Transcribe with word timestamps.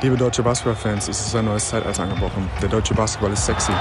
Liebe 0.00 0.16
deutsche 0.16 0.44
Basketballfans, 0.44 1.08
es 1.08 1.26
ist 1.26 1.34
ein 1.34 1.46
neues 1.46 1.68
Zeitalter 1.68 2.04
angebrochen. 2.04 2.48
Der 2.62 2.68
deutsche 2.68 2.94
Basketball 2.94 3.32
ist 3.32 3.44
sexy. 3.44 3.72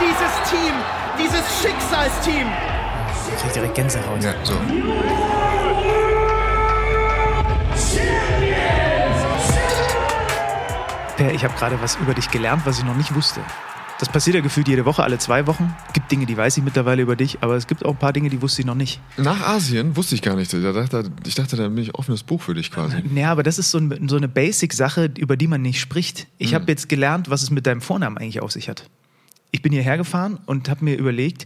Dieses 0.00 0.50
Team, 0.50 0.74
dieses 1.16 1.62
Schicksalsteam. 1.62 2.48
Ich 3.32 3.42
krieg 3.42 3.52
direkt 3.52 3.74
Gänsehaut. 3.76 4.20
Ja, 4.24 4.34
so. 4.42 4.54
Per, 11.16 11.32
ich 11.32 11.44
habe 11.44 11.54
gerade 11.54 11.80
was 11.80 11.94
über 11.96 12.14
dich 12.14 12.28
gelernt, 12.28 12.62
was 12.64 12.78
ich 12.78 12.84
noch 12.84 12.96
nicht 12.96 13.14
wusste. 13.14 13.42
Das 14.00 14.08
passiert 14.08 14.34
ja 14.34 14.40
gefühlt 14.40 14.66
jede 14.66 14.86
Woche, 14.86 15.02
alle 15.02 15.18
zwei 15.18 15.46
Wochen. 15.46 15.74
Es 15.88 15.92
gibt 15.92 16.10
Dinge, 16.10 16.24
die 16.24 16.34
weiß 16.36 16.56
ich 16.56 16.64
mittlerweile 16.64 17.02
über 17.02 17.16
dich, 17.16 17.38
aber 17.42 17.54
es 17.56 17.66
gibt 17.66 17.84
auch 17.84 17.90
ein 17.92 17.98
paar 17.98 18.14
Dinge, 18.14 18.30
die 18.30 18.40
wusste 18.40 18.62
ich 18.62 18.66
noch 18.66 18.74
nicht. 18.74 18.98
Nach 19.18 19.40
Asien 19.46 19.94
wusste 19.94 20.14
ich 20.14 20.22
gar 20.22 20.36
nicht. 20.36 20.52
Ich 20.54 20.62
dachte, 20.62 21.10
ich 21.26 21.34
dachte 21.34 21.56
da 21.56 21.68
bin 21.68 21.78
ich 21.84 21.94
offenes 21.94 22.22
Buch 22.22 22.40
für 22.40 22.54
dich 22.54 22.70
quasi. 22.70 22.96
Ja, 23.14 23.30
aber 23.30 23.42
das 23.42 23.58
ist 23.58 23.70
so, 23.70 23.76
ein, 23.78 24.08
so 24.08 24.16
eine 24.16 24.26
Basic-Sache, 24.28 25.10
über 25.18 25.36
die 25.36 25.46
man 25.46 25.60
nicht 25.60 25.80
spricht. 25.80 26.28
Ich 26.38 26.48
Hm. 26.52 26.54
habe 26.60 26.72
jetzt 26.72 26.88
gelernt, 26.88 27.28
was 27.28 27.42
es 27.42 27.50
mit 27.50 27.66
deinem 27.66 27.82
Vornamen 27.82 28.16
eigentlich 28.16 28.40
auf 28.40 28.52
sich 28.52 28.70
hat. 28.70 28.88
Ich 29.50 29.60
bin 29.60 29.70
hierher 29.72 29.98
gefahren 29.98 30.38
und 30.46 30.70
habe 30.70 30.82
mir 30.84 30.96
überlegt, 30.96 31.44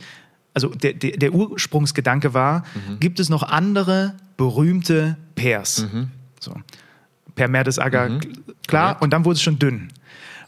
also 0.54 0.68
der, 0.68 0.92
der, 0.92 1.16
der 1.16 1.34
Ursprungsgedanke 1.34 2.34
war, 2.34 2.62
Mhm. 2.88 3.00
gibt 3.00 3.18
es 3.18 3.28
noch 3.30 3.42
andere 3.42 4.14
berühmte 4.36 5.16
Pairs? 5.34 5.86
So. 6.38 6.54
Per 7.34 7.48
Mertesacker, 7.48 8.10
Mhm. 8.10 8.20
klar, 8.68 8.84
Korrekt. 8.90 9.02
und 9.02 9.12
dann 9.12 9.24
wurde 9.24 9.34
es 9.34 9.42
schon 9.42 9.58
dünn. 9.58 9.88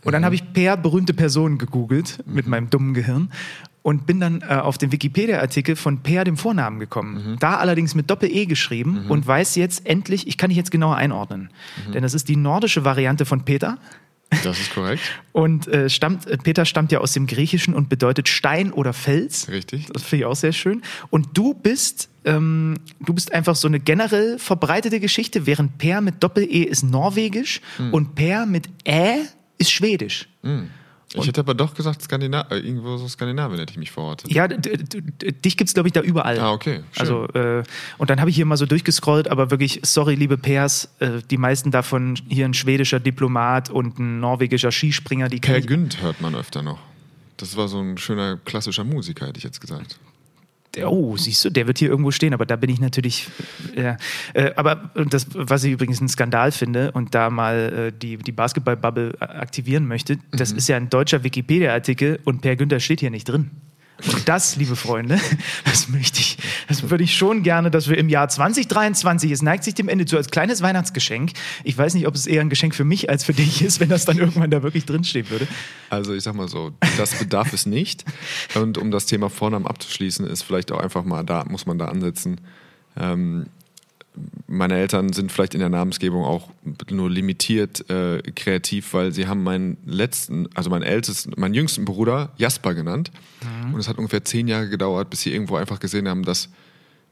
Und 0.07 0.13
dann 0.13 0.25
habe 0.25 0.35
ich 0.35 0.53
per 0.53 0.77
berühmte 0.77 1.13
Personen 1.15 1.59
gegoogelt 1.59 2.19
Mhm. 2.27 2.35
mit 2.35 2.47
meinem 2.47 2.71
dummen 2.71 2.95
Gehirn 2.95 3.31
und 3.83 4.07
bin 4.07 4.19
dann 4.21 4.43
äh, 4.43 4.47
auf 4.55 4.79
den 4.79 4.91
Wikipedia-Artikel 4.93 5.77
von 5.77 5.99
Per 5.99 6.25
dem 6.25 6.37
Vornamen 6.37 6.79
gekommen. 6.81 7.33
Mhm. 7.33 7.39
Da 7.39 7.57
allerdings 7.59 7.95
mit 7.95 8.11
Doppel-E 8.11 8.47
geschrieben 8.47 9.07
und 9.09 9.27
weiß 9.27 9.55
jetzt 9.57 9.87
endlich, 9.87 10.27
ich 10.27 10.39
kann 10.39 10.49
dich 10.51 10.57
jetzt 10.57 10.71
genauer 10.71 10.97
einordnen. 10.97 11.51
Mhm. 11.89 11.93
Denn 11.93 12.03
das 12.03 12.15
ist 12.15 12.29
die 12.29 12.37
nordische 12.37 12.85
Variante 12.85 13.25
von 13.27 13.45
Peter. 13.45 13.79
Das 14.43 14.59
ist 14.59 14.75
korrekt. 14.75 15.01
Und 15.33 15.69
äh, 15.69 15.89
stammt, 15.89 16.27
äh, 16.27 16.37
Peter 16.37 16.65
stammt 16.65 16.91
ja 16.91 16.99
aus 16.99 17.13
dem 17.13 17.29
Griechischen 17.29 17.75
und 17.75 17.89
bedeutet 17.89 18.29
Stein 18.29 18.73
oder 18.73 18.93
Fels. 18.93 19.49
Richtig. 19.49 19.87
Das 19.93 20.03
finde 20.03 20.23
ich 20.23 20.27
auch 20.27 20.35
sehr 20.35 20.51
schön. 20.53 20.83
Und 21.11 21.29
du 21.39 21.55
bist, 21.55 22.09
ähm, 22.25 22.75
du 22.99 23.15
bist 23.15 23.33
einfach 23.33 23.55
so 23.55 23.69
eine 23.69 23.79
generell 23.79 24.41
verbreitete 24.41 24.99
Geschichte, 24.99 25.47
während 25.47 25.79
Per 25.79 26.01
mit 26.01 26.25
Doppel-E 26.25 26.63
ist 26.65 26.83
norwegisch 26.83 27.61
Hm. 27.77 27.95
und 27.95 28.17
Per 28.17 28.47
mit 28.47 28.69
Ä 28.85 29.27
ist 29.59 29.71
schwedisch. 29.71 30.29
Ich 31.15 31.27
hätte 31.27 31.41
aber 31.41 31.55
doch 31.55 31.73
gesagt, 31.75 32.03
Skandina 32.03 32.43
äh, 32.51 32.59
irgendwo 32.59 32.97
so 32.99 33.09
Skandinavien 33.09 33.59
hätte 33.61 33.71
ich 33.73 33.79
mich 33.79 33.91
verortet. 33.93 34.31
Ja, 34.31 34.49
d- 34.49 34.59
d- 34.59 34.77
d- 35.01 35.33
dich 35.33 35.57
gibt 35.57 35.69
es, 35.69 35.75
glaube 35.75 35.89
ich, 35.89 35.93
da 35.93 36.01
überall. 36.03 36.39
Ah, 36.41 36.53
okay, 36.53 36.81
schön. 36.93 37.01
Also, 37.01 37.29
äh, 37.29 37.63
und 37.97 38.11
dann 38.11 38.21
habe 38.21 38.29
ich 38.29 38.37
hier 38.37 38.45
mal 38.45 38.57
so 38.57 38.67
durchgescrollt, 38.67 39.29
aber 39.29 39.51
wirklich, 39.51 39.81
sorry, 39.85 40.15
liebe 40.17 40.37
Pairs, 40.37 40.91
äh, 40.99 41.23
die 41.31 41.39
meisten 41.39 41.71
davon 41.71 42.19
hier 42.29 42.45
ein 42.45 42.55
schwedischer 42.55 43.01
Diplomat 43.01 43.71
und 43.71 43.99
ein 43.99 44.21
norwegischer 44.21 44.73
Skispringer, 44.73 45.29
die 45.29 45.39
Per 45.39 45.55
kenn 45.55 45.61
ich. 45.63 45.67
Günd 45.69 46.03
hört 46.03 46.21
man 46.21 46.35
öfter 46.35 46.63
noch. 46.63 46.81
Das 47.39 47.57
war 47.57 47.69
so 47.69 47.79
ein 47.81 47.97
schöner 47.99 48.37
klassischer 48.45 48.85
Musiker, 48.85 49.27
hätte 49.29 49.39
ich 49.39 49.45
jetzt 49.45 49.61
gesagt. 49.61 49.99
Oh, 50.85 51.17
siehst 51.17 51.45
du, 51.45 51.51
der 51.51 51.67
wird 51.67 51.79
hier 51.79 51.89
irgendwo 51.89 52.11
stehen, 52.11 52.35
aber 52.35 52.45
da 52.47 52.57
bin 52.57 52.69
ich 52.71 52.81
natürlich. 52.81 53.29
Äh, 53.75 53.95
äh, 54.35 54.53
aber 54.57 54.91
das, 55.11 55.27
was 55.33 55.65
ich 55.65 55.73
übrigens 55.73 56.01
einen 56.01 56.09
Skandal 56.09 56.53
finde 56.53 56.93
und 56.93 57.15
da 57.15 57.31
mal 57.31 57.91
äh, 57.95 57.99
die, 57.99 58.17
die 58.19 58.33
Basketball-Bubble 58.33 59.15
aktivieren 59.21 59.87
möchte, 59.87 60.19
das 60.33 60.53
Mhm. 60.53 60.59
ist 60.59 60.69
ja 60.69 60.77
ein 60.77 60.91
deutscher 60.91 61.25
Wikipedia-Artikel 61.25 62.19
und 62.25 62.43
Per 62.43 62.57
Günther 62.57 62.81
steht 62.81 63.01
hier 63.01 63.11
nicht 63.11 63.29
drin. 63.29 63.51
Und 64.05 64.29
das, 64.29 64.57
liebe 64.57 64.77
Freunde, 64.77 65.19
das 65.65 65.89
möchte 65.89 66.21
ich, 66.21 66.37
das 66.69 66.91
würde 66.91 67.05
ich 67.05 67.17
schon 67.17 67.43
gerne, 67.43 67.71
dass 67.71 67.89
wir 67.89 67.97
im 67.97 68.09
Jahr 68.09 68.29
2023, 68.29 69.31
es 69.31 69.43
neigt 69.43 69.65
sich 69.65 69.75
dem 69.75 69.89
Ende 69.89 70.05
zu 70.05 70.17
als 70.17 70.31
kleines 70.31 70.61
Weihnachtsgeschenk. 70.61 71.33
Ich 71.65 71.79
weiß 71.79 71.95
nicht, 71.95 72.07
ob 72.07 72.15
es 72.15 72.27
eher 72.27 72.43
ein 72.43 72.51
Geschenk 72.51 72.75
für 72.75 72.85
mich 72.85 73.09
als 73.09 73.25
für 73.25 73.33
dich 73.33 73.63
ist, 73.63 73.81
wenn 73.81 73.89
das 73.89 74.05
dann 74.05 74.19
irgendwann 74.19 74.51
da 74.51 74.63
wirklich 74.63 74.85
drinstehen 74.85 75.31
würde. 75.31 75.49
Also 75.89 76.15
ich 76.15 76.23
sag 76.23 76.35
mal 76.35 76.49
so, 76.49 76.73
das 76.99 77.15
bedarf 77.15 77.53
es 77.53 77.65
nicht. 77.65 78.05
Und 78.55 78.77
um 78.77 78.91
das 78.91 79.07
Thema 79.07 79.31
Vornamen 79.31 79.67
abzuschließen, 79.67 80.27
ist 80.27 80.43
vielleicht 80.43 80.73
auch 80.73 80.81
einfach 80.81 81.05
mal 81.05 81.25
da, 81.25 81.45
muss 81.49 81.65
man 81.65 81.79
da 81.79 81.87
ansetzen. 81.87 82.41
Ähm, 82.99 83.47
meine 84.47 84.75
Eltern 84.75 85.13
sind 85.13 85.33
vielleicht 85.33 85.55
in 85.55 85.61
der 85.61 85.69
Namensgebung 85.69 86.25
auch 86.25 86.49
nur 86.91 87.11
limitiert 87.11 87.89
äh, 87.91 88.23
kreativ, 88.35 88.95
weil 88.95 89.13
sie 89.13 89.27
haben 89.27 89.43
meinen 89.43 89.77
letzten, 89.85 90.49
also 90.55 90.71
meinen 90.71 90.83
ältesten, 90.83 91.33
meinen 91.37 91.55
jüngsten 91.55 91.85
Bruder 91.85 92.31
Jasper 92.37 92.75
genannt. 92.75 93.11
Und 93.73 93.81
es 93.81 93.89
hat 93.89 93.99
ungefähr 93.99 94.25
zehn 94.25 94.49
Jahre 94.49 94.69
gedauert, 94.69 95.11
bis 95.11 95.23
sie 95.23 95.33
irgendwo 95.33 95.57
einfach 95.57 95.81
gesehen 95.81 96.09
haben, 96.09 96.23
dass 96.23 96.49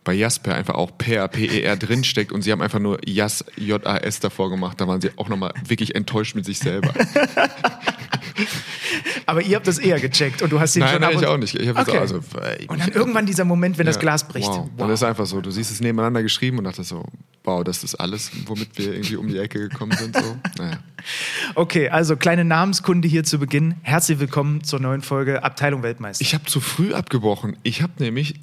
bei 0.05 0.13
Jasper 0.15 0.55
einfach 0.55 0.75
auch 0.75 0.97
Per, 0.97 1.27
P-E-R 1.29 1.77
drinsteckt 1.77 2.31
und 2.31 2.43
sie 2.43 2.53
haben 2.53 2.61
einfach 2.63 2.79
nur 2.79 2.99
Jas, 3.09 3.45
J-A-S 3.57 4.21
davor 4.21 4.51
gemacht. 4.51 4.81
Da 4.81 4.87
waren 4.87 5.01
sie 5.01 5.11
auch 5.17 5.29
nochmal 5.29 5.53
wirklich 5.67 5.95
enttäuscht 5.95 6.35
mit 6.35 6.45
sich 6.45 6.59
selber. 6.59 6.93
Aber 9.27 9.43
ihr 9.43 9.57
habt 9.57 9.67
das 9.67 9.79
eher 9.79 9.99
gecheckt 10.01 10.43
und 10.43 10.53
du 10.53 10.61
hast 10.61 10.77
ihn 10.77 10.81
Nein, 10.81 10.93
schon 10.93 11.01
nein, 11.01 11.11
ich 11.13 11.19
und- 11.19 11.27
auch 11.27 11.39
nicht. 11.39 11.55
Ich 11.55 11.69
okay. 11.71 11.99
also, 11.99 12.17
äh, 12.41 12.67
Und 12.67 12.81
dann 12.81 12.93
irgendwann 12.93 13.27
dieser 13.27 13.45
Moment, 13.45 13.79
wenn 13.79 13.87
das 13.87 13.97
Ja, 13.97 14.03
Glas 14.03 14.29
bricht. 14.29 14.49
Wow. 14.49 14.69
Dann 14.77 14.91
ist 14.91 15.03
einfach 15.03 15.27
so, 15.27 15.41
du 15.41 15.51
siehst 15.51 15.71
es 15.71 15.81
nebeneinander 15.81 16.23
geschrieben 16.23 16.59
und 16.59 16.65
dachtest 16.65 16.91
so, 16.91 17.05
wow, 17.45 17.65
das 17.65 17.85
ist 17.85 17.95
alles, 17.95 18.31
womit 18.47 18.77
wir 18.77 18.93
irgendwie 18.93 19.17
um 19.17 19.29
die 19.29 19.39
Ecke 19.39 19.69
gekommen 19.69 19.93
sind. 19.93 20.17
So. 20.17 20.37
Naja. 20.59 20.79
Okay, 21.55 21.91
also 21.91 22.17
kleine 22.17 22.47
Namenskunde 22.47 23.07
hier 23.07 23.25
zu 23.25 23.39
Beginn. 23.39 23.75
Herzlich 23.83 24.21
willkommen 24.21 24.65
zur 24.65 24.81
neuen 24.81 25.03
Folge 25.03 25.45
Abteilung 25.45 25.83
Weltmeister. 25.83 26.23
Ich 26.23 26.33
habe 26.33 26.45
zu 26.47 26.61
früh 26.61 26.95
abgebrochen. 26.95 27.59
Ich 27.63 27.83
habe 27.83 27.93
nämlich, 27.99 28.37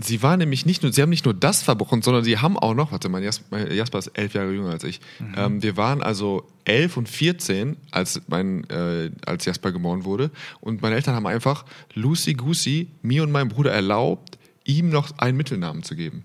sie 0.00 0.22
war 0.22 0.36
nämlich 0.36 0.66
nicht 0.66 0.82
nur, 0.82 0.92
sie 0.92 1.02
haben 1.02 1.10
nicht 1.10 1.24
nur 1.24 1.34
das 1.34 1.62
verbrochen, 1.62 2.02
sondern 2.02 2.24
sie 2.24 2.38
haben 2.38 2.58
auch 2.58 2.74
noch, 2.74 2.92
warte 2.92 3.08
mal, 3.08 3.22
Jas- 3.22 3.42
mein 3.50 3.70
Jasper 3.72 3.98
ist 3.98 4.08
elf 4.14 4.34
Jahre 4.34 4.52
jünger 4.52 4.70
als 4.70 4.84
ich. 4.84 5.00
Ähm, 5.36 5.62
wir 5.62 5.76
waren 5.76 6.02
also 6.02 6.44
elf 6.64 6.96
und 6.96 7.08
14, 7.08 7.76
als, 7.90 8.20
mein, 8.28 8.64
äh, 8.70 9.10
als 9.26 9.44
Jasper 9.44 9.72
geboren 9.72 10.04
wurde. 10.04 10.30
Und 10.60 10.82
meine 10.82 10.94
Eltern 10.96 11.14
haben 11.14 11.26
einfach 11.26 11.64
Lucy 11.94 12.34
Goosey, 12.34 12.88
mir 13.02 13.22
und 13.22 13.32
meinem 13.32 13.48
Bruder 13.48 13.72
erlaubt, 13.72 14.38
ihm 14.64 14.88
noch 14.90 15.16
einen 15.18 15.36
Mittelnamen 15.36 15.82
zu 15.82 15.96
geben. 15.96 16.24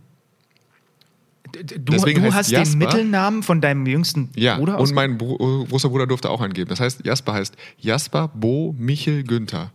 du 1.54 1.78
deswegen 1.78 2.24
du 2.24 2.34
hast 2.34 2.52
Jasper- 2.52 2.72
den 2.74 2.78
Mittelnamen 2.80 3.44
von 3.44 3.62
deinem 3.62 3.86
jüngsten 3.86 4.30
Ja, 4.36 4.58
Bruder 4.58 4.78
und 4.78 4.84
ausge- 4.90 4.94
mein 4.96 5.18
Bru 5.18 5.66
großer 5.66 5.90
Bruder 5.90 6.06
durfte 6.08 6.30
auch 6.30 6.42
eingeben. 6.42 6.70
Das 6.70 6.80
heißt, 6.80 7.06
Jasper 7.06 7.34
heißt 7.34 7.56
Jasper, 7.80 8.28
Bo, 8.34 8.76
Michel, 8.78 9.24
Günther. 9.24 9.72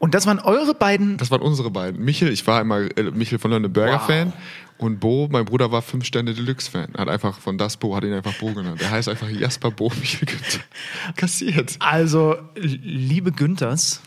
Und 0.00 0.14
das 0.14 0.26
waren 0.26 0.38
eure 0.40 0.74
beiden. 0.74 1.18
Das 1.18 1.30
waren 1.30 1.42
unsere 1.42 1.70
beiden. 1.70 2.02
Michel, 2.02 2.32
ich 2.32 2.46
war 2.46 2.60
immer 2.62 2.80
äh, 2.96 3.10
Michel 3.12 3.38
von 3.38 3.50
Lönne 3.50 3.68
Burger 3.68 4.00
Wow. 4.00 4.06
Fan 4.06 4.32
und 4.78 4.98
Bo, 4.98 5.28
mein 5.30 5.44
Bruder 5.44 5.70
war 5.70 5.82
5 5.82 6.06
Sterne 6.06 6.32
Deluxe 6.32 6.70
Fan. 6.70 6.88
Hat 6.96 7.08
einfach 7.08 7.38
von 7.38 7.58
das 7.58 7.76
Bo, 7.76 7.94
hat 7.94 8.02
ihn 8.04 8.14
einfach 8.14 8.32
Bo 8.34 8.52
genannt. 8.54 8.80
Er 8.80 8.90
heißt 8.90 9.10
einfach 9.10 9.28
Jasper 9.28 9.70
Bo 9.70 9.92
Michel 10.00 10.26
Günther. 10.26 10.60
Kassiert. 11.16 11.76
Also, 11.80 12.36
liebe 12.56 13.30
Günthers, 13.30 14.00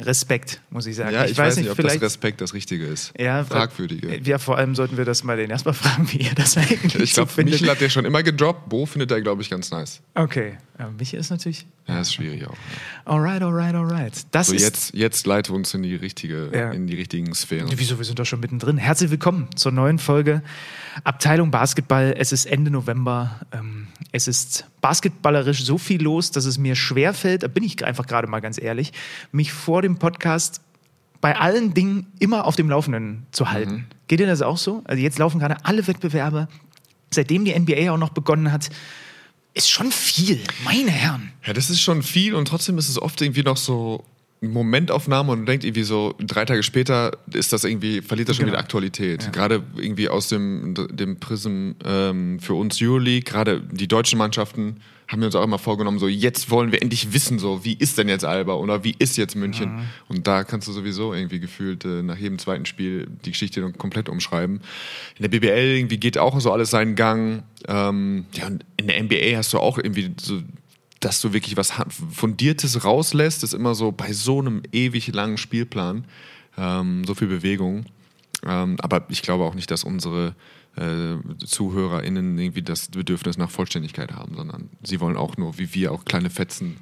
Respekt, 0.00 0.60
muss 0.70 0.86
ich 0.86 0.96
sagen. 0.96 1.12
Ja, 1.14 1.24
ich, 1.24 1.36
weiß 1.38 1.56
nicht, 1.56 1.70
ob 1.70 1.78
das 1.78 2.00
Respekt 2.00 2.40
das 2.40 2.52
Richtige 2.54 2.84
ist. 2.86 3.12
ja, 3.18 3.44
Fragwürdige. 3.44 4.20
Ja, 4.24 4.38
vor 4.38 4.58
allem 4.58 4.74
sollten 4.74 4.96
wir 4.96 5.04
das 5.04 5.24
mal 5.24 5.36
den 5.36 5.50
erstmal 5.50 5.74
fragen, 5.74 6.10
wie 6.12 6.18
ihr 6.18 6.34
das 6.34 6.56
eigentlich 6.56 6.94
Ich 6.96 7.12
glaube, 7.14 7.32
so. 7.34 7.42
Michel 7.42 7.70
hat 7.70 7.80
ja 7.80 7.88
schon 7.88 8.04
immer 8.04 8.22
gedroppt. 8.22 8.68
Bo 8.68 8.84
findet 8.86 9.10
er, 9.10 9.20
glaube 9.22 9.42
ich, 9.42 9.48
ganz 9.50 9.70
nice. 9.70 10.00
Okay, 10.14 10.58
ja, 10.78 10.90
Michel 10.98 11.20
ist 11.20 11.30
natürlich. 11.30 11.66
Ja, 11.88 12.00
ist 12.00 12.12
schwierig 12.12 12.46
auch. 12.46 12.56
Alright, 13.04 13.42
alright, 13.42 13.74
alright. 13.74 14.12
Das 14.32 14.48
So, 14.48 14.54
ist 14.54 14.62
jetzt, 14.62 14.94
jetzt 14.94 15.26
leite 15.26 15.52
uns 15.52 15.72
in 15.72 15.82
die 15.82 15.94
richtige, 15.94 16.50
Ja. 16.52 16.72
in 16.72 16.86
die 16.86 16.94
richtigen 16.96 17.34
Sphären. 17.34 17.70
Wieso, 17.74 17.96
wir 17.98 18.04
sind 18.04 18.18
doch 18.18 18.26
schon 18.26 18.40
mittendrin. 18.40 18.76
Herzlich 18.76 19.10
willkommen 19.10 19.48
zur 19.56 19.72
neuen 19.72 19.98
Folge 19.98 20.42
Abteilung 21.04 21.50
Basketball. 21.50 22.14
Es 22.16 22.32
ist 22.32 22.46
Ende 22.46 22.70
November. 22.70 23.40
Ähm, 23.52 23.88
es 24.12 24.28
ist 24.28 24.66
basketballerisch 24.80 25.64
so 25.64 25.78
viel 25.78 26.02
los, 26.02 26.30
dass 26.30 26.44
es 26.44 26.58
mir 26.58 26.76
schwerfällt, 26.76 27.42
da 27.42 27.48
bin 27.48 27.64
ich 27.64 27.84
einfach 27.84 28.06
gerade 28.06 28.26
mal 28.26 28.40
ganz 28.40 28.60
ehrlich, 28.60 28.92
mich 29.32 29.52
vor 29.52 29.82
dem 29.82 29.98
Podcast 29.98 30.60
bei 31.20 31.36
allen 31.36 31.74
Dingen 31.74 32.06
immer 32.18 32.44
auf 32.44 32.56
dem 32.56 32.70
Laufenden 32.70 33.26
zu 33.32 33.50
halten. 33.50 33.86
Geht 34.06 34.20
dir 34.20 34.26
das 34.26 34.42
auch 34.42 34.58
so? 34.58 34.82
Also 34.84 35.02
jetzt 35.02 35.18
laufen 35.18 35.38
gerade 35.38 35.56
alle 35.64 35.86
Wettbewerbe. 35.86 36.48
Seitdem 37.10 37.44
die 37.44 37.58
NBA 37.58 37.90
auch 37.90 37.98
noch 37.98 38.10
begonnen 38.10 38.52
hat, 38.52 38.70
ist 39.54 39.70
schon 39.70 39.90
viel, 39.90 40.40
meine 40.64 40.90
Herren. 40.90 41.32
Ja, 41.44 41.52
das 41.52 41.70
ist 41.70 41.80
schon 41.80 42.02
viel 42.02 42.34
und 42.34 42.46
trotzdem 42.46 42.78
ist 42.78 42.88
es 42.88 43.00
oft 43.00 43.20
irgendwie 43.22 43.42
noch 43.42 43.56
so 43.56 44.04
Momentaufnahme 44.40 45.32
und 45.32 45.46
denkt 45.46 45.64
irgendwie 45.64 45.82
so, 45.82 46.14
drei 46.18 46.44
Tage 46.44 46.62
später 46.62 47.12
ist 47.32 47.52
das 47.52 47.64
irgendwie, 47.64 48.02
verliert 48.02 48.28
das 48.28 48.36
schon 48.36 48.44
Genau. 48.46 48.54
wieder 48.56 48.62
Aktualität. 48.62 49.32
Gerade 49.32 49.62
irgendwie 49.76 50.08
aus 50.08 50.28
dem, 50.28 50.74
dem 50.92 51.18
Prism 51.18 51.72
ähm, 51.84 52.38
für 52.40 52.54
uns 52.54 52.80
Euroleague, 52.80 53.22
gerade 53.22 53.60
die 53.60 53.88
deutschen 53.88 54.18
Mannschaften 54.18 54.76
haben 55.08 55.20
wir 55.20 55.26
uns 55.26 55.36
auch 55.36 55.44
immer 55.44 55.58
vorgenommen, 55.60 56.00
so 56.00 56.08
jetzt 56.08 56.50
wollen 56.50 56.72
wir 56.72 56.82
endlich 56.82 57.12
wissen, 57.12 57.38
so 57.38 57.64
wie 57.64 57.74
ist 57.74 57.96
denn 57.96 58.08
jetzt 58.08 58.24
Alba 58.24 58.54
oder 58.54 58.82
wie 58.82 58.92
ist 58.98 59.16
jetzt 59.16 59.36
München? 59.36 59.86
Und 60.08 60.26
da 60.26 60.42
kannst 60.42 60.66
du 60.66 60.72
sowieso 60.72 61.14
irgendwie 61.14 61.38
gefühlt 61.38 61.84
äh, 61.84 62.02
nach 62.02 62.16
jedem 62.18 62.40
zweiten 62.40 62.66
Spiel 62.66 63.06
die 63.24 63.30
Geschichte 63.30 63.60
dann 63.60 63.78
komplett 63.78 64.08
umschreiben. 64.08 64.60
In 65.16 65.22
der 65.22 65.28
BBL 65.28 65.76
irgendwie 65.76 65.98
geht 65.98 66.18
auch 66.18 66.40
so 66.40 66.50
alles 66.50 66.70
seinen 66.70 66.96
Gang. 66.96 67.44
Ähm, 67.68 68.26
ja, 68.32 68.48
und 68.48 68.64
in 68.76 68.88
der 68.88 69.00
NBA 69.00 69.36
hast 69.36 69.52
du 69.52 69.58
auch 69.60 69.78
irgendwie 69.78 70.10
so 70.20 70.40
dass 71.00 71.20
du 71.20 71.32
wirklich 71.32 71.56
was 71.56 71.72
Fundiertes 72.12 72.84
rauslässt, 72.84 73.42
ist 73.42 73.54
immer 73.54 73.74
so 73.74 73.92
bei 73.92 74.12
so 74.12 74.40
einem 74.40 74.62
ewig 74.72 75.08
langen 75.08 75.36
Spielplan 75.36 76.04
ähm, 76.56 77.04
so 77.04 77.14
viel 77.14 77.28
Bewegung. 77.28 77.86
Ähm, 78.44 78.76
aber 78.80 79.06
ich 79.08 79.22
glaube 79.22 79.44
auch 79.44 79.54
nicht, 79.54 79.70
dass 79.70 79.84
unsere 79.84 80.34
äh, 80.76 81.16
ZuhörerInnen 81.44 82.38
irgendwie 82.38 82.62
das 82.62 82.88
Bedürfnis 82.88 83.38
nach 83.38 83.50
Vollständigkeit 83.50 84.12
haben, 84.12 84.34
sondern 84.34 84.70
sie 84.82 85.00
wollen 85.00 85.16
auch 85.16 85.36
nur, 85.36 85.58
wie 85.58 85.74
wir, 85.74 85.92
auch 85.92 86.04
kleine 86.04 86.30
Fetzen, 86.30 86.76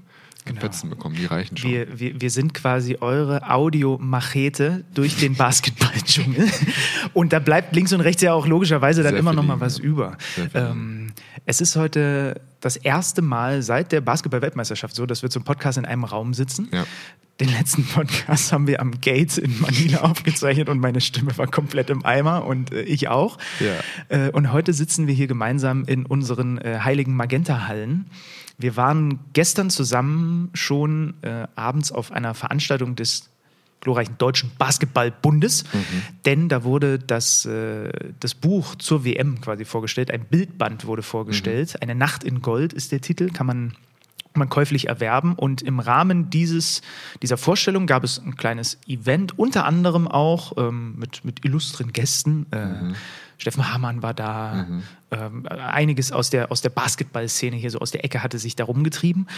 Genau. 0.47 0.61
Fetzen 0.61 0.91
bekommen. 0.91 1.17
Die 1.17 1.25
reichen 1.25 1.57
schon. 1.57 1.71
Wir, 1.71 1.99
wir, 1.99 2.21
wir 2.21 2.31
sind 2.31 2.53
quasi 2.53 2.99
eure 3.01 3.51
Audiomachete 3.51 4.85
durch 4.93 5.17
den 5.17 5.37
Basketballdschungel. 5.37 6.51
Und 7.15 7.33
da 7.33 7.39
bleibt 7.39 7.75
links 7.75 7.95
und 7.95 8.03
rechts 8.03 8.21
ja 8.21 8.35
auch 8.35 8.47
logischerweise 8.47 9.03
dann 9.03 9.13
Sehr 9.13 9.21
immer 9.21 9.33
noch 9.33 9.43
mal 9.43 9.61
was 9.61 9.79
ja. 9.79 9.85
über. 9.85 10.19
Ähm, 10.53 11.13
es 11.47 11.61
ist 11.61 11.77
heute 11.77 12.41
das 12.61 12.77
erste 12.77 13.23
Mal 13.23 13.63
seit 13.63 13.93
der 13.93 14.01
Basketball-Weltmeisterschaft 14.01 14.95
so, 14.95 15.07
dass 15.07 15.23
wir 15.23 15.31
zum 15.31 15.45
Podcast 15.45 15.79
in 15.79 15.87
einem 15.87 16.05
Raum 16.05 16.35
sitzen. 16.35 16.69
Ja. 16.73 16.85
Den 17.41 17.49
letzten 17.49 17.85
Podcast 17.85 18.53
haben 18.53 18.67
wir 18.67 18.81
am 18.81 19.01
Gates 19.01 19.39
in 19.39 19.61
Manila 19.61 20.03
aufgezeichnet 20.03 20.69
und 20.69 20.79
meine 20.79 21.01
Stimme 21.01 21.37
war 21.37 21.47
komplett 21.47 21.91
im 21.91 22.05
Eimer 22.05 22.45
und 22.45 22.73
äh, 22.73 22.83
ich 22.83 23.09
auch. 23.09 23.39
Ja. 23.61 24.27
Äh, 24.27 24.31
und 24.31 24.53
heute 24.53 24.73
sitzen 24.73 25.07
wir 25.07 25.15
hier 25.15 25.27
gemeinsam 25.27 25.85
in 25.85 26.07
unseren 26.07 26.59
äh, 26.59 26.81
heiligen 26.85 27.15
Magenta-Hallen. 27.15 28.07
Wir 28.59 28.77
waren 28.77 29.21
gestern 29.33 29.71
zusammen 29.71 30.51
schon 30.55 31.15
äh, 31.23 31.47
abends 31.57 31.93
auf 31.93 32.13
einer 32.13 32.35
Veranstaltung 32.35 32.97
des 32.97 33.31
glorreichen 33.81 34.17
Deutschen 34.17 34.51
Basketballbundes, 34.59 35.65
denn 36.25 36.49
da 36.49 36.65
wurde 36.65 36.99
das, 36.99 37.45
äh, 37.45 37.91
das 38.19 38.35
Buch 38.35 38.77
zur 38.77 39.05
WM 39.05 39.41
quasi 39.41 39.65
vorgestellt, 39.65 40.11
ein 40.11 40.25
Bildband 40.25 40.87
wurde 40.87 41.03
vorgestellt, 41.03 41.83
Eine 41.83 41.95
Nacht 41.95 42.25
in 42.25 42.41
Gold 42.41 42.73
ist 42.73 42.93
der 42.93 43.01
Titel, 43.01 43.31
kann 43.31 43.47
man 43.47 43.75
man 44.37 44.49
käuflich 44.49 44.89
erwerben. 44.89 45.35
Und 45.35 45.63
im 45.63 45.81
Rahmen 45.81 46.31
dieses, 46.31 46.83
dieser 47.23 47.37
Vorstellung 47.37 47.87
gab 47.87 48.05
es 48.05 48.19
ein 48.19 48.37
kleines 48.37 48.79
Event, 48.87 49.39
unter 49.39 49.65
anderem 49.65 50.09
auch 50.09 50.55
ähm, 50.57 50.97
mit, 50.99 51.25
mit 51.25 51.45
illustren 51.45 51.93
Gästen. 51.93 52.47
Äh, 52.51 52.95
Steffen 53.39 53.73
Hamann 53.73 54.03
war 54.03 54.15
da. 54.15 54.67
Ähm, 55.11 55.47
einiges 55.47 56.13
aus 56.13 56.31
der, 56.31 56.51
aus 56.51 56.61
der 56.61 56.71
Basketballszene 56.71 57.57
hier, 57.57 57.71
so 57.71 57.79
aus 57.79 57.91
der 57.91 58.05
Ecke, 58.05 58.23
hatte 58.23 58.39
sich 58.39 58.57
da 58.57 58.65
rumgetrieben. 58.65 59.29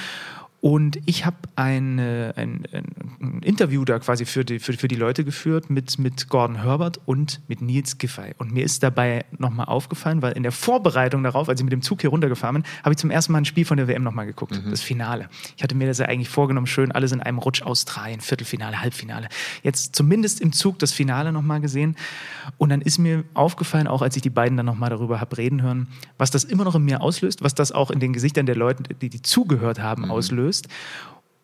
Und 0.66 0.98
ich 1.06 1.24
habe 1.24 1.36
ein, 1.54 2.00
ein, 2.00 2.66
ein 2.72 3.40
Interview 3.42 3.84
da 3.84 4.00
quasi 4.00 4.24
für 4.24 4.44
die, 4.44 4.58
für, 4.58 4.72
für 4.72 4.88
die 4.88 4.96
Leute 4.96 5.22
geführt 5.22 5.70
mit, 5.70 5.96
mit 6.00 6.28
Gordon 6.28 6.64
Herbert 6.64 6.98
und 7.06 7.40
mit 7.46 7.62
Nils 7.62 7.98
Giffey. 7.98 8.34
Und 8.38 8.50
mir 8.50 8.64
ist 8.64 8.82
dabei 8.82 9.24
nochmal 9.38 9.66
aufgefallen, 9.66 10.22
weil 10.22 10.32
in 10.32 10.42
der 10.42 10.50
Vorbereitung 10.50 11.22
darauf, 11.22 11.48
als 11.48 11.60
ich 11.60 11.64
mit 11.64 11.72
dem 11.72 11.82
Zug 11.82 12.00
hier 12.00 12.10
runtergefahren 12.10 12.62
bin, 12.62 12.64
habe 12.82 12.92
ich 12.94 12.96
zum 12.96 13.12
ersten 13.12 13.30
Mal 13.30 13.38
ein 13.38 13.44
Spiel 13.44 13.64
von 13.64 13.76
der 13.76 13.86
WM 13.86 14.02
nochmal 14.02 14.26
geguckt, 14.26 14.60
das 14.68 14.82
Finale. 14.82 15.28
Ich 15.56 15.62
hatte 15.62 15.76
mir 15.76 15.86
das 15.86 15.98
ja 15.98 16.06
eigentlich 16.06 16.30
vorgenommen, 16.30 16.66
schön 16.66 16.90
alles 16.90 17.12
in 17.12 17.20
einem 17.20 17.38
Rutsch 17.38 17.62
Australien, 17.62 18.20
Viertelfinale, 18.20 18.82
Halbfinale. 18.82 19.28
Jetzt 19.62 19.94
zumindest 19.94 20.40
im 20.40 20.50
Zug 20.52 20.80
das 20.80 20.90
Finale 20.90 21.30
nochmal 21.30 21.60
gesehen. 21.60 21.94
Und 22.58 22.70
dann 22.70 22.80
ist 22.80 22.98
mir 22.98 23.22
aufgefallen, 23.34 23.86
auch 23.86 24.02
als 24.02 24.16
ich 24.16 24.22
die 24.22 24.30
beiden 24.30 24.56
dann 24.56 24.66
nochmal 24.66 24.90
darüber 24.90 25.20
habe 25.20 25.38
reden 25.38 25.62
hören, 25.62 25.86
was 26.18 26.32
das 26.32 26.42
immer 26.42 26.64
noch 26.64 26.74
in 26.74 26.82
mir 26.82 27.02
auslöst, 27.02 27.44
was 27.44 27.54
das 27.54 27.70
auch 27.70 27.92
in 27.92 28.00
den 28.00 28.12
Gesichtern 28.12 28.46
der 28.46 28.56
Leute, 28.56 28.82
die, 28.82 29.10
die 29.10 29.22
zugehört 29.22 29.78
haben, 29.78 30.10
auslöst. 30.10 30.55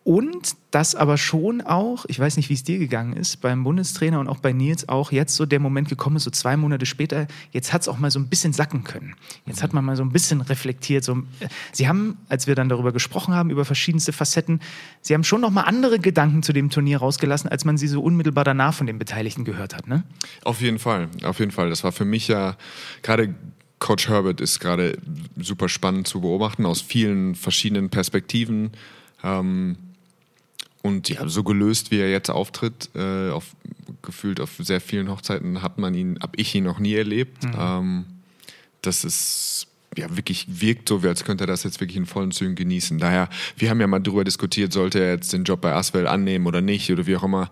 Und 0.05 0.57
das 0.73 0.97
aber 0.97 1.17
schon 1.17 1.61
auch, 1.61 2.07
ich 2.09 2.19
weiß 2.19 2.37
nicht, 2.37 2.49
wie 2.49 2.55
es 2.55 2.65
dir 2.65 2.79
gegangen 2.79 3.13
ist, 3.13 3.41
beim 3.41 3.63
Bundestrainer 3.63 4.19
und 4.19 4.27
auch 4.27 4.39
bei 4.39 4.53
Nils 4.53 4.89
auch 4.89 5.13
jetzt 5.13 5.37
so 5.37 5.47
der 5.47 5.61
Moment 5.61 5.89
gekommen 5.89 6.17
ist, 6.17 6.25
so 6.25 6.31
zwei 6.31 6.57
Monate 6.57 6.87
später, 6.87 7.29
jetzt 7.53 7.73
hat 7.73 7.83
es 7.83 7.89
auch 7.89 7.99
mal 7.99 8.11
so 8.11 8.19
ein 8.19 8.27
bisschen 8.27 8.53
sacken 8.53 8.83
können. 8.83 9.15
Jetzt 9.47 9.63
hat 9.63 9.73
man 9.73 9.85
mal 9.85 9.95
so 9.95 10.03
ein 10.03 10.11
bisschen 10.11 10.41
reflektiert. 10.41 11.05
So, 11.05 11.19
äh, 11.39 11.49
Sie 11.71 11.87
haben, 11.87 12.19
als 12.29 12.49
wir 12.49 12.57
dann 12.57 12.69
darüber 12.69 12.91
gesprochen 12.91 13.33
haben, 13.33 13.51
über 13.51 13.65
verschiedenste 13.65 14.13
Facetten, 14.13 14.61
Sie 15.03 15.15
haben 15.15 15.23
schon 15.23 15.41
noch 15.41 15.51
mal 15.51 15.63
andere 15.63 16.01
Gedanken 16.01 16.43
zu 16.43 16.53
dem 16.53 16.69
Turnier 16.71 16.99
rausgelassen, 16.99 17.49
als 17.49 17.65
man 17.65 17.79
sie 17.79 17.87
so 17.87 18.03
unmittelbar 18.03 18.43
danach 18.43 18.75
von 18.75 18.89
den 18.89 18.99
Beteiligten 18.99 19.45
gehört 19.45 19.77
hat, 19.77 19.87
ne? 19.87 20.03
Auf 20.43 20.61
jeden 20.61 20.81
Fall, 20.81 21.11
auf 21.23 21.39
jeden 21.39 21.53
Fall. 21.53 21.71
Das 21.71 21.85
war 21.85 21.93
für 21.93 22.05
mich 22.05 22.27
ja 22.27 22.57
gerade 23.03 23.35
Coach 23.79 24.09
Herbert 24.09 24.41
ist 24.41 24.61
gerade 24.61 24.97
super 25.37 25.69
spannend 25.69 26.07
zu 26.07 26.21
beobachten 26.21 26.67
aus 26.67 26.81
vielen 26.81 27.35
verschiedenen 27.35 27.91
Perspektiven. 27.91 28.71
Ähm, 29.23 29.77
und 30.83 31.09
ja, 31.09 31.29
so 31.29 31.45
gelöst, 31.45 31.91
wie 31.91 32.01
er 32.01 32.11
jetzt 32.11 32.31
auftritt, 32.31 32.91
äh, 32.95 33.31
auf, 33.31 33.55
gefühlt 34.03 34.41
auf 34.41 34.51
sehr 34.59 34.81
vielen 34.81 35.11
Hochzeiten 35.11 35.63
hat 35.63 35.79
man 35.79 35.95
ihn, 35.95 36.19
hab 36.21 36.39
ich 36.39 36.55
ihn 36.55 36.65
noch 36.65 36.81
nie 36.81 36.95
erlebt. 36.95 37.45
Ähm, 37.57 38.05
das 38.83 39.05
ist 39.05 39.69
ja 39.97 40.17
wirklich 40.17 40.47
wirkt 40.49 40.89
so, 40.89 41.01
als 41.05 41.25
könnte 41.25 41.45
er 41.45 41.47
das 41.47 41.63
jetzt 41.63 41.81
wirklich 41.81 41.97
in 41.97 42.07
vollen 42.07 42.33
Zügen 42.33 42.57
genießen. 42.57 42.99
Daher, 42.99 43.29
wir 43.57 43.71
haben 43.71 43.81
ja 43.81 43.87
mal 43.87 44.01
darüber 44.01 44.25
diskutiert, 44.25 44.73
sollte 44.73 45.01
er 45.01 45.13
jetzt 45.13 45.33
den 45.33 45.45
Job 45.45 45.61
bei 45.61 45.73
Aswell 45.73 46.07
annehmen 46.07 46.47
oder 46.47 46.61
nicht 46.61 46.91
oder 46.91 47.07
wie 47.07 47.17
auch 47.17 47.23
immer. 47.23 47.51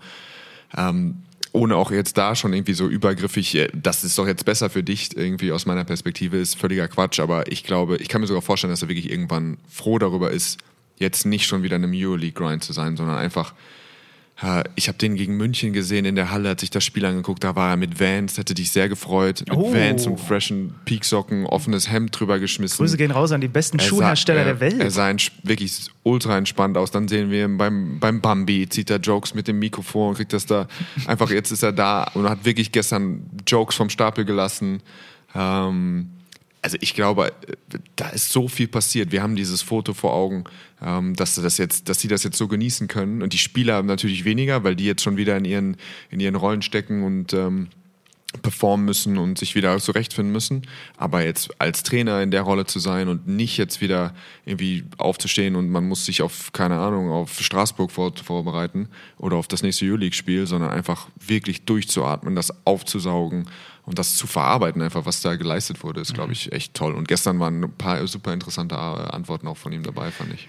Ähm, 0.77 1.23
ohne 1.53 1.77
auch 1.77 1.91
jetzt 1.91 2.17
da 2.17 2.37
schon 2.37 2.53
irgendwie 2.53 2.75
so 2.75 2.89
übergriffig, 2.89 3.55
äh, 3.55 3.69
das 3.75 4.05
ist 4.05 4.19
doch 4.19 4.27
jetzt 4.27 4.45
besser 4.45 4.71
für 4.71 4.83
dich, 4.83 5.17
irgendwie 5.17 5.53
aus 5.53 5.67
meiner 5.67 5.85
Perspektive, 5.85 6.39
ist 6.39 6.57
völliger 6.57 6.89
Quatsch. 6.89 7.21
Aber 7.21 7.51
ich 7.51 7.65
glaube, 7.65 7.97
ich 7.99 8.09
kann 8.09 8.21
mir 8.21 8.27
sogar 8.27 8.43
vorstellen, 8.43 8.73
dass 8.73 8.83
er 8.83 8.89
wirklich 8.89 9.11
irgendwann 9.11 9.59
froh 9.69 9.99
darüber 9.99 10.31
ist, 10.31 10.59
jetzt 11.01 11.27
nicht 11.27 11.47
schon 11.47 11.63
wieder 11.65 11.75
in 11.77 11.83
einem 11.85 11.93
Euroleague-Grind 11.95 12.63
zu 12.63 12.73
sein, 12.73 12.97
sondern 12.97 13.17
einfach, 13.17 13.55
äh, 14.43 14.63
ich 14.77 14.87
habe 14.89 14.99
den 14.99 15.17
gegen 15.17 15.37
München 15.37 15.73
gesehen 15.73 16.05
in 16.05 16.15
der 16.15 16.31
Halle, 16.31 16.51
hat 16.51 16.61
sich 16.61 16.71
das 16.71 16.85
Spiel 16.85 17.05
angeguckt, 17.05 17.43
da 17.43 17.57
war 17.57 17.71
er 17.71 17.77
mit 17.77 17.99
Vans, 17.99 18.37
hätte 18.39 18.55
dich 18.55 18.71
sehr 18.71 18.89
gefreut. 18.89 19.41
Mit 19.49 19.57
Oh. 19.59 19.73
Vans 19.73 20.07
und 20.07 20.21
freshen 20.21 20.75
Peaksocken, 20.85 21.47
offenes 21.47 21.91
Hemd 21.91 22.19
drüber 22.21 22.39
geschmissen. 22.39 22.77
Grüße 22.77 22.97
gehen 22.97 23.11
raus 23.11 23.33
an 23.33 23.41
die 23.41 23.49
besten 23.49 23.79
Er 23.79 23.83
sah- 23.85 23.89
Schuhhersteller 23.89 24.41
er, 24.41 24.45
der 24.45 24.61
Welt. 24.61 24.79
Er 24.81 24.91
sah 24.91 25.11
wirklich 25.43 25.89
ultra 26.03 26.37
entspannt 26.39 26.77
aus. 26.77 26.91
Dann 26.91 27.09
sehen 27.09 27.31
wir 27.31 27.45
ihn 27.47 27.57
beim, 27.59 27.99
beim 27.99 28.21
Bambi, 28.21 28.69
zieht 28.69 28.91
er 28.91 28.99
Jokes 28.99 29.35
mit 29.35 29.49
dem 29.49 29.59
Mikrofon, 29.59 30.15
kriegt 30.15 30.33
das 30.33 30.47
da 30.47 30.69
einfach, 31.07 31.31
jetzt 31.31 31.51
ist 31.51 31.63
er 31.63 31.73
da 31.73 32.05
und 32.15 32.29
hat 32.29 32.45
wirklich 32.45 32.73
gestern 32.73 33.23
Jokes 33.47 33.75
vom 33.77 33.89
Stapel 33.91 34.25
gelassen. 34.25 34.83
Ähm, 35.35 36.11
also 36.63 36.77
ich 36.81 36.95
glaube, 36.95 37.33
äh, 37.47 37.79
da 37.97 38.09
ist 38.11 38.31
so 38.31 38.49
viel 38.49 38.69
passiert. 38.69 39.13
Wir 39.13 39.23
haben 39.23 39.37
dieses 39.37 39.63
Foto 39.63 39.95
vor 39.95 40.13
Augen, 40.13 40.45
ähm, 40.83 41.15
dass, 41.15 41.35
sie 41.35 41.43
das 41.43 41.59
jetzt, 41.59 41.89
dass 41.89 42.01
sie 42.01 42.09
das 42.09 42.23
jetzt 42.23 42.37
so 42.37 42.49
genießen 42.49 42.89
können. 42.89 43.23
Und 43.23 43.33
die 43.33 43.39
Spieler 43.39 43.83
natürlich 43.83 44.25
weniger, 44.25 44.65
weil 44.65 44.77
die 44.77 44.85
jetzt 44.85 45.03
schon 45.03 45.17
wieder 45.17 45.37
in 45.37 45.45
ihren, 45.45 45.77
in 46.11 46.21
ihren 46.21 46.35
Rollen 46.35 46.63
stecken 46.63 47.03
und 47.03 47.33
ähm, 47.33 47.69
performen 48.43 48.87
müssen 48.87 49.19
und 49.19 49.39
sich 49.39 49.55
wieder 49.55 49.77
zurechtfinden 49.79 50.33
müssen. 50.33 50.63
Aber 50.97 51.25
jetzt 51.25 51.51
als 51.61 51.83
Trainer 51.83 52.23
in 52.23 52.31
der 52.31 52.43
Rolle 52.43 52.65
zu 52.65 52.79
sein 52.79 53.09
und 53.09 53.27
nicht 53.27 53.57
jetzt 53.57 53.81
wieder 53.81 54.15
irgendwie 54.45 54.85
aufzustehen 54.99 55.57
und 55.57 55.69
man 55.69 55.89
muss 55.89 56.05
sich 56.05 56.23
auf, 56.23 56.53
keine 56.53 56.79
Ahnung, 56.79 57.11
auf 57.11 57.41
Straßburg 57.41 57.91
vor, 57.91 58.13
vorbereiten 58.17 58.89
oder 59.19 59.37
auf 59.37 59.49
das 59.49 59.63
nächste 59.63 59.87
Euroleague-Spiel, 59.87 60.47
sondern 60.47 60.71
einfach 60.71 61.09
wirklich 61.17 61.65
durchzuatmen, 61.65 62.37
das 62.37 62.65
aufzusaugen 62.65 63.47
und 63.91 63.99
das 63.99 64.17
zu 64.17 64.27
verarbeiten, 64.27 64.81
einfach 64.81 65.05
was 65.05 65.21
da 65.21 65.35
geleistet 65.35 65.83
wurde, 65.83 66.01
ist, 66.01 66.15
glaube 66.15 66.33
ich, 66.33 66.53
echt 66.53 66.75
toll. 66.75 66.95
Und 66.95 67.09
gestern 67.09 67.41
waren 67.41 67.65
ein 67.65 67.73
paar 67.73 68.07
super 68.07 68.33
interessante 68.33 68.79
Antworten 68.79 69.49
auch 69.49 69.57
von 69.57 69.73
ihm 69.73 69.83
dabei, 69.83 70.11
fand 70.13 70.33
ich. 70.33 70.49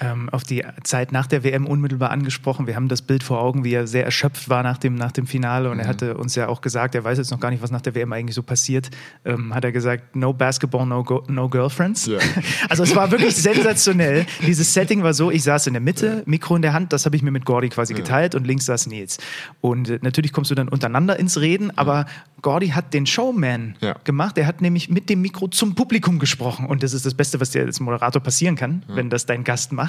Ähm, 0.00 0.28
auf 0.30 0.44
die 0.44 0.64
Zeit 0.84 1.12
nach 1.12 1.26
der 1.26 1.44
WM 1.44 1.66
unmittelbar 1.66 2.10
angesprochen. 2.10 2.66
Wir 2.66 2.76
haben 2.76 2.88
das 2.88 3.02
Bild 3.02 3.22
vor 3.22 3.40
Augen, 3.40 3.64
wie 3.64 3.72
er 3.74 3.86
sehr 3.86 4.04
erschöpft 4.04 4.48
war 4.48 4.62
nach 4.62 4.78
dem, 4.78 4.94
nach 4.94 5.12
dem 5.12 5.26
Finale. 5.26 5.70
Und 5.70 5.78
er 5.80 5.86
hatte 5.88 6.16
uns 6.16 6.34
ja 6.34 6.48
auch 6.48 6.60
gesagt, 6.60 6.94
er 6.94 7.04
weiß 7.04 7.18
jetzt 7.18 7.30
noch 7.30 7.40
gar 7.40 7.50
nicht, 7.50 7.62
was 7.62 7.70
nach 7.70 7.80
der 7.80 7.94
WM 7.94 8.12
eigentlich 8.12 8.34
so 8.34 8.42
passiert. 8.42 8.90
Ähm, 9.24 9.54
hat 9.54 9.64
er 9.64 9.72
gesagt, 9.72 10.14
no 10.16 10.32
basketball, 10.32 10.86
no, 10.86 11.02
go 11.04 11.22
no 11.28 11.48
girlfriends. 11.48 12.06
Ja. 12.06 12.18
Also 12.68 12.82
es 12.82 12.94
war 12.94 13.10
wirklich 13.10 13.34
sensationell. 13.36 14.26
Dieses 14.46 14.72
Setting 14.74 15.02
war 15.02 15.14
so, 15.14 15.30
ich 15.30 15.42
saß 15.42 15.66
in 15.68 15.72
der 15.74 15.80
Mitte, 15.80 16.22
Mikro 16.26 16.54
in 16.56 16.62
der 16.62 16.72
Hand, 16.72 16.92
das 16.92 17.06
habe 17.06 17.16
ich 17.16 17.22
mir 17.22 17.30
mit 17.30 17.44
Gordy 17.44 17.68
quasi 17.68 17.94
geteilt 17.94 18.34
und 18.34 18.46
links 18.46 18.66
saß 18.66 18.86
Nils. 18.88 19.18
Und 19.60 19.88
äh, 19.88 19.98
natürlich 20.02 20.32
kommst 20.32 20.50
du 20.50 20.54
dann 20.54 20.68
untereinander 20.68 21.18
ins 21.18 21.40
Reden, 21.40 21.76
aber 21.76 22.06
Gordy 22.42 22.68
hat 22.68 22.94
den 22.94 23.06
Showman 23.06 23.76
Ja. 23.80 23.96
gemacht. 24.04 24.36
Er 24.38 24.46
hat 24.46 24.60
nämlich 24.60 24.88
mit 24.90 25.08
dem 25.08 25.22
Mikro 25.22 25.48
zum 25.48 25.74
Publikum 25.74 26.18
gesprochen. 26.18 26.66
Und 26.66 26.82
das 26.82 26.92
ist 26.92 27.06
das 27.06 27.14
Beste, 27.14 27.40
was 27.40 27.50
dir 27.50 27.62
als 27.62 27.80
Moderator 27.80 28.22
passieren 28.22 28.54
kann, 28.56 28.82
wenn 28.88 29.10
das 29.10 29.26
dein 29.26 29.44
Gast 29.44 29.72
macht. 29.72 29.87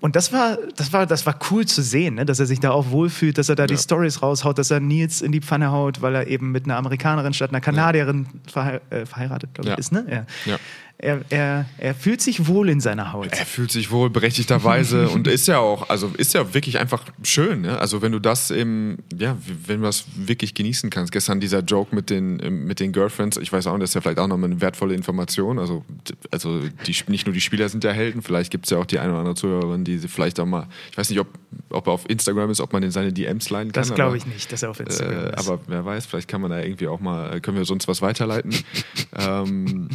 Und 0.00 0.16
das 0.16 0.32
war, 0.32 0.58
das 0.76 0.92
war, 0.92 1.06
das 1.06 1.26
war 1.26 1.36
cool 1.50 1.66
zu 1.66 1.82
sehen, 1.82 2.14
ne? 2.16 2.24
dass 2.26 2.40
er 2.40 2.46
sich 2.46 2.60
da 2.60 2.70
auch 2.70 2.90
wohlfühlt, 2.90 3.38
dass 3.38 3.48
er 3.48 3.54
da 3.56 3.66
die 3.66 3.74
Ja. 3.74 3.80
Stories 3.80 4.22
raushaut, 4.22 4.58
dass 4.58 4.70
er 4.70 4.80
Nils 4.80 5.20
in 5.22 5.32
die 5.32 5.40
Pfanne 5.40 5.70
haut, 5.70 6.02
weil 6.02 6.14
er 6.14 6.26
eben 6.26 6.50
mit 6.52 6.64
einer 6.64 6.76
Amerikanerin 6.76 7.32
statt 7.34 7.50
einer 7.50 7.60
Kanadierin 7.60 8.26
verhe 8.46 8.80
äh, 8.90 9.06
verheiratet, 9.06 9.54
glaube 9.54 9.68
ich, 9.70 9.72
Ja. 9.72 9.78
ist. 9.78 9.92
Ne? 9.92 10.26
Ja. 10.46 10.56
Er, 11.02 11.20
er, 11.30 11.66
er 11.78 11.94
fühlt 11.96 12.20
sich 12.20 12.46
wohl 12.46 12.68
in 12.68 12.80
seiner 12.80 13.12
Haut. 13.12 13.26
Er 13.32 13.44
fühlt 13.44 13.72
sich 13.72 13.90
wohl 13.90 14.08
berechtigterweise 14.08 15.08
und 15.10 15.26
ist 15.26 15.48
ja 15.48 15.58
auch, 15.58 15.90
also 15.90 16.12
ist 16.16 16.32
ja 16.32 16.54
wirklich 16.54 16.78
einfach 16.78 17.04
schön. 17.24 17.62
Ne? 17.62 17.76
Also 17.76 18.02
wenn 18.02 18.12
du 18.12 18.20
das 18.20 18.52
eben, 18.52 18.98
ja, 19.12 19.36
wenn 19.66 19.80
du 19.80 19.86
das 19.86 20.04
wirklich 20.14 20.54
genießen 20.54 20.90
kannst. 20.90 21.10
Gestern 21.10 21.40
dieser 21.40 21.58
Joke 21.58 21.92
mit 21.92 22.08
den, 22.08 22.36
mit 22.66 22.78
den 22.78 22.92
Girlfriends, 22.92 23.36
ich 23.36 23.52
weiß 23.52 23.66
auch, 23.66 23.76
das 23.80 23.90
ist 23.90 23.94
ja 23.94 24.00
vielleicht 24.00 24.20
auch 24.20 24.28
nochmal 24.28 24.52
eine 24.52 24.60
wertvolle 24.60 24.94
Information. 24.94 25.58
Also, 25.58 25.84
also 26.30 26.60
die, 26.86 26.94
nicht 27.08 27.26
nur 27.26 27.34
die 27.34 27.40
Spieler 27.40 27.68
sind 27.68 27.82
ja 27.82 27.90
Helden, 27.90 28.22
vielleicht 28.22 28.52
gibt 28.52 28.66
es 28.66 28.70
ja 28.70 28.78
auch 28.78 28.86
die 28.86 29.00
eine 29.00 29.10
oder 29.10 29.18
andere 29.18 29.34
Zuhörerin, 29.34 29.82
die 29.82 29.98
sie 29.98 30.06
vielleicht 30.06 30.38
auch 30.38 30.46
mal, 30.46 30.68
ich 30.92 30.96
weiß 30.96 31.10
nicht, 31.10 31.18
ob, 31.18 31.26
ob 31.70 31.88
er 31.88 31.94
auf 31.94 32.08
Instagram 32.08 32.48
ist, 32.50 32.60
ob 32.60 32.72
man 32.72 32.84
in 32.84 32.92
seine 32.92 33.12
DMs 33.12 33.50
leiten 33.50 33.72
kann. 33.72 33.82
Das 33.82 33.92
glaube 33.92 34.18
ich 34.18 34.26
nicht, 34.26 34.52
dass 34.52 34.62
er 34.62 34.70
auf 34.70 34.78
Instagram 34.78 35.24
äh, 35.24 35.30
ist. 35.30 35.48
aber 35.48 35.58
wer 35.66 35.84
weiß, 35.84 36.06
vielleicht 36.06 36.28
kann 36.28 36.40
man 36.40 36.52
da 36.52 36.60
irgendwie 36.60 36.86
auch 36.86 37.00
mal, 37.00 37.40
können 37.40 37.56
wir 37.56 37.64
sonst 37.64 37.88
was 37.88 38.02
weiterleiten. 38.02 38.54
ähm, 39.18 39.88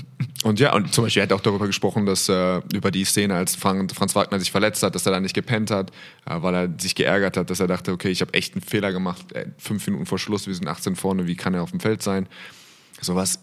und 0.43 0.59
ja, 0.59 0.73
und 0.73 0.93
zum 0.93 1.03
Beispiel, 1.03 1.21
er 1.21 1.23
hat 1.23 1.33
auch 1.33 1.41
darüber 1.41 1.65
gesprochen, 1.65 2.05
dass 2.05 2.29
äh, 2.29 2.61
über 2.73 2.91
die 2.91 3.05
Szene, 3.05 3.35
als 3.35 3.55
Frank, 3.55 3.93
Franz 3.95 4.15
Wagner 4.15 4.39
sich 4.39 4.51
verletzt 4.51 4.83
hat, 4.83 4.93
dass 4.93 5.05
er 5.05 5.11
da 5.11 5.19
nicht 5.19 5.33
gepennt 5.33 5.71
hat, 5.71 5.91
äh, 6.25 6.41
weil 6.41 6.53
er 6.53 6.69
sich 6.77 6.95
geärgert 6.95 7.37
hat, 7.37 7.49
dass 7.49 7.59
er 7.59 7.67
dachte, 7.67 7.91
okay, 7.91 8.09
ich 8.09 8.21
habe 8.21 8.33
echt 8.33 8.53
einen 8.53 8.61
Fehler 8.61 8.91
gemacht, 8.91 9.31
äh, 9.33 9.47
fünf 9.57 9.85
Minuten 9.87 10.05
vor 10.05 10.19
Schluss, 10.19 10.47
wir 10.47 10.53
sind 10.53 10.67
18 10.67 10.95
vorne, 10.95 11.27
wie 11.27 11.35
kann 11.35 11.53
er 11.53 11.63
auf 11.63 11.71
dem 11.71 11.79
Feld 11.79 12.03
sein? 12.03 12.27
sowas 13.01 13.39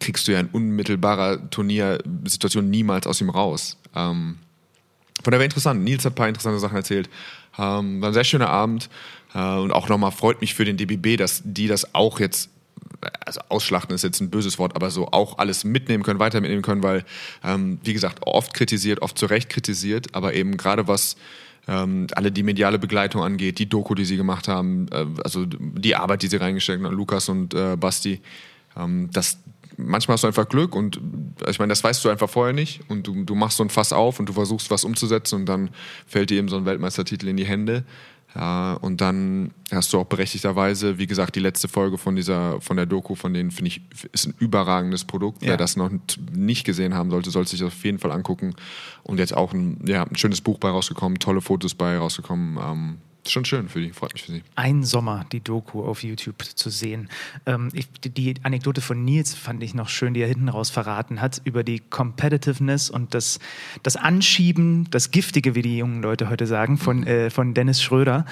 kriegst 0.00 0.26
du 0.26 0.32
ja 0.32 0.40
in 0.40 0.48
unmittelbarer 0.48 1.50
Turniersituation 1.50 2.68
niemals 2.68 3.06
aus 3.06 3.20
ihm 3.20 3.30
raus. 3.30 3.76
Ähm, 3.94 4.38
von 5.22 5.30
daher 5.30 5.44
interessant. 5.44 5.82
Nils 5.82 6.04
hat 6.04 6.12
ein 6.12 6.16
paar 6.16 6.28
interessante 6.28 6.58
Sachen 6.58 6.76
erzählt. 6.76 7.08
Ähm, 7.58 8.00
war 8.00 8.10
ein 8.10 8.14
sehr 8.14 8.24
schöner 8.24 8.48
Abend. 8.48 8.88
Äh, 9.34 9.38
und 9.38 9.72
auch 9.72 9.88
nochmal 9.88 10.12
freut 10.12 10.40
mich 10.40 10.54
für 10.54 10.64
den 10.64 10.76
DBB, 10.76 11.16
dass 11.18 11.42
die 11.44 11.68
das 11.68 11.94
auch 11.94 12.20
jetzt 12.20 12.50
also 13.24 13.40
ausschlachten 13.48 13.94
ist 13.94 14.02
jetzt 14.02 14.20
ein 14.20 14.30
böses 14.30 14.58
Wort, 14.58 14.74
aber 14.76 14.90
so 14.90 15.08
auch 15.08 15.38
alles 15.38 15.64
mitnehmen 15.64 16.02
können, 16.02 16.18
weiter 16.18 16.40
mitnehmen 16.40 16.62
können, 16.62 16.82
weil, 16.82 17.04
ähm, 17.44 17.78
wie 17.82 17.92
gesagt, 17.92 18.20
oft 18.22 18.54
kritisiert, 18.54 19.02
oft 19.02 19.18
zu 19.18 19.26
Recht 19.26 19.48
kritisiert, 19.48 20.14
aber 20.14 20.34
eben 20.34 20.56
gerade 20.56 20.88
was 20.88 21.16
ähm, 21.68 22.06
alle 22.14 22.30
die 22.30 22.42
mediale 22.42 22.78
Begleitung 22.78 23.22
angeht, 23.22 23.58
die 23.58 23.68
Doku, 23.68 23.94
die 23.94 24.04
sie 24.04 24.16
gemacht 24.16 24.48
haben, 24.48 24.86
äh, 24.92 25.06
also 25.24 25.44
die 25.46 25.96
Arbeit, 25.96 26.22
die 26.22 26.28
sie 26.28 26.36
reingesteckt 26.36 26.82
haben, 26.82 26.94
Lukas 26.94 27.28
und 27.28 27.54
äh, 27.54 27.76
Basti, 27.76 28.20
ähm, 28.76 29.10
das 29.12 29.38
manchmal 29.76 30.14
hast 30.14 30.22
du 30.22 30.28
einfach 30.28 30.48
Glück 30.48 30.74
und 30.74 31.00
äh, 31.44 31.50
ich 31.50 31.58
meine, 31.58 31.70
das 31.70 31.82
weißt 31.84 32.04
du 32.04 32.08
einfach 32.08 32.30
vorher 32.30 32.52
nicht 32.52 32.80
und 32.88 33.06
du, 33.06 33.24
du 33.24 33.34
machst 33.34 33.58
so 33.58 33.64
ein 33.64 33.70
Fass 33.70 33.92
auf 33.92 34.18
und 34.18 34.28
du 34.28 34.32
versuchst 34.32 34.70
was 34.70 34.84
umzusetzen 34.84 35.40
und 35.40 35.46
dann 35.46 35.70
fällt 36.06 36.30
dir 36.30 36.38
eben 36.38 36.48
so 36.48 36.56
ein 36.56 36.64
Weltmeistertitel 36.64 37.28
in 37.28 37.36
die 37.36 37.46
Hände. 37.46 37.84
Ja, 38.36 38.74
und 38.74 39.00
dann 39.00 39.52
hast 39.72 39.94
du 39.94 39.98
auch 39.98 40.04
berechtigterweise, 40.04 40.98
wie 40.98 41.06
gesagt, 41.06 41.36
die 41.36 41.40
letzte 41.40 41.68
Folge 41.68 41.96
von 41.96 42.16
dieser, 42.16 42.60
von 42.60 42.76
der 42.76 42.84
Doku, 42.84 43.14
von 43.14 43.32
denen 43.32 43.50
finde 43.50 43.68
ich, 43.68 43.80
ist 44.12 44.26
ein 44.26 44.34
überragendes 44.38 45.06
Produkt. 45.06 45.42
Ja. 45.42 45.50
Wer 45.50 45.56
das 45.56 45.76
noch 45.76 45.90
nicht 46.32 46.64
gesehen 46.64 46.92
haben 46.92 47.10
sollte, 47.10 47.30
sollte 47.30 47.50
sich 47.50 47.60
das 47.60 47.68
auf 47.68 47.84
jeden 47.84 47.98
Fall 47.98 48.12
angucken. 48.12 48.54
Und 49.04 49.18
jetzt 49.18 49.34
auch 49.34 49.54
ein, 49.54 49.80
ja, 49.86 50.02
ein 50.02 50.16
schönes 50.16 50.42
Buch 50.42 50.58
bei 50.58 50.68
rausgekommen, 50.68 51.18
tolle 51.18 51.40
Fotos 51.40 51.74
bei 51.74 51.96
rausgekommen. 51.96 52.58
Ähm, 52.60 52.98
schon 53.30 53.44
schön 53.44 53.68
für 53.68 53.80
die, 53.80 53.92
freut 53.92 54.12
mich 54.12 54.24
für 54.24 54.32
sie. 54.32 54.42
Ein 54.54 54.84
Sommer, 54.84 55.26
die 55.32 55.40
Doku 55.40 55.82
auf 55.82 56.02
YouTube 56.02 56.42
zu 56.42 56.70
sehen. 56.70 57.08
Ähm, 57.46 57.68
ich, 57.72 57.88
die 58.00 58.34
Anekdote 58.42 58.80
von 58.80 59.04
Nils 59.04 59.34
fand 59.34 59.62
ich 59.62 59.74
noch 59.74 59.88
schön, 59.88 60.14
die 60.14 60.20
er 60.20 60.28
hinten 60.28 60.48
raus 60.48 60.70
verraten 60.70 61.20
hat, 61.20 61.40
über 61.44 61.64
die 61.64 61.80
Competitiveness 61.80 62.90
und 62.90 63.14
das, 63.14 63.38
das 63.82 63.96
Anschieben, 63.96 64.88
das 64.90 65.10
Giftige, 65.10 65.54
wie 65.54 65.62
die 65.62 65.78
jungen 65.78 66.02
Leute 66.02 66.28
heute 66.28 66.46
sagen, 66.46 66.78
von, 66.78 66.98
mhm. 66.98 67.06
äh, 67.06 67.30
von 67.30 67.54
Dennis 67.54 67.82
Schröder. 67.82 68.24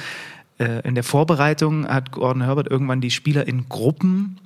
Äh, 0.58 0.86
in 0.86 0.94
der 0.94 1.04
Vorbereitung 1.04 1.86
hat 1.88 2.12
Gordon 2.12 2.42
Herbert 2.42 2.70
irgendwann 2.70 3.00
die 3.00 3.10
Spieler 3.10 3.46
in 3.46 3.68
Gruppen 3.68 4.38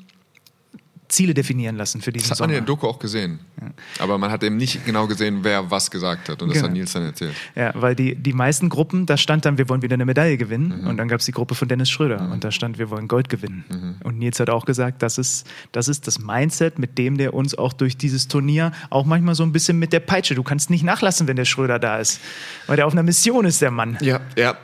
Ziele 1.09 1.33
definieren 1.33 1.77
lassen 1.77 2.01
für 2.03 2.13
diesen 2.13 2.29
Das 2.29 2.39
hat 2.39 2.47
man 2.47 2.51
in 2.51 2.57
der 2.57 2.67
Doku 2.67 2.87
auch 2.87 2.99
gesehen. 2.99 3.39
Ja. 3.61 3.69
Aber 3.99 4.19
man 4.19 4.31
hat 4.31 4.43
eben 4.43 4.57
nicht 4.57 4.85
genau 4.85 5.07
gesehen, 5.07 5.39
wer 5.43 5.71
was 5.71 5.91
gesagt 5.91 6.29
hat. 6.29 6.43
Und 6.43 6.49
das 6.49 6.57
genau. 6.57 6.69
hat 6.69 6.75
Nils 6.75 6.93
dann 6.93 7.05
erzählt. 7.05 7.35
Ja, 7.55 7.73
weil 7.75 7.95
die, 7.95 8.15
die 8.15 8.35
meisten 8.35 8.69
Gruppen, 8.69 9.07
da 9.07 9.17
stand 9.17 9.45
dann, 9.45 9.57
wir 9.57 9.69
wollen 9.69 9.81
wieder 9.81 9.95
eine 9.95 10.05
Medaille 10.05 10.37
gewinnen. 10.37 10.83
Mhm. 10.83 10.87
Und 10.87 10.97
dann 10.99 11.09
gab 11.09 11.21
es 11.21 11.27
die 11.27 11.33
Gruppe 11.33 11.55
von 11.55 11.67
Dennis 11.67 11.89
Schröder. 11.89 12.23
Mhm. 12.23 12.33
Und 12.33 12.45
da 12.45 12.51
stand, 12.51 12.79
wir 12.79 12.91
wollen 12.91 13.09
Gold 13.09 13.31
gewinnen. 13.31 13.65
Mhm. 13.69 13.95
Und 14.05 14.19
Nils 14.19 14.39
hat 14.39 14.51
auch 14.51 14.67
gesagt, 14.67 15.03
das 15.03 15.17
ist, 15.17 15.47
das 15.73 15.89
ist 15.89 16.07
das 16.07 16.19
Mindset, 16.19 16.79
mit 16.79 16.99
dem 16.99 17.17
der 17.17 17.33
uns 17.33 17.57
auch 17.57 17.73
durch 17.73 17.97
dieses 17.97 18.29
Turnier 18.29 18.73
auch 18.91 19.07
manchmal 19.07 19.35
so 19.35 19.45
ein 19.45 19.53
bisschen 19.53 19.79
mit 19.79 19.95
der 19.95 20.01
Peitsche. 20.01 20.35
Du 20.35 20.43
kannst 20.43 20.69
nicht 20.69 20.85
nachlassen, 20.85 21.27
wenn 21.27 21.37
der 21.37 21.47
Schröder 21.47 21.79
da 21.79 21.99
ist. 21.99 22.21
Weil 22.67 22.77
der 22.77 22.87
auf 22.87 22.93
einer 22.93 23.03
Mission 23.03 23.47
ist, 23.47 23.63
der 23.63 23.71
Mann. 23.71 23.97
Ja, 24.03 24.21
ja. 24.37 24.59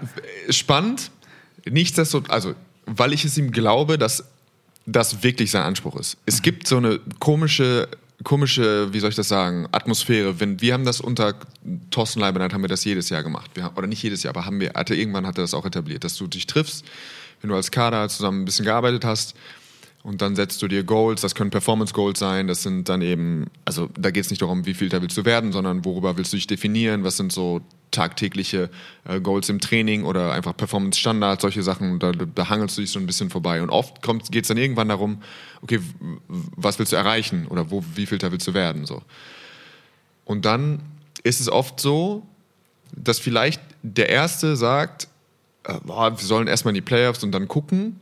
Spannend. 0.51 1.11
Nichtsdestotrotz, 1.65 2.31
also, 2.31 2.55
weil 2.85 3.15
ich 3.15 3.25
es 3.25 3.39
ihm 3.39 3.51
glaube, 3.51 3.97
dass 3.97 4.25
das 4.87 5.23
wirklich 5.23 5.51
sein 5.51 5.63
Anspruch 5.63 5.97
ist. 5.97 6.17
Es 6.27 6.43
gibt 6.43 6.67
so 6.67 6.77
eine 6.77 7.01
komische, 7.19 7.89
komische, 8.23 8.93
wie 8.93 9.01
soll 9.01 9.11
ich 9.11 9.17
das 9.17 9.29
sagen, 9.29 9.67
Atmosphäre. 9.73 10.41
Wenn, 10.41 10.61
wir 10.61 10.75
haben 10.75 10.85
das 10.85 11.01
unter 11.01 11.35
Thorsten 11.91 12.21
Leibenhardt, 12.21 12.53
haben 12.53 12.63
wir 12.63 12.69
das 12.69 12.85
jedes 12.85 13.09
Jahr 13.09 13.23
gemacht. 13.23 13.51
Wir, 13.55 13.73
oder 13.77 13.87
nicht 13.87 14.03
jedes 14.03 14.23
Jahr, 14.23 14.35
aber 14.35 14.47
haben 14.47 14.61
wir, 14.61 14.73
hatte, 14.75 14.95
irgendwann 14.95 15.27
hat 15.27 15.39
er 15.39 15.43
das 15.43 15.55
auch 15.55 15.65
etabliert, 15.65 16.05
dass 16.05 16.17
du 16.17 16.27
dich 16.27 16.47
triffst, 16.47 16.85
wenn 17.41 17.51
du 17.51 17.57
als 17.57 17.71
Kader 17.71 18.09
zusammen 18.09 18.43
ein 18.43 18.45
bisschen 18.45 18.65
gearbeitet 18.65 19.05
hast 19.05 19.35
und 20.05 20.21
dann 20.21 20.37
setzt 20.37 20.61
du 20.61 20.69
dir 20.69 20.85
Goals, 20.85 21.23
das 21.23 21.35
können 21.35 21.51
Performance 21.51 21.95
Goals 21.95 22.19
sein, 22.19 22.47
das 22.47 22.63
sind 22.63 22.91
dann 22.91 23.01
eben, 23.01 23.47
also 23.65 23.89
da 23.99 24.11
geht 24.11 24.23
es 24.23 24.31
nicht 24.31 24.43
darum, 24.43 24.67
wie 24.67 24.75
viel 24.75 24.91
da 24.91 25.01
willst 25.01 25.17
du 25.17 25.25
werden, 25.25 25.51
sondern 25.51 25.83
worüber 25.87 26.19
willst 26.19 26.31
du 26.35 26.37
dich 26.37 26.47
definieren, 26.47 27.05
was 27.05 27.17
sind 27.17 27.33
so 27.33 27.63
tagtägliche 27.91 28.69
äh, 29.09 29.19
Goals 29.21 29.49
im 29.49 29.61
Training 29.61 30.05
oder 30.05 30.33
einfach 30.33 30.55
Performance 30.55 31.01
Standards, 31.01 31.41
solche 31.41 31.63
Sachen, 31.63 32.01
da, 32.01 32.13
da 32.13 32.51
hangelst 32.51 32.77
du 32.77 32.83
dich 32.83 32.91
so 32.91 32.99
ein 32.99 33.07
bisschen 33.07 33.31
vorbei. 33.31 33.63
Und 33.63 33.71
oft 33.71 34.03
geht 34.31 34.45
es 34.45 34.49
dann 34.49 34.59
irgendwann 34.59 34.91
darum, 34.91 35.23
okay, 35.63 35.81
was 36.29 36.79
willst 36.79 36.93
du 36.93 36.97
erreichen 36.97 37.47
oder 37.47 37.71
wo, 37.71 37.83
wie 37.95 38.05
viel 38.05 38.19
da 38.19 38.31
willst 38.31 38.47
du 38.47 38.53
werden, 38.53 38.85
so. 38.85 39.01
Und 40.27 40.45
dann 40.45 40.81
ist 41.23 41.41
es 41.41 41.49
oft 41.49 41.81
so, 41.81 42.27
dass 42.95 43.19
vielleicht 43.19 43.63
der 43.83 44.11
Erste 44.11 44.57
sagt, 44.57 45.09
äh, 45.63 45.75
boah, 45.83 46.11
wir 46.19 46.27
sollen 46.27 46.47
erstmal 46.47 46.73
in 46.73 46.77
die 46.77 46.83
Playoffs 46.83 47.25
und 47.25 47.33
dann 47.33 47.49
gucken 47.49 48.01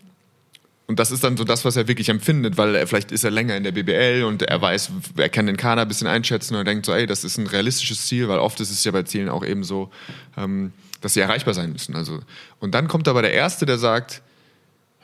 und 0.86 0.98
das 0.98 1.10
ist 1.10 1.22
dann 1.24 1.36
so 1.36 1.44
das, 1.44 1.64
was 1.64 1.76
er 1.76 1.88
wirklich 1.88 2.08
empfindet, 2.08 2.56
weil 2.58 2.74
er, 2.74 2.86
vielleicht 2.86 3.12
ist 3.12 3.24
er 3.24 3.30
länger 3.30 3.56
in 3.56 3.64
der 3.64 3.72
BBL 3.72 4.24
und 4.24 4.42
er 4.42 4.60
weiß, 4.60 4.90
er 5.16 5.28
kann 5.28 5.46
den 5.46 5.56
Kader 5.56 5.82
ein 5.82 5.88
bisschen 5.88 6.08
einschätzen 6.08 6.54
und 6.54 6.60
er 6.60 6.64
denkt 6.64 6.86
so, 6.86 6.92
ey, 6.92 7.06
das 7.06 7.24
ist 7.24 7.38
ein 7.38 7.46
realistisches 7.46 8.06
Ziel, 8.06 8.28
weil 8.28 8.38
oft 8.38 8.60
ist 8.60 8.70
es 8.70 8.82
ja 8.84 8.90
bei 8.90 9.02
Zielen 9.04 9.28
auch 9.28 9.44
eben 9.44 9.64
so, 9.64 9.90
ähm, 10.36 10.72
dass 11.00 11.14
sie 11.14 11.20
erreichbar 11.20 11.54
sein 11.54 11.72
müssen. 11.72 11.94
Also, 11.94 12.20
und 12.58 12.74
dann 12.74 12.88
kommt 12.88 13.08
aber 13.08 13.22
der 13.22 13.32
Erste, 13.32 13.64
der 13.64 13.78
sagt, 13.78 14.22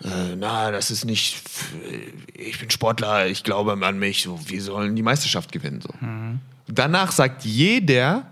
äh, 0.02 0.36
na, 0.36 0.70
das 0.70 0.90
ist 0.90 1.04
nicht, 1.04 1.42
ich 2.34 2.58
bin 2.58 2.70
Sportler, 2.70 3.26
ich 3.26 3.44
glaube 3.44 3.72
an 3.72 3.98
mich, 3.98 4.22
so, 4.22 4.38
wir 4.46 4.62
sollen 4.62 4.94
die 4.94 5.02
Meisterschaft 5.02 5.52
gewinnen. 5.52 5.80
So. 5.80 5.90
Mhm. 6.00 6.40
Danach 6.66 7.12
sagt 7.12 7.44
jeder, 7.44 8.26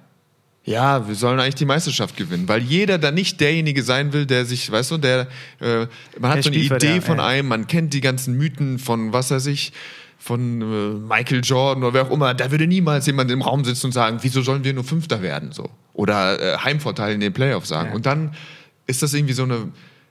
ja, 0.67 1.07
wir 1.07 1.15
sollen 1.15 1.39
eigentlich 1.39 1.55
die 1.55 1.65
Meisterschaft 1.65 2.17
gewinnen, 2.17 2.49
weil 2.49 2.61
jeder 2.61 2.99
da 2.99 3.13
nicht 3.13 3.41
derjenige 3.41 3.85
sein 3.85 4.13
will, 4.13 4.27
der 4.27 4.45
sich, 4.45 4.71
weißt 4.71 4.91
du, 4.91 4.99
der, 4.99 5.29
äh, 5.61 5.87
man 6.19 6.33
hat 6.33 6.39
der 6.39 6.43
so 6.43 6.51
eine 6.51 6.59
Idee 6.59 6.95
der, 6.95 7.03
von 7.03 7.19
ja. 7.19 7.27
einem, 7.27 7.49
man 7.49 7.69
kennt 7.69 7.95
die 7.95 8.01
ganzen 8.01 8.37
Mythen 8.37 8.81
von, 8.81 9.13
was 9.13 9.31
weiß 9.31 9.47
ich, 9.47 9.73
von 10.19 10.61
äh, 10.61 11.15
Michael 11.15 11.43
Jordan 11.45 11.85
oder 11.85 11.95
wer 11.95 12.07
auch 12.07 12.11
immer, 12.11 12.35
da 12.35 12.51
würde 12.51 12.67
niemals 12.67 13.07
jemand 13.07 13.31
im 13.31 13.43
Raum 13.43 13.65
sitzen 13.65 13.87
und 13.87 13.93
sagen, 13.93 14.19
wieso 14.23 14.43
sollen 14.43 14.65
wir 14.65 14.75
nur 14.75 14.83
Fünfter 14.83 15.23
werden, 15.23 15.53
so. 15.53 15.71
Oder 15.93 16.41
äh, 16.41 16.59
Heimvorteil 16.59 17.15
in 17.15 17.21
den 17.21 17.33
Playoffs 17.33 17.69
sagen. 17.69 17.91
Ja. 17.91 17.95
Und 17.95 18.05
dann 18.05 18.35
ist 18.89 19.05
das 19.05 19.15
irgendwie 19.15 19.35
so 19.35 19.45
eine, 19.45 19.69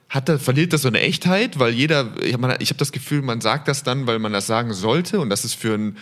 hat 0.08 0.30
das, 0.30 0.42
verliert 0.42 0.72
das 0.72 0.82
so 0.82 0.88
eine 0.88 1.00
Echtheit, 1.00 1.58
weil 1.58 1.74
jeder, 1.74 2.14
ich 2.22 2.32
habe 2.32 2.48
hab 2.48 2.78
das 2.78 2.92
Gefühl, 2.92 3.20
man 3.20 3.42
sagt 3.42 3.68
das 3.68 3.82
dann, 3.82 4.06
weil 4.06 4.18
man 4.20 4.32
das 4.32 4.46
sagen 4.46 4.72
sollte 4.72 5.20
und 5.20 5.28
das 5.28 5.44
ist 5.44 5.54
für 5.54 5.74
ein, 5.74 5.98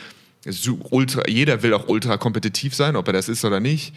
ultra, 0.90 1.22
jeder 1.26 1.64
will 1.64 1.74
auch 1.74 1.88
ultra 1.88 2.18
kompetitiv 2.18 2.72
sein, 2.76 2.94
ob 2.94 3.08
er 3.08 3.14
das 3.14 3.28
ist 3.28 3.44
oder 3.44 3.58
nicht. 3.58 3.94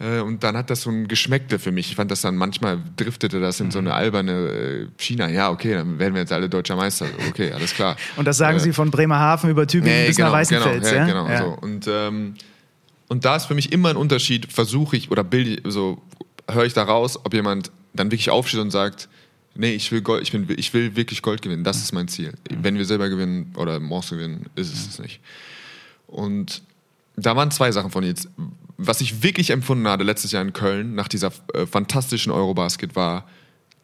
Äh, 0.00 0.20
und 0.20 0.42
dann 0.42 0.56
hat 0.56 0.70
das 0.70 0.82
so 0.82 0.90
ein 0.90 1.06
Geschmäckle 1.06 1.58
für 1.58 1.72
mich. 1.72 1.90
Ich 1.90 1.96
fand 1.96 2.10
das 2.10 2.22
dann 2.22 2.36
manchmal 2.36 2.78
driftete 2.96 3.38
das 3.38 3.60
in 3.60 3.70
so 3.70 3.78
eine 3.78 3.90
mhm. 3.90 3.94
alberne 3.94 4.32
äh, 4.32 4.86
China. 4.96 5.28
Ja, 5.28 5.50
okay, 5.50 5.74
dann 5.74 5.98
werden 5.98 6.14
wir 6.14 6.22
jetzt 6.22 6.32
alle 6.32 6.48
deutscher 6.48 6.74
Meister. 6.74 7.06
Okay, 7.28 7.52
alles 7.52 7.74
klar. 7.74 7.96
Und 8.16 8.24
das 8.24 8.38
sagen 8.38 8.56
äh, 8.56 8.60
Sie 8.60 8.72
von 8.72 8.90
Bremerhaven 8.90 9.50
über 9.50 9.66
Tübingen 9.66 10.00
nee, 10.00 10.06
bis 10.08 10.16
genau, 10.16 10.28
nach 10.28 10.36
Weißenfels, 10.36 10.88
genau, 10.88 11.00
ja? 11.00 11.06
Genau, 11.06 11.28
ja. 11.28 11.38
so. 11.38 11.58
Und, 11.60 11.86
ähm, 11.86 12.34
und 13.08 13.24
da 13.24 13.36
ist 13.36 13.46
für 13.46 13.54
mich 13.54 13.72
immer 13.72 13.90
ein 13.90 13.96
Unterschied, 13.96 14.52
versuche 14.52 14.96
ich 14.96 15.10
oder 15.10 15.24
bilde 15.24 15.68
so 15.70 16.00
höre 16.48 16.64
ich 16.64 16.72
da 16.72 16.84
raus, 16.84 17.18
ob 17.22 17.34
jemand 17.34 17.70
dann 17.92 18.10
wirklich 18.10 18.30
aufsteht 18.30 18.60
und 18.60 18.70
sagt, 18.70 19.08
nee, 19.54 19.72
ich 19.72 19.90
will 19.92 20.00
Gold, 20.00 20.22
ich, 20.22 20.32
bin, 20.32 20.46
ich 20.56 20.72
will 20.72 20.96
wirklich 20.96 21.22
Gold 21.22 21.42
gewinnen, 21.42 21.64
das 21.64 21.78
ist 21.78 21.92
mein 21.92 22.08
Ziel. 22.08 22.32
Wenn 22.48 22.76
wir 22.76 22.84
selber 22.84 23.08
gewinnen 23.08 23.52
oder 23.56 23.80
Morse 23.80 24.16
gewinnen, 24.16 24.46
ist 24.54 24.72
es 24.72 24.88
es 24.88 24.98
nicht. 24.98 25.20
Und 26.06 26.62
da 27.16 27.36
waren 27.36 27.50
zwei 27.50 27.72
Sachen 27.72 27.90
von 27.90 28.04
jetzt 28.04 28.28
was 28.80 29.00
ich 29.00 29.22
wirklich 29.22 29.50
empfunden 29.50 29.86
hatte 29.86 30.04
letztes 30.04 30.32
Jahr 30.32 30.42
in 30.42 30.52
Köln 30.52 30.94
nach 30.94 31.08
dieser 31.08 31.32
äh, 31.54 31.66
fantastischen 31.66 32.32
Eurobasket 32.32 32.96
war, 32.96 33.26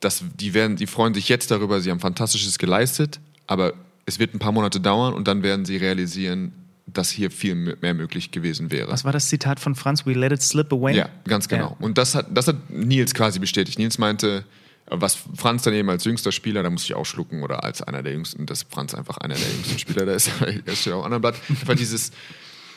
dass 0.00 0.24
die 0.38 0.54
werden, 0.54 0.76
die 0.76 0.86
freuen 0.86 1.14
sich 1.14 1.28
jetzt 1.28 1.50
darüber, 1.50 1.80
sie 1.80 1.90
haben 1.90 2.00
fantastisches 2.00 2.58
geleistet, 2.58 3.20
aber 3.46 3.74
es 4.06 4.18
wird 4.18 4.34
ein 4.34 4.38
paar 4.38 4.52
Monate 4.52 4.80
dauern 4.80 5.14
und 5.14 5.28
dann 5.28 5.42
werden 5.42 5.64
sie 5.64 5.76
realisieren, 5.76 6.52
dass 6.86 7.10
hier 7.10 7.30
viel 7.30 7.54
mehr 7.54 7.94
möglich 7.94 8.30
gewesen 8.30 8.70
wäre. 8.70 8.90
Was 8.90 9.04
war 9.04 9.12
das 9.12 9.28
Zitat 9.28 9.58
von 9.58 9.74
Franz? 9.74 10.06
We 10.06 10.12
let 10.12 10.32
it 10.32 10.40
slip 10.40 10.72
away? 10.72 10.96
Ja, 10.96 11.08
ganz 11.26 11.48
genau. 11.48 11.76
Ja. 11.78 11.84
Und 11.84 11.98
das 11.98 12.14
hat, 12.14 12.26
das 12.30 12.46
hat 12.46 12.70
Nils 12.70 13.12
quasi 13.12 13.40
bestätigt. 13.40 13.78
Nils 13.78 13.98
meinte, 13.98 14.44
was 14.86 15.18
Franz 15.34 15.62
dann 15.62 15.74
eben 15.74 15.90
als 15.90 16.04
jüngster 16.04 16.30
Spieler, 16.30 16.62
da 16.62 16.70
muss 16.70 16.84
ich 16.84 16.94
auch 16.94 17.04
schlucken, 17.04 17.42
oder 17.42 17.64
als 17.64 17.82
einer 17.82 18.04
der 18.04 18.12
jüngsten, 18.12 18.46
dass 18.46 18.62
Franz 18.62 18.94
einfach 18.94 19.18
einer 19.18 19.34
der 19.34 19.48
jüngsten 19.48 19.78
Spieler 19.80 20.06
da 20.06 20.12
ist, 20.12 20.30
er 20.64 20.76
steht 20.76 20.92
auch 20.92 21.04
an 21.04 21.12
einem 21.12 21.20
Blatt. 21.20 21.34
Einfach 21.48 21.74
dieses, 21.74 22.12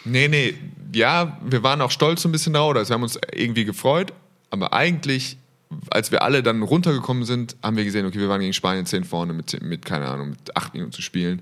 Nee, 0.05 0.27
nee, 0.27 0.55
ja, 0.93 1.37
wir 1.43 1.63
waren 1.63 1.81
auch 1.81 1.91
stolz 1.91 2.21
so 2.21 2.29
ein 2.29 2.31
bisschen 2.31 2.53
drauf, 2.53 2.75
also 2.75 2.89
wir 2.89 2.93
haben 2.95 3.03
uns 3.03 3.19
irgendwie 3.33 3.65
gefreut, 3.65 4.13
aber 4.49 4.73
eigentlich, 4.73 5.37
als 5.91 6.11
wir 6.11 6.23
alle 6.23 6.41
dann 6.41 6.63
runtergekommen 6.63 7.25
sind, 7.25 7.55
haben 7.61 7.77
wir 7.77 7.83
gesehen, 7.83 8.05
okay, 8.05 8.19
wir 8.19 8.29
waren 8.29 8.41
gegen 8.41 8.53
Spanien 8.53 8.85
10 8.85 9.03
vorne 9.03 9.33
mit, 9.33 9.61
mit 9.61 9.85
keine 9.85 10.07
Ahnung, 10.07 10.31
mit 10.31 10.55
8 10.55 10.73
Minuten 10.73 10.91
zu 10.91 11.01
spielen. 11.01 11.41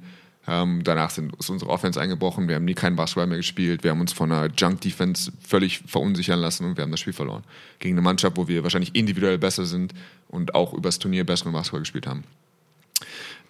Ähm, 0.50 0.82
danach 0.84 1.10
sind, 1.10 1.36
ist 1.36 1.50
unsere 1.50 1.70
Offense 1.70 2.00
eingebrochen, 2.00 2.48
wir 2.48 2.56
haben 2.56 2.66
nie 2.66 2.74
keinen 2.74 2.96
Basketball 2.96 3.28
mehr 3.28 3.38
gespielt, 3.38 3.84
wir 3.84 3.92
haben 3.92 4.00
uns 4.00 4.14
von 4.14 4.32
einer 4.32 4.50
Junk-Defense 4.54 5.34
völlig 5.46 5.80
verunsichern 5.80 6.40
lassen 6.40 6.66
und 6.66 6.78
wir 6.78 6.84
haben 6.84 6.92
das 6.92 7.02
Spiel 7.02 7.14
verloren. 7.14 7.44
Gegen 7.80 7.96
eine 7.96 8.02
Mannschaft, 8.02 8.38
wo 8.38 8.48
wir 8.48 8.64
wahrscheinlich 8.64 8.96
individuell 8.96 9.38
besser 9.38 9.66
sind 9.66 9.94
und 10.30 10.56
auch 10.56 10.74
übers 10.74 11.00
Turnier 11.00 11.26
besseren 11.26 11.52
Basketball 11.52 11.82
gespielt 11.82 12.08
haben. 12.08 12.24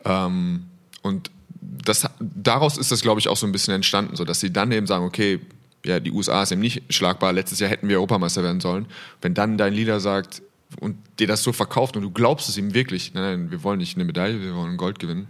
Ähm, 0.06 0.66
und 1.04 1.30
das, 1.62 2.10
daraus 2.20 2.78
ist 2.78 2.92
das, 2.92 3.02
glaube 3.02 3.20
ich, 3.20 3.28
auch 3.28 3.38
so 3.38 3.46
ein 3.46 3.52
bisschen 3.52 3.74
entstanden, 3.74 4.16
so 4.16 4.26
dass 4.26 4.40
sie 4.40 4.52
dann 4.52 4.72
eben 4.72 4.88
sagen, 4.88 5.06
okay, 5.06 5.40
ja, 5.86 6.00
die 6.00 6.12
USA 6.12 6.44
ist 6.44 6.52
eben 6.52 6.62
nicht 6.62 6.94
schlagbar, 6.94 7.34
letztes 7.34 7.60
Jahr 7.60 7.70
hätten 7.70 7.88
wir 7.88 7.98
Europameister 7.98 8.44
werden 8.44 8.60
sollen. 8.60 8.88
Wenn 9.22 9.34
dann 9.34 9.58
dein 9.58 9.74
Leader 9.74 10.00
sagt 10.00 10.42
und 10.80 10.98
dir 11.20 11.28
das 11.28 11.44
so 11.44 11.54
verkauft 11.54 11.96
und 11.96 12.04
du 12.04 12.12
glaubst 12.12 12.50
es 12.50 12.58
ihm 12.58 12.74
wirklich, 12.74 13.14
nein, 13.14 13.24
nein, 13.24 13.52
wir 13.52 13.64
wollen 13.64 13.80
nicht 13.80 13.96
eine 13.96 14.06
Medaille, 14.06 14.42
wir 14.42 14.56
wollen 14.56 14.78
Gold 14.78 15.00
gewinnen, 15.00 15.28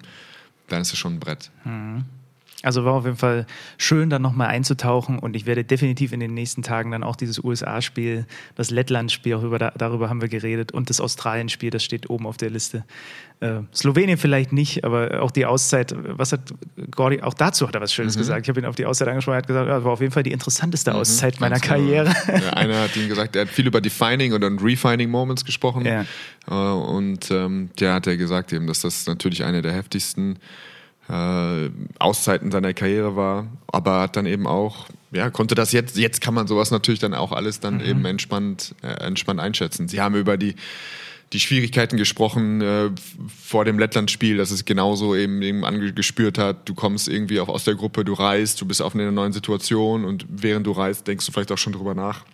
dann 0.67 0.81
ist 0.81 0.93
es 0.93 0.99
schon 0.99 1.15
ein 1.15 1.19
Brett. 1.19 1.51
Mhm. 1.63 2.05
Also 2.63 2.85
war 2.85 2.93
auf 2.93 3.05
jeden 3.05 3.17
Fall 3.17 3.45
schön, 3.77 4.09
dann 4.09 4.23
nochmal 4.23 4.47
einzutauchen 4.47 5.19
und 5.19 5.35
ich 5.35 5.45
werde 5.45 5.63
definitiv 5.63 6.11
in 6.11 6.19
den 6.19 6.33
nächsten 6.33 6.63
Tagen 6.63 6.89
dann 6.89 7.03
auch 7.03 7.15
dieses 7.15 7.43
USA-Spiel, 7.43 8.25
das 8.55 8.71
Lettland-Spiel, 8.71 9.35
auch 9.35 9.43
über, 9.43 9.59
darüber 9.59 10.09
haben 10.09 10.21
wir 10.21 10.27
geredet 10.27 10.71
und 10.71 10.89
das 10.89 10.99
Australien-Spiel, 10.99 11.69
das 11.69 11.83
steht 11.83 12.09
oben 12.09 12.25
auf 12.25 12.37
der 12.37 12.49
Liste. 12.49 12.83
Äh, 13.41 13.59
Slowenien 13.75 14.17
vielleicht 14.17 14.53
nicht, 14.53 14.83
aber 14.83 15.21
auch 15.21 15.29
die 15.29 15.45
Auszeit, 15.45 15.93
was 15.95 16.31
hat 16.31 16.51
Gordy, 16.89 17.21
auch 17.21 17.35
dazu 17.35 17.67
hat 17.67 17.75
er 17.75 17.81
was 17.81 17.93
Schönes 17.93 18.15
mhm. 18.15 18.21
gesagt. 18.21 18.41
Ich 18.47 18.49
habe 18.49 18.59
ihn 18.59 18.65
auf 18.65 18.75
die 18.75 18.87
Auszeit 18.87 19.07
angesprochen, 19.07 19.35
er 19.35 19.37
hat 19.37 19.47
gesagt, 19.47 19.67
ja, 19.67 19.75
das 19.75 19.83
war 19.83 19.91
auf 19.91 20.01
jeden 20.01 20.11
Fall 20.11 20.23
die 20.23 20.31
interessanteste 20.31 20.89
mhm, 20.89 20.97
Auszeit 20.97 21.39
meiner 21.39 21.59
genau. 21.59 21.75
Karriere. 21.75 22.15
Ja, 22.27 22.53
einer 22.53 22.81
hat 22.81 22.95
ihm 22.95 23.07
gesagt, 23.07 23.35
er 23.35 23.43
hat 23.43 23.49
viel 23.49 23.67
über 23.67 23.81
Defining 23.81 24.33
oder 24.33 24.49
Refining 24.49 25.11
Moments 25.11 25.45
gesprochen 25.45 25.85
ja. 25.85 26.05
Äh, 26.47 26.53
und 26.53 27.29
ähm, 27.29 27.69
der 27.79 27.93
hat 27.93 28.07
er 28.07 28.17
gesagt 28.17 28.51
eben, 28.51 28.65
dass 28.65 28.81
das 28.81 29.05
natürlich 29.05 29.43
eine 29.43 29.61
der 29.61 29.73
heftigsten 29.73 30.39
äh, 31.09 31.69
Auszeiten 31.99 32.51
seiner 32.51 32.73
Karriere 32.73 33.15
war, 33.15 33.47
aber 33.67 34.01
hat 34.01 34.15
dann 34.15 34.25
eben 34.25 34.47
auch, 34.47 34.87
ja, 35.11 35.29
konnte 35.29 35.55
das 35.55 35.71
jetzt, 35.71 35.97
jetzt 35.97 36.21
kann 36.21 36.33
man 36.33 36.47
sowas 36.47 36.71
natürlich 36.71 36.99
dann 36.99 37.13
auch 37.13 37.31
alles 37.31 37.59
dann 37.59 37.75
mhm. 37.75 37.85
eben 37.85 38.05
entspannt, 38.05 38.75
äh, 38.81 38.87
entspannt 39.05 39.39
einschätzen. 39.39 39.87
Sie 39.87 40.01
haben 40.01 40.15
über 40.15 40.37
die, 40.37 40.55
die 41.33 41.39
Schwierigkeiten 41.39 41.97
gesprochen 41.97 42.61
äh, 42.61 42.89
vor 43.41 43.65
dem 43.65 43.79
Lettland-Spiel, 43.79 44.37
dass 44.37 44.51
es 44.51 44.65
genauso 44.65 45.15
eben, 45.15 45.41
eben 45.41 45.65
angespürt 45.65 46.37
hat, 46.37 46.67
du 46.67 46.73
kommst 46.73 47.07
irgendwie 47.07 47.39
auch 47.39 47.49
aus 47.49 47.63
der 47.63 47.75
Gruppe, 47.75 48.03
du 48.05 48.13
reist, 48.13 48.59
du 48.61 48.65
bist 48.65 48.81
auf 48.81 48.95
einer 48.95 49.11
neuen 49.11 49.33
Situation 49.33 50.05
und 50.05 50.25
während 50.29 50.67
du 50.67 50.71
reist, 50.71 51.07
denkst 51.07 51.25
du 51.25 51.31
vielleicht 51.31 51.51
auch 51.51 51.57
schon 51.57 51.73
drüber 51.73 51.95
nach, 51.95 52.25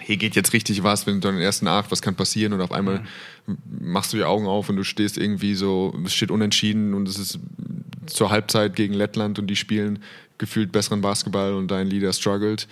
hier 0.00 0.16
geht 0.16 0.36
jetzt 0.36 0.52
richtig 0.52 0.82
was, 0.82 1.06
wenn 1.06 1.14
du 1.14 1.20
dann 1.20 1.34
den 1.34 1.42
ersten 1.42 1.66
Acht, 1.66 1.90
was 1.90 2.02
kann 2.02 2.14
passieren 2.14 2.52
und 2.52 2.60
auf 2.60 2.72
einmal 2.72 3.04
mhm. 3.46 3.58
machst 3.80 4.12
du 4.12 4.16
die 4.16 4.24
Augen 4.24 4.46
auf 4.46 4.68
und 4.68 4.76
du 4.76 4.84
stehst 4.84 5.18
irgendwie 5.18 5.54
so, 5.54 5.96
es 6.04 6.14
steht 6.14 6.30
unentschieden 6.30 6.94
und 6.94 7.08
es 7.08 7.18
ist 7.18 7.38
zur 8.06 8.30
Halbzeit 8.30 8.76
gegen 8.76 8.94
Lettland 8.94 9.38
und 9.38 9.48
die 9.48 9.56
spielen 9.56 10.00
gefühlt 10.38 10.72
besseren 10.72 11.00
Basketball 11.00 11.54
und 11.54 11.70
dein 11.70 11.88
Leader 11.88 12.12
struggelt. 12.12 12.68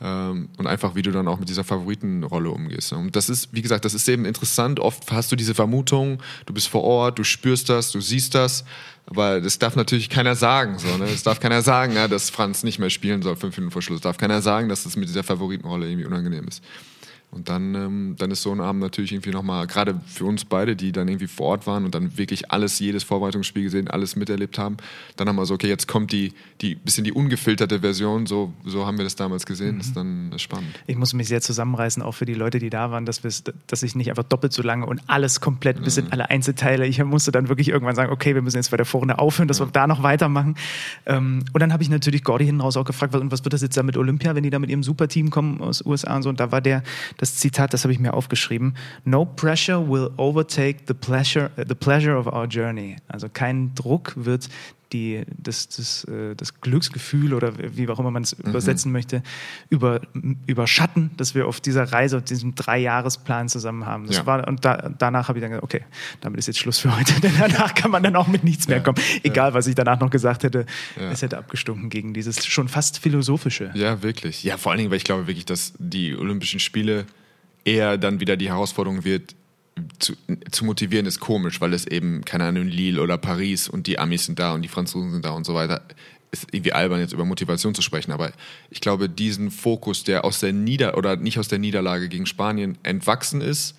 Ähm, 0.00 0.48
und 0.56 0.66
einfach, 0.66 0.94
wie 0.94 1.02
du 1.02 1.10
dann 1.10 1.26
auch 1.26 1.40
mit 1.40 1.48
dieser 1.48 1.64
Favoritenrolle 1.64 2.50
umgehst. 2.50 2.92
Und 2.92 3.16
das 3.16 3.28
ist, 3.28 3.48
wie 3.52 3.62
gesagt, 3.62 3.84
das 3.84 3.94
ist 3.94 4.08
eben 4.08 4.24
interessant. 4.24 4.78
Oft 4.78 5.10
hast 5.10 5.32
du 5.32 5.36
diese 5.36 5.54
Vermutung, 5.54 6.22
du 6.46 6.54
bist 6.54 6.68
vor 6.68 6.84
Ort, 6.84 7.18
du 7.18 7.24
spürst 7.24 7.68
das, 7.68 7.90
du 7.90 8.00
siehst 8.00 8.34
das, 8.34 8.64
aber 9.06 9.40
das 9.40 9.58
darf 9.58 9.74
natürlich 9.74 10.08
keiner 10.08 10.36
sagen. 10.36 10.78
So, 10.78 10.96
ne? 10.98 11.06
Das 11.06 11.22
darf 11.24 11.40
keiner 11.40 11.62
sagen, 11.62 11.94
ja, 11.94 12.06
dass 12.06 12.30
Franz 12.30 12.62
nicht 12.62 12.78
mehr 12.78 12.90
spielen 12.90 13.22
soll, 13.22 13.34
fünf 13.36 13.56
Minuten 13.56 13.72
vor 13.72 13.82
Schluss. 13.82 14.00
Das 14.00 14.10
darf 14.10 14.18
keiner 14.18 14.40
sagen, 14.40 14.68
dass 14.68 14.84
das 14.84 14.94
mit 14.96 15.08
dieser 15.08 15.24
Favoritenrolle 15.24 15.88
irgendwie 15.88 16.06
unangenehm 16.06 16.46
ist. 16.46 16.62
Und 17.30 17.50
dann, 17.50 17.74
ähm, 17.74 18.14
dann 18.18 18.30
ist 18.30 18.40
so 18.40 18.52
ein 18.52 18.60
Abend 18.60 18.80
natürlich 18.80 19.12
irgendwie 19.12 19.30
nochmal, 19.30 19.66
gerade 19.66 20.00
für 20.06 20.24
uns 20.24 20.46
beide, 20.46 20.76
die 20.76 20.92
dann 20.92 21.08
irgendwie 21.08 21.26
vor 21.26 21.48
Ort 21.48 21.66
waren 21.66 21.84
und 21.84 21.94
dann 21.94 22.16
wirklich 22.16 22.50
alles, 22.50 22.78
jedes 22.78 23.04
Vorbereitungsspiel 23.04 23.64
gesehen, 23.64 23.88
alles 23.88 24.16
miterlebt 24.16 24.58
haben, 24.58 24.78
dann 25.16 25.28
haben 25.28 25.36
wir 25.36 25.44
so, 25.44 25.54
okay, 25.54 25.68
jetzt 25.68 25.86
kommt 25.86 26.10
die, 26.10 26.32
die 26.62 26.74
bisschen 26.74 27.04
die 27.04 27.12
ungefilterte 27.12 27.80
Version, 27.80 28.24
so, 28.24 28.54
so 28.64 28.86
haben 28.86 28.96
wir 28.96 29.04
das 29.04 29.14
damals 29.14 29.44
gesehen, 29.44 29.74
mhm. 29.74 29.78
das 29.78 29.86
ist 29.88 29.96
dann 29.96 30.32
spannend. 30.38 30.70
Ich 30.86 30.96
muss 30.96 31.12
mich 31.12 31.28
sehr 31.28 31.42
zusammenreißen, 31.42 32.02
auch 32.02 32.12
für 32.12 32.24
die 32.24 32.32
Leute, 32.32 32.60
die 32.60 32.70
da 32.70 32.90
waren, 32.90 33.04
dass, 33.04 33.20
dass 33.20 33.82
ich 33.82 33.94
nicht 33.94 34.08
einfach 34.08 34.22
doppelt 34.22 34.54
so 34.54 34.62
lange 34.62 34.86
und 34.86 35.02
alles 35.06 35.42
komplett, 35.42 35.84
bis 35.84 35.98
in 35.98 36.10
alle 36.10 36.30
Einzelteile, 36.30 36.86
ich 36.86 37.02
musste 37.04 37.30
dann 37.30 37.50
wirklich 37.50 37.68
irgendwann 37.68 37.94
sagen, 37.94 38.10
okay, 38.10 38.34
wir 38.34 38.40
müssen 38.40 38.56
jetzt 38.56 38.70
bei 38.70 38.78
der 38.78 38.86
Vorrunde 38.86 39.18
aufhören, 39.18 39.48
dass 39.48 39.58
ja. 39.58 39.66
wir 39.66 39.72
da 39.72 39.86
noch 39.86 40.02
weitermachen. 40.02 40.56
Ähm, 41.04 41.44
und 41.52 41.60
dann 41.60 41.74
habe 41.74 41.82
ich 41.82 41.90
natürlich 41.90 42.24
Gordy 42.24 42.46
hinten 42.46 42.62
raus 42.62 42.78
auch 42.78 42.86
gefragt, 42.86 43.14
und 43.14 43.30
was 43.30 43.44
wird 43.44 43.52
das 43.52 43.60
jetzt 43.60 43.76
da 43.76 43.82
mit 43.82 43.98
Olympia, 43.98 44.34
wenn 44.34 44.42
die 44.42 44.50
da 44.50 44.58
mit 44.58 44.70
ihrem 44.70 44.82
Superteam 44.82 45.28
kommen 45.28 45.60
aus 45.60 45.84
USA 45.84 46.16
und 46.16 46.22
so, 46.22 46.30
und 46.30 46.40
da 46.40 46.50
war 46.52 46.62
der, 46.62 46.82
das 47.18 47.34
Zitat, 47.36 47.74
das 47.74 47.84
habe 47.84 47.92
ich 47.92 47.98
mir 47.98 48.14
aufgeschrieben. 48.14 48.74
No 49.04 49.24
pressure 49.24 49.86
will 49.86 50.10
overtake 50.16 50.78
the 50.86 50.94
pleasure, 50.94 51.50
the 51.56 51.74
pleasure 51.74 52.16
of 52.16 52.26
our 52.26 52.46
journey. 52.46 52.96
Also 53.08 53.28
kein 53.28 53.74
Druck 53.74 54.14
wird 54.16 54.48
die, 54.92 55.24
das, 55.36 55.68
das, 55.68 56.04
äh, 56.04 56.34
das 56.34 56.60
Glücksgefühl 56.60 57.34
oder 57.34 57.52
wie 57.58 57.88
auch 57.88 57.98
immer 57.98 58.10
man 58.10 58.22
es 58.22 58.36
mhm. 58.38 58.50
übersetzen 58.50 58.92
möchte, 58.92 59.22
über, 59.68 60.00
überschatten, 60.46 61.10
dass 61.16 61.34
wir 61.34 61.46
auf 61.46 61.60
dieser 61.60 61.92
Reise, 61.92 62.18
auf 62.18 62.24
diesem 62.24 62.54
Dreijahresplan 62.54 63.48
zusammen 63.48 63.86
haben. 63.86 64.06
Das 64.06 64.16
ja. 64.16 64.26
war, 64.26 64.46
und 64.48 64.64
da, 64.64 64.90
danach 64.96 65.28
habe 65.28 65.38
ich 65.38 65.42
dann 65.42 65.50
gesagt, 65.50 65.64
okay, 65.64 65.84
damit 66.20 66.38
ist 66.38 66.46
jetzt 66.46 66.58
Schluss 66.58 66.78
für 66.78 66.96
heute, 66.96 67.20
denn 67.20 67.32
danach 67.38 67.74
kann 67.74 67.90
man 67.90 68.02
dann 68.02 68.16
auch 68.16 68.28
mit 68.28 68.44
nichts 68.44 68.68
mehr 68.68 68.82
kommen. 68.82 68.98
Egal, 69.22 69.54
was 69.54 69.66
ich 69.66 69.74
danach 69.74 70.00
noch 70.00 70.10
gesagt 70.10 70.42
hätte, 70.42 70.66
es 71.10 71.22
hätte 71.22 71.38
abgestunken 71.38 71.90
gegen 71.90 72.14
dieses 72.14 72.46
schon 72.46 72.68
fast 72.68 72.98
philosophische. 72.98 73.70
Ja, 73.74 74.02
wirklich. 74.02 74.42
Ja, 74.44 74.56
vor 74.56 74.72
allen 74.72 74.78
Dingen, 74.78 74.90
weil 74.90 74.98
ich 74.98 75.04
glaube 75.04 75.26
wirklich, 75.26 75.46
dass 75.46 75.74
die 75.78 76.16
Olympischen 76.16 76.60
Spiele 76.60 77.06
eher 77.64 77.98
dann 77.98 78.20
wieder 78.20 78.36
die 78.36 78.48
Herausforderung 78.48 79.04
wird, 79.04 79.34
zu, 79.98 80.14
zu, 80.50 80.64
motivieren 80.64 81.06
ist 81.06 81.20
komisch, 81.20 81.60
weil 81.60 81.72
es 81.72 81.86
eben, 81.86 82.24
keine 82.24 82.44
Ahnung, 82.44 82.66
Lille 82.66 83.02
oder 83.02 83.18
Paris 83.18 83.68
und 83.68 83.86
die 83.86 83.98
Amis 83.98 84.26
sind 84.26 84.38
da 84.38 84.52
und 84.52 84.62
die 84.62 84.68
Franzosen 84.68 85.12
sind 85.12 85.24
da 85.24 85.30
und 85.30 85.44
so 85.44 85.54
weiter. 85.54 85.82
Ist 86.30 86.46
irgendwie 86.52 86.72
albern, 86.72 87.00
jetzt 87.00 87.12
über 87.12 87.24
Motivation 87.24 87.74
zu 87.74 87.82
sprechen, 87.82 88.12
aber 88.12 88.32
ich 88.70 88.80
glaube, 88.80 89.08
diesen 89.08 89.50
Fokus, 89.50 90.04
der 90.04 90.24
aus 90.24 90.40
der 90.40 90.52
Nieder- 90.52 90.96
oder 90.98 91.16
nicht 91.16 91.38
aus 91.38 91.48
der 91.48 91.58
Niederlage 91.58 92.08
gegen 92.08 92.26
Spanien 92.26 92.76
entwachsen 92.82 93.40
ist, 93.40 93.76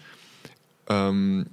ähm, 0.90 1.46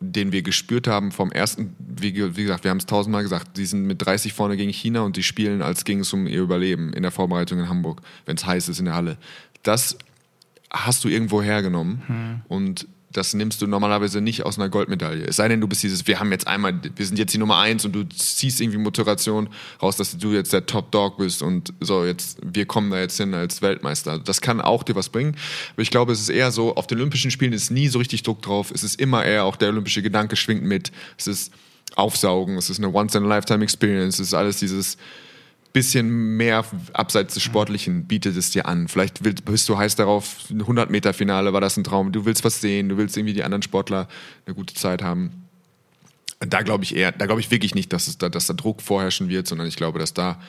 den 0.00 0.32
wir 0.32 0.42
gespürt 0.42 0.86
haben 0.86 1.12
vom 1.12 1.30
ersten, 1.30 1.76
wie, 1.78 2.14
wie 2.14 2.42
gesagt, 2.42 2.64
wir 2.64 2.70
haben 2.70 2.78
es 2.78 2.86
tausendmal 2.86 3.22
gesagt, 3.22 3.58
die 3.58 3.66
sind 3.66 3.84
mit 3.84 4.04
30 4.04 4.32
vorne 4.32 4.56
gegen 4.56 4.72
China 4.72 5.02
und 5.02 5.16
die 5.16 5.22
spielen, 5.22 5.60
als 5.60 5.84
ging 5.84 6.00
es 6.00 6.12
um 6.12 6.26
ihr 6.26 6.40
Überleben 6.40 6.92
in 6.94 7.02
der 7.02 7.12
Vorbereitung 7.12 7.58
in 7.58 7.68
Hamburg, 7.68 8.00
wenn 8.24 8.36
es 8.36 8.46
heiß 8.46 8.70
ist 8.70 8.78
in 8.78 8.86
der 8.86 8.94
Halle. 8.94 9.18
Das 9.62 9.98
hast 10.70 11.04
du 11.04 11.08
irgendwo 11.08 11.42
hergenommen 11.42 12.02
hm. 12.06 12.40
und 12.48 12.86
das 13.12 13.34
nimmst 13.34 13.60
du 13.60 13.66
normalerweise 13.66 14.20
nicht 14.20 14.44
aus 14.44 14.58
einer 14.58 14.68
Goldmedaille. 14.68 15.24
Es 15.24 15.36
sei 15.36 15.48
denn, 15.48 15.60
du 15.60 15.66
bist 15.66 15.82
dieses, 15.82 16.06
wir 16.06 16.20
haben 16.20 16.30
jetzt 16.30 16.46
einmal, 16.46 16.78
wir 16.94 17.06
sind 17.06 17.18
jetzt 17.18 17.34
die 17.34 17.38
Nummer 17.38 17.58
eins 17.58 17.84
und 17.84 17.92
du 17.92 18.04
ziehst 18.04 18.60
irgendwie 18.60 18.78
Motivation 18.78 19.48
raus, 19.82 19.96
dass 19.96 20.16
du 20.16 20.32
jetzt 20.32 20.52
der 20.52 20.66
Top 20.66 20.92
Dog 20.92 21.18
bist 21.18 21.42
und 21.42 21.72
so, 21.80 22.04
jetzt, 22.04 22.38
wir 22.44 22.66
kommen 22.66 22.90
da 22.90 23.00
jetzt 23.00 23.16
hin 23.16 23.34
als 23.34 23.62
Weltmeister. 23.62 24.20
Das 24.20 24.40
kann 24.40 24.60
auch 24.60 24.84
dir 24.84 24.94
was 24.94 25.08
bringen. 25.08 25.36
Aber 25.72 25.82
ich 25.82 25.90
glaube, 25.90 26.12
es 26.12 26.20
ist 26.20 26.28
eher 26.28 26.52
so, 26.52 26.76
auf 26.76 26.86
den 26.86 26.98
Olympischen 26.98 27.32
Spielen 27.32 27.52
ist 27.52 27.70
nie 27.70 27.88
so 27.88 27.98
richtig 27.98 28.22
Druck 28.22 28.42
drauf. 28.42 28.70
Es 28.70 28.84
ist 28.84 29.00
immer 29.00 29.24
eher 29.24 29.44
auch 29.44 29.56
der 29.56 29.70
olympische 29.70 30.02
Gedanke 30.02 30.36
schwingt 30.36 30.62
mit. 30.62 30.92
Es 31.18 31.26
ist 31.26 31.52
Aufsaugen, 31.96 32.56
es 32.56 32.70
ist 32.70 32.78
eine 32.78 32.94
Once-in-a-Lifetime-Experience, 32.94 34.20
es 34.20 34.28
ist 34.28 34.34
alles 34.34 34.58
dieses, 34.58 34.96
bisschen 35.72 36.36
mehr 36.36 36.64
abseits 36.92 37.34
des 37.34 37.42
Sportlichen 37.42 38.06
bietet 38.06 38.36
es 38.36 38.50
dir 38.50 38.66
an. 38.66 38.88
Vielleicht 38.88 39.24
willst, 39.24 39.44
bist 39.44 39.68
du 39.68 39.78
heiß 39.78 39.96
darauf, 39.96 40.36
100 40.50 40.90
Meter 40.90 41.14
Finale 41.14 41.52
war 41.52 41.60
das 41.60 41.76
ein 41.76 41.84
Traum. 41.84 42.12
Du 42.12 42.24
willst 42.24 42.44
was 42.44 42.60
sehen, 42.60 42.88
du 42.88 42.96
willst 42.96 43.16
irgendwie 43.16 43.34
die 43.34 43.44
anderen 43.44 43.62
Sportler 43.62 44.08
eine 44.46 44.54
gute 44.54 44.74
Zeit 44.74 45.02
haben. 45.02 45.48
Da 46.40 46.62
glaube 46.62 46.84
ich 46.84 46.96
eher, 46.96 47.12
da 47.12 47.26
glaube 47.26 47.40
ich 47.40 47.50
wirklich 47.50 47.74
nicht, 47.74 47.92
dass, 47.92 48.08
es 48.08 48.18
da, 48.18 48.28
dass 48.28 48.46
da 48.46 48.54
Druck 48.54 48.82
vorherrschen 48.82 49.28
wird, 49.28 49.46
sondern 49.46 49.68
ich 49.68 49.76
glaube, 49.76 49.98
dass 49.98 50.14
da 50.14 50.40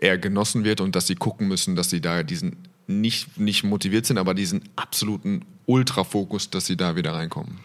eher 0.00 0.18
genossen 0.18 0.64
wird 0.64 0.80
und 0.80 0.96
dass 0.96 1.06
sie 1.06 1.16
gucken 1.16 1.48
müssen, 1.48 1.76
dass 1.76 1.90
sie 1.90 2.00
da 2.00 2.22
diesen 2.22 2.56
nicht, 2.86 3.38
nicht 3.38 3.64
motiviert 3.64 4.06
sind, 4.06 4.18
aber 4.18 4.34
diesen 4.34 4.68
absoluten 4.76 5.44
Ultrafokus, 5.66 6.50
dass 6.50 6.66
sie 6.66 6.76
da 6.76 6.96
wieder 6.96 7.14
reinkommen 7.14 7.58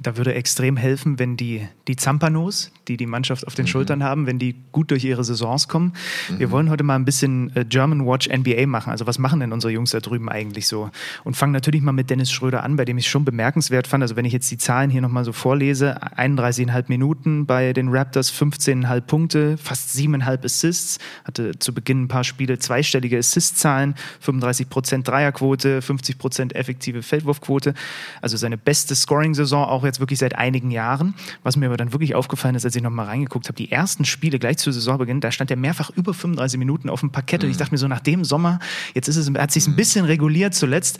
da 0.00 0.16
würde 0.16 0.34
extrem 0.34 0.76
helfen, 0.76 1.18
wenn 1.18 1.36
die, 1.36 1.66
die 1.88 1.96
Zampanos, 1.96 2.70
die 2.86 2.96
die 2.96 3.06
Mannschaft 3.06 3.46
auf 3.46 3.56
den 3.56 3.64
mhm. 3.64 3.68
Schultern 3.68 4.04
haben, 4.04 4.26
wenn 4.26 4.38
die 4.38 4.54
gut 4.70 4.92
durch 4.92 5.04
ihre 5.04 5.24
Saisons 5.24 5.66
kommen. 5.66 5.92
Mhm. 6.30 6.38
Wir 6.38 6.50
wollen 6.52 6.70
heute 6.70 6.84
mal 6.84 6.94
ein 6.94 7.04
bisschen 7.04 7.54
äh, 7.56 7.64
German 7.64 8.06
Watch 8.06 8.28
NBA 8.28 8.66
machen. 8.66 8.90
Also 8.90 9.08
was 9.08 9.18
machen 9.18 9.40
denn 9.40 9.52
unsere 9.52 9.72
Jungs 9.72 9.90
da 9.90 9.98
drüben 9.98 10.28
eigentlich 10.28 10.68
so? 10.68 10.90
Und 11.24 11.36
fangen 11.36 11.52
natürlich 11.52 11.82
mal 11.82 11.90
mit 11.90 12.10
Dennis 12.10 12.30
Schröder 12.30 12.62
an, 12.62 12.76
bei 12.76 12.84
dem 12.84 12.96
ich 12.96 13.08
schon 13.08 13.24
bemerkenswert 13.24 13.88
fand. 13.88 14.02
Also 14.02 14.14
wenn 14.14 14.24
ich 14.24 14.32
jetzt 14.32 14.48
die 14.52 14.56
Zahlen 14.56 14.88
hier 14.88 15.00
nochmal 15.00 15.24
so 15.24 15.32
vorlese, 15.32 16.00
31,5 16.16 16.84
Minuten 16.86 17.46
bei 17.46 17.72
den 17.72 17.88
Raptors, 17.88 18.32
15,5 18.32 19.00
Punkte, 19.00 19.58
fast 19.58 19.96
7,5 19.96 20.44
Assists, 20.44 20.98
hatte 21.24 21.58
zu 21.58 21.74
Beginn 21.74 22.04
ein 22.04 22.08
paar 22.08 22.22
Spiele 22.22 22.60
zweistellige 22.60 23.18
Assist-Zahlen, 23.18 23.96
35% 24.24 25.02
Dreierquote, 25.02 25.80
50% 25.80 26.54
effektive 26.54 27.02
Feldwurfquote. 27.02 27.74
Also 28.22 28.36
seine 28.36 28.56
beste 28.56 28.94
Scoring-Saison 28.94 29.64
auch 29.64 29.87
jetzt 29.88 30.00
wirklich 30.00 30.18
seit 30.18 30.36
einigen 30.36 30.70
Jahren. 30.70 31.14
Was 31.42 31.56
mir 31.56 31.66
aber 31.66 31.76
dann 31.76 31.92
wirklich 31.92 32.14
aufgefallen 32.14 32.54
ist, 32.54 32.64
als 32.64 32.76
ich 32.76 32.82
nochmal 32.82 33.06
reingeguckt 33.06 33.48
habe, 33.48 33.56
die 33.56 33.70
ersten 33.72 34.04
Spiele 34.04 34.38
gleich 34.38 34.58
zu 34.58 34.70
Saisonbeginn, 34.70 35.20
da 35.20 35.32
stand 35.32 35.50
er 35.50 35.56
mehrfach 35.56 35.90
über 35.90 36.14
35 36.14 36.58
Minuten 36.58 36.88
auf 36.88 37.00
dem 37.00 37.10
Parkett. 37.10 37.42
Mhm. 37.42 37.46
Und 37.46 37.50
ich 37.50 37.56
mhm. 37.56 37.60
dachte 37.60 37.74
mir 37.74 37.78
so, 37.78 37.88
nach 37.88 38.00
dem 38.00 38.24
Sommer, 38.24 38.58
jetzt 38.94 39.08
ist 39.08 39.16
es, 39.16 39.30
hat 39.30 39.50
sich 39.50 39.66
ein 39.66 39.76
bisschen 39.76 40.04
reguliert 40.04 40.54
zuletzt. 40.54 40.98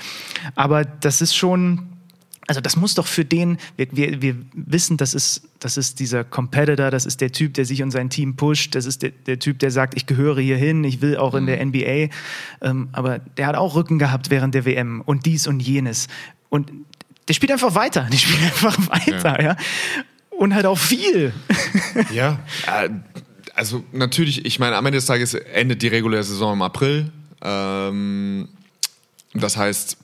Aber 0.54 0.84
das 0.84 1.20
ist 1.20 1.34
schon, 1.34 1.88
also 2.48 2.62
das 2.62 2.76
muss 2.76 2.94
doch 2.94 3.06
für 3.06 3.26
den, 3.26 3.58
wir, 3.76 3.88
wir, 3.92 4.22
wir 4.22 4.36
wissen, 4.54 4.96
das 4.96 5.12
ist, 5.12 5.42
das 5.58 5.76
ist 5.76 6.00
dieser 6.00 6.24
Competitor, 6.24 6.90
das 6.90 7.04
ist 7.04 7.20
der 7.20 7.30
Typ, 7.30 7.54
der 7.54 7.66
sich 7.66 7.82
und 7.82 7.90
sein 7.90 8.08
Team 8.08 8.36
pusht, 8.36 8.74
das 8.74 8.86
ist 8.86 9.02
der, 9.02 9.10
der 9.10 9.38
Typ, 9.38 9.58
der 9.58 9.70
sagt, 9.70 9.94
ich 9.96 10.06
gehöre 10.06 10.40
hier 10.40 10.56
hin, 10.56 10.82
ich 10.82 11.02
will 11.02 11.18
auch 11.18 11.34
in 11.34 11.44
der 11.44 11.64
NBA. 11.64 12.06
Mhm. 12.06 12.10
Ähm, 12.62 12.88
aber 12.92 13.18
der 13.18 13.46
hat 13.46 13.54
auch 13.54 13.74
Rücken 13.74 13.98
gehabt 13.98 14.30
während 14.30 14.54
der 14.54 14.64
WM 14.64 15.02
und 15.02 15.26
dies 15.26 15.46
und 15.46 15.60
jenes. 15.60 16.08
Und 16.48 16.72
der 17.28 17.34
spielt 17.34 17.52
einfach 17.52 17.74
weiter. 17.74 18.08
Der 18.10 18.18
spielt 18.18 18.42
einfach 18.42 18.76
weiter, 18.88 19.42
ja. 19.42 19.50
ja. 19.50 19.56
Und 20.30 20.54
halt 20.54 20.66
auch 20.66 20.78
viel. 20.78 21.32
Ja. 22.12 22.38
Äh, 22.66 22.90
also 23.54 23.84
natürlich, 23.92 24.44
ich 24.44 24.58
meine, 24.58 24.76
am 24.76 24.86
Ende 24.86 24.98
des 24.98 25.06
Tages 25.06 25.34
endet 25.34 25.82
die 25.82 25.88
reguläre 25.88 26.22
Saison 26.22 26.54
im 26.54 26.62
April. 26.62 27.10
Ähm, 27.42 28.48
das 29.34 29.56
heißt, 29.56 29.96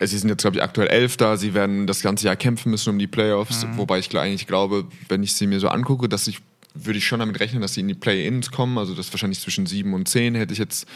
sie 0.00 0.18
sind 0.18 0.28
jetzt, 0.28 0.42
glaube 0.42 0.56
ich, 0.56 0.62
aktuell 0.62 0.88
Elfter. 0.88 1.36
Sie 1.38 1.54
werden 1.54 1.86
das 1.86 2.02
ganze 2.02 2.26
Jahr 2.26 2.36
kämpfen 2.36 2.70
müssen 2.70 2.90
um 2.90 2.98
die 2.98 3.06
Playoffs. 3.06 3.64
Mhm. 3.64 3.78
Wobei 3.78 3.98
ich 3.98 4.14
eigentlich 4.16 4.46
glaube, 4.46 4.86
wenn 5.08 5.22
ich 5.22 5.34
sie 5.34 5.46
mir 5.46 5.60
so 5.60 5.68
angucke, 5.68 6.08
dass 6.08 6.26
ich 6.28 6.40
würde 6.74 6.98
ich 6.98 7.06
schon 7.06 7.20
damit 7.20 7.38
rechnen, 7.38 7.62
dass 7.62 7.74
sie 7.74 7.80
in 7.80 7.88
die 7.88 7.94
Play-Ins 7.94 8.50
kommen. 8.50 8.78
Also 8.78 8.94
das 8.94 9.12
wahrscheinlich 9.12 9.40
zwischen 9.40 9.66
sieben 9.66 9.94
und 9.94 10.08
zehn 10.08 10.34
hätte 10.34 10.52
ich 10.52 10.58
jetzt, 10.58 10.86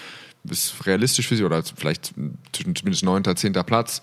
ist 0.50 0.86
realistisch 0.86 1.28
für 1.28 1.36
sie, 1.36 1.44
oder 1.44 1.62
vielleicht 1.62 2.12
zwischen 2.52 2.74
zumindest 2.74 3.04
neunter, 3.04 3.36
zehnter 3.36 3.62
Platz. 3.62 4.02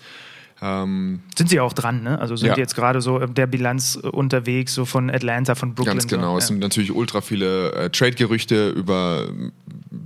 Ähm, 0.62 1.20
sind 1.36 1.50
sie 1.50 1.60
auch 1.60 1.74
dran, 1.74 2.02
ne? 2.02 2.18
Also 2.18 2.34
sind 2.34 2.48
ja. 2.48 2.56
jetzt 2.56 2.74
gerade 2.74 3.02
so 3.02 3.18
der 3.18 3.46
Bilanz 3.46 3.96
unterwegs, 3.96 4.72
so 4.72 4.86
von 4.86 5.10
Atlanta, 5.10 5.54
von 5.54 5.74
Brooklyn. 5.74 5.98
Ganz 5.98 6.06
genau. 6.06 6.32
So. 6.32 6.38
Es 6.38 6.46
sind 6.46 6.60
natürlich 6.60 6.92
ultra 6.92 7.20
viele 7.20 7.72
äh, 7.72 7.90
Trade-Gerüchte 7.90 8.70
über 8.70 9.28
ein 9.28 9.52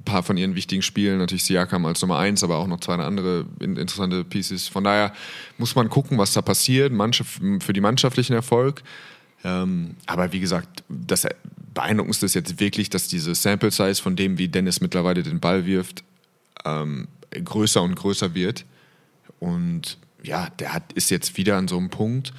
paar 0.04 0.24
von 0.24 0.36
ihren 0.36 0.56
wichtigen 0.56 0.82
Spielen. 0.82 1.18
Natürlich 1.18 1.44
Siakam 1.44 1.86
als 1.86 2.02
Nummer 2.02 2.18
eins, 2.18 2.42
aber 2.42 2.56
auch 2.56 2.66
noch 2.66 2.80
zwei 2.80 2.94
andere 2.96 3.44
interessante 3.60 4.24
Pieces. 4.24 4.66
Von 4.66 4.84
daher 4.84 5.12
muss 5.56 5.76
man 5.76 5.88
gucken, 5.88 6.18
was 6.18 6.32
da 6.32 6.42
passiert. 6.42 6.92
Mannschaft, 6.92 7.40
für 7.60 7.72
die 7.72 7.80
mannschaftlichen 7.80 8.32
Erfolg. 8.32 8.82
Ähm, 9.44 9.94
aber 10.06 10.32
wie 10.32 10.40
gesagt, 10.40 10.82
das 10.88 11.26
Beeindruckendste 11.74 12.26
ist 12.26 12.34
jetzt 12.34 12.58
wirklich, 12.58 12.90
dass 12.90 13.06
diese 13.06 13.36
Sample 13.36 13.70
Size 13.70 14.02
von 14.02 14.16
dem, 14.16 14.36
wie 14.36 14.48
Dennis 14.48 14.80
mittlerweile 14.80 15.22
den 15.22 15.38
Ball 15.38 15.64
wirft, 15.64 16.02
ähm, 16.64 17.06
größer 17.30 17.82
und 17.82 17.94
größer 17.94 18.34
wird. 18.34 18.64
Und 19.38 19.96
ja, 20.22 20.50
der 20.58 20.72
hat, 20.72 20.92
ist 20.92 21.10
jetzt 21.10 21.36
wieder 21.36 21.56
an 21.56 21.68
so 21.68 21.76
einem 21.76 21.90
Punkt, 21.90 22.32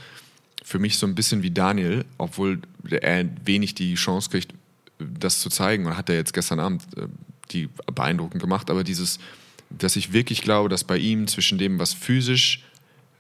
für 0.64 0.80
mich 0.80 0.98
so 0.98 1.08
ein 1.08 1.16
bisschen 1.16 1.44
wie 1.44 1.52
Daniel, 1.52 2.06
obwohl 2.18 2.62
er 2.90 3.26
wenig 3.46 3.76
die 3.76 3.96
Chance 3.96 4.30
kriegt, 4.30 4.54
das 5.00 5.40
zu 5.40 5.50
zeigen. 5.50 5.86
Und 5.86 5.98
hat 5.98 6.10
er 6.10 6.16
jetzt 6.16 6.34
gestern 6.34 6.60
Abend 6.60 6.84
äh, 6.98 7.08
die 7.52 7.70
beeindruckend 7.94 8.42
gemacht. 8.42 8.70
Aber 8.70 8.84
dieses, 8.84 9.20
dass 9.70 9.96
ich 9.96 10.14
wirklich 10.14 10.42
glaube, 10.42 10.70
dass 10.70 10.84
bei 10.84 10.98
ihm 10.98 11.28
zwischen 11.28 11.58
dem, 11.58 11.80
was 11.80 11.94
physisch, 11.94 12.64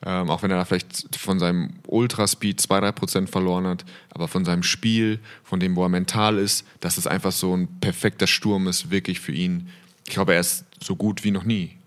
ähm, 0.04 0.30
auch 0.30 0.44
wenn 0.44 0.52
er 0.52 0.58
da 0.58 0.66
vielleicht 0.66 1.16
von 1.16 1.40
seinem 1.40 1.74
Ultraspeed 1.88 2.60
2-3% 2.60 3.28
verloren 3.28 3.68
hat, 3.68 3.86
aber 4.10 4.28
von 4.28 4.46
seinem 4.46 4.64
Spiel, 4.64 5.20
von 5.44 5.60
dem, 5.60 5.76
wo 5.76 5.84
er 5.84 5.90
mental 5.90 6.38
ist, 6.38 6.66
dass 6.80 6.98
es 6.98 7.08
einfach 7.08 7.32
so 7.32 7.56
ein 7.56 7.68
perfekter 7.82 8.28
Sturm 8.28 8.68
ist, 8.68 8.90
wirklich 8.90 9.20
für 9.20 9.32
ihn. 9.32 9.70
Ich 10.08 10.14
glaube, 10.14 10.34
er 10.34 10.40
ist 10.40 10.66
so 10.82 10.96
gut 10.96 11.24
wie 11.24 11.32
noch 11.32 11.44
nie. 11.44 11.78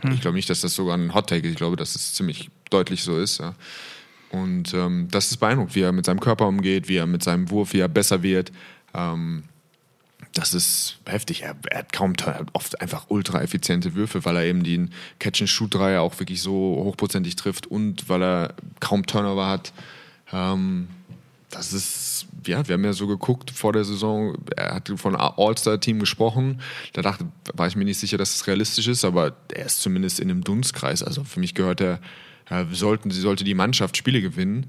Hm. 0.00 0.12
Ich 0.12 0.20
glaube 0.20 0.36
nicht, 0.36 0.50
dass 0.50 0.60
das 0.60 0.74
sogar 0.74 0.96
ein 0.96 1.14
Hot 1.14 1.28
Take 1.28 1.46
ist. 1.46 1.52
Ich 1.52 1.58
glaube, 1.58 1.76
dass 1.76 1.94
es 1.94 2.14
ziemlich 2.14 2.50
deutlich 2.70 3.02
so 3.02 3.18
ist. 3.18 3.38
Ja. 3.38 3.54
Und 4.30 4.74
ähm, 4.74 5.08
das 5.10 5.30
ist 5.30 5.38
beeindruckend, 5.38 5.74
wie 5.74 5.82
er 5.82 5.92
mit 5.92 6.06
seinem 6.06 6.20
Körper 6.20 6.46
umgeht, 6.46 6.88
wie 6.88 6.96
er 6.96 7.06
mit 7.06 7.22
seinem 7.22 7.50
Wurf, 7.50 7.72
wie 7.72 7.80
er 7.80 7.88
besser 7.88 8.22
wird. 8.22 8.52
Ähm, 8.94 9.44
das 10.34 10.54
ist 10.54 10.98
heftig. 11.06 11.42
Er, 11.42 11.56
er 11.70 11.78
hat 11.78 11.92
kaum 11.92 12.12
oft 12.52 12.80
einfach 12.80 13.06
ultra 13.08 13.42
effiziente 13.42 13.94
Würfe, 13.94 14.24
weil 14.24 14.36
er 14.36 14.44
eben 14.44 14.62
den 14.62 14.92
Catch-and-Shoot-Dreier 15.18 16.02
auch 16.02 16.18
wirklich 16.20 16.42
so 16.42 16.52
hochprozentig 16.52 17.36
trifft 17.36 17.66
und 17.66 18.08
weil 18.08 18.22
er 18.22 18.54
kaum 18.80 19.06
Turnover 19.06 19.46
hat. 19.46 19.72
Ähm, 20.32 20.88
das 21.50 21.72
ist, 21.72 22.26
ja, 22.46 22.66
wir 22.66 22.74
haben 22.74 22.84
ja 22.84 22.92
so 22.92 23.06
geguckt 23.06 23.50
vor 23.50 23.72
der 23.72 23.84
Saison, 23.84 24.36
er 24.56 24.74
hat 24.74 24.92
von 24.96 25.16
All-Star-Team 25.16 25.98
gesprochen, 25.98 26.60
da 26.92 27.02
dachte, 27.02 27.26
war 27.54 27.66
ich 27.66 27.76
mir 27.76 27.84
nicht 27.84 27.98
sicher, 27.98 28.18
dass 28.18 28.34
es 28.34 28.46
realistisch 28.46 28.86
ist, 28.86 29.04
aber 29.04 29.34
er 29.52 29.66
ist 29.66 29.80
zumindest 29.80 30.20
in 30.20 30.30
einem 30.30 30.44
Dunstkreis. 30.44 31.02
Also 31.02 31.24
für 31.24 31.40
mich 31.40 31.54
gehört 31.54 31.80
er, 31.80 32.00
äh, 32.50 32.64
sollten, 32.72 33.10
sie 33.10 33.20
sollte 33.20 33.44
die 33.44 33.54
Mannschaft 33.54 33.96
Spiele 33.96 34.20
gewinnen 34.20 34.66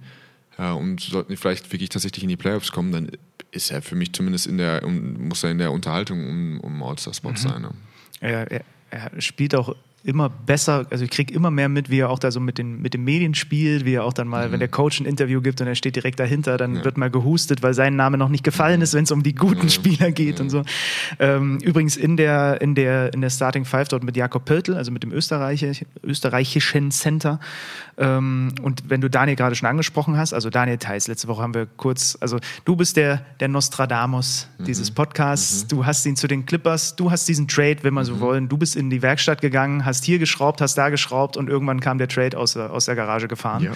äh, 0.58 0.70
und 0.72 1.02
sollten 1.02 1.36
vielleicht 1.36 1.72
wirklich 1.72 1.90
tatsächlich 1.90 2.24
in 2.24 2.30
die 2.30 2.38
Playoffs 2.38 2.72
kommen, 2.72 2.92
dann 2.92 3.12
ist 3.52 3.72
er 3.72 3.82
für 3.82 3.96
mich 3.96 4.14
zumindest 4.14 4.48
in 4.48 4.58
der, 4.58 4.86
muss 4.88 5.44
er 5.44 5.52
in 5.52 5.58
der 5.58 5.72
Unterhaltung 5.72 6.28
um, 6.30 6.60
um 6.62 6.84
All-Star-Spot 6.84 7.32
mhm. 7.32 7.38
sein. 7.38 7.62
Ne? 7.62 7.72
Er, 8.22 8.52
er, 8.52 8.64
er 8.92 9.22
spielt 9.22 9.54
auch 9.54 9.76
immer 10.04 10.30
besser, 10.30 10.86
also 10.90 11.04
ich 11.04 11.12
kriege 11.12 11.34
immer 11.34 11.52
mehr 11.52 11.70
mit, 11.70 11.90
wie 11.90 12.00
er 12.00 12.10
auch 12.10 12.20
da 12.20 12.32
so 12.32 12.40
mit 12.40 12.58
den, 12.58 12.82
mit 12.82 12.94
den 12.94 13.04
Medien 13.04 13.36
spielt, 13.36 13.86
wie 13.86 13.96
er 13.96 14.06
auch 14.06 14.14
dann 14.14 14.28
mal, 14.28 14.48
mhm. 14.48 14.54
wenn 14.54 14.60
der 14.60 14.70
Coach 14.70 15.00
ein 15.00 15.06
Interview 15.06 15.42
gibt 15.42 15.60
und 15.62 15.68
er 15.68 15.76
steht 15.76 15.96
direkt 15.96 16.20
dahinter, 16.20 16.58
dann 16.58 16.78
ja. 16.78 16.86
wird 16.86 16.98
mal 16.98 17.10
gehustet, 17.10 17.64
weil 17.64 17.74
sein 17.74 17.96
Name 17.96 18.18
noch 18.18 18.30
nicht 18.30 18.44
gefallen 18.44 18.82
ist, 18.82 18.94
wenn 18.94 19.04
es 19.04 19.12
um 19.12 19.24
die 19.24 19.36
guten 19.36 19.64
ja. 19.64 19.70
Spieler 19.70 20.12
geht 20.12 20.40
ja. 20.40 20.44
und 20.44 20.50
so. 20.50 20.64
Ähm, 21.20 21.60
übrigens 21.62 21.98
in 21.98 22.18
der, 22.18 22.62
in, 22.62 22.76
der, 22.76 23.14
in 23.14 23.22
der 23.22 23.30
Starting 23.30 23.66
Five 23.66 23.90
dort 23.90 24.04
mit 24.04 24.16
Jakob 24.16 24.46
Pöltl, 24.46 24.76
also 24.76 24.92
mit 24.92 25.04
dem 25.04 25.12
Österreichisch, 25.12 25.84
österreichischen 26.04 26.92
Center. 26.92 27.40
Ähm, 27.98 28.54
und 28.62 28.90
wenn 28.90 29.02
du 29.02 29.10
Daniel 29.10 29.36
gerade 29.36 29.56
schon 29.56 29.68
angesprochen 29.68 30.18
hast, 30.18 30.34
also 30.34 30.50
Daniel 30.50 30.78
Theis, 30.78 31.08
letzte 31.08 31.28
Woche 31.28 31.42
haben 31.42 31.54
wir 31.54 31.66
kurz, 31.66 32.18
also 32.22 32.40
du 32.64 32.78
bist 32.78 32.96
der, 32.96 33.26
der 33.42 33.50
Nostradamus 33.50 34.48
mhm. 34.58 34.64
dieses 34.64 34.92
Podcasts, 34.92 35.64
mhm. 35.64 35.68
du 35.68 35.86
hast 35.86 36.06
ihn 36.06 36.16
zu 36.16 36.28
den 36.28 36.46
Clippers, 36.46 36.96
du 36.96 37.12
hast 37.12 37.28
diesen 37.28 37.50
Trade, 37.50 37.78
wenn 37.82 37.94
man 37.94 38.06
so 38.06 38.16
mhm. 38.16 38.20
wollen, 38.22 38.50
du 38.50 38.58
bist 38.58 38.78
in 38.78 38.90
die 38.90 39.02
Werkstatt 39.02 39.42
gegangen, 39.42 39.86
hast 39.90 40.06
hier 40.06 40.20
geschraubt, 40.20 40.62
hast 40.62 40.78
da 40.78 40.90
geschraubt 40.90 41.36
und 41.36 41.50
irgendwann 41.50 41.80
kam 41.80 41.98
der 41.98 42.08
Trade 42.08 42.38
aus, 42.38 42.56
aus 42.56 42.86
der 42.86 42.96
Garage 42.96 43.28
gefahren. 43.28 43.64
Ja. 43.64 43.72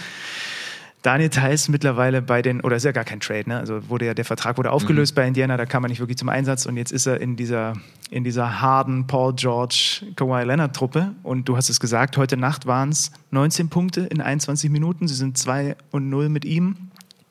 Daniel 1.03 1.29
Theiss 1.29 1.67
mittlerweile 1.67 2.21
bei 2.21 2.41
den, 2.41 2.61
oder 2.61 2.77
ist 2.77 2.85
ja 2.85 2.93
gar 2.93 3.03
kein 3.03 3.19
Trade, 3.19 3.49
ne? 3.49 3.59
Also 3.59 3.89
wurde 3.89 4.05
ja, 4.05 4.13
der 4.13 4.23
Vertrag 4.23 4.57
wurde 4.57 4.71
aufgelöst 4.71 5.13
mhm. 5.13 5.15
bei 5.15 5.27
Indiana, 5.27 5.57
da 5.57 5.65
kam 5.65 5.83
er 5.83 5.89
nicht 5.89 5.99
wirklich 5.99 6.17
zum 6.17 6.29
Einsatz 6.29 6.65
und 6.65 6.77
jetzt 6.77 6.93
ist 6.93 7.05
er 7.05 7.19
in 7.19 7.35
dieser, 7.35 7.73
in 8.09 8.23
dieser 8.23 8.61
harden 8.61 9.05
Paul 9.05 9.33
George, 9.33 10.05
Kawhi 10.15 10.45
Leonard 10.45 10.73
Truppe 10.73 11.11
und 11.21 11.49
du 11.49 11.57
hast 11.57 11.69
es 11.69 11.81
gesagt, 11.81 12.15
heute 12.15 12.37
Nacht 12.37 12.67
waren 12.67 12.89
es 12.89 13.11
19 13.31 13.67
Punkte 13.67 14.01
in 14.01 14.21
21 14.21 14.71
Minuten, 14.71 15.09
sie 15.09 15.15
sind 15.15 15.37
2 15.37 15.75
und 15.91 16.09
0 16.09 16.29
mit 16.29 16.45
ihm 16.45 16.89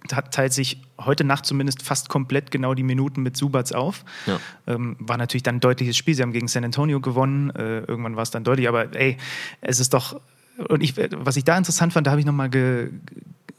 teilt 0.08 0.52
sich 0.52 0.80
heute 1.00 1.24
Nacht 1.24 1.46
zumindest 1.46 1.82
fast 1.82 2.08
komplett 2.08 2.50
genau 2.50 2.74
die 2.74 2.82
Minuten 2.82 3.22
mit 3.22 3.36
Subats 3.36 3.72
auf. 3.72 4.04
Ja. 4.26 4.40
Ähm, 4.66 4.96
war 4.98 5.16
natürlich 5.16 5.42
dann 5.42 5.56
ein 5.56 5.60
deutliches 5.60 5.96
Spiel. 5.96 6.14
Sie 6.14 6.22
haben 6.22 6.32
gegen 6.32 6.48
San 6.48 6.64
Antonio 6.64 7.00
gewonnen. 7.00 7.50
Äh, 7.50 7.80
irgendwann 7.80 8.16
war 8.16 8.22
es 8.22 8.30
dann 8.30 8.44
deutlich. 8.44 8.68
Aber 8.68 8.94
ey, 8.94 9.16
es 9.60 9.80
ist 9.80 9.94
doch. 9.94 10.20
Und 10.68 10.82
ich, 10.82 10.94
was 10.96 11.36
ich 11.36 11.44
da 11.44 11.56
interessant 11.56 11.92
fand, 11.92 12.06
da 12.06 12.10
habe 12.10 12.20
ich 12.20 12.26
nochmal 12.26 12.50
ge, 12.50 12.90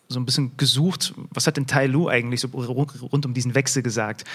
so 0.07 0.19
ein 0.19 0.25
bisschen 0.25 0.55
gesucht, 0.57 1.13
was 1.31 1.47
hat 1.47 1.57
denn 1.57 1.65
Tai 1.65 1.87
Lu 1.87 2.07
eigentlich 2.07 2.41
so 2.41 2.47
rund 2.49 3.25
um 3.25 3.33
diesen 3.33 3.55
Wechsel 3.55 3.81
gesagt? 3.81 4.25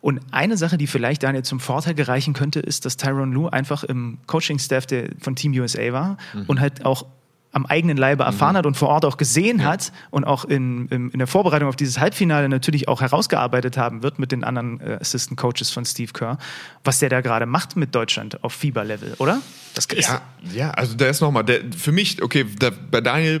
Und 0.00 0.20
eine 0.32 0.58
Sache, 0.58 0.76
die 0.76 0.86
vielleicht 0.86 1.22
Daniel 1.22 1.44
zum 1.44 1.60
Vorteil 1.60 1.94
gereichen 1.94 2.34
könnte, 2.34 2.60
ist, 2.60 2.84
dass 2.84 2.98
Tyron 2.98 3.32
Lu 3.32 3.48
einfach 3.48 3.84
im 3.84 4.18
Coaching-Staff 4.26 4.86
von 5.18 5.34
Team 5.34 5.52
USA 5.52 5.92
war 5.92 6.18
mhm. 6.34 6.44
und 6.46 6.60
halt 6.60 6.84
auch 6.84 7.06
am 7.54 7.66
eigenen 7.66 7.96
Leibe 7.96 8.24
erfahren 8.24 8.54
mhm. 8.54 8.58
hat 8.58 8.66
und 8.66 8.76
vor 8.76 8.88
Ort 8.88 9.04
auch 9.04 9.16
gesehen 9.16 9.60
ja. 9.60 9.66
hat 9.66 9.92
und 10.10 10.24
auch 10.24 10.44
in, 10.44 10.88
in, 10.88 11.10
in, 11.10 11.18
der 11.18 11.28
Vorbereitung 11.28 11.68
auf 11.68 11.76
dieses 11.76 12.00
Halbfinale 12.00 12.48
natürlich 12.48 12.88
auch 12.88 13.00
herausgearbeitet 13.00 13.76
haben 13.76 14.02
wird 14.02 14.18
mit 14.18 14.32
den 14.32 14.42
anderen 14.44 14.80
äh, 14.80 14.98
Assistant 15.00 15.38
Coaches 15.38 15.70
von 15.70 15.84
Steve 15.84 16.12
Kerr, 16.12 16.38
was 16.82 16.98
der 16.98 17.08
da 17.08 17.20
gerade 17.20 17.46
macht 17.46 17.76
mit 17.76 17.94
Deutschland 17.94 18.42
auf 18.42 18.52
Fieberlevel, 18.52 19.14
oder? 19.18 19.40
Das 19.74 19.86
ist 19.86 20.08
ja, 20.08 20.20
ja, 20.52 20.70
also 20.72 20.96
der 20.96 21.10
ist 21.10 21.20
nochmal, 21.20 21.44
für 21.76 21.92
mich, 21.92 22.22
okay, 22.22 22.44
der, 22.44 22.72
bei 22.72 23.00
Daniel 23.00 23.40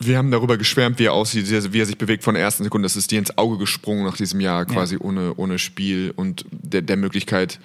wir 0.00 0.16
haben 0.16 0.30
darüber 0.30 0.56
geschwärmt, 0.56 1.00
wie 1.00 1.06
er 1.06 1.12
aussieht, 1.12 1.50
wie 1.50 1.80
er 1.80 1.86
sich 1.86 1.98
bewegt 1.98 2.22
von 2.22 2.34
der 2.34 2.42
ersten 2.44 2.62
Sekunde. 2.62 2.86
Das 2.86 2.94
ist 2.94 3.10
dir 3.10 3.18
ins 3.18 3.36
Auge 3.36 3.58
gesprungen 3.58 4.04
nach 4.04 4.16
diesem 4.16 4.40
Jahr, 4.40 4.64
quasi 4.64 4.94
ja. 4.94 5.00
ohne, 5.00 5.34
ohne 5.34 5.58
Spiel 5.58 6.12
und 6.14 6.44
der, 6.50 6.82
der 6.82 6.96
Möglichkeit, 6.96 7.58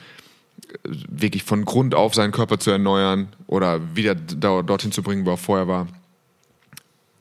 wirklich 0.83 1.43
von 1.43 1.65
Grund 1.65 1.95
auf 1.95 2.13
seinen 2.13 2.31
Körper 2.31 2.59
zu 2.59 2.71
erneuern 2.71 3.27
oder 3.47 3.95
wieder 3.95 4.15
dorthin 4.15 4.91
zu 4.91 5.03
bringen, 5.03 5.25
wo 5.25 5.31
er 5.31 5.37
vorher 5.37 5.67
war. 5.67 5.87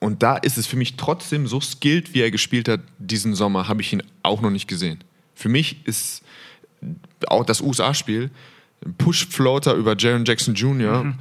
Und 0.00 0.22
da 0.22 0.36
ist 0.36 0.58
es 0.58 0.66
für 0.66 0.76
mich 0.76 0.96
trotzdem 0.96 1.46
so 1.46 1.60
skilled, 1.60 2.12
wie 2.12 2.22
er 2.22 2.30
gespielt 2.30 2.68
hat 2.68 2.80
diesen 2.98 3.34
Sommer, 3.34 3.68
habe 3.68 3.82
ich 3.82 3.92
ihn 3.92 4.02
auch 4.22 4.40
noch 4.40 4.50
nicht 4.50 4.66
gesehen. 4.66 5.04
Für 5.34 5.48
mich 5.48 5.86
ist 5.86 6.22
auch 7.28 7.44
das 7.44 7.60
USA-Spiel 7.60 8.30
Push-Floater 8.98 9.74
über 9.74 9.96
Jaron 9.96 10.24
Jackson 10.24 10.54
Jr. 10.54 11.04
Mhm. 11.04 11.14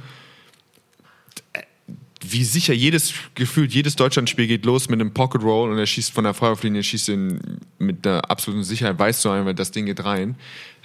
Wie 2.24 2.44
sicher 2.44 2.72
jedes 2.72 3.14
gefühlt 3.34 3.72
jedes 3.72 3.96
Deutschlandspiel 3.96 4.46
geht 4.46 4.64
los 4.64 4.88
mit 4.88 5.00
einem 5.00 5.12
Pocket 5.12 5.42
Roll 5.42 5.70
und 5.70 5.78
er 5.78 5.86
schießt 5.86 6.12
von 6.12 6.24
der 6.24 6.34
Freiwurflinie, 6.34 6.82
schießt 6.82 7.08
ihn 7.08 7.58
mit 7.78 8.06
einer 8.06 8.30
absoluten 8.30 8.64
Sicherheit, 8.64 8.98
weißt 8.98 9.24
du 9.24 9.30
ein, 9.30 9.44
weil 9.44 9.54
das 9.54 9.72
Ding 9.72 9.86
geht 9.86 10.04
rein. 10.04 10.36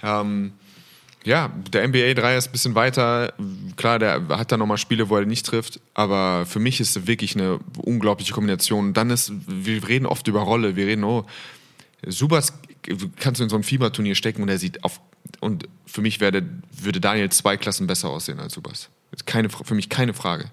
Ähm, 0.02 0.52
ja, 1.28 1.52
der 1.74 1.86
NBA-Dreier 1.86 2.38
ist 2.38 2.48
ein 2.48 2.52
bisschen 2.52 2.74
weiter. 2.74 3.34
Klar, 3.76 3.98
der 3.98 4.28
hat 4.30 4.50
da 4.50 4.56
nochmal 4.56 4.78
Spiele, 4.78 5.10
wo 5.10 5.16
er 5.18 5.26
nicht 5.26 5.44
trifft. 5.44 5.78
Aber 5.92 6.46
für 6.46 6.58
mich 6.58 6.80
ist 6.80 6.96
es 6.96 7.06
wirklich 7.06 7.36
eine 7.36 7.60
unglaubliche 7.76 8.32
Kombination. 8.32 8.94
Dann 8.94 9.10
ist, 9.10 9.30
wir 9.46 9.86
reden 9.86 10.06
oft 10.06 10.26
über 10.26 10.40
Rolle. 10.40 10.74
Wir 10.74 10.86
reden, 10.86 11.04
oh, 11.04 11.26
Subas 12.06 12.54
kannst 13.20 13.40
du 13.40 13.44
in 13.44 13.50
so 13.50 13.56
ein 13.56 13.62
Fieberturnier 13.62 14.14
stecken 14.14 14.40
und 14.40 14.48
er 14.48 14.58
sieht 14.58 14.82
auf. 14.84 15.02
Und 15.40 15.68
für 15.84 16.00
mich 16.00 16.18
werde, 16.20 16.48
würde 16.72 16.98
Daniel 16.98 17.28
zwei 17.28 17.58
Klassen 17.58 17.86
besser 17.86 18.08
aussehen 18.08 18.40
als 18.40 18.54
Subas. 18.54 18.88
Keine, 19.26 19.50
für 19.50 19.74
mich 19.74 19.90
keine 19.90 20.14
Frage. 20.14 20.46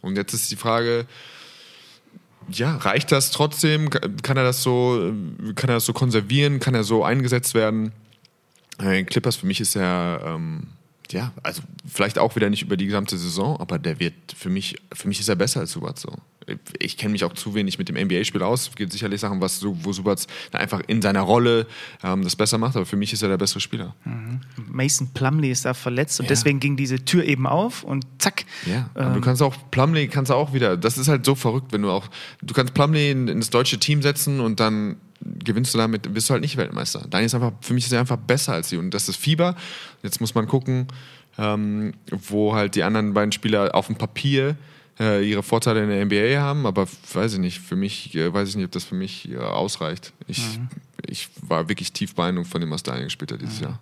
Und 0.00 0.16
jetzt 0.16 0.32
ist 0.32 0.50
die 0.50 0.56
Frage, 0.56 1.04
ja, 2.48 2.78
reicht 2.78 3.12
das 3.12 3.30
trotzdem? 3.30 3.90
Kann 3.90 4.38
er 4.38 4.44
das 4.44 4.62
so, 4.62 5.12
kann 5.54 5.68
er 5.68 5.74
das 5.74 5.84
so 5.84 5.92
konservieren? 5.92 6.60
Kann 6.60 6.74
er 6.74 6.84
so 6.84 7.04
eingesetzt 7.04 7.52
werden? 7.52 7.92
Äh, 8.78 9.04
Clippers 9.04 9.36
für 9.36 9.46
mich 9.46 9.60
ist 9.60 9.76
er, 9.76 10.20
ähm, 10.24 10.68
ja, 11.10 11.32
also 11.42 11.62
vielleicht 11.86 12.18
auch 12.18 12.34
wieder 12.34 12.50
nicht 12.50 12.62
über 12.62 12.76
die 12.76 12.86
gesamte 12.86 13.16
Saison, 13.18 13.58
aber 13.60 13.78
der 13.78 14.00
wird 14.00 14.14
für 14.36 14.48
mich, 14.48 14.76
für 14.92 15.08
mich 15.08 15.20
ist 15.20 15.28
er 15.28 15.36
besser 15.36 15.60
als 15.60 15.72
Subac 15.72 15.98
so. 15.98 16.12
Ich 16.78 16.98
kenne 16.98 17.12
mich 17.12 17.24
auch 17.24 17.32
zu 17.32 17.54
wenig 17.54 17.78
mit 17.78 17.88
dem 17.88 17.96
NBA-Spiel 17.96 18.42
aus. 18.42 18.68
Es 18.68 18.74
gibt 18.74 18.92
sicherlich 18.92 19.18
Sachen, 19.20 19.40
was, 19.40 19.64
wo 19.64 19.92
Subac 19.92 20.18
einfach 20.52 20.82
in 20.88 21.00
seiner 21.00 21.22
Rolle 21.22 21.66
ähm, 22.02 22.22
das 22.22 22.36
besser 22.36 22.58
macht, 22.58 22.76
aber 22.76 22.84
für 22.84 22.96
mich 22.96 23.12
ist 23.12 23.22
er 23.22 23.28
der 23.28 23.38
bessere 23.38 23.60
Spieler. 23.60 23.94
Mhm. 24.04 24.40
Mason 24.68 25.08
Plumley 25.14 25.50
ist 25.50 25.64
da 25.64 25.72
verletzt 25.72 26.20
und 26.20 26.24
ja. 26.24 26.28
deswegen 26.28 26.60
ging 26.60 26.76
diese 26.76 27.04
Tür 27.04 27.24
eben 27.24 27.46
auf 27.46 27.82
und 27.82 28.04
zack. 28.18 28.44
Ja, 28.66 28.90
aber 28.94 29.06
ähm, 29.06 29.14
du 29.14 29.20
kannst 29.20 29.40
auch, 29.40 29.54
Plumley 29.70 30.08
kannst 30.08 30.30
auch 30.30 30.52
wieder, 30.52 30.76
das 30.76 30.98
ist 30.98 31.08
halt 31.08 31.24
so 31.24 31.34
verrückt, 31.34 31.72
wenn 31.72 31.82
du 31.82 31.90
auch, 31.90 32.08
du 32.42 32.52
kannst 32.52 32.74
Plumley 32.74 33.10
in, 33.10 33.28
in 33.28 33.40
das 33.40 33.50
deutsche 33.50 33.78
Team 33.78 34.02
setzen 34.02 34.40
und 34.40 34.60
dann 34.60 34.96
gewinnst 35.44 35.74
du 35.74 35.78
damit, 35.78 36.12
bist 36.12 36.28
du 36.28 36.32
halt 36.32 36.42
nicht 36.42 36.56
Weltmeister. 36.56 37.06
Daniel 37.08 37.26
ist 37.26 37.34
einfach, 37.34 37.52
für 37.60 37.74
mich 37.74 37.86
ist 37.86 37.92
er 37.92 38.00
einfach 38.00 38.16
besser 38.16 38.52
als 38.52 38.68
sie. 38.68 38.76
Und 38.76 38.92
das 38.92 39.08
ist 39.08 39.16
Fieber. 39.16 39.56
Jetzt 40.02 40.20
muss 40.20 40.34
man 40.34 40.46
gucken, 40.46 40.88
ähm, 41.38 41.94
wo 42.10 42.54
halt 42.54 42.74
die 42.74 42.82
anderen 42.82 43.14
beiden 43.14 43.32
Spieler 43.32 43.74
auf 43.74 43.86
dem 43.86 43.96
Papier 43.96 44.56
äh, 45.00 45.28
ihre 45.28 45.42
Vorteile 45.42 45.82
in 45.82 45.88
der 45.88 46.04
NBA 46.04 46.40
haben, 46.40 46.66
aber 46.66 46.86
weiß 47.12 47.34
ich 47.34 47.38
nicht, 47.40 47.60
für 47.60 47.76
mich, 47.76 48.14
äh, 48.14 48.32
weiß 48.32 48.50
ich 48.50 48.56
nicht, 48.56 48.66
ob 48.66 48.72
das 48.72 48.84
für 48.84 48.94
mich 48.94 49.30
äh, 49.30 49.38
ausreicht. 49.38 50.12
Ich, 50.28 50.58
mhm. 50.58 50.68
ich 51.06 51.28
war 51.42 51.68
wirklich 51.68 51.92
tief 51.92 52.14
beeindruckt 52.14 52.48
von 52.48 52.60
dem, 52.60 52.70
was 52.70 52.82
Daniel 52.82 53.04
gespielt 53.04 53.32
hat 53.32 53.40
dieses 53.40 53.60
mhm. 53.60 53.64
Jahr. 53.64 53.80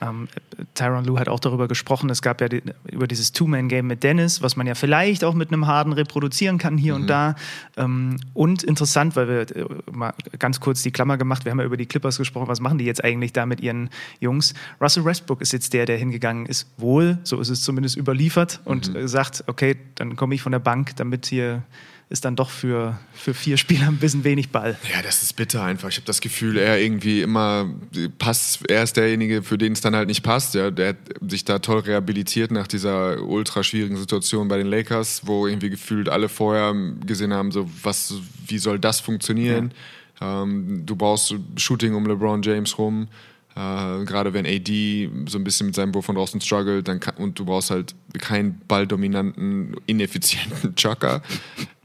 Ähm, 0.00 0.28
Tyron 0.74 1.04
Lue 1.04 1.18
hat 1.20 1.28
auch 1.28 1.40
darüber 1.40 1.68
gesprochen, 1.68 2.10
es 2.10 2.22
gab 2.22 2.40
ja 2.40 2.48
die, 2.48 2.62
über 2.90 3.06
dieses 3.06 3.32
Two-Man-Game 3.32 3.86
mit 3.86 4.02
Dennis, 4.02 4.42
was 4.42 4.56
man 4.56 4.66
ja 4.66 4.74
vielleicht 4.74 5.24
auch 5.24 5.34
mit 5.34 5.52
einem 5.52 5.66
Harden 5.66 5.92
reproduzieren 5.92 6.58
kann 6.58 6.78
hier 6.78 6.94
mhm. 6.94 7.02
und 7.02 7.06
da. 7.08 7.34
Ähm, 7.76 8.16
und 8.34 8.62
interessant, 8.62 9.16
weil 9.16 9.28
wir 9.28 9.56
äh, 9.56 9.66
mal 9.90 10.14
ganz 10.38 10.60
kurz 10.60 10.82
die 10.82 10.90
Klammer 10.90 11.16
gemacht, 11.16 11.44
wir 11.44 11.52
haben 11.52 11.60
ja 11.60 11.66
über 11.66 11.76
die 11.76 11.86
Clippers 11.86 12.18
gesprochen, 12.18 12.48
was 12.48 12.60
machen 12.60 12.78
die 12.78 12.84
jetzt 12.84 13.04
eigentlich 13.04 13.32
da 13.32 13.46
mit 13.46 13.60
ihren 13.60 13.90
Jungs? 14.20 14.54
Russell 14.80 15.04
Westbrook 15.04 15.42
ist 15.42 15.52
jetzt 15.52 15.72
der, 15.72 15.86
der 15.86 15.98
hingegangen 15.98 16.46
ist, 16.46 16.66
wohl, 16.76 17.18
so 17.24 17.40
ist 17.40 17.50
es 17.50 17.62
zumindest 17.62 17.96
überliefert 17.96 18.60
und 18.64 18.94
mhm. 18.94 19.06
sagt, 19.06 19.44
okay, 19.46 19.76
dann 19.96 20.16
komme 20.16 20.34
ich 20.34 20.42
von 20.42 20.52
der 20.52 20.58
Bank, 20.58 20.96
damit 20.96 21.26
hier 21.26 21.62
ist 22.10 22.24
dann 22.24 22.34
doch 22.34 22.50
für, 22.50 22.98
für 23.14 23.34
vier 23.34 23.56
Spieler 23.56 23.86
ein 23.86 23.98
bisschen 23.98 24.24
wenig 24.24 24.50
Ball. 24.50 24.76
Ja, 24.92 25.00
das 25.00 25.22
ist 25.22 25.36
bitter 25.36 25.62
einfach. 25.62 25.88
Ich 25.88 25.96
habe 25.96 26.06
das 26.06 26.20
Gefühl, 26.20 26.58
er 26.58 26.80
irgendwie 26.80 27.22
immer 27.22 27.70
passt, 28.18 28.68
er 28.68 28.82
ist 28.82 28.96
derjenige, 28.96 29.44
für 29.44 29.56
den 29.56 29.74
es 29.74 29.80
dann 29.80 29.94
halt 29.94 30.08
nicht 30.08 30.24
passt. 30.24 30.56
Ja, 30.56 30.72
der 30.72 30.88
hat 30.88 30.96
sich 31.28 31.44
da 31.44 31.60
toll 31.60 31.78
rehabilitiert 31.78 32.50
nach 32.50 32.66
dieser 32.66 33.22
ultra 33.22 33.62
schwierigen 33.62 33.96
Situation 33.96 34.48
bei 34.48 34.58
den 34.58 34.66
Lakers, 34.66 35.22
wo 35.24 35.46
irgendwie 35.46 35.70
gefühlt 35.70 36.08
alle 36.08 36.28
vorher 36.28 36.74
gesehen 37.06 37.32
haben, 37.32 37.52
so 37.52 37.70
was, 37.84 38.14
wie 38.44 38.58
soll 38.58 38.80
das 38.80 38.98
funktionieren? 38.98 39.72
Ja. 40.20 40.42
Ähm, 40.42 40.82
du 40.84 40.96
brauchst 40.96 41.32
Shooting 41.56 41.94
um 41.94 42.06
LeBron 42.06 42.42
James 42.42 42.76
rum. 42.76 43.06
Äh, 43.54 44.04
gerade 44.04 44.32
wenn 44.32 44.46
AD 44.46 45.10
so 45.26 45.38
ein 45.38 45.44
bisschen 45.44 45.66
mit 45.66 45.76
seinem 45.76 45.94
Wurf 45.94 46.06
von 46.06 46.16
draußen 46.16 46.40
struggelt 46.40 46.88
dann 46.88 46.98
kann, 46.98 47.16
und 47.16 47.38
du 47.38 47.44
brauchst 47.44 47.70
halt 47.70 47.94
keinen 48.18 48.60
balldominanten, 48.66 49.76
ineffizienten 49.86 50.74
Chucker, 50.76 51.22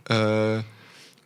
äh, 0.10 0.64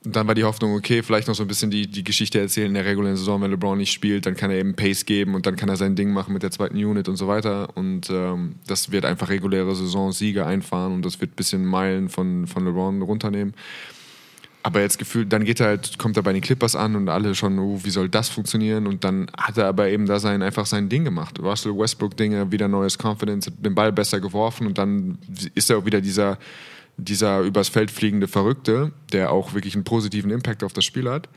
dann 0.04 0.28
war 0.28 0.36
die 0.36 0.46
Hoffnung, 0.46 0.76
okay, 0.76 1.04
vielleicht 1.04 1.28
noch 1.28 1.36
so 1.36 1.44
ein 1.44 1.48
bisschen 1.48 1.72
die, 1.72 1.88
die 1.88 2.04
Geschichte 2.04 2.40
erzählen 2.40 2.68
in 2.68 2.74
der 2.74 2.86
regulären 2.86 3.18
Saison, 3.18 3.42
wenn 3.42 3.52
LeBron 3.52 3.78
nicht 3.78 3.92
spielt, 3.92 4.26
dann 4.26 4.36
kann 4.36 4.50
er 4.50 4.58
eben 4.58 4.74
Pace 4.74 5.06
geben 5.06 5.36
und 5.36 5.46
dann 5.46 5.58
kann 5.58 5.68
er 5.68 5.76
sein 5.76 5.96
Ding 5.96 6.12
machen 6.12 6.34
mit 6.34 6.42
der 6.42 6.52
zweiten 6.52 6.78
Unit 6.78 7.10
und 7.10 7.18
so 7.18 7.28
weiter. 7.28 7.76
Und 7.76 8.10
ähm, 8.10 8.56
das 8.66 8.92
wird 8.92 9.04
einfach 9.04 9.30
reguläre 9.30 9.76
Saison-Siege 9.76 10.46
einfahren 10.46 10.94
und 10.94 11.06
das 11.06 11.20
wird 11.20 11.32
ein 11.32 11.36
bisschen 11.36 11.66
Meilen 11.66 12.08
von, 12.08 12.48
von 12.48 12.66
LeBron 12.66 13.02
runternehmen. 13.02 13.54
Aber 14.62 14.82
jetzt 14.82 15.00
gefühlt, 15.00 15.32
dann 15.32 15.46
geht 15.46 15.60
er 15.62 15.68
halt, 15.68 15.98
kommt 15.98 16.18
er 16.18 16.24
bei 16.24 16.34
den 16.34 16.42
Clippers 16.42 16.76
an 16.76 16.96
und 16.96 17.10
alle 17.10 17.34
schon, 17.34 17.60
oh, 17.60 17.80
wie 17.84 17.90
soll 17.90 18.10
das 18.10 18.30
funktionieren? 18.30 18.88
Und 18.88 19.04
dann 19.04 19.30
hat 19.38 19.58
er 19.58 19.68
aber 19.68 19.90
eben 19.90 20.06
da 20.06 20.20
sein, 20.20 20.42
einfach 20.42 20.66
sein 20.66 20.90
Ding 20.90 21.06
gemacht. 21.06 21.40
Russell 21.40 21.78
Westbrook-Dinge, 21.78 22.52
wieder 22.52 22.68
neues 22.68 22.98
Confidence, 22.98 23.52
den 23.58 23.76
Ball 23.76 23.92
besser 23.92 24.20
geworfen 24.20 24.68
und 24.68 24.78
dann 24.78 25.18
ist 25.56 25.70
er 25.70 25.78
auch 25.78 25.86
wieder 25.86 26.02
dieser 26.02 26.38
dieser 27.00 27.42
übers 27.42 27.70
Feld 27.70 27.92
fliegende 27.92 28.28
Verrückte, 28.28 28.92
der 29.12 29.32
auch 29.32 29.54
wirklich 29.54 29.76
einen 29.76 29.84
positiven 29.84 30.32
Impact 30.32 30.64
auf 30.64 30.74
das 30.74 30.86
Spiel 30.86 31.10
hat. 31.10 31.30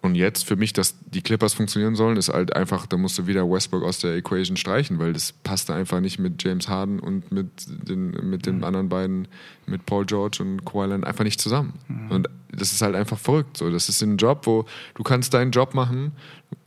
Und 0.00 0.14
jetzt 0.14 0.46
für 0.46 0.54
mich, 0.54 0.72
dass 0.72 0.94
die 1.06 1.22
Clippers 1.22 1.54
funktionieren 1.54 1.96
sollen, 1.96 2.16
ist 2.16 2.28
halt 2.28 2.54
einfach, 2.54 2.86
da 2.86 2.96
musst 2.96 3.18
du 3.18 3.26
wieder 3.26 3.50
Westbrook 3.50 3.82
aus 3.82 3.98
der 3.98 4.14
Equation 4.14 4.56
streichen, 4.56 5.00
weil 5.00 5.12
das 5.12 5.32
passte 5.32 5.74
einfach 5.74 6.00
nicht 6.00 6.20
mit 6.20 6.42
James 6.42 6.68
Harden 6.68 7.00
und 7.00 7.32
mit 7.32 7.48
den, 7.66 8.12
mit 8.30 8.46
den 8.46 8.58
mhm. 8.58 8.64
anderen 8.64 8.88
beiden, 8.88 9.26
mit 9.66 9.86
Paul 9.86 10.06
George 10.06 10.38
und 10.40 10.64
Kawhi 10.64 10.86
Leonard 10.86 11.08
einfach 11.08 11.24
nicht 11.24 11.40
zusammen. 11.40 11.74
Mhm. 11.88 12.10
Und 12.12 12.28
das 12.52 12.72
ist 12.72 12.80
halt 12.80 12.94
einfach 12.94 13.18
verrückt. 13.18 13.56
So, 13.56 13.70
das 13.70 13.88
ist 13.88 14.00
ein 14.02 14.18
Job, 14.18 14.46
wo 14.46 14.66
du 14.94 15.02
kannst 15.02 15.34
deinen 15.34 15.50
Job 15.50 15.74
machen 15.74 16.12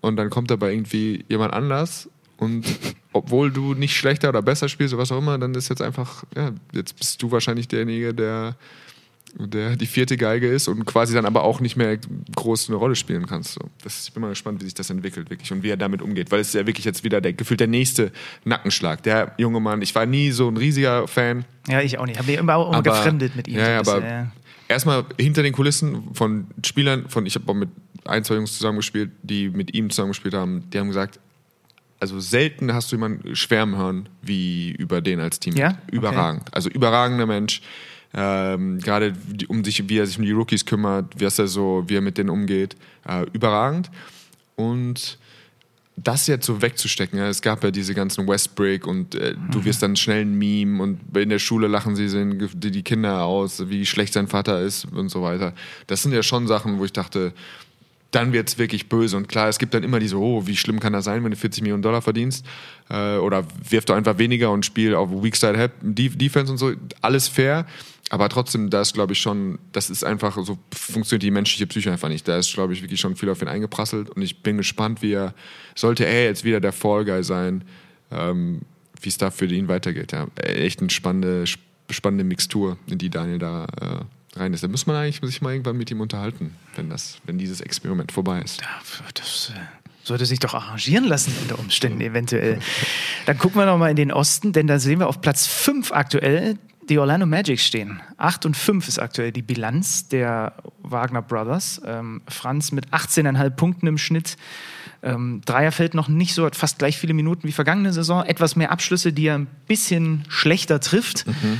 und 0.02 0.18
dann 0.18 0.30
kommt 0.30 0.52
dabei 0.52 0.74
irgendwie 0.74 1.24
jemand 1.30 1.54
anders 1.54 2.10
und 2.42 2.66
obwohl 3.14 3.52
du 3.52 3.76
nicht 3.76 3.96
schlechter 3.96 4.30
oder 4.30 4.42
besser 4.42 4.68
spielst 4.68 4.96
oder 4.96 5.04
was 5.04 5.12
auch 5.12 5.20
immer, 5.20 5.38
dann 5.38 5.54
ist 5.54 5.70
jetzt 5.70 5.82
einfach, 5.82 6.24
ja, 6.36 6.52
jetzt 6.74 6.98
bist 6.98 7.22
du 7.22 7.30
wahrscheinlich 7.30 7.68
derjenige, 7.68 8.16
der, 8.16 8.56
der 9.36 9.76
die 9.76 9.86
vierte 9.86 10.18
Geige 10.18 10.48
ist 10.48 10.68
und 10.68 10.84
quasi 10.86 11.14
dann 11.14 11.28
aber 11.28 11.44
auch 11.44 11.60
nicht 11.60 11.76
mehr 11.76 12.00
groß 12.36 12.70
eine 12.70 12.78
Rolle 12.78 12.96
spielen 12.96 13.28
kannst. 13.28 13.54
So. 13.54 13.62
Das, 13.84 14.08
ich 14.08 14.14
bin 14.14 14.22
mal 14.22 14.30
gespannt, 14.30 14.60
wie 14.60 14.66
sich 14.66 14.74
das 14.74 14.90
entwickelt 14.90 15.30
wirklich 15.30 15.52
und 15.52 15.62
wie 15.62 15.70
er 15.70 15.78
damit 15.78 16.02
umgeht, 16.02 16.32
weil 16.32 16.40
es 16.40 16.48
ist 16.48 16.56
ja 16.56 16.66
wirklich 16.66 16.84
jetzt 16.84 17.04
wieder 17.04 17.22
der 17.22 17.34
gefühlt 17.34 17.60
der 17.60 17.68
nächste 17.68 18.12
Nackenschlag. 18.44 19.04
Der 19.04 19.36
junge 19.38 19.60
Mann, 19.60 19.84
ich 19.84 19.94
war 19.94 20.08
nie 20.08 20.32
so 20.32 20.48
ein 20.48 20.58
riesiger 20.58 21.08
Fan. 21.08 21.46
Ja, 21.68 21.82
ich 21.82 22.00
auch 22.00 22.08
nicht. 22.08 22.18
Habe 22.18 22.32
mich 22.32 22.40
immer 22.40 22.56
auch 22.56 22.70
immer 22.70 22.82
gefremdet 22.82 23.36
mit 23.36 23.50
ihm. 23.50 23.60
Ja, 23.60 23.84
so 23.84 23.92
aber 23.92 24.04
ja. 24.04 24.32
erstmal 24.68 25.06
hinter 25.20 25.44
den 25.44 25.54
Kulissen 25.54 26.16
von 26.16 26.48
Spielern, 26.66 27.08
von 27.08 27.28
ich 27.28 27.36
habe 27.36 27.48
auch 27.52 27.56
mit 27.56 27.70
ein, 28.06 28.24
zwei 28.24 28.34
Jungs 28.34 28.58
zusammengespielt, 28.58 29.12
die 29.22 29.50
mit 29.50 29.76
ihm 29.76 29.92
zusammengespielt 29.92 30.34
haben, 30.34 30.68
die 30.72 30.80
haben 30.80 30.88
gesagt, 30.88 31.20
also 32.02 32.20
selten 32.20 32.74
hast 32.74 32.92
du 32.92 32.96
jemanden 32.96 33.36
schwärmen 33.36 33.78
hören 33.78 34.10
wie 34.22 34.72
über 34.72 35.02
den 35.02 35.20
als 35.20 35.40
Team. 35.40 35.56
Ja? 35.56 35.78
Überragend. 35.92 36.42
Okay. 36.42 36.52
Also 36.54 36.70
überragender 36.70 37.28
Mensch. 37.28 37.62
Ähm, 38.14 38.80
Gerade 38.80 39.14
um 39.48 39.64
sich, 39.64 39.88
wie 39.88 40.00
er 40.00 40.08
sich 40.08 40.18
um 40.18 40.26
die 40.26 40.32
Rookies 40.32 40.66
kümmert, 40.66 41.18
wie 41.18 41.26
er 41.26 41.30
so, 41.30 41.84
wie 41.88 41.96
er 41.96 42.02
mit 42.02 42.18
denen 42.18 42.32
umgeht. 42.32 42.76
Äh, 43.08 43.26
überragend. 43.34 43.92
Und 44.56 45.20
das 45.96 46.26
jetzt 46.26 46.48
so 46.48 46.62
wegzustecken, 46.62 47.20
ja, 47.20 47.30
es 47.30 47.42
gab 47.42 47.64
ja 47.64 47.70
diese 47.70 47.94
ganzen 47.94 48.28
Westbrick 48.28 48.88
und 48.88 49.14
äh, 49.14 49.36
mhm. 49.36 49.52
du 49.52 49.64
wirst 49.64 49.84
dann 49.84 49.96
schnell 49.96 50.22
ein 50.22 50.38
Meme 50.38 50.82
und 50.82 51.00
in 51.16 51.30
der 51.30 51.40
Schule 51.40 51.68
lachen 51.68 51.96
sie 51.96 52.10
die 52.54 52.84
Kinder 52.84 53.26
aus, 53.26 53.70
wie 53.70 53.86
schlecht 53.86 54.14
sein 54.14 54.28
Vater 54.28 54.62
ist 54.62 54.86
und 54.86 55.10
so 55.10 55.22
weiter. 55.22 55.54
Das 55.86 56.02
sind 56.02 56.14
ja 56.14 56.24
schon 56.24 56.48
Sachen, 56.48 56.80
wo 56.80 56.86
ich 56.86 56.94
dachte, 56.94 57.34
dann 58.12 58.34
wird 58.34 58.50
es 58.50 58.58
wirklich 58.58 58.90
böse. 58.90 59.16
Und 59.18 59.28
klar, 59.28 59.48
es 59.48 59.58
gibt 59.58 59.74
dann 59.74 59.84
immer 59.84 60.00
diese, 60.00 60.18
oh, 60.18 60.46
wie 60.46 60.58
schlimm 60.58 60.80
kann 60.80 60.94
das 60.94 61.06
sein, 61.06 61.24
wenn 61.24 61.32
du 61.32 61.38
40 61.38 61.64
Millionen 61.64 61.82
Dollar 61.82 62.02
verdienst? 62.02 62.46
Äh, 62.90 63.16
oder 63.18 63.46
wirf 63.70 63.86
doch 63.86 63.96
einfach 63.96 64.18
weniger 64.18 64.52
und 64.52 64.66
spiel 64.66 64.94
auf 64.96 65.10
Weak 65.24 65.36
Side 65.36 65.72
Defense 65.82 66.52
und 66.52 66.58
so. 66.58 66.74
Alles 67.02 67.28
fair. 67.30 67.66
Aber 68.10 68.28
trotzdem, 68.28 68.70
da 68.70 68.82
ist, 68.82 68.94
glaube 68.94 69.14
ich, 69.14 69.22
schon, 69.22 69.58
das 69.72 69.90
ist 69.90 70.04
einfach, 70.04 70.38
so 70.44 70.60
funktioniert 70.72 71.24
die 71.24 71.32
menschliche 71.32 71.66
Psyche 71.66 71.94
einfach 71.94 72.10
nicht. 72.10 72.28
Da 72.28 72.38
ist, 72.38 72.54
glaube 72.54 72.74
ich, 72.74 72.82
wirklich 72.82 73.00
schon 73.00 73.16
viel 73.16 73.30
auf 73.30 73.42
ihn 73.42 73.48
eingeprasselt. 73.48 74.10
Und 74.10 74.22
ich 74.22 74.44
bin 74.44 74.58
gespannt, 74.58 75.02
wie 75.02 75.14
er, 75.14 75.34
sollte 75.76 76.06
er 76.06 76.26
jetzt 76.26 76.44
wieder 76.44 76.60
der 76.60 76.74
Fall 76.74 77.06
Guy 77.06 77.24
sein, 77.24 77.64
ähm, 78.12 78.64
wie 79.02 79.08
es 79.08 79.18
da 79.18 79.32
für 79.32 79.46
ihn 79.46 79.70
weitergeht. 79.70 80.12
Ja, 80.12 80.28
echt 80.36 80.82
eine 80.82 80.90
spannende, 80.90 81.46
spannende 81.90 82.26
Mixtur, 82.26 82.78
in 82.88 82.98
die 82.98 83.10
Daniel 83.10 83.40
da 83.40 83.64
äh, 83.80 84.04
rein 84.36 84.54
ist. 84.54 84.64
Da 84.64 84.68
muss 84.68 84.88
man 84.88 84.96
eigentlich 84.96 85.20
sich 85.22 85.42
mal 85.42 85.52
irgendwann 85.52 85.78
mit 85.78 85.92
ihm 85.92 86.02
unterhalten, 86.02 86.56
wenn, 86.76 86.90
das, 86.90 87.18
wenn 87.26 87.38
dieses 87.38 87.62
Experiment 87.62 88.12
vorbei 88.12 88.42
ist. 88.42 88.62
Das 89.14 89.52
äh, 89.56 89.60
sollte 90.04 90.26
sich 90.26 90.40
doch 90.40 90.54
arrangieren 90.54 91.06
lassen 91.06 91.34
unter 91.42 91.60
Umständen 91.60 92.02
eventuell. 92.02 92.60
Dann 93.26 93.38
gucken 93.38 93.60
wir 93.60 93.66
noch 93.66 93.78
mal 93.78 93.90
in 93.90 93.96
den 93.96 94.12
Osten, 94.12 94.54
denn 94.54 94.68
da 94.68 94.80
sehen 94.80 95.00
wir 95.00 95.08
auf 95.08 95.22
Platz 95.22 95.48
5 95.48 95.92
aktuell 95.92 96.58
die 96.90 96.98
Orlando 96.98 97.26
Magic 97.26 97.60
stehen. 97.60 98.02
8 98.18 98.48
und 98.48 98.58
5 98.58 98.88
ist 98.88 99.00
aktuell 99.00 99.32
die 99.32 99.44
Bilanz 99.44 100.08
der 100.08 100.54
Wagner 100.82 101.22
Brothers. 101.22 101.82
Ähm, 101.86 102.22
Franz 102.28 102.72
mit 102.72 102.88
18,5 102.90 103.50
Punkten 103.52 103.88
im 103.88 103.98
Schnitt. 103.98 104.36
Ähm, 105.04 105.42
Dreier 105.46 105.72
fällt 105.72 105.94
noch 105.94 106.10
nicht 106.10 106.34
so, 106.34 106.46
hat 106.46 106.56
fast 106.56 106.80
gleich 106.80 106.98
viele 106.98 107.14
Minuten 107.14 107.48
wie 107.48 107.52
vergangene 107.52 107.94
Saison. 107.94 108.26
Etwas 108.26 108.56
mehr 108.56 108.72
Abschlüsse, 108.72 109.14
die 109.14 109.28
er 109.28 109.36
ein 109.36 109.48
bisschen 109.68 110.26
schlechter 110.28 110.80
trifft. 110.80 111.28
Mhm 111.28 111.60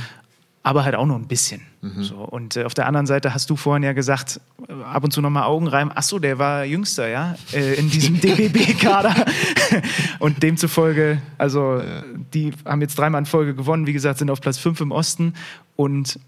aber 0.62 0.84
halt 0.84 0.94
auch 0.94 1.06
nur 1.06 1.16
ein 1.16 1.26
bisschen. 1.26 1.62
Mhm. 1.80 2.04
So, 2.04 2.16
und 2.16 2.56
äh, 2.56 2.64
auf 2.64 2.74
der 2.74 2.86
anderen 2.86 3.06
Seite 3.06 3.34
hast 3.34 3.50
du 3.50 3.56
vorhin 3.56 3.82
ja 3.82 3.92
gesagt, 3.92 4.40
äh, 4.68 4.72
ab 4.84 5.02
und 5.02 5.12
zu 5.12 5.20
nochmal 5.20 5.44
Augen 5.44 5.66
rein, 5.66 5.90
ach 5.92 6.02
so, 6.02 6.18
der 6.18 6.38
war 6.38 6.64
jüngster, 6.64 7.08
ja, 7.08 7.36
äh, 7.52 7.74
in 7.74 7.90
diesem 7.90 8.20
DBB-Kader. 8.20 9.26
und 10.20 10.42
demzufolge, 10.42 11.20
also 11.38 11.78
ja. 11.78 12.02
die 12.32 12.52
haben 12.64 12.80
jetzt 12.80 12.96
dreimal 12.96 13.20
in 13.20 13.26
Folge 13.26 13.54
gewonnen, 13.54 13.86
wie 13.86 13.92
gesagt, 13.92 14.18
sind 14.18 14.30
auf 14.30 14.40
Platz 14.40 14.58
5 14.58 14.80
im 14.80 14.92
Osten 14.92 15.34
und 15.74 16.20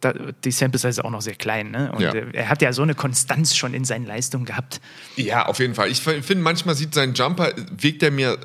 da, 0.00 0.12
die 0.12 0.50
Sample 0.50 0.78
Size 0.78 0.88
ist 0.88 1.04
auch 1.04 1.10
noch 1.10 1.22
sehr 1.22 1.34
klein. 1.34 1.70
Ne? 1.70 1.90
Und 1.92 2.00
ja. 2.00 2.12
äh, 2.12 2.26
er 2.32 2.48
hat 2.48 2.62
ja 2.62 2.72
so 2.72 2.82
eine 2.82 2.94
Konstanz 2.94 3.56
schon 3.56 3.74
in 3.74 3.84
seinen 3.84 4.06
Leistungen 4.06 4.44
gehabt. 4.44 4.80
Ja, 5.16 5.46
auf 5.46 5.58
jeden 5.60 5.74
Fall. 5.74 5.90
Ich 5.90 6.00
finde, 6.00 6.36
manchmal 6.36 6.74
sieht 6.74 6.94
sein 6.94 7.14
Jumper, 7.14 7.52
wirkt 7.70 8.02
er 8.02 8.10
mir, 8.10 8.38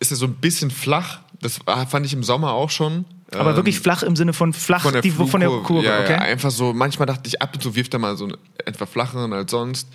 ist 0.00 0.10
er 0.10 0.16
so 0.16 0.26
ein 0.26 0.34
bisschen 0.34 0.70
flach. 0.70 1.20
Das 1.40 1.60
fand 1.88 2.04
ich 2.04 2.12
im 2.12 2.22
Sommer 2.22 2.52
auch 2.52 2.70
schon. 2.70 3.04
Aber 3.32 3.50
ähm, 3.50 3.56
wirklich 3.56 3.80
flach 3.80 4.02
im 4.02 4.16
Sinne 4.16 4.32
von 4.32 4.52
flach, 4.52 4.82
von 4.82 4.92
der, 4.92 5.02
die, 5.02 5.10
von 5.10 5.40
der 5.40 5.50
Kurve. 5.50 5.86
Ja, 5.86 6.00
okay? 6.00 6.12
ja, 6.12 6.18
einfach 6.18 6.50
so, 6.50 6.72
manchmal 6.72 7.06
dachte 7.06 7.26
ich, 7.26 7.42
ab 7.42 7.54
und 7.54 7.62
zu 7.62 7.74
wirft 7.74 7.92
er 7.92 7.98
mal 7.98 8.16
so 8.16 8.28
etwas 8.64 8.88
flacheren 8.88 9.32
als 9.32 9.50
sonst. 9.50 9.88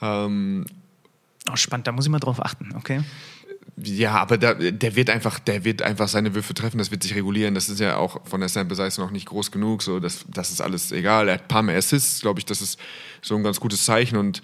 Ähm, 0.00 0.66
oh, 1.50 1.56
spannend, 1.56 1.86
da 1.86 1.92
muss 1.92 2.04
ich 2.04 2.10
mal 2.10 2.20
drauf 2.20 2.44
achten, 2.44 2.74
okay. 2.76 3.02
Ja, 3.78 4.14
aber 4.14 4.38
da, 4.38 4.54
der 4.54 4.96
wird 4.96 5.10
einfach, 5.10 5.38
der 5.38 5.64
wird 5.64 5.82
einfach 5.82 6.08
seine 6.08 6.34
Würfe 6.34 6.54
treffen, 6.54 6.78
das 6.78 6.90
wird 6.90 7.02
sich 7.02 7.14
regulieren. 7.14 7.54
Das 7.54 7.68
ist 7.68 7.78
ja 7.78 7.96
auch 7.96 8.24
von 8.24 8.40
der 8.40 8.48
Sample 8.48 8.74
Size 8.74 9.00
noch 9.00 9.10
nicht 9.10 9.26
groß 9.26 9.50
genug. 9.50 9.82
So, 9.82 10.00
das, 10.00 10.24
das 10.28 10.50
ist 10.50 10.62
alles 10.62 10.92
egal. 10.92 11.28
Er 11.28 11.34
hat 11.34 11.42
ein 11.42 11.48
paar 11.48 11.62
mehr 11.62 11.76
Assists, 11.76 12.22
glaube 12.22 12.40
ich, 12.40 12.46
das 12.46 12.62
ist 12.62 12.78
so 13.20 13.36
ein 13.36 13.42
ganz 13.42 13.60
gutes 13.60 13.84
Zeichen. 13.84 14.16
Und 14.16 14.40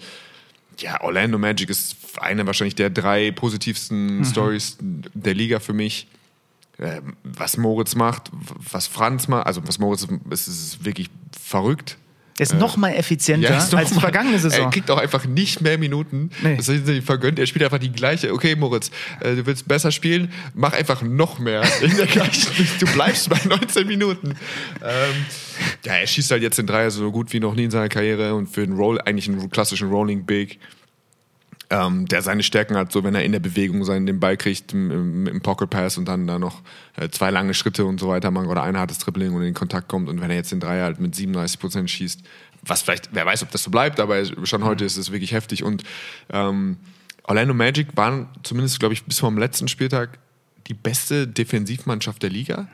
ja, 0.77 1.01
Orlando 1.01 1.39
Magic 1.39 1.71
ist 1.71 1.95
eine 2.17 2.45
wahrscheinlich 2.45 2.75
der 2.75 2.91
drei 2.91 3.31
positivsten 3.31 4.17
mhm. 4.17 4.25
Stories 4.25 4.77
der 4.79 5.33
Liga 5.33 5.59
für 5.59 5.73
mich. 5.73 6.07
Ähm, 6.79 7.15
was 7.23 7.57
Moritz 7.57 7.95
macht, 7.95 8.31
was 8.71 8.87
Franz 8.87 9.27
macht, 9.27 9.45
also 9.45 9.61
was 9.67 9.77
Moritz 9.79 10.07
ist, 10.31 10.47
ist 10.47 10.85
wirklich 10.85 11.09
verrückt. 11.39 11.97
Der 12.39 12.45
ist 12.47 12.55
noch 12.55 12.77
mal 12.77 12.89
effizienter 12.89 13.51
Ja, 13.51 13.63
noch 13.63 13.73
als 13.77 13.93
mal- 13.93 14.01
vergangene 14.01 14.39
Saison. 14.39 14.61
Er 14.65 14.69
kriegt 14.71 14.89
auch 14.89 14.97
einfach 14.97 15.25
nicht 15.25 15.61
mehr 15.61 15.77
Minuten. 15.77 16.31
Nee. 16.41 16.57
Das 16.57 16.67
ist 16.67 16.87
ihm 16.89 17.03
vergönnt. 17.03 17.37
Er 17.37 17.45
spielt 17.45 17.63
einfach 17.63 17.77
die 17.77 17.91
gleiche. 17.91 18.33
Okay, 18.33 18.55
Moritz, 18.55 18.89
äh, 19.19 19.35
du 19.35 19.45
willst 19.45 19.67
besser 19.67 19.91
spielen, 19.91 20.31
mach 20.55 20.73
einfach 20.73 21.03
noch 21.03 21.37
mehr. 21.37 21.61
In 21.83 21.95
der 21.95 22.07
gleichen, 22.07 22.67
du 22.79 22.87
bleibst 22.91 23.29
bei 23.29 23.39
19 23.47 23.85
Minuten. 23.85 24.29
Ähm, 24.83 25.25
ja, 25.85 25.93
er 25.93 26.07
schießt 26.07 26.31
halt 26.31 26.41
jetzt 26.41 26.57
den 26.57 26.65
Dreier 26.65 26.89
so 26.89 27.11
gut 27.11 27.31
wie 27.33 27.39
noch 27.39 27.53
nie 27.53 27.65
in 27.65 27.71
seiner 27.71 27.89
Karriere 27.89 28.33
und 28.33 28.47
für 28.49 28.63
einen 28.63 28.73
Roll, 28.75 28.99
eigentlich 28.99 29.29
einen 29.29 29.51
klassischen 29.51 29.89
Rolling 29.91 30.25
Big. 30.25 30.59
Ähm, 31.73 32.05
der 32.05 32.21
seine 32.21 32.43
Stärken 32.43 32.77
hat, 32.77 32.91
so 32.91 33.03
wenn 33.03 33.15
er 33.15 33.23
in 33.23 33.31
der 33.31 33.39
Bewegung 33.39 33.83
seinen, 33.83 34.05
den 34.05 34.19
Ball 34.19 34.37
kriegt 34.37 34.73
im, 34.73 35.25
im, 35.25 35.41
Pocket 35.41 35.67
Pass 35.67 35.97
und 35.97 36.05
dann 36.07 36.27
da 36.27 36.37
noch 36.37 36.61
äh, 36.97 37.09
zwei 37.09 37.31
lange 37.31 37.55
Schritte 37.55 37.85
und 37.85 37.99
so 37.99 38.07
weiter 38.09 38.29
macht 38.29 38.45
oder 38.45 38.61
ein 38.61 38.77
hartes 38.77 38.99
Dribbling 38.99 39.33
und 39.33 39.41
in 39.41 39.47
den 39.47 39.53
Kontakt 39.55 39.87
kommt 39.87 40.07
und 40.07 40.21
wenn 40.21 40.29
er 40.29 40.35
jetzt 40.35 40.51
den 40.51 40.59
Dreier 40.59 40.83
halt 40.83 40.99
mit 40.99 41.15
37 41.15 41.59
Prozent 41.59 41.89
schießt, 41.89 42.21
was 42.61 42.83
vielleicht, 42.83 43.09
wer 43.13 43.25
weiß, 43.25 43.41
ob 43.41 43.49
das 43.49 43.63
so 43.63 43.71
bleibt, 43.71 43.99
aber 43.99 44.23
schon 44.45 44.63
heute 44.63 44.85
ist 44.85 44.97
es 44.97 45.11
wirklich 45.11 45.31
heftig 45.31 45.63
und 45.63 45.83
ähm, 46.31 46.77
Orlando 47.23 47.55
Magic 47.55 47.87
waren 47.95 48.27
zumindest, 48.43 48.79
glaube 48.79 48.93
ich, 48.93 49.03
bis 49.03 49.15
zum 49.15 49.39
letzten 49.39 49.67
Spieltag 49.67 50.19
die 50.67 50.75
beste 50.75 51.27
Defensivmannschaft 51.27 52.21
der 52.21 52.29
Liga. 52.29 52.67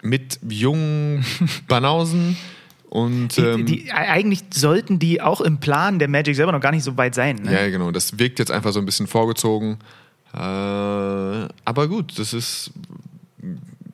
Mit 0.00 0.38
jungen 0.48 1.24
Banausen 1.66 2.36
und 2.90 3.36
die, 3.36 3.40
ähm, 3.42 3.66
die, 3.66 3.92
eigentlich 3.92 4.44
sollten 4.52 4.98
die 4.98 5.20
auch 5.20 5.40
im 5.40 5.58
Plan 5.58 5.98
der 5.98 6.08
Magic 6.08 6.34
selber 6.34 6.52
noch 6.52 6.60
gar 6.60 6.72
nicht 6.72 6.84
so 6.84 6.96
weit 6.96 7.14
sein. 7.14 7.36
Ne? 7.36 7.52
Ja, 7.52 7.68
genau. 7.68 7.90
Das 7.90 8.18
wirkt 8.18 8.38
jetzt 8.38 8.50
einfach 8.50 8.72
so 8.72 8.78
ein 8.78 8.86
bisschen 8.86 9.06
vorgezogen. 9.06 9.78
Äh, 10.32 10.38
aber 10.38 11.88
gut, 11.88 12.18
das 12.18 12.32
ist, 12.32 12.72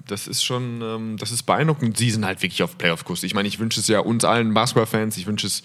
das 0.07 0.28
ist 0.28 0.44
schon, 0.44 0.80
ähm, 0.83 1.16
das 1.18 1.33
ist 1.33 1.42
beeindruckend. 1.42 1.96
Sie 1.96 2.11
sind 2.11 2.24
halt 2.24 2.42
wirklich 2.42 2.62
auf 2.62 2.78
Playoff-Kurs. 2.78 3.24
Ich 3.24 3.35
meine, 3.35 3.48
ich 3.48 3.59
wünsche 3.59 3.80
es 3.80 3.88
ja 3.88 3.98
uns 3.98 4.24
allen 4.24 4.54
Basketball-Fans, 4.54 5.16
ich 5.16 5.26
wünsche 5.26 5.48
es 5.48 5.64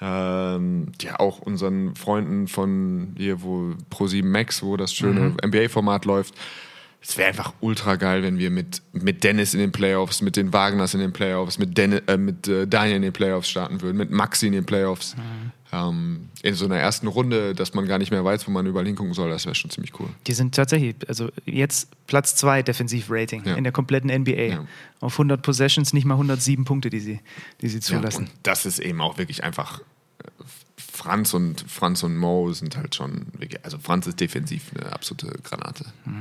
ähm, 0.00 0.92
ja 1.02 1.20
auch 1.20 1.40
unseren 1.40 1.94
Freunden 1.96 2.48
von 2.48 3.14
hier, 3.18 3.42
wo 3.42 3.74
Pro7 3.90 4.24
Max, 4.24 4.62
wo 4.62 4.78
das 4.78 4.94
schöne 4.94 5.34
NBA-Format 5.44 6.06
läuft. 6.06 6.34
Es 7.02 7.16
wäre 7.16 7.28
einfach 7.28 7.54
ultra 7.60 7.96
geil, 7.96 8.22
wenn 8.22 8.38
wir 8.38 8.50
mit, 8.50 8.82
mit 8.92 9.24
Dennis 9.24 9.54
in 9.54 9.60
den 9.60 9.72
Playoffs, 9.72 10.20
mit 10.20 10.36
den 10.36 10.52
Wagners 10.52 10.92
in 10.94 11.00
den 11.00 11.12
Playoffs, 11.12 11.58
mit, 11.58 11.76
Dennis, 11.78 12.02
äh, 12.06 12.16
mit 12.18 12.46
äh, 12.46 12.66
Daniel 12.66 12.96
in 12.96 13.02
den 13.02 13.12
Playoffs 13.12 13.48
starten 13.48 13.80
würden, 13.80 13.96
mit 13.96 14.10
Maxi 14.10 14.46
in 14.48 14.52
den 14.52 14.66
Playoffs. 14.66 15.16
Ähm, 15.72 16.28
in 16.42 16.54
so 16.54 16.64
einer 16.66 16.76
ersten 16.78 17.06
Runde, 17.06 17.54
dass 17.54 17.74
man 17.74 17.86
gar 17.86 17.98
nicht 17.98 18.10
mehr 18.10 18.24
weiß, 18.24 18.46
wo 18.46 18.50
man 18.50 18.66
überall 18.66 18.84
hingucken 18.86 19.14
soll, 19.14 19.30
das 19.30 19.46
wäre 19.46 19.54
schon 19.54 19.70
ziemlich 19.70 19.98
cool. 20.00 20.08
Die 20.26 20.32
sind 20.34 20.54
tatsächlich, 20.54 20.96
also 21.08 21.30
jetzt 21.46 21.88
Platz 22.06 22.34
2 22.36 22.62
Defensivrating 22.64 23.44
Ja. 23.44 23.54
in 23.54 23.64
der 23.64 23.72
kompletten 23.72 24.10
NBA. 24.10 24.32
Ja. 24.32 24.66
Auf 25.00 25.14
100 25.14 25.40
Possessions 25.42 25.92
nicht 25.92 26.04
mal 26.04 26.14
107 26.14 26.64
Punkte, 26.64 26.90
die 26.90 27.00
sie, 27.00 27.20
die 27.62 27.68
sie 27.68 27.80
zulassen. 27.80 28.24
und 28.26 28.30
das 28.42 28.66
ist 28.66 28.78
eben 28.78 29.00
auch 29.00 29.16
wirklich 29.16 29.42
einfach. 29.44 29.80
äh, 30.22 30.24
Franz 30.92 31.32
und 31.34 31.64
Franz 31.68 32.02
und 32.02 32.16
Mo 32.16 32.52
sind 32.52 32.76
halt 32.76 32.94
schon, 32.94 33.26
wirklich- 33.38 33.64
also 33.64 33.78
Franz 33.78 34.06
ist 34.06 34.18
defensiv 34.20 34.64
eine 34.78 34.92
absolute 34.92 35.28
Granate. 35.42 35.84
Wird, 36.04 36.14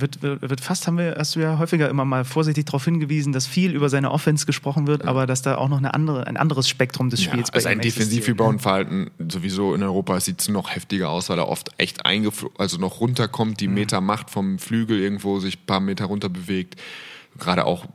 wird, 0.00 0.22
wird 0.22 0.60
fast, 0.60 0.86
haben 0.86 0.98
wir, 0.98 1.16
hast 1.18 1.36
du 1.36 1.40
ja 1.40 1.58
häufiger 1.58 1.88
immer 1.88 2.04
mal 2.04 2.24
vorsichtig 2.24 2.66
darauf 2.66 2.84
hingewiesen, 2.84 3.32
dass 3.32 3.46
viel 3.46 3.74
über 3.74 3.88
seine 3.88 4.10
Offense 4.10 4.46
gesprochen 4.46 4.86
wird, 4.86 5.06
aber 5.06 5.26
dass 5.26 5.42
da 5.42 5.56
auch 5.56 5.68
noch 5.68 5.78
eine 5.78 5.94
andere, 5.94 6.26
ein 6.26 6.36
anderes 6.36 6.68
Spektrum 6.68 7.10
des 7.10 7.24
Ja, 7.24 7.32
Spiels 7.32 7.50
also 7.50 7.66
bei 7.66 7.70
ein 7.70 7.78
ihm 7.78 7.78
ne? 7.78 7.82
Defensiv-Rebound-Verhalten 7.84 9.10
sowieso 9.28 9.74
in 9.74 9.82
Europa 9.82 10.18
sieht 10.20 10.40
es 10.40 10.48
noch 10.48 10.74
heftiger 10.74 11.10
aus, 11.10 11.28
weil 11.28 11.38
er 11.38 11.48
oft 11.48 11.70
echt 11.78 12.04
also 12.06 12.78
noch 12.78 13.00
runterkommt, 13.00 13.60
die 13.60 13.68
Meter 13.68 14.00
macht 14.00 14.30
vom 14.30 14.58
Flügel 14.58 14.98
irgendwo 14.98 15.38
sich 15.40 15.58
ein 15.58 15.66
paar 15.66 15.80
Meter 15.80 16.06
runter 16.06 16.28
bewegt. 16.28 16.76
Gerade 17.38 17.66
auch 17.66 17.86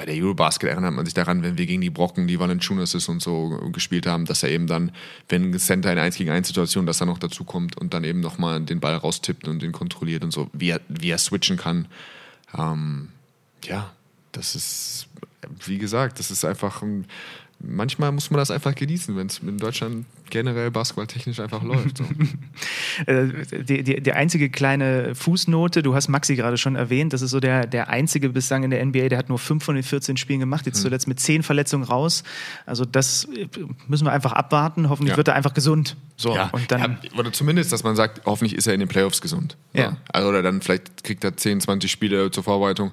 bei 0.00 0.06
der 0.06 0.14
Eurobasket 0.14 0.70
erinnert 0.70 0.94
man 0.94 1.04
sich 1.04 1.12
daran, 1.12 1.42
wenn 1.42 1.58
wir 1.58 1.66
gegen 1.66 1.82
die 1.82 1.90
Brocken, 1.90 2.26
die 2.26 2.40
Valanciunas 2.40 2.94
und 3.06 3.20
so 3.20 3.50
gespielt 3.70 4.06
haben, 4.06 4.24
dass 4.24 4.42
er 4.42 4.48
eben 4.48 4.66
dann, 4.66 4.92
wenn 5.28 5.52
Center 5.58 5.92
in 5.92 5.98
1 5.98 6.16
gegen 6.16 6.30
1 6.30 6.48
Situation, 6.48 6.86
dass 6.86 7.02
er 7.02 7.06
noch 7.06 7.18
dazu 7.18 7.44
kommt 7.44 7.76
und 7.76 7.92
dann 7.92 8.04
eben 8.04 8.20
nochmal 8.20 8.62
den 8.62 8.80
Ball 8.80 8.94
raustippt 8.94 9.46
und 9.46 9.60
den 9.60 9.72
kontrolliert 9.72 10.24
und 10.24 10.30
so, 10.30 10.48
wie 10.54 10.70
er, 10.70 10.80
wie 10.88 11.10
er 11.10 11.18
switchen 11.18 11.58
kann. 11.58 11.86
Ähm, 12.56 13.08
ja, 13.62 13.92
das 14.32 14.54
ist, 14.54 15.08
wie 15.66 15.76
gesagt, 15.76 16.18
das 16.18 16.30
ist 16.30 16.46
einfach 16.46 16.80
ein, 16.80 17.04
manchmal 17.62 18.10
muss 18.12 18.30
man 18.30 18.38
das 18.38 18.50
einfach 18.50 18.74
genießen, 18.74 19.16
wenn 19.16 19.26
es 19.28 19.38
in 19.38 19.58
Deutschland 19.58 20.06
generell 20.30 20.70
basketballtechnisch 20.70 21.40
einfach 21.40 21.62
läuft. 21.62 21.98
So. 21.98 22.04
Äh, 23.06 23.28
die, 23.64 23.82
die, 23.82 24.02
die 24.02 24.12
einzige 24.12 24.50
kleine 24.50 25.14
Fußnote, 25.14 25.82
du 25.82 25.94
hast 25.94 26.08
Maxi 26.08 26.34
gerade 26.36 26.58
schon 26.58 26.74
erwähnt, 26.76 27.12
das 27.12 27.22
ist 27.22 27.30
so 27.30 27.40
der, 27.40 27.66
der 27.66 27.88
einzige 27.88 28.28
bislang 28.30 28.62
in 28.64 28.70
der 28.70 28.84
NBA, 28.84 29.08
der 29.08 29.16
hat 29.18 29.28
nur 29.28 29.38
5 29.38 29.62
von 29.64 29.74
den 29.76 29.84
14 29.84 30.16
Spielen 30.16 30.40
gemacht, 30.40 30.66
Hm. 30.66 30.72
jetzt 30.72 30.82
zuletzt 30.82 31.06
mit 31.08 31.18
10 31.20 31.42
Verletzungen 31.42 31.84
raus. 31.84 32.24
Also 32.66 32.84
das 32.84 33.24
äh, 33.36 33.46
müssen 33.88 34.04
wir 34.04 34.12
einfach 34.12 34.32
abwarten. 34.32 34.90
Hoffentlich 34.90 35.12
Ja. 35.12 35.16
wird 35.16 35.28
er 35.28 35.34
einfach 35.34 35.54
gesund. 35.54 35.96
So, 36.16 36.34
Ja, 36.34 36.50
und 36.52 36.70
dann. 36.70 36.98
ja, 37.02 37.18
oder 37.18 37.32
zumindest, 37.32 37.72
dass 37.72 37.84
man 37.84 37.96
sagt, 37.96 38.22
hoffentlich 38.26 38.54
ist 38.58 38.66
er 38.66 38.74
in 38.74 38.80
den 38.80 38.88
Playoffs 38.88 39.20
gesund. 39.22 39.56
Ja. 39.72 39.96
Also, 40.12 40.28
oder 40.28 40.42
dann 40.42 40.60
vielleicht 40.60 41.04
kriegt 41.04 41.24
er 41.24 41.36
10, 41.36 41.60
20 41.62 41.90
Spiele 41.90 42.30
zur 42.30 42.42
Vorbereitung. 42.42 42.90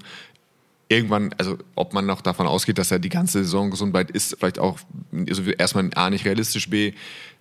Irgendwann, 0.89 1.33
also 1.37 1.57
ob 1.75 1.93
man 1.93 2.05
noch 2.05 2.21
davon 2.21 2.47
ausgeht, 2.47 2.77
dass 2.77 2.91
er 2.91 2.99
die 2.99 3.09
ganze 3.09 3.43
Saison 3.43 3.71
gesund 3.71 3.91
bleibt, 3.91 4.11
ist 4.11 4.37
vielleicht 4.37 4.59
auch 4.59 4.79
also 5.27 5.43
erstmal 5.43 5.89
A 5.95 6.09
nicht 6.09 6.25
realistisch, 6.25 6.69
B 6.69 6.93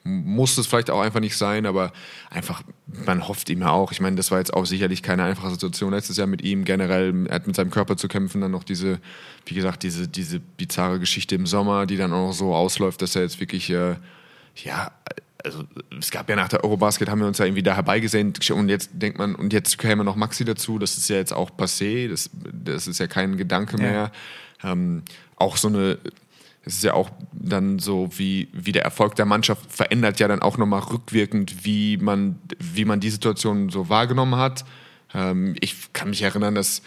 muss 0.06 0.56
es 0.56 0.66
vielleicht 0.66 0.90
auch 0.90 1.00
einfach 1.00 1.20
nicht 1.20 1.36
sein, 1.36 1.66
aber 1.66 1.92
einfach, 2.30 2.62
man 2.86 3.26
hofft 3.26 3.50
ihm 3.50 3.60
ja 3.60 3.70
auch. 3.70 3.92
Ich 3.92 4.00
meine, 4.00 4.16
das 4.16 4.30
war 4.30 4.38
jetzt 4.38 4.54
auch 4.54 4.64
sicherlich 4.64 5.02
keine 5.02 5.24
einfache 5.24 5.50
Situation 5.50 5.92
letztes 5.92 6.16
Jahr 6.16 6.26
mit 6.26 6.42
ihm 6.42 6.64
generell. 6.64 7.26
Er 7.26 7.34
hat 7.34 7.46
mit 7.46 7.56
seinem 7.56 7.70
Körper 7.70 7.96
zu 7.96 8.08
kämpfen, 8.08 8.40
dann 8.40 8.52
noch 8.52 8.64
diese, 8.64 9.00
wie 9.46 9.54
gesagt, 9.54 9.82
diese, 9.82 10.08
diese 10.08 10.38
bizarre 10.38 11.00
Geschichte 11.00 11.34
im 11.34 11.46
Sommer, 11.46 11.86
die 11.86 11.96
dann 11.96 12.12
auch 12.12 12.32
so 12.32 12.54
ausläuft, 12.54 13.02
dass 13.02 13.16
er 13.16 13.22
jetzt 13.22 13.40
wirklich, 13.40 13.68
äh, 13.70 13.96
ja, 14.64 14.92
also 15.44 15.64
es 15.98 16.10
gab 16.10 16.28
ja 16.28 16.36
nach 16.36 16.48
der 16.48 16.64
Eurobasket, 16.64 17.08
haben 17.08 17.20
wir 17.20 17.26
uns 17.26 17.38
ja 17.38 17.44
irgendwie 17.44 17.62
da 17.62 17.74
herbeigesehnt 17.74 18.50
und 18.50 18.68
jetzt 18.68 18.90
denkt 18.92 19.18
man, 19.18 19.34
und 19.34 19.52
jetzt 19.52 19.78
käme 19.78 20.04
noch 20.04 20.16
Maxi 20.16 20.44
dazu, 20.44 20.78
das 20.78 20.96
ist 20.96 21.08
ja 21.08 21.16
jetzt 21.16 21.32
auch 21.32 21.50
passé, 21.50 22.08
das, 22.08 22.30
das 22.52 22.86
ist 22.86 22.98
ja 22.98 23.06
kein 23.06 23.36
Gedanke 23.36 23.76
mehr. 23.76 24.12
Ähm, 24.62 25.02
auch 25.36 25.56
so 25.56 25.68
eine, 25.68 25.98
es 26.62 26.74
ist 26.74 26.84
ja 26.84 26.94
auch 26.94 27.10
dann 27.32 27.78
so, 27.78 28.10
wie, 28.16 28.48
wie 28.52 28.72
der 28.72 28.82
Erfolg 28.82 29.14
der 29.14 29.26
Mannschaft 29.26 29.70
verändert 29.70 30.18
ja 30.18 30.28
dann 30.28 30.42
auch 30.42 30.58
nochmal 30.58 30.80
rückwirkend, 30.80 31.64
wie 31.64 31.96
man, 31.98 32.38
wie 32.58 32.84
man 32.84 33.00
die 33.00 33.10
Situation 33.10 33.68
so 33.68 33.88
wahrgenommen 33.88 34.36
hat. 34.36 34.64
Ähm, 35.14 35.54
ich 35.60 35.92
kann 35.92 36.10
mich 36.10 36.22
erinnern, 36.22 36.54
dass 36.54 36.82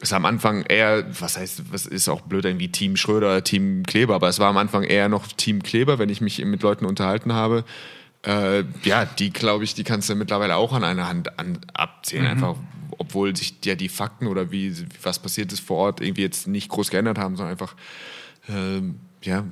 es 0.00 0.12
am 0.12 0.24
Anfang 0.24 0.62
eher, 0.62 1.06
was 1.20 1.36
heißt, 1.36 1.72
was 1.72 1.86
ist 1.86 2.08
auch 2.08 2.20
blöd, 2.20 2.44
irgendwie 2.44 2.70
Team 2.70 2.96
Schröder, 2.96 3.42
Team 3.42 3.82
Kleber, 3.84 4.14
aber 4.14 4.28
es 4.28 4.38
war 4.38 4.48
am 4.48 4.56
Anfang 4.56 4.84
eher 4.84 5.08
noch 5.08 5.26
Team 5.26 5.62
Kleber, 5.62 5.98
wenn 5.98 6.08
ich 6.08 6.20
mich 6.20 6.44
mit 6.44 6.62
Leuten 6.62 6.84
unterhalten 6.84 7.32
habe. 7.32 7.64
Äh, 8.22 8.64
ja, 8.84 9.04
die 9.04 9.30
glaube 9.30 9.64
ich, 9.64 9.74
die 9.74 9.84
kannst 9.84 10.08
du 10.08 10.14
mittlerweile 10.14 10.56
auch 10.56 10.72
an 10.72 10.84
einer 10.84 11.08
Hand 11.08 11.38
an, 11.38 11.58
abzählen, 11.72 12.26
einfach, 12.26 12.56
obwohl 12.98 13.36
sich 13.36 13.54
ja 13.64 13.74
die 13.74 13.88
Fakten 13.88 14.26
oder 14.26 14.50
wie, 14.50 14.74
was 15.02 15.18
passiert 15.18 15.52
ist 15.52 15.60
vor 15.60 15.78
Ort 15.78 16.00
irgendwie 16.00 16.22
jetzt 16.22 16.46
nicht 16.46 16.68
groß 16.68 16.90
geändert 16.90 17.18
haben, 17.18 17.36
sondern 17.36 17.52
einfach, 17.52 17.74
ähm, 18.48 19.00
ja, 19.22 19.44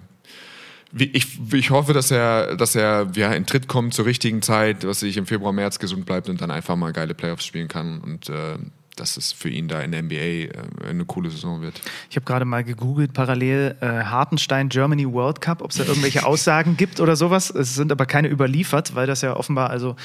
ich, 0.92 1.38
ich 1.52 1.70
hoffe, 1.70 1.92
dass 1.92 2.10
er, 2.10 2.56
dass 2.56 2.74
er 2.74 3.08
ja, 3.14 3.32
in 3.32 3.46
Tritt 3.46 3.68
kommt 3.68 3.94
zur 3.94 4.06
richtigen 4.06 4.42
Zeit, 4.42 4.84
dass 4.84 5.02
er 5.02 5.08
sich 5.08 5.16
im 5.16 5.26
Februar, 5.26 5.52
März 5.52 5.78
gesund 5.78 6.06
bleibt 6.06 6.28
und 6.28 6.40
dann 6.40 6.50
einfach 6.50 6.76
mal 6.76 6.92
geile 6.92 7.14
Playoffs 7.14 7.44
spielen 7.44 7.68
kann 7.68 8.00
und 8.00 8.28
äh, 8.28 8.56
dass 8.96 9.16
es 9.16 9.32
für 9.32 9.48
ihn 9.48 9.68
da 9.68 9.80
in 9.82 9.92
der 9.92 10.02
NBA 10.02 10.14
äh, 10.14 10.50
eine 10.88 11.04
coole 11.04 11.30
Saison 11.30 11.60
wird. 11.62 11.80
Ich 12.10 12.16
habe 12.16 12.24
gerade 12.26 12.44
mal 12.44 12.64
gegoogelt, 12.64 13.12
parallel 13.12 13.76
äh, 13.80 13.86
Hartenstein 13.86 14.68
Germany 14.68 15.06
World 15.10 15.40
Cup, 15.40 15.62
ob 15.62 15.70
es 15.70 15.76
da 15.76 15.84
irgendwelche 15.84 16.24
Aussagen 16.26 16.76
gibt 16.76 16.98
oder 17.00 17.14
sowas. 17.16 17.50
Es 17.50 17.74
sind 17.74 17.92
aber 17.92 18.06
keine 18.06 18.28
überliefert, 18.28 18.94
weil 18.94 19.06
das 19.06 19.20
ja 19.22 19.36
offenbar 19.36 19.70
also 19.70 19.96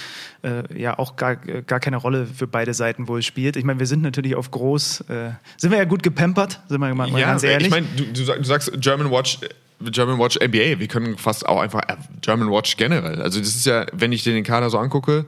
äh, 0.44 0.64
ja 0.80 1.00
auch 1.00 1.16
gar, 1.16 1.36
gar 1.38 1.80
keine 1.80 1.98
Rolle 1.98 2.26
für 2.28 2.48
beide 2.48 2.74
Seiten 2.74 3.08
wohl 3.08 3.22
spielt. 3.22 3.56
Ich 3.56 3.64
meine, 3.64 3.80
wir 3.80 3.88
sind 3.88 4.02
natürlich 4.02 4.36
auf 4.36 4.52
groß, 4.52 5.02
äh, 5.10 5.32
sind 5.58 5.72
wir 5.72 5.78
ja 5.78 5.86
gut 5.86 6.04
gepampert, 6.04 6.60
sind 6.70 6.80
wir 6.82 6.94
mal 6.94 7.10
ganz 7.12 7.44
ehrlich. 7.44 7.68
ich 7.68 7.72
meine, 7.72 7.88
du, 7.96 8.04
du, 8.06 8.24
sag- 8.24 8.38
du 8.38 8.44
sagst 8.44 8.72
German 8.82 9.10
Watch. 9.10 9.40
äh, 9.42 9.50
German 9.90 10.20
Watch 10.20 10.36
NBA, 10.40 10.80
wir 10.80 10.88
können 10.88 11.18
fast 11.18 11.44
auch 11.48 11.60
einfach 11.60 11.82
äh, 11.88 11.96
German 12.22 12.52
Watch 12.52 12.78
generell. 12.78 13.20
Also 13.22 13.40
das 13.40 13.50
ist 13.56 13.66
ja, 13.66 13.86
wenn 13.94 14.12
ich 14.12 14.24
den 14.24 14.44
Kader 14.44 14.70
so 14.70 14.78
angucke, 14.78 15.26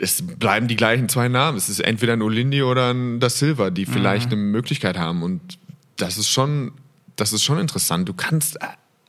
es 0.00 0.22
bleiben 0.26 0.68
die 0.68 0.76
gleichen 0.76 1.08
zwei 1.08 1.28
Namen. 1.28 1.56
Es 1.58 1.68
ist 1.68 1.80
entweder 1.80 2.12
ein 2.14 2.22
Olindi 2.22 2.62
oder 2.62 2.92
ein 2.92 3.20
Da 3.20 3.30
Silva, 3.30 3.70
die 3.70 3.86
vielleicht 3.86 4.26
eine 4.26 4.36
Möglichkeit 4.36 4.98
haben. 4.98 5.22
Und 5.22 5.58
das 5.96 6.18
ist 6.18 6.28
schon, 6.28 6.72
das 7.16 7.32
ist 7.32 7.44
schon 7.44 7.58
interessant. 7.58 8.08
Du 8.08 8.14
kannst 8.14 8.58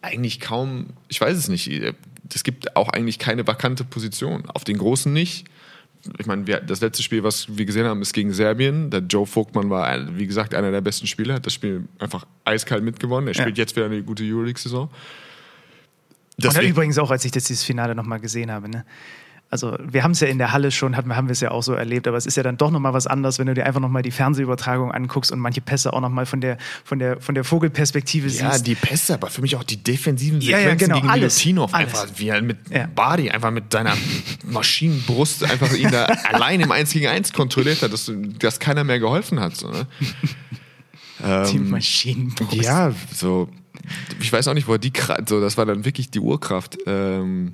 eigentlich 0.02 0.40
kaum, 0.40 0.88
ich 1.10 1.20
weiß 1.20 1.38
es 1.38 1.48
nicht, 1.48 1.70
es 2.34 2.44
gibt 2.44 2.76
auch 2.76 2.90
eigentlich 2.90 3.20
keine 3.20 3.46
vakante 3.48 3.84
Position. 3.84 4.50
Auf 4.50 4.64
den 4.64 4.78
Großen 4.78 5.12
nicht. 5.12 5.46
Ich 6.20 6.26
meine, 6.26 6.48
wir, 6.48 6.60
das 6.62 6.80
letzte 6.82 7.04
Spiel, 7.04 7.24
was 7.24 7.58
wir 7.58 7.66
gesehen 7.66 7.86
haben, 7.86 8.02
ist 8.02 8.14
gegen 8.14 8.32
Serbien. 8.32 8.90
Der 8.92 9.02
Joe 9.02 9.26
Vogtmann 9.26 9.70
war, 9.70 10.18
wie 10.18 10.28
gesagt, 10.28 10.54
einer 10.54 10.72
der 10.72 10.82
besten 10.82 11.08
Spieler, 11.08 11.34
hat 11.34 11.46
das 11.46 11.54
Spiel 11.54 11.88
einfach 12.00 12.26
eiskalt 12.46 12.84
mitgewonnen. 12.84 13.28
Er 13.28 13.34
Ja. 13.36 13.42
spielt 13.42 13.58
jetzt 13.58 13.76
wieder 13.76 13.88
eine 13.88 14.02
gute 14.04 14.24
Euroleague-Saison. 14.24 14.90
Und 16.42 16.62
übrigens 16.62 16.98
auch, 17.00 17.10
als 17.10 17.26
ich 17.26 17.32
das 17.32 17.46
dieses 17.46 17.64
Finale 17.64 17.96
nochmal 17.96 18.20
gesehen 18.20 18.52
habe, 18.52 18.70
ne? 18.70 18.86
Also 19.50 19.78
wir 19.82 20.04
haben 20.04 20.12
es 20.12 20.20
ja 20.20 20.28
in 20.28 20.38
der 20.40 20.52
Halle 20.52 20.72
schon, 20.72 20.98
haben, 20.98 21.16
haben 21.16 21.28
wir 21.30 21.32
es 21.32 21.40
ja 21.40 21.52
auch 21.52 21.64
so 21.64 21.72
erlebt, 21.74 22.06
aber 22.08 22.18
es 22.18 22.26
ist 22.26 22.36
ja 22.36 22.44
dann 22.44 22.58
doch 22.58 22.70
nochmal 22.70 22.94
was 22.94 23.08
anderes, 23.08 23.40
wenn 23.40 23.48
du 23.48 23.54
dir 23.54 23.66
einfach 23.66 23.80
nochmal 23.80 24.02
die 24.02 24.12
Fernsehübertragung 24.12 24.92
anguckst 24.92 25.32
und 25.32 25.40
manche 25.40 25.62
Pässe 25.62 25.94
auch 25.94 26.02
nochmal 26.02 26.26
von 26.26 26.42
der, 26.42 26.58
von, 26.84 27.00
der, 27.00 27.22
von 27.22 27.34
der 27.34 27.46
Vogelperspektive 27.46 28.28
Ja, 28.28 28.52
siehst. 28.52 28.68
die 28.68 28.76
Pässe, 28.76 29.14
aber 29.14 29.28
für 29.30 29.42
mich 29.42 29.56
auch 29.56 29.64
die 29.64 29.78
defensiven 29.82 30.42
Ja, 30.42 30.52
ja, 30.52 30.58
Sequenzen 30.60 30.88
genau, 30.88 30.96
gegen 31.00 31.10
alles, 31.10 31.38
Milutinov. 31.38 31.74
alles. 31.74 31.94
Einfach, 31.96 32.08
wie 32.20 32.28
er 32.28 32.42
mit 32.42 32.58
Ja. 32.70 32.88
Badi, 32.94 33.32
einfach 33.32 33.52
mit 33.52 33.72
seiner 33.72 33.94
Maschinenbrust 34.46 35.44
einfach 35.46 35.72
ihn 35.74 35.92
da 35.92 36.06
allein 36.32 36.60
im 36.60 36.72
1 36.72 36.92
gegen 36.92 37.08
1 37.08 37.32
kontrolliert 37.32 37.82
hat, 37.82 37.94
dass, 37.94 38.12
dass 38.40 38.60
keiner 38.60 38.84
mehr 38.84 39.00
geholfen 39.00 39.40
hat. 39.40 39.56
So, 39.56 39.70
ne? 39.72 39.88
die 41.52 41.60
Maschinenbrust. 41.60 42.54
Ja, 42.54 42.94
so. 43.14 43.50
Ich 44.20 44.32
weiß 44.34 44.48
auch 44.50 44.54
nicht, 44.54 44.68
wo 44.68 44.74
er 44.74 44.80
die 44.80 44.92
so, 45.28 45.40
das 45.40 45.58
war 45.58 45.66
dann 45.66 45.86
wirklich 45.86 46.10
die 46.12 46.20
Urkraft. 46.20 46.78
Ähm, 46.86 47.54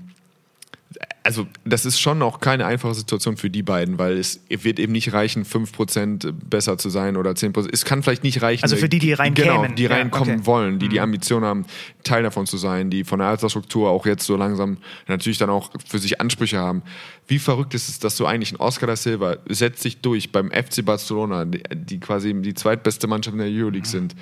also, 1.23 1.47
das 1.63 1.85
ist 1.85 1.99
schon 1.99 2.21
auch 2.21 2.39
keine 2.39 2.65
einfache 2.65 2.93
Situation 2.93 3.37
für 3.37 3.49
die 3.49 3.63
beiden, 3.63 3.97
weil 3.97 4.17
es 4.17 4.41
wird 4.49 4.79
eben 4.79 4.91
nicht 4.91 5.13
reichen, 5.13 5.45
5% 5.45 6.31
besser 6.31 6.77
zu 6.77 6.89
sein 6.89 7.15
oder 7.15 7.31
10%. 7.31 7.69
Es 7.71 7.85
kann 7.85 8.03
vielleicht 8.03 8.23
nicht 8.23 8.41
reichen. 8.41 8.63
Also 8.63 8.75
für 8.75 8.89
die, 8.89 8.99
die 8.99 9.07
Genau, 9.07 9.21
reinkämen. 9.21 9.75
die 9.75 9.83
Ja, 9.83 9.89
reinkommen 9.89 10.35
okay. 10.35 10.45
wollen, 10.45 10.79
die 10.79 10.89
die 10.89 10.99
Ambition 10.99 11.43
haben, 11.43 11.65
Teil 12.03 12.23
davon 12.23 12.45
zu 12.45 12.57
sein, 12.57 12.89
die 12.89 13.03
von 13.03 13.19
der 13.19 13.29
Altersstruktur 13.29 13.89
auch 13.89 14.05
jetzt 14.05 14.25
so 14.25 14.35
langsam 14.35 14.77
natürlich 15.07 15.37
dann 15.37 15.49
auch 15.49 15.71
für 15.87 15.99
sich 15.99 16.19
Ansprüche 16.19 16.57
haben. 16.57 16.81
Wie 17.27 17.39
verrückt 17.39 17.73
ist 17.73 17.87
es, 17.87 17.99
dass 17.99 18.17
so 18.17 18.25
eigentlich 18.25 18.51
ein 18.51 18.57
Oscar 18.57 18.87
da 18.87 18.95
Silva 18.95 19.37
setzt 19.47 19.81
sich 19.81 20.01
durch 20.01 20.31
beim 20.31 20.51
FC 20.51 20.83
Barcelona, 20.83 21.45
die, 21.45 21.63
die 21.73 21.99
quasi 21.99 22.33
die 22.33 22.53
zweitbeste 22.53 23.07
Mannschaft 23.07 23.35
in 23.35 23.39
der 23.39 23.49
Euroleague 23.49 23.87
sind 23.87 24.15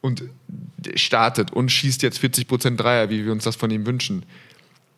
und 0.00 0.24
startet 0.96 1.52
und 1.52 1.70
schießt 1.70 2.02
jetzt 2.02 2.18
40% 2.22 2.76
Dreier, 2.76 3.08
wie 3.08 3.24
wir 3.24 3.32
uns 3.32 3.44
das 3.44 3.56
von 3.56 3.70
ihm 3.70 3.86
wünschen. 3.86 4.24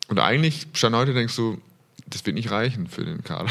Und 0.07 0.19
eigentlich, 0.19 0.67
Stand 0.73 0.95
heute, 0.95 1.13
denkst 1.13 1.35
du, 1.35 1.59
das 2.07 2.25
wird 2.25 2.35
nicht 2.35 2.51
reichen 2.51 2.87
für 2.87 3.03
den 3.05 3.23
Kader. 3.23 3.49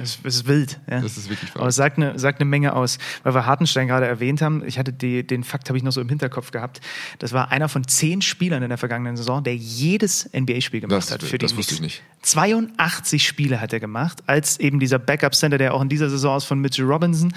Es 0.00 0.20
es 0.22 0.36
ist 0.36 0.46
wild. 0.46 0.78
Ja. 0.88 1.00
Das 1.00 1.16
ist 1.16 1.28
wirklich 1.28 1.50
Aber 1.56 1.66
es 1.66 1.74
sagt 1.74 1.96
eine, 1.96 2.16
sagt 2.16 2.40
eine 2.40 2.48
Menge 2.48 2.74
aus. 2.74 2.98
Weil 3.24 3.34
wir 3.34 3.44
Hartenstein 3.44 3.88
gerade 3.88 4.06
erwähnt 4.06 4.40
haben, 4.40 4.62
ich 4.64 4.78
hatte 4.78 4.92
die, 4.92 5.26
den 5.26 5.42
Fakt, 5.42 5.68
habe 5.68 5.76
ich 5.78 5.82
noch 5.82 5.90
so 5.90 6.00
im 6.00 6.08
Hinterkopf 6.08 6.52
gehabt. 6.52 6.80
Das 7.18 7.32
war 7.32 7.50
einer 7.50 7.68
von 7.68 7.84
zehn 7.88 8.22
Spielern 8.22 8.62
in 8.62 8.68
der 8.68 8.78
vergangenen 8.78 9.16
Saison, 9.16 9.42
der 9.42 9.56
jedes 9.56 10.30
NBA-Spiel 10.32 10.82
gemacht 10.82 10.96
Das- 10.96 11.10
hat. 11.10 11.24
Für 11.24 11.38
das 11.38 11.56
wusste 11.56 11.74
ich 11.74 11.80
nicht. 11.80 12.02
82 12.22 13.26
Spiele 13.26 13.60
hat 13.60 13.72
er 13.72 13.80
gemacht, 13.80 14.22
als 14.26 14.60
eben 14.60 14.78
dieser 14.78 15.00
Backup-Center, 15.00 15.58
der 15.58 15.74
auch 15.74 15.82
in 15.82 15.88
dieser 15.88 16.08
Saison 16.08 16.36
ist 16.36 16.44
von 16.44 16.60
Mitchell 16.60 16.84
Robinson. 16.84 17.34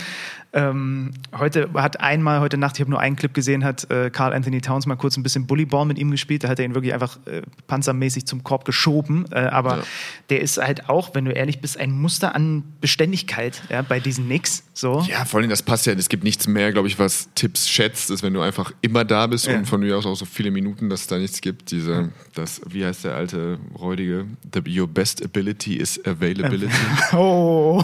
Ähm, 0.55 1.11
heute 1.35 1.69
hat 1.73 1.99
einmal, 1.99 2.39
heute 2.39 2.57
Nacht, 2.57 2.75
ich 2.75 2.81
habe 2.81 2.91
nur 2.91 2.99
einen 2.99 3.15
Clip 3.15 3.33
gesehen, 3.33 3.63
hat 3.63 3.89
äh, 3.89 4.11
Carl 4.11 4.33
Anthony 4.33 4.61
Towns 4.61 4.85
mal 4.85 4.95
kurz 4.95 5.17
ein 5.17 5.23
bisschen 5.23 5.47
Bullyball 5.47 5.85
mit 5.85 5.97
ihm 5.97 6.11
gespielt. 6.11 6.43
Da 6.43 6.49
hat 6.49 6.59
er 6.59 6.65
ihn 6.65 6.75
wirklich 6.75 6.93
einfach 6.93 7.17
äh, 7.25 7.41
panzermäßig 7.65 8.27
zum 8.27 8.43
Korb 8.43 8.63
geschoben. 8.65 9.25
Äh, 9.31 9.39
aber 9.39 9.77
Ja. 9.77 9.83
der 10.29 10.41
ist 10.41 10.57
halt 10.57 10.89
auch, 10.89 11.15
wenn 11.15 11.25
du 11.25 11.31
ehrlich 11.31 11.59
bist, 11.59 11.79
ein 11.79 11.91
Muster 11.91 12.35
an 12.35 12.63
Beständigkeit 12.81 13.63
ja, 13.69 13.81
bei 13.81 13.99
diesen 13.99 14.25
Knicks. 14.25 14.63
So. 14.75 15.03
Ja, 15.09 15.25
vor 15.25 15.39
allem 15.39 15.49
das 15.49 15.63
passt 15.63 15.85
ja. 15.87 15.93
Es 15.93 16.09
gibt 16.09 16.23
nichts 16.23 16.47
mehr, 16.47 16.71
glaube 16.71 16.87
ich, 16.87 16.99
was 16.99 17.29
Tipps 17.35 17.67
schätzt, 17.67 18.11
ist, 18.11 18.21
wenn 18.21 18.33
du 18.33 18.41
einfach 18.41 18.71
immer 18.81 19.05
da 19.05 19.25
bist 19.27 19.47
Ja. 19.47 19.57
und 19.57 19.65
von 19.65 19.79
mir 19.79 19.97
aus 19.97 20.05
auch 20.05 20.15
so 20.15 20.25
viele 20.25 20.51
Minuten, 20.51 20.89
dass 20.89 21.01
es 21.01 21.07
da 21.07 21.17
nichts 21.17 21.41
gibt. 21.41 21.71
Diese, 21.71 22.11
das, 22.35 22.61
wie 22.69 22.85
heißt 22.85 23.05
der 23.05 23.15
alte 23.15 23.57
Räudige? 23.79 24.25
The, 24.53 24.79
your 24.79 24.87
best 24.87 25.23
ability 25.23 25.77
is 25.77 25.99
availability. 26.05 26.71
Oh. 27.13 27.83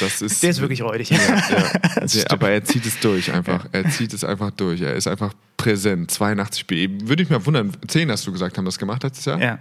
Das 0.00 0.22
ist, 0.22 0.42
Der 0.42 0.50
ist 0.50 0.60
wirklich 0.60 0.82
räudig. 0.82 1.10
Ja, 1.10 1.18
ja. 1.48 2.06
Der, 2.06 2.30
aber 2.30 2.50
er 2.50 2.64
zieht 2.64 2.84
es 2.86 2.98
durch 3.00 3.32
einfach. 3.32 3.66
Er 3.72 3.88
zieht 3.90 4.12
es 4.12 4.24
einfach 4.24 4.50
durch. 4.50 4.80
Er 4.80 4.94
ist 4.94 5.06
einfach 5.06 5.32
präsent. 5.56 6.10
82 6.10 6.60
Spiele. 6.60 7.08
Würde 7.08 7.22
ich 7.22 7.30
mir 7.30 7.44
wundern. 7.44 7.72
10 7.86 8.10
hast 8.10 8.26
du 8.26 8.32
gesagt, 8.32 8.58
haben 8.58 8.64
das 8.64 8.78
gemacht 8.78 9.02
letztes 9.02 9.24
Jahr? 9.24 9.40
Ja. 9.40 9.58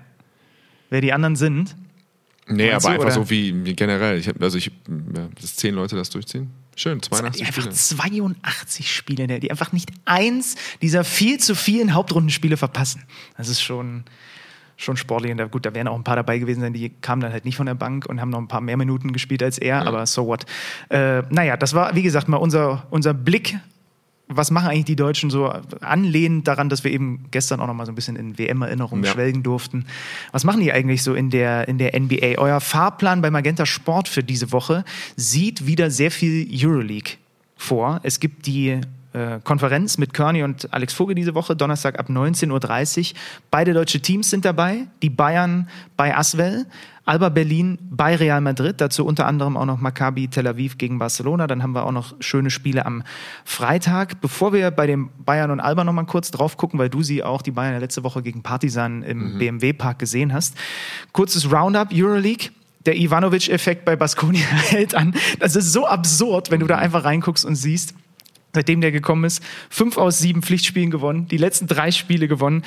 Wer 0.89 1.01
die 1.01 1.13
anderen 1.13 1.35
sind, 1.35 1.75
Nee, 2.49 2.71
aber 2.71 2.81
du, 2.81 2.87
einfach 2.87 3.05
oder? 3.05 3.11
so 3.13 3.29
wie, 3.29 3.63
wie 3.63 3.75
generell. 3.75 4.17
Ich 4.17 4.27
hab, 4.27 4.41
also 4.41 4.57
ich, 4.57 4.71
ja, 4.87 5.29
dass 5.39 5.55
10 5.55 5.75
Leute 5.75 5.95
das 5.95 6.09
durchziehen. 6.09 6.49
Schön, 6.75 6.99
die 6.99 7.09
82 7.09 7.45
einfach 7.45 7.61
Spiele. 7.61 7.75
82 7.75 8.95
Spiele, 8.95 9.27
ne, 9.27 9.39
die 9.39 9.51
einfach 9.51 9.71
nicht 9.71 9.91
eins 10.05 10.55
dieser 10.81 11.03
viel 11.03 11.39
zu 11.39 11.53
vielen 11.53 11.93
Hauptrundenspiele 11.93 12.57
verpassen. 12.57 13.03
Das 13.37 13.49
ist 13.49 13.61
schon, 13.61 14.03
schon 14.79 14.97
sportlich. 14.97 15.31
Und 15.31 15.37
da, 15.37 15.45
gut, 15.45 15.65
da 15.65 15.73
wären 15.73 15.87
auch 15.87 15.95
ein 15.95 16.03
paar 16.03 16.15
dabei 16.15 16.39
gewesen 16.39 16.61
sein, 16.61 16.73
die 16.73 16.89
kamen 16.89 17.21
dann 17.21 17.31
halt 17.31 17.45
nicht 17.45 17.57
von 17.57 17.65
der 17.65 17.75
Bank 17.75 18.05
und 18.07 18.19
haben 18.21 18.29
noch 18.29 18.39
ein 18.39 18.47
paar 18.47 18.61
mehr 18.61 18.77
Minuten 18.77 19.11
gespielt 19.13 19.43
als 19.43 19.57
er, 19.57 19.85
aber 19.85 20.05
so 20.05 20.25
what. 20.25 20.45
Äh, 20.89 21.23
naja, 21.29 21.57
das 21.57 21.73
war, 21.73 21.93
wie 21.95 22.01
gesagt, 22.01 22.27
mal 22.27 22.37
unser, 22.37 22.87
unser 22.89 23.13
Blick. 23.13 23.57
Was 24.31 24.51
machen 24.51 24.69
eigentlich 24.69 24.85
die 24.85 24.95
Deutschen 24.95 25.31
so 25.31 25.51
anlehnend 25.81 26.47
daran, 26.47 26.69
dass 26.69 26.83
wir 26.83 26.91
eben 26.91 27.25
gestern 27.31 27.59
auch 27.59 27.67
noch 27.67 27.73
mal 27.73 27.87
so 27.87 27.91
ein 27.91 27.95
bisschen 27.95 28.15
in 28.15 28.37
WM-Erinnerungen 28.37 29.03
Ja. 29.03 29.11
schwelgen 29.11 29.41
durften? 29.41 29.85
Was 30.31 30.43
machen 30.43 30.61
die 30.61 30.71
eigentlich 30.71 31.01
so 31.01 31.15
in 31.15 31.31
der, 31.31 31.67
in 31.67 31.79
der 31.79 31.99
NBA? 31.99 32.37
Euer 32.37 32.61
Fahrplan 32.61 33.23
bei 33.23 33.31
Magenta 33.31 33.65
Sport 33.65 34.07
für 34.07 34.23
diese 34.23 34.51
Woche 34.51 34.85
sieht 35.15 35.65
wieder 35.65 35.89
sehr 35.89 36.11
viel 36.11 36.47
Euroleague 36.51 37.13
vor. 37.57 37.99
Es 38.03 38.19
gibt 38.19 38.45
die 38.45 38.79
äh, 39.13 39.39
Konferenz 39.43 39.97
mit 39.97 40.13
Kearney 40.13 40.43
und 40.43 40.71
Alex 40.73 40.93
Vogel 40.93 41.15
diese 41.15 41.33
Woche, 41.33 41.55
Donnerstag 41.55 41.97
ab 41.97 42.09
19.30 42.09 43.11
Uhr. 43.11 43.19
Beide 43.49 43.73
deutsche 43.73 44.01
Teams 44.01 44.29
sind 44.29 44.45
dabei. 44.45 44.87
Die 45.01 45.09
Bayern 45.09 45.67
bei 45.97 46.15
Aswell, 46.15 46.67
Alba 47.05 47.29
Berlin 47.29 47.79
bei 47.89 48.15
Real 48.15 48.39
Madrid. 48.39 48.79
Dazu 48.79 49.03
unter 49.03 49.25
anderem 49.25 49.57
auch 49.57 49.65
noch 49.65 49.79
Maccabi 49.79 50.27
Tel 50.27 50.47
Aviv 50.47 50.77
gegen 50.77 50.99
Barcelona. 50.99 51.47
Dann 51.47 51.63
haben 51.63 51.73
wir 51.73 51.87
auch 51.87 51.91
noch 51.91 52.13
schöne 52.19 52.51
Spiele 52.51 52.85
am 52.85 53.01
Freitag. 53.45 54.21
Bevor 54.21 54.53
wir 54.53 54.69
bei 54.69 54.85
den 54.85 55.09
Bayern 55.17 55.49
und 55.49 55.59
Alba 55.59 55.83
noch 55.83 55.93
mal 55.93 56.05
kurz 56.05 56.29
drauf 56.29 56.55
gucken, 56.55 56.77
weil 56.77 56.89
du 56.89 57.01
sie 57.01 57.23
auch, 57.23 57.41
die 57.41 57.51
Bayern, 57.51 57.73
ja 57.73 57.79
letzte 57.79 58.03
Woche 58.03 58.21
gegen 58.21 58.43
Partisan 58.43 59.01
im 59.01 59.39
BMW-Park 59.39 59.97
gesehen 59.97 60.33
hast. 60.33 60.55
Kurzes 61.11 61.51
Roundup 61.51 61.89
Euroleague. 61.91 62.51
Der 62.85 62.95
Ivanovic-Effekt 62.95 63.85
bei 63.85 63.95
Baskonia 63.95 64.45
hält 64.69 64.93
an. 64.93 65.15
Das 65.39 65.55
ist 65.55 65.73
so 65.73 65.87
absurd, 65.87 66.51
wenn 66.51 66.59
du 66.59 66.67
da 66.67 66.77
einfach 66.77 67.03
reinguckst 67.03 67.43
und 67.43 67.55
siehst, 67.55 67.95
seitdem 68.53 68.81
der 68.81 68.91
gekommen 68.91 69.23
ist, 69.25 69.43
fünf 69.69 69.97
aus 69.97 70.19
sieben 70.19 70.41
Pflichtspielen 70.41 70.91
gewonnen, 70.91 71.27
die 71.27 71.37
letzten 71.37 71.67
drei 71.67 71.91
Spiele 71.91 72.27
gewonnen. 72.27 72.63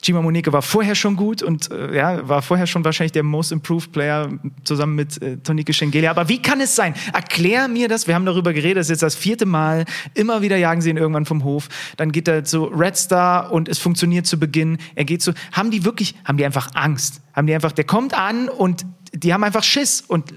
Chima 0.00 0.22
Monike 0.22 0.52
war 0.52 0.62
vorher 0.62 0.94
schon 0.94 1.16
gut 1.16 1.42
und 1.42 1.72
äh, 1.72 1.96
ja, 1.96 2.28
war 2.28 2.40
vorher 2.40 2.68
schon 2.68 2.84
wahrscheinlich 2.84 3.12
der 3.12 3.24
Most 3.24 3.50
Improved 3.50 3.90
Player 3.90 4.28
zusammen 4.62 4.94
mit 4.94 5.20
äh, 5.20 5.38
Tonike 5.38 5.72
Schengelia. 5.72 6.10
Aber 6.10 6.28
wie 6.28 6.40
kann 6.40 6.60
es 6.60 6.76
sein? 6.76 6.94
Erklär 7.12 7.66
mir 7.66 7.88
das. 7.88 8.06
Wir 8.06 8.14
haben 8.14 8.24
darüber 8.24 8.52
geredet, 8.52 8.76
das 8.76 8.86
ist 8.86 8.90
jetzt 8.90 9.02
das 9.02 9.16
vierte 9.16 9.44
Mal. 9.44 9.86
Immer 10.14 10.40
wieder 10.40 10.56
jagen 10.56 10.80
sie 10.80 10.90
ihn 10.90 10.96
irgendwann 10.96 11.24
vom 11.24 11.42
Hof. 11.42 11.68
Dann 11.96 12.12
geht 12.12 12.28
er 12.28 12.44
zu 12.44 12.66
Red 12.66 12.96
Star 12.96 13.50
und 13.50 13.68
es 13.68 13.78
funktioniert 13.78 14.26
zu 14.26 14.38
Beginn. 14.38 14.78
Er 14.94 15.04
geht 15.04 15.20
zu. 15.20 15.32
Haben 15.50 15.72
die 15.72 15.84
wirklich, 15.84 16.14
haben 16.24 16.38
die 16.38 16.44
einfach 16.44 16.70
Angst? 16.74 17.20
Haben 17.32 17.48
die 17.48 17.54
einfach, 17.54 17.72
der 17.72 17.84
kommt 17.84 18.14
an 18.14 18.48
und 18.48 18.86
die 19.12 19.32
haben 19.32 19.42
einfach 19.42 19.64
Schiss 19.64 20.00
und 20.00 20.32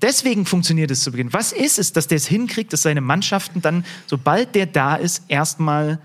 Deswegen 0.00 0.46
funktioniert 0.46 0.90
es 0.90 1.02
zu 1.02 1.10
Beginn. 1.10 1.32
Was 1.32 1.52
ist 1.52 1.78
es, 1.78 1.92
dass 1.92 2.06
der 2.06 2.16
es 2.16 2.26
hinkriegt, 2.26 2.72
dass 2.72 2.82
seine 2.82 3.00
Mannschaften 3.00 3.60
dann, 3.60 3.84
sobald 4.06 4.54
der 4.54 4.66
da 4.66 4.94
ist, 4.94 5.24
erstmal 5.28 5.98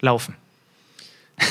laufen? 0.00 0.34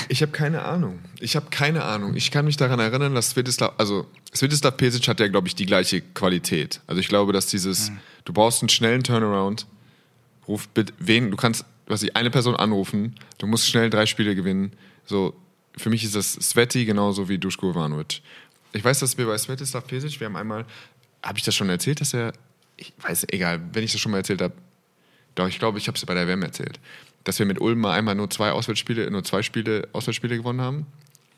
Ich 0.07 0.21
habe 0.21 0.31
keine 0.31 0.63
Ahnung. 0.63 0.99
Ich 1.19 1.35
habe 1.35 1.49
keine 1.49 1.83
Ahnung. 1.83 2.15
Ich 2.15 2.31
kann 2.31 2.45
mich 2.45 2.57
daran 2.57 2.79
erinnern, 2.79 3.13
dass 3.13 3.31
Svetislav, 3.31 3.73
also 3.77 4.07
Svetislav 4.33 4.77
Pesic 4.77 5.07
hat 5.07 5.19
ja, 5.19 5.27
glaube 5.27 5.47
ich, 5.47 5.55
die 5.55 5.65
gleiche 5.65 6.01
Qualität. 6.01 6.79
Also 6.87 7.01
ich 7.01 7.09
glaube, 7.09 7.33
dass 7.33 7.47
dieses, 7.47 7.91
du 8.25 8.33
brauchst 8.33 8.61
einen 8.61 8.69
schnellen 8.69 9.03
Turnaround, 9.03 9.67
ruf 10.47 10.67
bitte, 10.69 10.93
wen, 10.99 11.31
du 11.31 11.37
kannst, 11.37 11.65
was 11.87 12.01
ich, 12.01 12.15
eine 12.15 12.31
Person 12.31 12.55
anrufen, 12.55 13.15
du 13.39 13.47
musst 13.47 13.67
schnell 13.67 13.89
drei 13.89 14.05
Spiele 14.05 14.35
gewinnen. 14.35 14.71
So, 15.05 15.35
für 15.75 15.89
mich 15.89 16.03
ist 16.03 16.15
das 16.15 16.33
Sveti 16.33 16.85
genauso 16.85 17.27
wie 17.27 17.37
Duško 17.37 17.71
Ivanovic. 17.71 18.21
Ich 18.71 18.83
weiß, 18.83 18.99
dass 18.99 19.17
wir 19.17 19.25
bei 19.25 19.37
Svetislav 19.37 19.85
Pesic, 19.85 20.19
wir 20.19 20.25
haben 20.25 20.35
einmal, 20.35 20.65
habe 21.23 21.37
ich 21.37 21.43
das 21.43 21.55
schon 21.55 21.69
erzählt, 21.69 22.01
dass 22.01 22.13
er, 22.13 22.33
ich 22.77 22.93
weiß, 23.01 23.27
egal, 23.31 23.61
wenn 23.71 23.83
ich 23.83 23.93
das 23.93 24.01
schon 24.01 24.11
mal 24.11 24.19
erzählt 24.19 24.41
habe, 24.41 24.53
doch, 25.35 25.47
ich 25.47 25.57
glaube, 25.57 25.79
ich 25.79 25.87
habe 25.87 25.97
es 25.97 26.05
bei 26.05 26.13
der 26.13 26.27
WM 26.27 26.43
erzählt, 26.43 26.79
dass 27.23 27.39
wir 27.39 27.45
mit 27.45 27.59
Ulm 27.59 27.79
mal 27.79 27.93
einmal 27.93 28.15
nur 28.15 28.29
zwei 28.29 28.51
Auswärtsspiele, 28.51 29.09
nur 29.09 29.23
zwei 29.23 29.41
Spiele, 29.41 29.87
Auswärtsspiele 29.93 30.37
gewonnen 30.37 30.61
haben. 30.61 30.85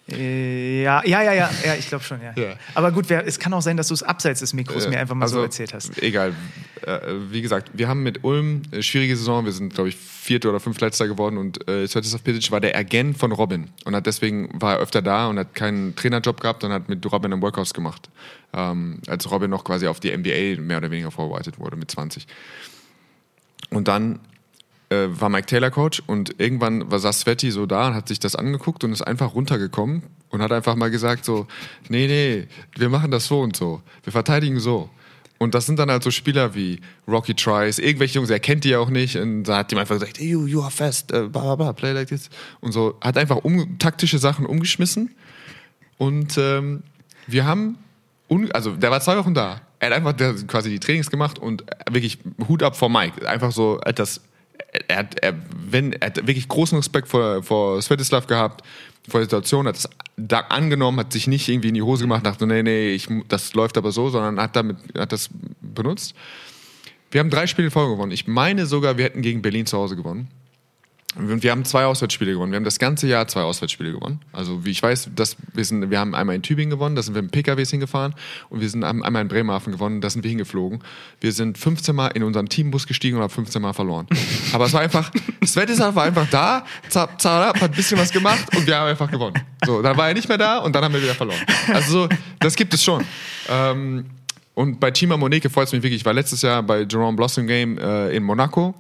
Äh, 0.08 0.84
ja, 0.84 1.04
ja, 1.04 1.24
ja, 1.24 1.34
ja, 1.34 1.50
ja, 1.66 1.74
ich 1.74 1.88
glaube 1.88 2.04
schon, 2.04 2.22
ja. 2.22 2.32
Ja. 2.36 2.54
Aber 2.76 2.92
gut, 2.92 3.10
wer, 3.10 3.26
es 3.26 3.40
kann 3.40 3.52
auch 3.54 3.64
sein, 3.64 3.76
dass 3.76 3.88
du 3.88 3.96
es 3.96 4.04
abseits 4.04 4.42
des 4.42 4.54
Mikros 4.54 4.86
Äh, 4.86 4.90
mir 4.90 5.00
einfach 5.00 5.16
mal 5.16 5.26
also, 5.26 5.38
so 5.38 5.44
erzählt 5.44 5.74
hast. 5.74 5.98
Egal. 6.02 6.36
Äh, 6.84 7.00
wie 7.32 7.42
gesagt, 7.42 7.72
wir 7.74 7.88
haben 7.88 8.04
mit 8.04 8.24
Ulm 8.24 8.62
äh, 8.72 8.84
schwierige 8.84 9.18
Saison. 9.18 9.46
Wir 9.46 9.52
sind, 9.52 9.74
glaube 9.74 9.90
ich, 9.90 9.96
Vierter 9.96 10.50
oder 10.50 10.60
Fünftletzter 10.60 11.08
geworden 11.08 11.38
und 11.38 11.68
äh, 11.68 11.88
Svetislav 11.88 12.24
Pesic 12.24 12.52
war 12.52 12.62
der 12.62 12.78
Agent 12.78 13.18
von 13.18 13.32
Robin 13.32 13.70
und 13.86 13.96
hat 13.96 14.06
deswegen 14.06 14.50
war 14.62 14.76
er 14.76 14.80
öfter 14.80 15.02
da 15.02 15.28
und 15.28 15.40
hat 15.40 15.56
keinen 15.56 15.96
Trainerjob 15.96 16.40
gehabt 16.40 16.64
und 16.64 16.72
hat 16.72 16.88
mit 16.88 17.04
Robin 17.12 17.34
einen 17.34 17.42
Workhouse 17.42 17.74
gemacht, 17.74 18.10
ähm, 18.54 19.00
als 19.08 19.30
Robin 19.32 19.50
noch 19.50 19.64
quasi 19.64 19.88
auf 19.88 20.00
die 20.00 20.16
NBA 20.16 20.62
mehr 20.62 20.78
oder 20.78 20.92
weniger 20.92 21.10
vorbereitet 21.10 21.58
wurde 21.60 21.78
mit 21.78 21.90
20. 21.90 22.28
Und 23.72 23.88
dann 23.88 24.20
äh, 24.90 25.08
war 25.10 25.30
Mike 25.30 25.48
Taylor 25.48 25.72
Coach 25.72 26.02
und 26.08 26.40
irgendwann 26.40 26.92
war 26.92 27.00
saß 27.00 27.22
Sveti 27.22 27.52
so 27.52 27.66
da 27.66 27.88
und 27.88 27.96
hat 27.96 28.08
sich 28.08 28.20
das 28.20 28.36
angeguckt 28.36 28.84
und 28.84 28.92
ist 28.92 29.02
einfach 29.02 29.34
runtergekommen 29.34 30.04
und 30.30 30.42
hat 30.42 30.52
einfach 30.52 30.76
mal 30.76 30.92
gesagt 30.92 31.26
so, 31.26 31.48
nee, 31.90 32.08
nee, 32.08 32.48
wir 32.76 32.90
machen 32.90 33.12
das 33.12 33.28
so 33.28 33.42
und 33.42 33.56
so. 33.56 33.82
Wir 34.04 34.12
verteidigen 34.12 34.60
so. 34.60 34.90
Und 35.38 35.54
das 35.54 35.66
sind 35.66 35.80
dann 35.80 35.92
halt 35.92 36.02
so 36.02 36.12
Spieler 36.12 36.56
wie 36.56 36.80
Rocky 37.08 37.34
Trice, 37.34 37.80
irgendwelche 37.80 38.16
Jungs, 38.16 38.30
er 38.30 38.40
kennt 38.40 38.64
die 38.64 38.70
ja 38.70 38.80
auch 38.80 38.90
nicht. 38.90 39.18
Und 39.18 39.44
da 39.44 39.58
hat 39.58 39.72
ihm 39.72 39.78
einfach 39.78 39.96
gesagt, 39.96 40.20
hey, 40.20 40.30
you, 40.30 40.46
you 40.48 40.62
are 40.62 40.72
fast, 40.72 41.12
äh, 41.12 41.28
bla, 41.28 41.42
bla, 41.42 41.56
bla, 41.56 41.74
play 41.74 41.92
like 41.92 42.08
this. 42.08 42.30
Und 42.62 42.72
so, 42.72 42.98
hat 43.02 43.18
einfach 43.18 43.38
um, 43.38 43.78
taktische 43.78 44.18
Sachen 44.18 44.46
umgeschmissen. 44.46 45.14
Und 45.98 46.38
ähm, 46.38 46.84
Wir 47.28 47.46
haben, 47.46 47.78
also 48.54 48.72
der 48.72 48.92
war 48.92 49.02
zwei 49.02 49.18
Wochen 49.18 49.34
da. 49.34 49.62
Er 49.80 49.90
hat 49.90 49.98
einfach 49.98 50.48
quasi 50.48 50.70
die 50.70 50.80
Trainings 50.80 51.10
gemacht 51.10 51.40
und 51.40 51.66
wirklich 51.90 52.20
Hut 52.48 52.64
ab 52.64 52.76
vor 52.76 52.90
Mike. 52.90 53.28
Einfach 53.28 53.52
so 53.52 53.80
etwas, 53.82 54.22
er 54.88 54.98
hat, 54.98 55.20
er, 55.20 55.36
wenn, 55.56 55.94
er 55.94 56.08
hat 56.08 56.18
wirklich 56.18 56.48
großen 56.48 56.78
Respekt 56.78 57.08
vor, 57.08 57.44
vor 57.44 57.82
Svetislav 57.82 58.28
gehabt, 58.28 58.64
vor 59.08 59.20
der 59.20 59.26
Situation, 59.26 59.68
hat 59.68 59.76
es 59.76 59.90
da 60.18 60.40
angenommen, 60.40 61.00
hat 61.00 61.14
sich 61.14 61.28
nicht 61.28 61.48
irgendwie 61.48 61.70
in 61.70 61.74
die 61.74 61.82
Hose 61.82 62.04
gemacht, 62.04 62.26
dachte, 62.26 62.48
nee, 62.48 62.64
nee, 62.64 62.90
ich, 62.90 63.08
das 63.28 63.54
läuft 63.54 63.78
aber 63.78 63.92
so, 63.92 64.10
sondern 64.10 64.40
hat 64.40 64.56
damit, 64.56 64.78
hat 64.98 65.12
das 65.12 65.30
benutzt. 65.62 66.16
Wir 67.12 67.20
haben 67.20 67.30
drei 67.30 67.48
Spiele 67.48 67.68
in 67.68 67.72
Folge 67.72 67.94
gewonnen. 67.94 68.12
Ich 68.12 68.28
meine 68.28 68.66
sogar, 68.66 68.98
wir 68.98 69.06
hätten 69.06 69.22
gegen 69.22 69.42
Berlin 69.42 69.66
zu 69.66 69.78
Hause 69.78 69.96
gewonnen. 69.96 70.28
Und 71.16 71.44
wir 71.44 71.52
haben 71.52 71.64
zwei 71.64 71.86
Auswärtsspiele 71.86 72.34
gewonnen. 72.34 72.52
Wir 72.52 72.58
haben 72.58 72.66
das 72.66 72.78
ganze 72.78 73.08
Jahr 73.08 73.28
zwei 73.28 73.42
Auswärtsspiele 73.42 73.94
gewonnen. 73.94 74.20
Also 74.34 74.66
wie 74.66 74.72
ich 74.72 74.84
weiß, 74.84 75.12
dass 75.16 75.38
wir, 75.54 75.64
sind, 75.64 75.90
wir 75.90 76.00
haben 76.00 76.14
einmal 76.14 76.36
in 76.36 76.42
Tübingen 76.42 76.70
gewonnen, 76.70 76.96
da 76.96 77.02
sind 77.02 77.16
wir 77.16 77.22
mit 77.22 77.32
PKWs 77.32 77.72
hingefahren 77.72 78.14
und 78.50 78.60
wir 78.60 78.70
sind 78.70 78.84
einmal 78.84 79.22
in 79.22 79.28
Bremerhaven 79.30 79.72
gewonnen, 79.72 80.02
da 80.02 80.10
sind 80.10 80.24
wir 80.24 80.30
hingeflogen. 80.30 80.80
Wir 81.22 81.32
sind 81.32 81.58
15 81.58 81.96
Mal 81.96 82.08
in 82.08 82.24
unseren 82.24 82.50
Teambus 82.50 82.86
gestiegen 82.86 83.16
und 83.16 83.24
haben 83.24 83.30
15 83.32 83.62
Mal 83.62 83.74
verloren. 83.74 84.08
Aber 84.52 84.66
es 84.66 84.74
war 84.74 84.82
einfach, 84.82 85.10
Svetislav 85.46 85.96
war 85.96 86.04
einfach 86.04 86.28
da, 86.30 86.66
zap, 86.90 87.22
zap, 87.22 87.62
hat 87.62 87.72
ein 87.72 87.72
bisschen 87.72 87.98
was 87.98 88.12
gemacht 88.12 88.46
und 88.56 88.68
wir 88.68 88.76
haben 88.78 88.90
einfach 88.90 89.10
gewonnen. 89.10 89.42
So, 89.66 89.82
dann 89.82 89.96
war 89.96 90.10
er 90.10 90.14
nicht 90.14 90.28
mehr 90.28 90.38
da 90.38 90.58
und 90.58 90.76
dann 90.76 90.84
haben 90.84 90.94
wir 90.94 91.02
wieder 91.02 91.16
verloren. 91.16 91.40
Also 91.74 92.04
so, 92.04 92.10
das 92.40 92.56
gibt 92.56 92.74
es 92.74 92.84
schon. 92.84 93.04
Ähm, 93.50 94.06
und 94.54 94.80
bei 94.80 94.92
Chima 94.92 95.18
Moneke 95.18 95.50
freut 95.50 95.68
es 95.68 95.74
mich 95.74 95.84
wirklich. 95.84 96.02
Ich 96.02 96.06
war 96.06 96.14
letztes 96.14 96.42
Jahr 96.42 96.62
bei 96.64 96.82
Jerome 96.82 97.16
Blossom 97.16 97.48
Game 97.48 97.78
äh, 97.78 98.10
in 98.16 98.24
Monaco 98.24 98.76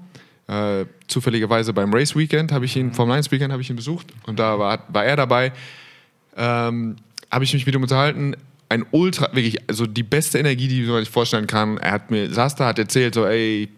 äh, 0.47 0.85
zufälligerweise 1.07 1.73
beim 1.73 1.93
Race 1.93 2.15
Weekend 2.15 2.51
habe 2.51 2.65
ich 2.65 2.75
ihn, 2.75 2.93
vom 2.93 3.09
Lions 3.09 3.31
Weekend 3.31 3.51
habe 3.51 3.61
ich 3.61 3.69
ihn 3.69 3.75
besucht 3.75 4.07
und 4.27 4.37
da 4.39 4.59
war, 4.59 4.83
war 4.89 5.05
er 5.05 5.15
dabei. 5.15 5.51
Ähm, 6.37 6.97
habe 7.31 7.43
ich 7.43 7.53
mich 7.53 7.65
mit 7.65 7.73
ihm 7.73 7.81
unterhalten. 7.81 8.35
Ein 8.69 8.85
Ultra, 8.91 9.29
wirklich, 9.33 9.57
also 9.67 9.85
die 9.85 10.03
beste 10.03 10.37
Energie, 10.37 10.67
die 10.67 10.83
man 10.83 10.99
sich 10.99 11.09
vorstellen 11.09 11.47
kann. 11.47 11.77
Er 11.77 11.91
hat 11.91 12.11
mir, 12.11 12.31
saß 12.31 12.55
da, 12.55 12.67
hat 12.67 12.79
erzählt, 12.79 13.15
so, 13.15 13.25
ey, 13.25 13.69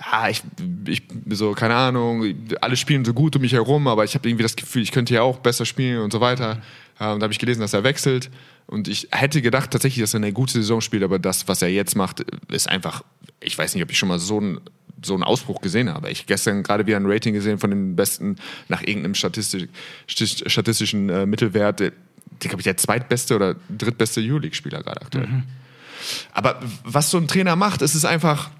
ja, 0.00 0.28
ich, 0.28 0.42
ich, 0.86 1.02
so, 1.30 1.52
keine 1.52 1.74
Ahnung, 1.74 2.34
alle 2.60 2.76
spielen 2.76 3.04
so 3.04 3.12
gut 3.12 3.34
um 3.36 3.42
mich 3.42 3.52
herum, 3.52 3.88
aber 3.88 4.04
ich 4.04 4.14
habe 4.14 4.28
irgendwie 4.28 4.44
das 4.44 4.54
Gefühl, 4.54 4.82
ich 4.82 4.92
könnte 4.92 5.14
ja 5.14 5.22
auch 5.22 5.38
besser 5.38 5.64
spielen 5.64 6.02
und 6.02 6.12
so 6.12 6.20
weiter. 6.20 6.56
Mhm. 6.56 6.60
Äh, 7.00 7.12
und 7.12 7.20
da 7.20 7.24
habe 7.24 7.32
ich 7.32 7.38
gelesen, 7.38 7.60
dass 7.60 7.72
er 7.72 7.84
wechselt. 7.84 8.30
Und 8.66 8.86
ich 8.86 9.08
hätte 9.10 9.40
gedacht 9.42 9.70
tatsächlich, 9.70 10.02
dass 10.02 10.14
er 10.14 10.18
eine 10.18 10.32
gute 10.32 10.52
Saison 10.52 10.80
spielt, 10.80 11.02
aber 11.02 11.18
das, 11.18 11.48
was 11.48 11.62
er 11.62 11.68
jetzt 11.68 11.96
macht, 11.96 12.24
ist 12.48 12.68
einfach, 12.68 13.02
ich 13.40 13.56
weiß 13.56 13.74
nicht, 13.74 13.82
ob 13.82 13.90
ich 13.90 13.98
schon 13.98 14.08
mal 14.08 14.18
so 14.18 14.40
ein 14.40 14.60
so 15.02 15.14
einen 15.14 15.22
Ausbruch 15.22 15.60
gesehen 15.60 15.92
habe. 15.92 16.10
Ich 16.10 16.26
gestern 16.26 16.62
gerade 16.62 16.86
wieder 16.86 16.96
ein 16.96 17.06
Rating 17.06 17.34
gesehen 17.34 17.58
von 17.58 17.70
den 17.70 17.96
besten 17.96 18.36
nach 18.68 18.82
irgendeinem 18.82 19.14
statistisch, 19.14 19.68
statistischen 20.06 21.08
äh, 21.08 21.26
Mittelwert. 21.26 21.80
Der, 21.80 21.92
glaube 22.40 22.60
ich, 22.60 22.64
der 22.64 22.76
zweitbeste 22.76 23.34
oder 23.36 23.56
drittbeste 23.68 24.20
Euroleague-Spieler 24.20 24.82
gerade 24.82 25.02
aktuell. 25.02 25.26
Mhm. 25.26 25.42
Aber 26.32 26.60
was 26.84 27.10
so 27.10 27.18
ein 27.18 27.28
Trainer 27.28 27.56
macht, 27.56 27.82
ist 27.82 27.94
es 27.94 28.04
einfach. 28.04 28.50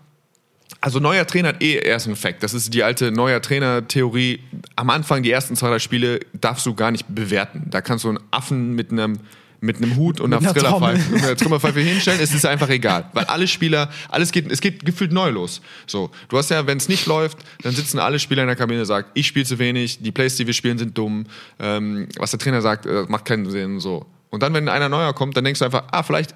Also 0.80 1.00
neuer 1.00 1.26
Trainer 1.26 1.48
hat 1.48 1.62
eh 1.62 1.76
erst 1.76 2.06
einen 2.06 2.14
Effekt. 2.14 2.42
Das 2.42 2.54
ist 2.54 2.72
die 2.72 2.84
alte 2.84 3.10
neuer 3.10 3.42
Trainer-Theorie. 3.42 4.40
Am 4.76 4.90
Anfang, 4.90 5.22
die 5.22 5.30
ersten 5.30 5.56
zwei, 5.56 5.70
drei 5.70 5.78
Spiele, 5.80 6.20
darfst 6.34 6.66
du 6.66 6.74
gar 6.74 6.90
nicht 6.92 7.06
bewerten. 7.08 7.66
Da 7.70 7.80
kannst 7.80 8.04
du 8.04 8.10
einen 8.10 8.20
Affen 8.30 8.74
mit 8.74 8.92
einem 8.92 9.18
mit 9.60 9.76
einem 9.76 9.96
Hut 9.96 10.20
und 10.20 10.32
einer 10.32 10.52
Trillerpfeife, 10.52 11.16
einer 11.16 11.36
Trümmerpfeife 11.36 11.80
hinstellen, 11.80 12.20
es 12.20 12.32
ist 12.32 12.46
einfach 12.46 12.68
egal. 12.68 13.10
Weil 13.12 13.24
alle 13.24 13.48
Spieler, 13.48 13.90
alles 14.08 14.30
geht, 14.30 14.50
es 14.50 14.60
geht 14.60 14.84
gefühlt 14.84 15.12
neu 15.12 15.30
los. 15.30 15.60
So, 15.86 16.10
du 16.28 16.38
hast 16.38 16.50
ja, 16.50 16.66
wenn 16.66 16.78
es 16.78 16.88
nicht 16.88 17.06
läuft, 17.06 17.38
dann 17.62 17.74
sitzen 17.74 17.98
alle 17.98 18.18
Spieler 18.18 18.42
in 18.42 18.48
der 18.48 18.56
Kabine 18.56 18.80
und 18.80 18.86
sagen, 18.86 19.08
ich 19.14 19.26
spiele 19.26 19.44
zu 19.44 19.58
wenig, 19.58 20.00
die 20.00 20.12
Plays, 20.12 20.36
die 20.36 20.46
wir 20.46 20.54
spielen, 20.54 20.78
sind 20.78 20.96
dumm, 20.96 21.26
ähm, 21.58 22.08
was 22.18 22.30
der 22.30 22.38
Trainer 22.38 22.62
sagt, 22.62 22.86
äh, 22.86 23.04
macht 23.08 23.24
keinen 23.24 23.50
Sinn, 23.50 23.80
so. 23.80 24.06
Und 24.30 24.42
dann, 24.42 24.52
wenn 24.54 24.68
einer 24.68 24.88
neuer 24.88 25.14
kommt, 25.14 25.36
dann 25.36 25.44
denkst 25.44 25.58
du 25.58 25.64
einfach, 25.64 25.84
ah, 25.90 26.02
vielleicht 26.02 26.34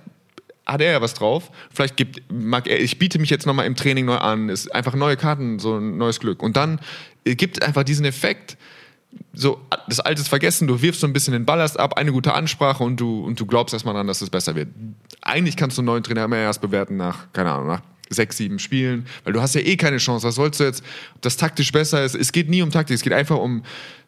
hat 0.66 0.80
er 0.80 0.92
ja 0.92 1.00
was 1.00 1.14
drauf. 1.14 1.50
Vielleicht 1.72 1.96
gibt, 1.96 2.22
mag 2.32 2.66
er, 2.66 2.80
ich 2.80 2.98
biete 2.98 3.18
mich 3.18 3.30
jetzt 3.30 3.46
nochmal 3.46 3.66
im 3.66 3.76
Training 3.76 4.06
neu 4.06 4.16
an. 4.16 4.48
Ist 4.48 4.74
einfach 4.74 4.94
neue 4.94 5.16
Karten, 5.16 5.58
so 5.58 5.76
ein 5.76 5.98
neues 5.98 6.20
Glück. 6.20 6.42
Und 6.42 6.56
dann 6.56 6.80
äh, 7.24 7.34
gibt 7.34 7.62
einfach 7.62 7.82
diesen 7.82 8.04
Effekt, 8.04 8.56
so 9.34 9.60
das 9.88 10.00
Alte 10.00 10.20
ist 10.20 10.28
vergessen, 10.28 10.66
du 10.68 10.82
wirfst 10.82 11.00
so 11.00 11.06
ein 11.06 11.12
bisschen 11.12 11.32
den 11.32 11.44
Ballast 11.44 11.78
ab, 11.78 11.96
eine 11.96 12.12
gute 12.12 12.34
Ansprache 12.34 12.84
und 12.84 12.98
du, 12.98 13.24
und 13.24 13.40
du 13.40 13.46
glaubst 13.46 13.72
erstmal 13.72 13.94
daran, 13.94 14.06
dass 14.06 14.20
es 14.20 14.30
besser 14.30 14.54
wird. 14.54 14.68
Eigentlich 15.22 15.56
kannst 15.56 15.78
du 15.78 15.82
einen 15.82 15.86
neuen 15.86 16.02
Trainer 16.02 16.24
immer 16.24 16.36
erst 16.36 16.60
bewerten 16.60 16.96
nach, 16.96 17.32
keine 17.32 17.52
Ahnung, 17.52 17.66
nach 17.66 17.82
sechs, 18.10 18.36
sieben 18.36 18.58
Spielen, 18.58 19.06
weil 19.24 19.32
du 19.32 19.40
hast 19.40 19.54
ja 19.54 19.62
eh 19.62 19.76
keine 19.76 19.96
Chance. 19.96 20.26
Was 20.26 20.34
sollst 20.34 20.60
du 20.60 20.64
jetzt, 20.64 20.84
ob 21.14 21.22
das 21.22 21.36
taktisch 21.36 21.72
besser 21.72 22.04
ist? 22.04 22.14
Es 22.14 22.32
geht 22.32 22.48
nie 22.48 22.62
um 22.62 22.70
Taktik, 22.70 22.94
es 22.94 23.02
geht 23.02 23.12
einfach 23.12 23.38
um 23.38 23.62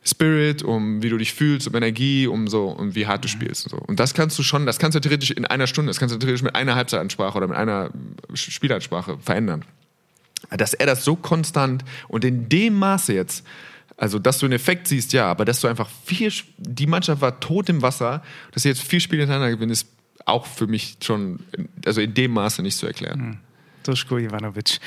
Spirit, 0.04 0.62
um 0.62 1.02
wie 1.02 1.08
du 1.08 1.16
dich 1.16 1.32
fühlst, 1.32 1.66
um 1.66 1.74
Energie, 1.74 2.26
um 2.26 2.46
so, 2.46 2.68
um 2.68 2.94
wie 2.94 3.06
hart 3.06 3.24
du 3.24 3.28
spielst 3.28 3.66
und 3.66 3.70
so. 3.70 3.78
Und 3.78 4.00
das 4.00 4.12
kannst 4.12 4.38
du 4.38 4.42
schon, 4.42 4.66
das 4.66 4.78
kannst 4.78 4.94
du 4.94 5.00
theoretisch 5.00 5.30
in 5.30 5.46
einer 5.46 5.66
Stunde, 5.66 5.88
das 5.88 5.98
kannst 5.98 6.14
du 6.14 6.18
theoretisch 6.18 6.42
mit 6.42 6.54
einer 6.54 6.74
Halbzeitansprache 6.74 7.38
oder 7.38 7.48
mit 7.48 7.56
einer 7.56 7.90
Spielansprache 8.34 9.18
verändern. 9.18 9.64
Dass 10.50 10.74
er 10.74 10.86
das 10.86 11.04
so 11.04 11.16
konstant 11.16 11.84
und 12.06 12.24
in 12.24 12.50
dem 12.50 12.78
Maße 12.78 13.14
jetzt 13.14 13.44
also, 13.96 14.18
dass 14.18 14.38
du 14.38 14.46
einen 14.46 14.54
Effekt 14.54 14.88
siehst, 14.88 15.12
ja, 15.12 15.30
aber 15.30 15.44
dass 15.44 15.60
du 15.60 15.68
einfach 15.68 15.88
vier, 16.04 16.32
die 16.58 16.86
Mannschaft 16.86 17.20
war 17.20 17.38
tot 17.40 17.68
im 17.68 17.82
Wasser, 17.82 18.22
dass 18.52 18.64
sie 18.64 18.68
jetzt 18.68 18.82
vier 18.82 19.00
Spiele 19.00 19.22
hintereinander 19.22 19.54
gewinnen, 19.54 19.72
ist 19.72 19.88
auch 20.26 20.46
für 20.46 20.66
mich 20.66 20.96
schon, 21.02 21.40
also 21.86 22.00
in 22.00 22.14
dem 22.14 22.32
Maße 22.32 22.62
nicht 22.62 22.76
zu 22.76 22.86
erklären. 22.86 23.20
Hm. 23.20 23.36
Duschko 23.84 24.18
Ivanovic. 24.18 24.80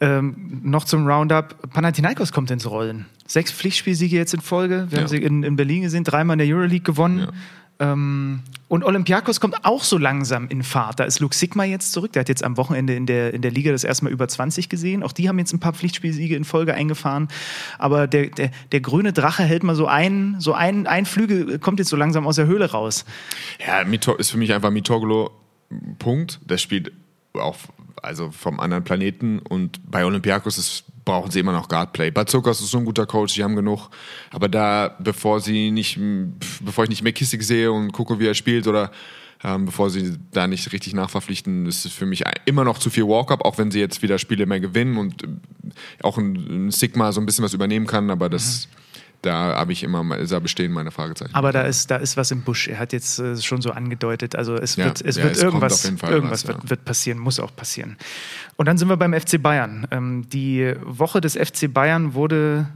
Ähm, 0.00 0.60
noch 0.62 0.84
zum 0.84 1.06
Roundup. 1.06 1.72
Panathinaikos 1.72 2.32
kommt 2.32 2.50
ins 2.50 2.70
Rollen. 2.70 3.06
Sechs 3.26 3.50
Pflichtspielsiege 3.50 4.16
jetzt 4.16 4.32
in 4.32 4.40
Folge. 4.40 4.86
Wir 4.90 4.98
ja. 4.98 5.02
haben 5.02 5.08
sie 5.08 5.18
in, 5.18 5.42
in, 5.42 5.56
Berlin 5.56 5.82
gesehen, 5.82 6.04
dreimal 6.04 6.34
in 6.34 6.46
der 6.46 6.56
Euroleague 6.56 6.84
gewonnen. 6.84 7.18
Ja. 7.18 7.32
Ähm, 7.80 8.40
und 8.66 8.84
Olympiakos 8.84 9.40
kommt 9.40 9.64
auch 9.64 9.82
so 9.82 9.96
langsam 9.96 10.48
in 10.48 10.62
Fahrt. 10.62 11.00
Da 11.00 11.04
ist 11.04 11.20
Luke 11.20 11.34
Sigma 11.34 11.64
jetzt 11.64 11.92
zurück. 11.92 12.12
Der 12.12 12.20
hat 12.20 12.28
jetzt 12.28 12.44
am 12.44 12.56
Wochenende 12.56 12.94
in 12.94 13.06
der, 13.06 13.32
in 13.32 13.40
der 13.40 13.50
Liga 13.50 13.72
das 13.72 13.84
erstmal 13.84 14.12
über 14.12 14.28
20 14.28 14.68
gesehen. 14.68 15.02
Auch 15.02 15.12
die 15.12 15.28
haben 15.28 15.38
jetzt 15.38 15.52
ein 15.52 15.60
paar 15.60 15.72
Pflichtspielsiege 15.72 16.36
in 16.36 16.44
Folge 16.44 16.74
eingefahren. 16.74 17.28
Aber 17.78 18.06
der, 18.06 18.26
der, 18.26 18.50
der 18.72 18.80
grüne 18.80 19.12
Drache 19.12 19.42
hält 19.42 19.62
mal 19.62 19.74
so 19.74 19.86
ein, 19.86 20.36
so 20.38 20.52
ein, 20.52 20.86
ein 20.86 21.06
Flügel, 21.06 21.58
kommt 21.58 21.78
jetzt 21.78 21.88
so 21.88 21.96
langsam 21.96 22.26
aus 22.26 22.36
der 22.36 22.46
Höhle 22.46 22.70
raus. 22.70 23.04
Ja, 23.64 23.80
ist 23.82 24.30
für 24.30 24.38
mich 24.38 24.52
einfach 24.52 24.70
Mitoglo. 24.70 25.30
Punkt. 25.98 26.40
Der 26.44 26.58
spielt 26.58 26.92
auch 27.34 27.56
also 28.02 28.30
vom 28.30 28.60
anderen 28.60 28.84
Planeten. 28.84 29.38
Und 29.38 29.80
bei 29.90 30.04
Olympiakos 30.04 30.58
ist 30.58 30.84
brauchen 31.08 31.30
sie 31.30 31.40
immer 31.40 31.52
noch 31.52 31.68
Guardplay. 31.68 32.10
Bazokas 32.10 32.60
ist 32.60 32.70
so 32.70 32.76
ein 32.76 32.84
guter 32.84 33.06
Coach, 33.06 33.32
die 33.32 33.42
haben 33.42 33.56
genug. 33.56 33.88
Aber 34.30 34.46
da, 34.46 34.94
bevor 34.98 35.40
sie 35.40 35.70
nicht, 35.70 35.98
bevor 36.60 36.84
ich 36.84 36.90
nicht 36.90 37.02
McKissick 37.02 37.42
sehe 37.42 37.72
und 37.72 37.92
gucke, 37.92 38.18
wie 38.18 38.26
er 38.26 38.34
spielt 38.34 38.66
oder 38.66 38.90
ähm, 39.42 39.64
bevor 39.64 39.88
sie 39.88 40.18
da 40.32 40.46
nicht 40.46 40.70
richtig 40.70 40.92
nachverpflichten, 40.92 41.64
ist 41.64 41.86
es 41.86 41.92
für 41.92 42.04
mich 42.04 42.24
immer 42.44 42.64
noch 42.64 42.76
zu 42.76 42.90
viel 42.90 43.04
Walk-up, 43.04 43.42
auch 43.46 43.56
wenn 43.56 43.70
sie 43.70 43.80
jetzt 43.80 44.02
wieder 44.02 44.18
Spiele 44.18 44.44
mehr 44.44 44.60
gewinnen 44.60 44.98
und 44.98 45.22
äh, 45.22 45.28
auch 46.02 46.18
ein, 46.18 46.66
ein 46.66 46.70
Sigma 46.72 47.10
so 47.12 47.22
ein 47.22 47.26
bisschen 47.26 47.44
was 47.44 47.54
übernehmen 47.54 47.86
kann, 47.86 48.10
aber 48.10 48.28
das. 48.28 48.68
Mhm 49.22 49.28
da 49.28 49.56
habe 49.56 49.72
ich 49.72 49.82
immer 49.82 50.04
da 50.26 50.38
bestehen 50.38 50.72
meine 50.72 50.90
Fragezeichen. 50.90 51.34
Aber 51.34 51.50
da 51.50 51.62
ist, 51.62 51.90
da 51.90 51.96
ist 51.96 52.16
was 52.16 52.30
im 52.30 52.42
Busch. 52.42 52.68
Er 52.68 52.78
hat 52.78 52.92
jetzt 52.92 53.18
äh, 53.18 53.36
schon 53.36 53.60
so 53.60 53.72
angedeutet. 53.72 54.36
Also 54.36 54.54
es 54.54 54.76
ja, 54.76 54.84
wird, 54.86 55.00
es 55.02 55.16
ja, 55.16 55.24
wird 55.24 55.36
es 55.36 55.42
irgendwas, 55.42 55.84
irgendwas 55.84 56.30
was, 56.30 56.46
wird, 56.46 56.62
ja. 56.62 56.70
wird, 56.70 56.84
passieren, 56.84 57.18
muss 57.18 57.40
auch 57.40 57.54
passieren. 57.54 57.96
Und 58.56 58.66
dann 58.66 58.78
sind 58.78 58.88
wir 58.88 58.96
beim 58.96 59.12
FC 59.12 59.42
Bayern. 59.42 59.88
Ähm, 59.90 60.28
die 60.32 60.72
Woche 60.84 61.20
des 61.20 61.34
FC 61.34 61.72
Bayern 61.72 62.14
wurde, 62.14 62.68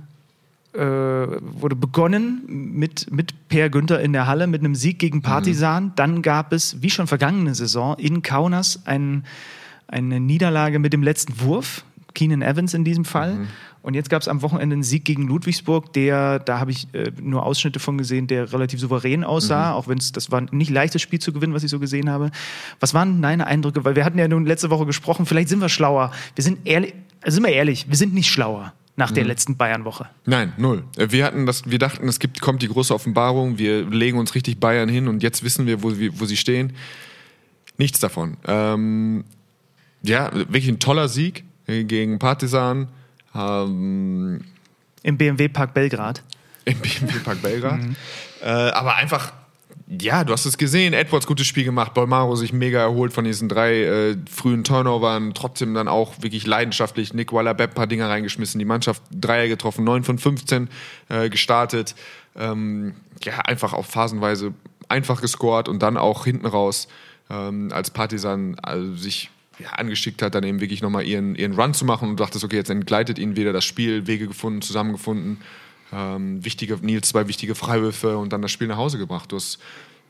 äh, 0.72 0.80
wurde 0.80 1.76
begonnen 1.76 2.42
mit, 2.48 3.12
mit 3.12 3.48
Per 3.48 3.70
Günther 3.70 4.00
in 4.00 4.12
der 4.12 4.26
Halle, 4.26 4.48
mit 4.48 4.62
einem 4.62 4.74
Sieg 4.74 4.98
gegen 4.98 5.22
Partisan. 5.22 5.84
Mhm. 5.84 5.92
Dann 5.94 6.22
gab 6.22 6.52
es, 6.52 6.82
wie 6.82 6.90
schon 6.90 7.06
vergangene 7.06 7.54
Saison, 7.54 7.96
in 7.98 8.22
Kaunas 8.22 8.80
ein, 8.84 9.24
eine 9.86 10.18
Niederlage 10.18 10.80
mit 10.80 10.92
dem 10.92 11.04
letzten 11.04 11.40
Wurf. 11.40 11.84
Keenan 12.14 12.42
Evans 12.42 12.74
in 12.74 12.84
diesem 12.84 13.04
Fall. 13.04 13.34
Mhm. 13.34 13.48
Und 13.82 13.94
jetzt 13.94 14.10
gab 14.10 14.22
es 14.22 14.28
am 14.28 14.42
Wochenende 14.42 14.74
einen 14.74 14.84
Sieg 14.84 15.04
gegen 15.04 15.26
Ludwigsburg, 15.26 15.92
der, 15.92 16.38
da 16.38 16.60
habe 16.60 16.70
ich 16.70 16.86
äh, 16.94 17.10
nur 17.20 17.44
Ausschnitte 17.44 17.80
von 17.80 17.98
gesehen, 17.98 18.28
der 18.28 18.52
relativ 18.52 18.78
souverän 18.78 19.24
aussah, 19.24 19.70
mhm. 19.70 19.76
auch 19.76 19.88
wenn 19.88 19.98
es, 19.98 20.12
das 20.12 20.30
war 20.30 20.40
nicht 20.52 20.70
leichtes 20.70 21.02
Spiel 21.02 21.18
zu 21.18 21.32
gewinnen, 21.32 21.52
was 21.52 21.64
ich 21.64 21.70
so 21.70 21.80
gesehen 21.80 22.08
habe. 22.08 22.30
Was 22.78 22.94
waren 22.94 23.20
deine 23.20 23.46
Eindrücke? 23.46 23.84
Weil 23.84 23.96
wir 23.96 24.04
hatten 24.04 24.18
ja 24.18 24.28
nun 24.28 24.46
letzte 24.46 24.70
Woche 24.70 24.86
gesprochen, 24.86 25.26
vielleicht 25.26 25.48
sind 25.48 25.60
wir 25.60 25.68
schlauer. 25.68 26.12
Wir 26.36 26.44
sind 26.44 26.60
ehrlich, 26.64 26.94
also 27.22 27.34
sind 27.34 27.44
wir 27.44 27.52
ehrlich, 27.52 27.88
wir 27.88 27.96
sind 27.96 28.14
nicht 28.14 28.30
schlauer 28.30 28.72
nach 28.94 29.10
der 29.10 29.24
mhm. 29.24 29.30
letzten 29.30 29.56
Bayern-Woche. 29.56 30.08
Nein, 30.26 30.52
null. 30.58 30.84
Wir 30.96 31.24
hatten 31.24 31.46
das, 31.46 31.68
wir 31.68 31.78
dachten, 31.80 32.06
es 32.06 32.20
gibt, 32.20 32.40
kommt 32.40 32.62
die 32.62 32.68
große 32.68 32.94
Offenbarung, 32.94 33.58
wir 33.58 33.84
legen 33.90 34.16
uns 34.18 34.36
richtig 34.36 34.60
Bayern 34.60 34.88
hin 34.88 35.08
und 35.08 35.24
jetzt 35.24 35.42
wissen 35.42 35.66
wir, 35.66 35.82
wo, 35.82 35.90
wo 35.90 36.24
sie 36.24 36.36
stehen. 36.36 36.74
Nichts 37.78 37.98
davon. 37.98 38.36
Ähm, 38.46 39.24
ja, 40.02 40.32
wirklich 40.32 40.68
ein 40.68 40.78
toller 40.78 41.08
Sieg 41.08 41.44
gegen 41.66 42.18
Partisan 42.18 42.88
ähm, 43.34 44.40
Im 45.02 45.18
BMW 45.18 45.48
Park 45.48 45.74
Belgrad. 45.74 46.22
Im 46.64 46.78
BMW 46.78 47.18
Park 47.24 47.42
Belgrad. 47.42 47.80
mhm. 47.80 47.96
äh, 48.42 48.46
aber 48.46 48.96
einfach, 48.96 49.32
ja, 49.88 50.24
du 50.24 50.32
hast 50.32 50.46
es 50.46 50.56
gesehen, 50.56 50.94
Edwards 50.94 51.26
gutes 51.26 51.46
Spiel 51.46 51.64
gemacht, 51.64 51.94
Bolmaro 51.94 52.36
sich 52.36 52.52
mega 52.52 52.80
erholt 52.80 53.12
von 53.12 53.24
diesen 53.24 53.48
drei 53.48 53.82
äh, 53.82 54.16
frühen 54.30 54.64
Turnovern, 54.64 55.34
trotzdem 55.34 55.74
dann 55.74 55.88
auch 55.88 56.14
wirklich 56.22 56.46
leidenschaftlich, 56.46 57.14
Nick 57.14 57.32
Waller-Bepp 57.32 57.70
ein 57.70 57.74
paar 57.74 57.86
Dinger 57.86 58.08
reingeschmissen, 58.08 58.58
die 58.58 58.64
Mannschaft 58.64 59.02
Dreier 59.10 59.48
getroffen, 59.48 59.84
9 59.84 60.04
von 60.04 60.18
15 60.18 60.68
äh, 61.08 61.28
gestartet. 61.28 61.94
Ähm, 62.36 62.94
ja, 63.24 63.38
einfach 63.40 63.72
auch 63.72 63.84
phasenweise 63.84 64.54
einfach 64.88 65.20
gescored 65.20 65.68
und 65.68 65.82
dann 65.82 65.96
auch 65.96 66.24
hinten 66.24 66.46
raus, 66.46 66.88
ähm, 67.30 67.70
als 67.72 67.90
Partisan 67.90 68.56
also 68.62 68.94
sich 68.94 69.30
ja, 69.58 69.70
angeschickt 69.70 70.22
hat, 70.22 70.34
dann 70.34 70.44
eben 70.44 70.60
wirklich 70.60 70.82
nochmal 70.82 71.04
ihren, 71.04 71.34
ihren 71.34 71.52
Run 71.52 71.74
zu 71.74 71.84
machen 71.84 72.08
und 72.08 72.20
dachtest, 72.20 72.44
okay, 72.44 72.56
jetzt 72.56 72.70
entgleitet 72.70 73.18
ihnen 73.18 73.36
wieder 73.36 73.52
das 73.52 73.64
Spiel, 73.64 74.06
Wege 74.06 74.26
gefunden, 74.26 74.62
zusammengefunden. 74.62 75.38
Ähm, 75.92 76.44
wichtige, 76.44 76.78
Nils 76.80 77.08
zwei 77.08 77.28
wichtige 77.28 77.54
Freiwürfe 77.54 78.16
und 78.16 78.32
dann 78.32 78.40
das 78.40 78.50
Spiel 78.50 78.66
nach 78.66 78.78
Hause 78.78 78.98
gebracht. 78.98 79.30
Du 79.30 79.36
hast 79.36 79.58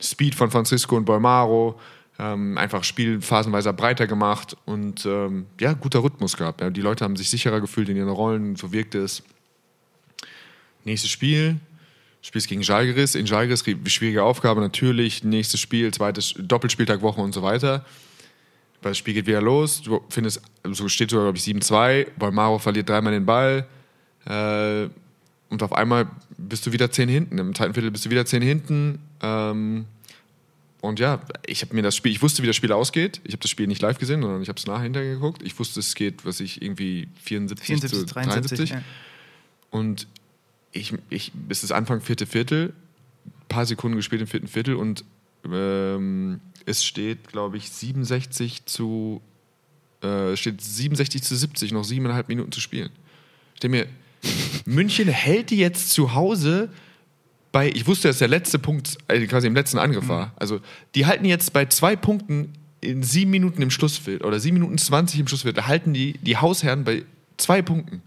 Speed 0.00 0.34
von 0.34 0.50
Francisco 0.50 0.96
und 0.96 1.04
Bolmaro, 1.04 1.78
ähm, 2.18 2.56
einfach 2.56 2.84
Spiel 2.84 3.20
phasenweise 3.20 3.72
breiter 3.72 4.06
gemacht 4.06 4.56
und 4.64 5.04
ähm, 5.06 5.46
ja, 5.60 5.72
guter 5.72 6.02
Rhythmus 6.02 6.36
gehabt. 6.36 6.60
Ja. 6.60 6.70
Die 6.70 6.80
Leute 6.80 7.04
haben 7.04 7.16
sich 7.16 7.30
sicherer 7.30 7.60
gefühlt 7.60 7.88
in 7.88 7.96
ihren 7.96 8.08
Rollen, 8.08 8.54
so 8.56 8.72
wirkte 8.72 8.98
es. 8.98 9.22
Nächstes 10.84 11.10
Spiel, 11.10 11.58
spielst 12.22 12.48
gegen 12.48 12.62
Jalgiris. 12.62 13.14
In 13.14 13.26
Jalgiris 13.26 13.64
schwierige 13.86 14.22
Aufgabe 14.22 14.60
natürlich. 14.60 15.24
Nächstes 15.24 15.60
Spiel, 15.60 15.92
zweites 15.92 16.34
Doppelspieltag, 16.38 17.02
Woche 17.02 17.20
und 17.20 17.32
so 17.32 17.42
weiter. 17.42 17.84
Das 18.82 18.98
Spiel 18.98 19.14
geht 19.14 19.26
wieder 19.26 19.40
los. 19.40 19.82
Du 19.82 20.02
findest, 20.08 20.42
so 20.64 20.88
steht 20.88 21.10
sogar, 21.10 21.26
glaube 21.26 21.38
ich, 21.38 21.44
7-2. 21.44 22.08
Bolmaro 22.18 22.58
verliert 22.58 22.88
dreimal 22.88 23.12
den 23.12 23.24
Ball. 23.24 23.66
Äh, 24.26 24.88
und 25.48 25.62
auf 25.62 25.72
einmal 25.72 26.08
bist 26.36 26.66
du 26.66 26.72
wieder 26.72 26.90
10 26.90 27.08
hinten. 27.08 27.38
Im 27.38 27.54
zweiten 27.54 27.74
Viertel 27.74 27.90
bist 27.90 28.04
du 28.04 28.10
wieder 28.10 28.26
10 28.26 28.42
hinten. 28.42 28.98
Ähm, 29.20 29.84
und 30.80 30.98
ja, 30.98 31.20
ich 31.46 31.62
habe 31.62 31.74
mir 31.74 31.82
das 31.82 31.94
Spiel, 31.94 32.10
ich 32.10 32.22
wusste, 32.22 32.42
wie 32.42 32.48
das 32.48 32.56
Spiel 32.56 32.72
ausgeht. 32.72 33.20
Ich 33.22 33.32
habe 33.34 33.42
das 33.42 33.50
Spiel 33.50 33.68
nicht 33.68 33.80
live 33.80 33.98
gesehen, 33.98 34.20
sondern 34.20 34.42
ich 34.42 34.48
habe 34.48 34.58
es 34.58 34.66
nachher 34.66 34.90
geguckt. 34.90 35.40
Ich 35.42 35.56
wusste, 35.58 35.78
es 35.78 35.94
geht, 35.94 36.24
was 36.24 36.40
ich 36.40 36.60
irgendwie 36.60 37.08
74, 37.22 37.66
74 37.66 37.98
zu 38.00 38.06
73. 38.06 38.58
73. 38.58 38.70
Ja. 38.70 38.82
Und 39.70 40.08
ich, 40.72 40.92
ich, 41.08 41.30
es 41.48 41.62
ist 41.62 41.70
Anfang 41.70 42.00
vierte 42.00 42.26
Viertel, 42.26 42.72
ein 43.24 43.32
paar 43.48 43.64
Sekunden 43.64 43.96
gespielt 43.96 44.22
im 44.22 44.26
vierten 44.26 44.48
Viertel 44.48 44.74
und 44.74 45.04
ähm, 45.44 46.40
es 46.66 46.84
steht, 46.84 47.28
glaube 47.28 47.56
ich, 47.56 47.70
67 47.70 48.66
zu 48.66 49.22
äh, 50.02 50.36
steht 50.36 50.60
67 50.60 51.22
zu 51.22 51.36
70, 51.36 51.72
noch 51.72 51.84
siebeneinhalb 51.84 52.28
Minuten 52.28 52.52
zu 52.52 52.60
spielen. 52.60 52.90
Steht 53.54 53.70
mir, 53.70 53.86
München 54.64 55.08
hält 55.08 55.50
die 55.50 55.58
jetzt 55.58 55.90
zu 55.90 56.14
Hause 56.14 56.70
bei, 57.52 57.68
ich 57.68 57.86
wusste, 57.86 58.08
dass 58.08 58.18
der 58.18 58.28
letzte 58.28 58.58
Punkt 58.58 58.96
also 59.08 59.26
quasi 59.26 59.46
im 59.46 59.54
letzten 59.54 59.78
Angriff 59.78 60.08
war. 60.08 60.26
Mhm. 60.26 60.32
Also 60.36 60.60
die 60.94 61.06
halten 61.06 61.24
jetzt 61.24 61.52
bei 61.52 61.66
zwei 61.66 61.96
Punkten 61.96 62.52
in 62.80 63.02
sieben 63.02 63.30
Minuten 63.30 63.62
im 63.62 63.70
Schlussfeld 63.70 64.24
oder 64.24 64.40
sieben 64.40 64.58
Minuten 64.58 64.78
zwanzig 64.78 65.20
im 65.20 65.28
Schlussfeld, 65.28 65.56
da 65.56 65.66
halten 65.66 65.92
die, 65.92 66.14
die 66.18 66.36
Hausherren 66.36 66.84
bei 66.84 67.04
zwei 67.36 67.62
Punkten. 67.62 68.02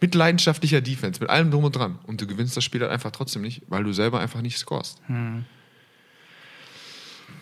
Mit 0.00 0.14
leidenschaftlicher 0.14 0.80
Defense, 0.80 1.20
mit 1.20 1.28
allem 1.28 1.50
drum 1.50 1.64
und 1.64 1.74
dran. 1.74 1.98
Und 2.06 2.20
du 2.20 2.26
gewinnst 2.28 2.56
das 2.56 2.62
Spiel 2.62 2.82
halt 2.82 2.92
einfach 2.92 3.10
trotzdem 3.10 3.42
nicht, 3.42 3.62
weil 3.66 3.82
du 3.82 3.92
selber 3.92 4.20
einfach 4.20 4.42
nicht 4.42 4.56
scorest. 4.56 5.00
Hm. 5.06 5.44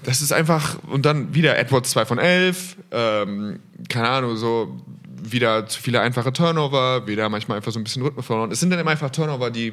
Das 0.03 0.22
ist 0.22 0.32
einfach, 0.32 0.78
und 0.84 1.05
dann 1.05 1.34
wieder 1.34 1.59
Edwards 1.59 1.90
2 1.90 2.07
von 2.07 2.18
11, 2.18 2.76
ähm, 2.92 3.61
keine 3.88 4.09
Ahnung, 4.09 4.36
so 4.36 4.80
wieder 5.22 5.66
zu 5.66 5.80
viele 5.80 6.01
einfache 6.01 6.32
Turnover, 6.32 7.07
wieder 7.07 7.28
manchmal 7.28 7.57
einfach 7.57 7.72
so 7.72 7.80
ein 7.80 7.84
bisschen 7.84 8.03
Rhythmus 8.03 8.26
verloren. 8.26 8.53
Es 8.53 8.61
sind 8.61 8.70
dann 8.70 8.78
immer 8.78 8.92
einfach 8.92 9.11
Turnover, 9.11 9.51
die 9.51 9.72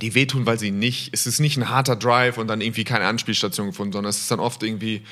die 0.00 0.14
wehtun, 0.14 0.46
weil 0.46 0.58
sie 0.58 0.70
nicht, 0.70 1.10
es 1.12 1.26
ist 1.26 1.40
nicht 1.40 1.56
ein 1.58 1.68
harter 1.68 1.96
Drive 1.96 2.38
und 2.38 2.48
dann 2.48 2.60
irgendwie 2.60 2.84
keine 2.84 3.06
Anspielstation 3.06 3.66
gefunden, 3.68 3.92
sondern 3.92 4.10
es 4.10 4.18
ist 4.18 4.30
dann 4.30 4.40
oft 4.40 4.62
irgendwie, 4.62 5.02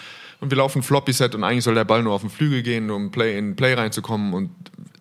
und 0.41 0.51
wir 0.51 0.57
laufen 0.57 0.83
Floppy-Set 0.83 1.35
und 1.35 1.45
eigentlich 1.45 1.65
soll 1.65 1.75
der 1.75 1.85
Ball 1.85 2.03
nur 2.03 2.15
auf 2.15 2.23
den 2.23 2.31
Flügel 2.31 2.63
gehen, 2.63 2.91
um 2.91 3.11
Play 3.11 3.37
in 3.37 3.57
Play 3.57 3.75
reinzukommen 3.75 4.33
und 4.33 4.51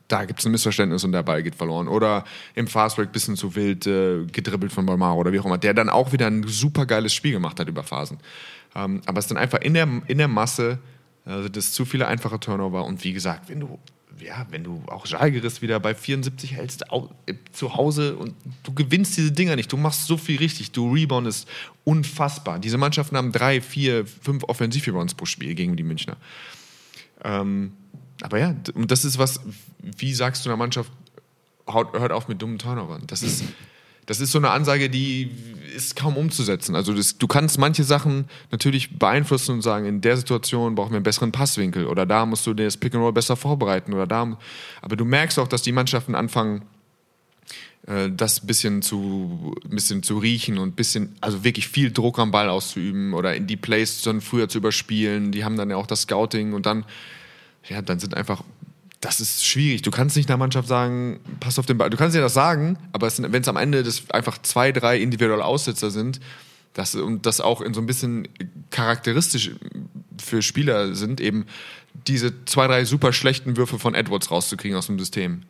da 0.09 0.25
gibt 0.25 0.39
es 0.39 0.45
ein 0.45 0.51
Missverständnis 0.51 1.03
und 1.03 1.11
der 1.11 1.23
Ball 1.23 1.43
geht 1.43 1.55
verloren. 1.55 1.87
Oder 1.87 2.23
im 2.55 2.67
Fastbreak 2.67 3.11
bisschen 3.11 3.35
zu 3.35 3.55
wild 3.55 3.85
äh, 3.85 4.25
gedribbelt 4.25 4.73
von 4.73 4.85
Balmaro 4.85 5.19
oder 5.19 5.31
wie 5.31 5.39
auch 5.39 5.45
immer, 5.45 5.59
der 5.59 5.75
dann 5.75 5.87
auch 5.87 6.11
wieder 6.11 6.27
ein 6.27 6.43
super 6.47 6.87
geiles 6.87 7.13
Spiel 7.13 7.33
gemacht 7.33 7.59
hat 7.59 7.69
über 7.69 7.83
Phasen. 7.83 8.17
Ähm, 8.75 9.01
aber 9.05 9.19
es 9.19 9.25
ist 9.25 9.31
dann 9.31 9.37
einfach 9.37 9.59
in 9.61 9.73
der, 9.73 9.87
in 10.07 10.17
der 10.17 10.27
Masse, 10.27 10.79
also 11.25 11.49
das 11.49 11.71
zu 11.71 11.85
viele 11.85 12.07
einfache 12.07 12.39
Turnover 12.39 12.85
und 12.85 13.03
wie 13.03 13.13
gesagt, 13.13 13.49
wenn 13.49 13.59
du 13.59 13.79
ja, 14.21 14.45
wenn 14.49 14.63
du 14.63 14.81
auch 14.87 15.05
Jalgiris 15.05 15.61
wieder 15.61 15.79
bei 15.79 15.95
74 15.95 16.53
hältst 16.53 16.91
auch, 16.91 17.09
äh, 17.25 17.35
zu 17.51 17.75
Hause 17.75 18.15
und 18.15 18.33
du 18.63 18.73
gewinnst 18.73 19.17
diese 19.17 19.31
Dinger 19.31 19.55
nicht, 19.55 19.71
du 19.71 19.77
machst 19.77 20.07
so 20.07 20.17
viel 20.17 20.37
richtig, 20.39 20.71
du 20.71 20.91
reboundest 20.93 21.47
unfassbar. 21.83 22.59
Diese 22.59 22.77
Mannschaften 22.77 23.17
haben 23.17 23.31
drei, 23.31 23.61
vier, 23.61 24.05
fünf 24.05 24.43
Offensiv-Rebounds 24.43 25.13
pro 25.13 25.25
Spiel 25.25 25.55
gegen 25.55 25.75
die 25.75 25.83
Münchner. 25.83 26.17
Ähm, 27.23 27.73
aber 28.21 28.39
ja, 28.39 28.55
und 28.73 28.91
das 28.91 29.05
ist 29.05 29.17
was, 29.17 29.39
wie 29.79 30.13
sagst 30.13 30.45
du 30.45 30.49
einer 30.49 30.57
Mannschaft, 30.57 30.91
hört 31.67 32.11
auf 32.11 32.27
mit 32.27 32.41
dummen 32.41 32.57
Turnovern? 32.57 33.03
Das 33.07 33.23
ist, 33.23 33.43
das 34.09 34.19
ist 34.19 34.31
so 34.31 34.39
eine 34.39 34.49
Ansage, 34.49 34.89
die 34.89 35.29
ist 35.75 35.95
kaum 35.95 36.17
umzusetzen. 36.17 36.75
Also 36.75 36.95
das, 36.95 37.19
du 37.19 37.27
kannst 37.27 37.59
manche 37.59 37.83
Sachen 37.83 38.25
natürlich 38.49 38.97
beeinflussen 38.97 39.51
und 39.51 39.61
sagen, 39.61 39.85
in 39.85 40.01
der 40.01 40.17
Situation 40.17 40.73
brauchen 40.73 40.89
wir 40.89 40.95
einen 40.95 41.03
besseren 41.03 41.31
Passwinkel 41.31 41.85
oder 41.85 42.07
da 42.07 42.25
musst 42.25 42.47
du 42.47 42.55
das 42.55 42.75
Pick 42.75 42.95
and 42.95 43.03
Roll 43.03 43.13
besser 43.13 43.35
vorbereiten 43.35 43.93
oder 43.93 44.07
da. 44.07 44.35
Aber 44.81 44.95
du 44.95 45.05
merkst 45.05 45.37
auch, 45.37 45.47
dass 45.47 45.61
die 45.61 45.71
Mannschaften 45.71 46.15
anfangen, 46.15 46.63
äh, 47.85 48.09
das 48.09 48.39
bisschen 48.39 48.81
zu, 48.81 49.55
ein 49.63 49.75
bisschen 49.75 50.01
zu 50.01 50.17
riechen 50.17 50.57
und 50.57 50.69
ein 50.69 50.75
bisschen, 50.75 51.15
also 51.21 51.43
wirklich 51.43 51.67
viel 51.67 51.91
Druck 51.91 52.17
am 52.17 52.31
Ball 52.31 52.49
auszuüben 52.49 53.13
oder 53.13 53.35
in 53.35 53.45
die 53.45 53.57
Plays 53.57 54.01
dann 54.01 54.21
früher 54.21 54.49
zu 54.49 54.57
überspielen. 54.57 55.31
Die 55.31 55.45
haben 55.45 55.55
dann 55.55 55.69
ja 55.69 55.75
auch 55.75 55.85
das 55.85 56.01
Scouting 56.01 56.53
und 56.53 56.65
dann, 56.65 56.83
ja, 57.69 57.83
dann 57.83 57.99
sind 57.99 58.17
einfach 58.17 58.43
das 59.01 59.21
ist 59.21 59.45
schwierig. 59.45 59.81
Du 59.81 59.91
kannst 59.91 60.17
nicht 60.17 60.29
einer 60.29 60.37
Mannschaft 60.37 60.67
sagen, 60.67 61.19
pass 61.39 61.57
auf 61.57 61.65
den 61.65 61.77
Ball. 61.77 61.89
Du 61.89 61.97
kannst 61.97 62.15
ja 62.15 62.21
das 62.21 62.33
sagen, 62.33 62.77
aber 62.91 63.09
wenn 63.17 63.41
es 63.41 63.47
am 63.47 63.57
Ende 63.57 63.83
das 63.83 64.09
einfach 64.11 64.37
zwei, 64.41 64.71
drei 64.71 64.99
individuelle 64.99 65.45
Aussetzer 65.45 65.89
sind, 65.89 66.19
das, 66.73 66.95
und 66.95 67.25
das 67.25 67.41
auch 67.41 67.61
in 67.61 67.73
so 67.73 67.81
ein 67.81 67.85
bisschen 67.85 68.27
charakteristisch 68.69 69.51
für 70.21 70.41
Spieler 70.41 70.95
sind, 70.95 71.21
eben 71.21 71.45
diese 72.07 72.45
zwei, 72.45 72.67
drei 72.67 72.85
super 72.85 73.13
schlechten 73.13 73.57
Würfe 73.57 73.79
von 73.79 73.95
Edwards 73.95 74.31
rauszukriegen 74.31 74.77
aus 74.77 74.87
dem 74.87 74.99
System. 74.99 75.43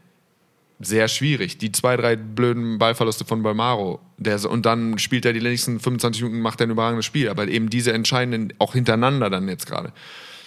Sehr 0.80 1.10
schwierig. 1.10 1.58
Die 1.58 1.72
zwei, 1.74 1.98
drei 1.98 2.16
blöden 2.16 2.78
Ballverluste 2.78 3.26
von 3.26 3.44
Balmaro. 3.44 4.00
Der, 4.18 4.50
und 4.50 4.66
dann 4.66 4.98
spielt 4.98 5.26
er 5.26 5.34
die 5.34 5.42
nächsten 5.42 5.80
25 5.80 6.22
Minuten, 6.22 6.42
macht 6.42 6.62
er 6.62 6.68
ein 6.68 6.72
überragendes 6.72 7.06
Spiel. 7.06 7.28
Aber 7.28 7.48
eben 7.50 7.70
diese 7.70 7.92
entscheidenden, 7.92 8.54
auch 8.60 8.74
hintereinander 8.74 9.30
dann 9.30 9.50
jetzt 9.50 9.66
gerade. 9.66 9.92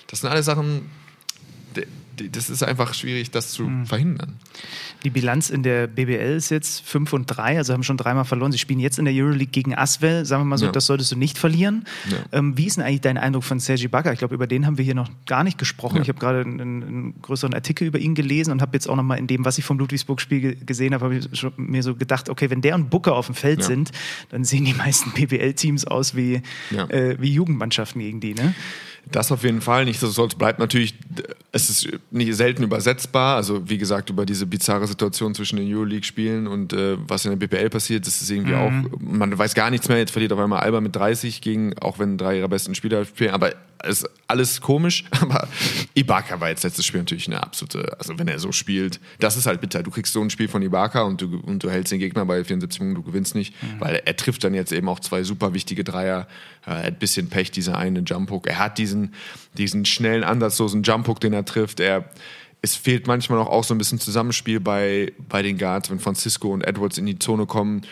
Das 0.06 0.20
sind 0.20 0.30
alles 0.30 0.46
Sachen, 0.46 0.90
das 2.16 2.50
ist 2.50 2.62
einfach 2.62 2.94
schwierig, 2.94 3.30
das 3.30 3.52
zu 3.52 3.64
mhm. 3.64 3.86
verhindern. 3.86 4.36
Die 5.04 5.10
Bilanz 5.10 5.50
in 5.50 5.62
der 5.62 5.86
BBL 5.86 6.36
ist 6.36 6.50
jetzt 6.50 6.86
5 6.86 7.12
und 7.12 7.26
3, 7.26 7.58
also 7.58 7.72
haben 7.72 7.82
schon 7.82 7.96
dreimal 7.96 8.24
verloren. 8.24 8.52
Sie 8.52 8.58
spielen 8.58 8.78
jetzt 8.78 8.98
in 8.98 9.04
der 9.04 9.14
Euroleague 9.14 9.50
gegen 9.50 9.74
Aswell. 9.74 10.24
Sagen 10.24 10.42
wir 10.42 10.46
mal 10.46 10.58
so, 10.58 10.66
ja. 10.66 10.72
das 10.72 10.86
solltest 10.86 11.10
du 11.12 11.16
nicht 11.16 11.38
verlieren. 11.38 11.84
Ja. 12.08 12.38
Ähm, 12.38 12.56
wie 12.56 12.66
ist 12.66 12.76
denn 12.76 12.84
eigentlich 12.84 13.00
dein 13.00 13.18
Eindruck 13.18 13.44
von 13.44 13.58
Sergi 13.58 13.88
Bagger? 13.88 14.12
Ich 14.12 14.20
glaube, 14.20 14.34
über 14.34 14.46
den 14.46 14.66
haben 14.66 14.78
wir 14.78 14.84
hier 14.84 14.94
noch 14.94 15.10
gar 15.26 15.42
nicht 15.42 15.58
gesprochen. 15.58 15.96
Ja. 15.96 16.02
Ich 16.02 16.08
habe 16.08 16.20
gerade 16.20 16.42
einen, 16.42 16.60
einen, 16.60 17.22
größeren 17.22 17.54
Artikel 17.54 17.86
über 17.86 17.98
ihn 17.98 18.14
gelesen 18.14 18.52
und 18.52 18.62
habe 18.62 18.74
jetzt 18.74 18.88
auch 18.88 18.96
noch 18.96 19.02
mal 19.02 19.16
in 19.16 19.26
dem, 19.26 19.44
was 19.44 19.58
ich 19.58 19.64
vom 19.64 19.78
Ludwigsburg-Spiel 19.78 20.64
gesehen 20.64 20.94
habe, 20.94 21.04
habe 21.04 21.16
ich 21.16 21.28
mir 21.56 21.82
so 21.82 21.94
gedacht, 21.96 22.28
okay, 22.28 22.50
wenn 22.50 22.60
der 22.60 22.74
und 22.74 22.90
Booker 22.90 23.14
auf 23.14 23.26
dem 23.26 23.34
Feld 23.34 23.64
sind, 23.64 23.90
dann 24.30 24.44
sehen 24.44 24.64
die 24.64 24.74
meisten 24.74 25.12
BBL-Teams 25.12 25.86
aus 25.86 26.14
wie, 26.14 26.42
äh, 26.88 27.16
wie 27.18 27.32
Jugendmannschaften 27.32 28.00
gegen 28.00 28.20
die. 28.20 28.34
Ne? 28.34 28.54
Das 29.10 29.32
auf 29.32 29.42
jeden 29.44 29.60
Fall. 29.60 29.84
Nichtsdestotrotz 29.84 30.34
bleibt 30.34 30.58
natürlich, 30.58 30.94
es 31.50 31.68
ist 31.68 31.88
nicht 32.10 32.34
selten 32.34 32.62
übersetzbar. 32.62 33.36
Also 33.36 33.68
wie 33.68 33.78
gesagt, 33.78 34.10
über 34.10 34.24
diese 34.24 34.46
bizarre 34.46 34.86
Situation 34.86 35.34
zwischen 35.34 35.56
den 35.56 35.72
Euroleague-Spielen 35.72 36.46
und 36.46 36.72
äh, 36.72 36.96
was 37.08 37.24
in 37.24 37.30
der 37.30 37.46
BPL 37.46 37.68
passiert, 37.68 38.06
das 38.06 38.22
ist 38.22 38.30
irgendwie 38.30 38.54
mhm. 38.54 38.86
auch, 38.86 39.00
man 39.00 39.36
weiß 39.36 39.54
gar 39.54 39.70
nichts 39.70 39.88
mehr. 39.88 39.98
Jetzt 39.98 40.12
verliert 40.12 40.32
auf 40.32 40.38
einmal 40.38 40.60
Alba 40.60 40.80
mit 40.80 40.94
30 40.94 41.40
gegen, 41.40 41.76
auch 41.78 41.98
wenn 41.98 42.16
drei 42.16 42.38
ihrer 42.38 42.48
besten 42.48 42.74
Spieler 42.74 43.04
spielen, 43.04 43.30
aber 43.30 43.52
ist 43.84 44.08
alles 44.26 44.60
komisch. 44.60 45.04
Aber 45.20 45.48
Ibaka 45.94 46.40
war 46.40 46.48
jetzt 46.48 46.64
letztes 46.64 46.86
Spiel 46.86 47.00
natürlich 47.00 47.26
eine 47.26 47.42
absolute, 47.42 47.96
also 47.98 48.18
wenn 48.18 48.28
er 48.28 48.38
so 48.38 48.52
spielt, 48.52 49.00
das 49.18 49.36
ist 49.36 49.46
halt 49.46 49.60
bitter. 49.60 49.82
Du 49.82 49.90
kriegst 49.90 50.12
so 50.12 50.20
ein 50.20 50.30
Spiel 50.30 50.48
von 50.48 50.62
Ibaka 50.62 51.02
und 51.02 51.20
du, 51.20 51.38
und 51.38 51.62
du 51.62 51.70
hältst 51.70 51.92
den 51.92 51.98
Gegner 51.98 52.24
bei 52.24 52.42
74 52.44 52.78
Punkten, 52.78 52.94
du 52.94 53.02
gewinnst 53.02 53.34
nicht, 53.34 53.54
mhm. 53.62 53.80
weil 53.80 54.02
er 54.04 54.16
trifft 54.16 54.44
dann 54.44 54.54
jetzt 54.54 54.72
eben 54.72 54.88
auch 54.88 55.00
zwei 55.00 55.22
super 55.22 55.54
wichtige 55.54 55.84
Dreier. 55.84 56.26
Er 56.64 56.78
hat 56.78 56.84
ein 56.84 56.98
bisschen 56.98 57.28
Pech, 57.28 57.50
dieser 57.50 57.76
eine 57.76 58.00
Jump-Hook. 58.00 58.46
Er 58.46 58.58
hat 58.58 58.78
diesen, 58.78 59.14
diesen 59.56 59.84
schnellen, 59.84 60.24
ansatzlosen 60.24 60.82
Jump-Hook, 60.82 61.20
den 61.20 61.32
er 61.32 61.44
trifft. 61.44 61.80
Er, 61.80 62.04
es 62.60 62.76
fehlt 62.76 63.06
manchmal 63.06 63.38
noch 63.38 63.48
auch 63.48 63.64
so 63.64 63.74
ein 63.74 63.78
bisschen 63.78 63.98
Zusammenspiel 63.98 64.60
bei, 64.60 65.12
bei 65.28 65.42
den 65.42 65.58
Guards, 65.58 65.90
wenn 65.90 65.98
Francisco 65.98 66.52
und 66.52 66.64
Edwards 66.64 66.98
in 66.98 67.06
die 67.06 67.18
Zone 67.18 67.46
kommen, 67.46 67.82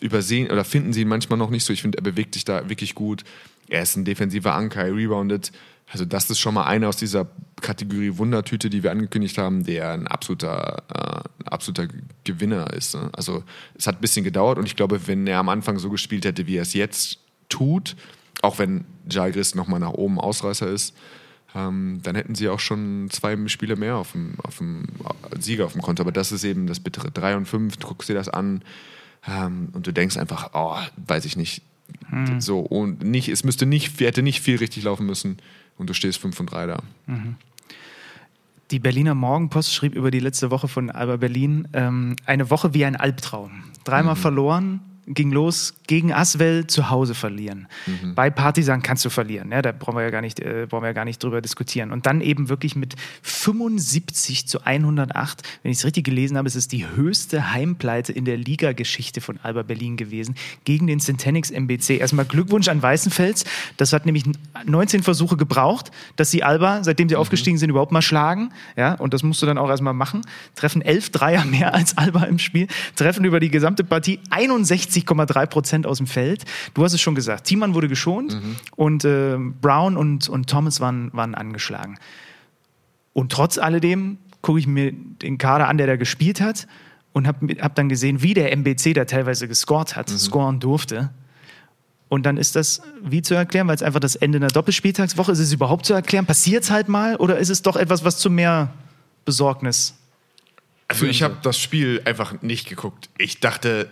übersehen 0.00 0.50
oder 0.50 0.64
finden 0.64 0.92
sie 0.92 1.02
ihn 1.02 1.08
manchmal 1.08 1.38
noch 1.38 1.50
nicht 1.50 1.64
so. 1.64 1.72
Ich 1.72 1.82
finde, 1.82 1.98
er 1.98 2.02
bewegt 2.02 2.34
sich 2.34 2.44
da 2.44 2.68
wirklich 2.68 2.94
gut. 2.94 3.24
Er 3.70 3.82
ist 3.82 3.96
ein 3.96 4.04
defensiver 4.04 4.54
Anker, 4.54 4.84
er 4.84 4.94
reboundet. 4.94 5.52
Also 5.92 6.04
das 6.04 6.28
ist 6.30 6.38
schon 6.38 6.54
mal 6.54 6.64
einer 6.64 6.88
aus 6.88 6.96
dieser 6.96 7.26
Kategorie 7.60 8.16
Wundertüte, 8.16 8.70
die 8.70 8.82
wir 8.82 8.90
angekündigt 8.90 9.38
haben, 9.38 9.64
der 9.64 9.90
ein 9.90 10.06
absoluter, 10.06 10.82
äh, 10.88 11.44
ein 11.44 11.48
absoluter 11.48 11.88
Gewinner 12.24 12.72
ist. 12.72 12.94
Ne? 12.94 13.10
Also 13.12 13.42
es 13.74 13.86
hat 13.86 13.96
ein 13.96 14.00
bisschen 14.00 14.24
gedauert 14.24 14.58
und 14.58 14.66
ich 14.66 14.76
glaube, 14.76 15.06
wenn 15.06 15.26
er 15.26 15.38
am 15.38 15.48
Anfang 15.48 15.78
so 15.78 15.90
gespielt 15.90 16.24
hätte, 16.24 16.46
wie 16.46 16.56
er 16.56 16.62
es 16.62 16.74
jetzt 16.74 17.18
tut, 17.48 17.96
auch 18.42 18.58
wenn 18.58 18.84
Jalgris 19.08 19.54
nochmal 19.54 19.80
nach 19.80 19.92
oben 19.92 20.20
Ausreißer 20.20 20.68
ist, 20.68 20.94
ähm, 21.54 22.00
dann 22.02 22.14
hätten 22.14 22.34
sie 22.34 22.48
auch 22.48 22.60
schon 22.60 23.08
zwei 23.10 23.36
Spiele 23.48 23.76
mehr 23.76 23.96
auf 23.96 24.12
dem, 24.12 24.34
auf 24.42 24.58
dem 24.58 24.86
Sieger 25.38 25.66
auf 25.66 25.72
dem 25.72 25.82
Konto. 25.82 26.02
Aber 26.02 26.12
das 26.12 26.32
ist 26.32 26.44
eben 26.44 26.66
das 26.66 26.80
bittere 26.80 27.10
3 27.10 27.36
und 27.36 27.46
5, 27.46 27.76
du 27.76 27.88
guckst 27.88 28.08
dir 28.08 28.14
das 28.14 28.28
an 28.28 28.62
ähm, 29.26 29.70
und 29.72 29.86
du 29.86 29.92
denkst 29.92 30.16
einfach, 30.16 30.50
oh, 30.54 30.76
weiß 30.96 31.24
ich 31.24 31.36
nicht, 31.36 31.62
So, 32.40 32.60
und 32.60 33.02
nicht, 33.02 33.28
es 33.28 33.44
müsste 33.44 33.66
nicht, 33.66 34.00
hätte 34.00 34.22
nicht 34.22 34.40
viel 34.40 34.56
richtig 34.56 34.84
laufen 34.84 35.06
müssen 35.06 35.38
und 35.78 35.88
du 35.88 35.94
stehst 35.94 36.18
5 36.18 36.40
und 36.40 36.46
3 36.46 36.66
da. 36.66 36.82
Die 38.70 38.78
Berliner 38.78 39.14
Morgenpost 39.14 39.74
schrieb 39.74 39.94
über 39.94 40.10
die 40.10 40.20
letzte 40.20 40.50
Woche 40.50 40.68
von 40.68 40.90
Alba 40.90 41.16
Berlin 41.16 41.66
ähm, 41.72 42.16
eine 42.26 42.50
Woche 42.50 42.72
wie 42.74 42.84
ein 42.84 42.96
Albtraum. 42.96 43.64
Dreimal 43.84 44.14
verloren, 44.16 44.80
ging 45.14 45.32
los 45.32 45.74
gegen 45.86 46.12
Aswell 46.12 46.66
zu 46.66 46.90
Hause 46.90 47.14
verlieren. 47.14 47.66
Bei 48.14 48.30
Partisan 48.30 48.82
kannst 48.82 49.04
du 49.04 49.10
verlieren, 49.10 49.50
ja, 49.50 49.60
da 49.60 49.72
brauchen 49.72 49.96
wir 49.96 50.02
ja 50.02 50.10
gar 50.10 50.20
nicht, 50.20 50.38
äh, 50.40 50.66
brauchen 50.68 50.82
wir 50.82 50.88
ja 50.88 50.92
gar 50.92 51.04
nicht 51.04 51.22
drüber 51.22 51.40
diskutieren. 51.40 51.90
Und 51.90 52.06
dann 52.06 52.20
eben 52.20 52.48
wirklich 52.48 52.76
mit 52.76 52.94
75 53.22 54.46
zu 54.46 54.64
108, 54.64 55.42
wenn 55.62 55.72
ich 55.72 55.78
es 55.78 55.84
richtig 55.84 56.04
gelesen 56.04 56.36
habe, 56.36 56.46
ist 56.46 56.54
es 56.54 56.68
die 56.68 56.86
höchste 56.86 57.52
Heimpleite 57.52 58.12
in 58.12 58.24
der 58.24 58.36
Ligageschichte 58.36 59.20
von 59.20 59.38
Alba 59.42 59.62
Berlin 59.62 59.96
gewesen 59.96 60.36
gegen 60.64 60.86
den 60.86 61.00
Centenix 61.00 61.50
MBC. 61.50 61.98
Erstmal 61.98 62.24
Glückwunsch 62.24 62.68
an 62.68 62.80
Weißenfels. 62.80 63.44
Das 63.76 63.92
hat 63.92 64.06
nämlich 64.06 64.24
19 64.64 65.02
Versuche 65.02 65.36
gebraucht, 65.36 65.90
dass 66.16 66.30
sie 66.30 66.44
Alba, 66.44 66.84
seitdem 66.84 67.08
sie 67.08 67.16
aufgestiegen 67.16 67.58
sind, 67.58 67.70
überhaupt 67.70 67.92
mal 67.92 68.02
schlagen. 68.02 68.52
Ja, 68.76 68.94
und 68.94 69.12
das 69.12 69.22
musst 69.22 69.42
du 69.42 69.46
dann 69.46 69.58
auch 69.58 69.68
erstmal 69.68 69.94
machen. 69.94 70.22
Treffen 70.54 70.82
11 70.82 71.10
Dreier 71.10 71.44
mehr 71.44 71.74
als 71.74 71.98
Alba 71.98 72.24
im 72.24 72.38
Spiel, 72.38 72.68
treffen 72.94 73.24
über 73.24 73.40
die 73.40 73.50
gesamte 73.50 73.82
Partie 73.82 74.20
61,3 75.06 75.46
Prozent 75.46 75.86
aus 75.86 75.98
dem 75.98 76.06
Feld. 76.06 76.44
Du 76.74 76.84
hast 76.84 76.92
es 76.92 77.00
schon 77.00 77.14
gesagt, 77.14 77.44
Thiemann 77.44 77.74
wurde 77.74 77.88
geschont 77.88 78.40
und 78.76 79.04
äh, 79.04 79.36
Brown 79.38 79.96
und, 79.96 80.28
und 80.28 80.48
Thomas 80.48 80.80
waren, 80.80 81.10
waren 81.12 81.34
angeschlagen. 81.34 81.98
Und 83.12 83.32
trotz 83.32 83.58
alledem 83.58 84.18
gucke 84.42 84.58
ich 84.58 84.66
mir 84.66 84.92
den 84.92 85.38
Kader 85.38 85.68
an, 85.68 85.78
der 85.78 85.86
da 85.86 85.96
gespielt 85.96 86.40
hat 86.40 86.66
und 87.12 87.26
habe 87.26 87.54
hab 87.60 87.74
dann 87.74 87.88
gesehen, 87.88 88.22
wie 88.22 88.34
der 88.34 88.52
MBC 88.52 88.94
da 88.94 89.04
teilweise 89.04 89.48
gescored 89.48 89.96
hat, 89.96 90.08
scoren 90.08 90.60
durfte. 90.60 91.10
Und 92.08 92.26
dann 92.26 92.36
ist 92.36 92.56
das 92.56 92.82
wie 93.02 93.22
zu 93.22 93.34
erklären, 93.34 93.68
weil 93.68 93.76
es 93.76 93.82
einfach 93.82 94.00
das 94.00 94.16
Ende 94.16 94.38
einer 94.38 94.48
Doppelspieltagswoche 94.48 95.30
ist. 95.30 95.38
Ist 95.38 95.46
es 95.46 95.52
überhaupt 95.52 95.86
zu 95.86 95.94
erklären? 95.94 96.26
Passiert 96.26 96.64
es 96.64 96.70
halt 96.70 96.88
mal? 96.88 97.16
Oder 97.16 97.38
ist 97.38 97.50
es 97.50 97.62
doch 97.62 97.76
etwas, 97.76 98.04
was 98.04 98.18
zu 98.18 98.30
mehr 98.30 98.72
Besorgnis? 99.24 99.94
Also 100.88 101.06
ich 101.06 101.22
habe 101.22 101.36
das 101.42 101.56
Spiel 101.56 102.02
einfach 102.04 102.42
nicht 102.42 102.68
geguckt. 102.68 103.10
Ich 103.16 103.38
dachte, 103.38 103.88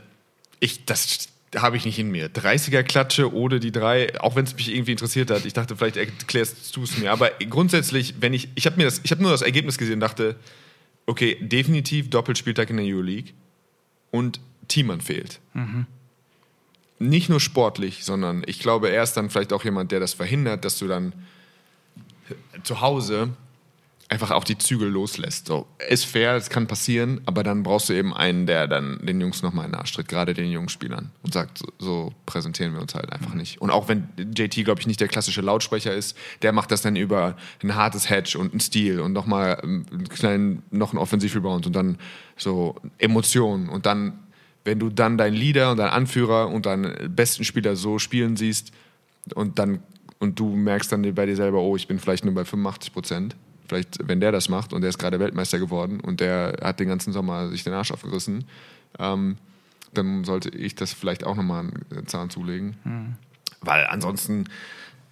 ich, 0.60 0.84
das 0.84 1.28
habe 1.56 1.76
ich 1.76 1.84
nicht 1.84 1.98
in 1.98 2.10
mir. 2.10 2.28
30er 2.28 2.82
Klatsche 2.82 3.32
oder 3.32 3.58
die 3.58 3.72
drei, 3.72 4.20
auch 4.20 4.36
wenn 4.36 4.44
es 4.44 4.54
mich 4.54 4.72
irgendwie 4.72 4.92
interessiert 4.92 5.30
hat. 5.30 5.46
Ich 5.46 5.54
dachte, 5.54 5.76
vielleicht 5.76 5.96
erklärst 5.96 6.74
du 6.76 6.82
es 6.82 6.98
mir. 6.98 7.10
Aber 7.10 7.30
grundsätzlich, 7.48 8.16
wenn 8.20 8.34
ich, 8.34 8.48
ich 8.54 8.66
habe 8.66 8.76
mir 8.76 8.84
das, 8.84 9.00
ich 9.02 9.10
habe 9.10 9.22
nur 9.22 9.30
das 9.30 9.42
Ergebnis 9.42 9.78
gesehen 9.78 9.94
und 9.94 10.00
dachte, 10.00 10.36
okay, 11.06 11.38
definitiv 11.40 12.10
Doppelspieltag 12.10 12.70
in 12.70 12.76
der 12.76 12.86
Euroleague 12.86 13.32
und 14.10 14.40
Thiemann 14.68 15.00
fehlt. 15.00 15.40
Nicht 16.98 17.30
nur 17.30 17.40
sportlich, 17.40 18.04
sondern 18.04 18.42
ich 18.46 18.58
glaube, 18.58 18.90
er 18.90 19.02
ist 19.02 19.14
dann 19.14 19.30
vielleicht 19.30 19.52
auch 19.52 19.64
jemand, 19.64 19.92
der 19.92 20.00
das 20.00 20.14
verhindert, 20.14 20.64
dass 20.64 20.78
du 20.78 20.86
dann 20.86 21.14
zu 22.62 22.80
Hause 22.80 23.30
einfach 24.08 24.30
auch 24.30 24.44
die 24.44 24.56
Zügel 24.56 24.88
loslässt. 24.88 25.46
So, 25.46 25.66
ist 25.88 26.06
fair, 26.06 26.34
es 26.34 26.48
kann 26.48 26.66
passieren, 26.66 27.20
aber 27.26 27.42
dann 27.42 27.62
brauchst 27.62 27.88
du 27.88 27.92
eben 27.92 28.14
einen, 28.14 28.46
der 28.46 28.66
dann 28.66 28.98
den 29.04 29.20
Jungs 29.20 29.42
nochmal 29.42 29.66
in 29.66 29.72
den 29.72 29.78
Arsch 29.78 29.92
tritt, 29.92 30.08
gerade 30.08 30.32
den 30.32 30.50
jungen 30.50 30.70
Spielern 30.70 31.10
und 31.22 31.34
sagt, 31.34 31.58
so, 31.58 31.66
so 31.78 32.12
präsentieren 32.24 32.72
wir 32.72 32.80
uns 32.80 32.94
halt 32.94 33.12
einfach 33.12 33.34
nicht. 33.34 33.60
Und 33.60 33.70
auch 33.70 33.88
wenn 33.88 34.08
JT, 34.16 34.64
glaube 34.64 34.80
ich, 34.80 34.86
nicht 34.86 35.00
der 35.00 35.08
klassische 35.08 35.42
Lautsprecher 35.42 35.92
ist, 35.92 36.16
der 36.42 36.52
macht 36.52 36.70
das 36.70 36.80
dann 36.80 36.96
über 36.96 37.36
ein 37.62 37.74
hartes 37.74 38.08
Hedge 38.08 38.38
und 38.38 38.52
einen 38.52 38.60
Stil 38.60 39.00
und 39.00 39.12
nochmal 39.12 39.60
einen 39.60 40.08
kleinen, 40.08 40.62
noch 40.70 40.92
einen 40.92 40.98
Offensivrebound 40.98 41.66
und 41.66 41.76
dann 41.76 41.98
so 42.36 42.76
Emotionen 42.98 43.68
und 43.68 43.86
dann 43.86 44.20
wenn 44.64 44.78
du 44.78 44.90
dann 44.90 45.16
deinen 45.16 45.34
Leader 45.34 45.70
und 45.70 45.78
deinen 45.78 45.88
Anführer 45.88 46.48
und 46.48 46.66
deinen 46.66 47.14
besten 47.14 47.42
Spieler 47.42 47.74
so 47.74 47.98
spielen 47.98 48.36
siehst 48.36 48.72
und 49.34 49.58
dann 49.58 49.80
und 50.18 50.38
du 50.38 50.54
merkst 50.54 50.92
dann 50.92 51.14
bei 51.14 51.26
dir 51.26 51.36
selber, 51.36 51.60
oh, 51.60 51.76
ich 51.76 51.86
bin 51.86 51.98
vielleicht 51.98 52.24
nur 52.24 52.34
bei 52.34 52.44
85 52.44 52.92
Prozent. 52.92 53.36
Vielleicht, 53.68 53.98
wenn 54.08 54.20
der 54.20 54.32
das 54.32 54.48
macht 54.48 54.72
und 54.72 54.80
der 54.80 54.90
ist 54.90 54.98
gerade 54.98 55.20
Weltmeister 55.20 55.58
geworden 55.58 56.00
und 56.00 56.20
der 56.20 56.56
hat 56.62 56.80
den 56.80 56.88
ganzen 56.88 57.12
Sommer 57.12 57.50
sich 57.50 57.64
den 57.64 57.72
Arsch 57.74 57.92
aufgerissen, 57.92 58.44
ähm, 58.98 59.36
dann 59.94 60.24
sollte 60.24 60.50
ich 60.50 60.74
das 60.74 60.92
vielleicht 60.92 61.24
auch 61.24 61.36
nochmal 61.36 61.70
einen 61.90 62.06
Zahn 62.06 62.30
zulegen. 62.30 62.76
Weil 63.60 63.86
ansonsten, 63.86 64.44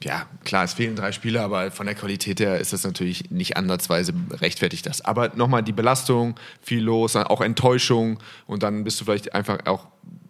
ja, 0.02 0.26
klar, 0.44 0.64
es 0.64 0.74
fehlen 0.74 0.96
drei 0.96 1.12
Spieler, 1.12 1.42
aber 1.42 1.70
von 1.70 1.86
der 1.86 1.94
Qualität 1.94 2.40
her 2.40 2.58
ist 2.58 2.72
das 2.72 2.84
natürlich 2.84 3.30
nicht 3.30 3.56
ansatzweise 3.56 4.12
rechtfertigt 4.32 4.86
das. 4.86 5.02
Aber 5.02 5.32
nochmal 5.34 5.62
die 5.62 5.72
Belastung, 5.72 6.38
viel 6.62 6.82
los, 6.82 7.16
auch 7.16 7.40
Enttäuschung 7.40 8.18
und 8.46 8.62
dann 8.62 8.84
bist 8.84 9.00
du 9.00 9.04
vielleicht 9.04 9.34
einfach 9.34 9.66
auch 9.66 9.86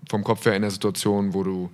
vom 0.09 0.24
Kopf 0.24 0.45
her 0.47 0.55
in 0.55 0.62
der 0.62 0.70
Situation, 0.70 1.35
wo 1.35 1.43
du, 1.43 1.70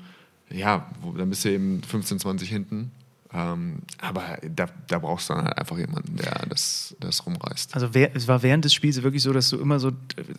ja, 0.50 0.90
wo, 1.00 1.12
dann 1.12 1.28
bist 1.28 1.44
du 1.44 1.50
eben 1.50 1.82
15, 1.82 2.18
20 2.18 2.48
hinten. 2.48 2.90
Ähm, 3.34 3.78
aber 3.98 4.38
da, 4.42 4.66
da 4.88 4.98
brauchst 4.98 5.30
du 5.30 5.34
dann 5.34 5.44
halt 5.44 5.56
einfach 5.56 5.78
jemanden, 5.78 6.16
der 6.16 6.44
das, 6.48 6.94
das 7.00 7.24
rumreißt. 7.24 7.74
Also 7.74 7.94
wer, 7.94 8.14
es 8.14 8.28
war 8.28 8.42
während 8.42 8.64
des 8.64 8.74
Spiels 8.74 9.02
wirklich 9.02 9.22
so, 9.22 9.32
dass 9.32 9.48
du 9.48 9.58
immer 9.58 9.78
so, 9.78 9.90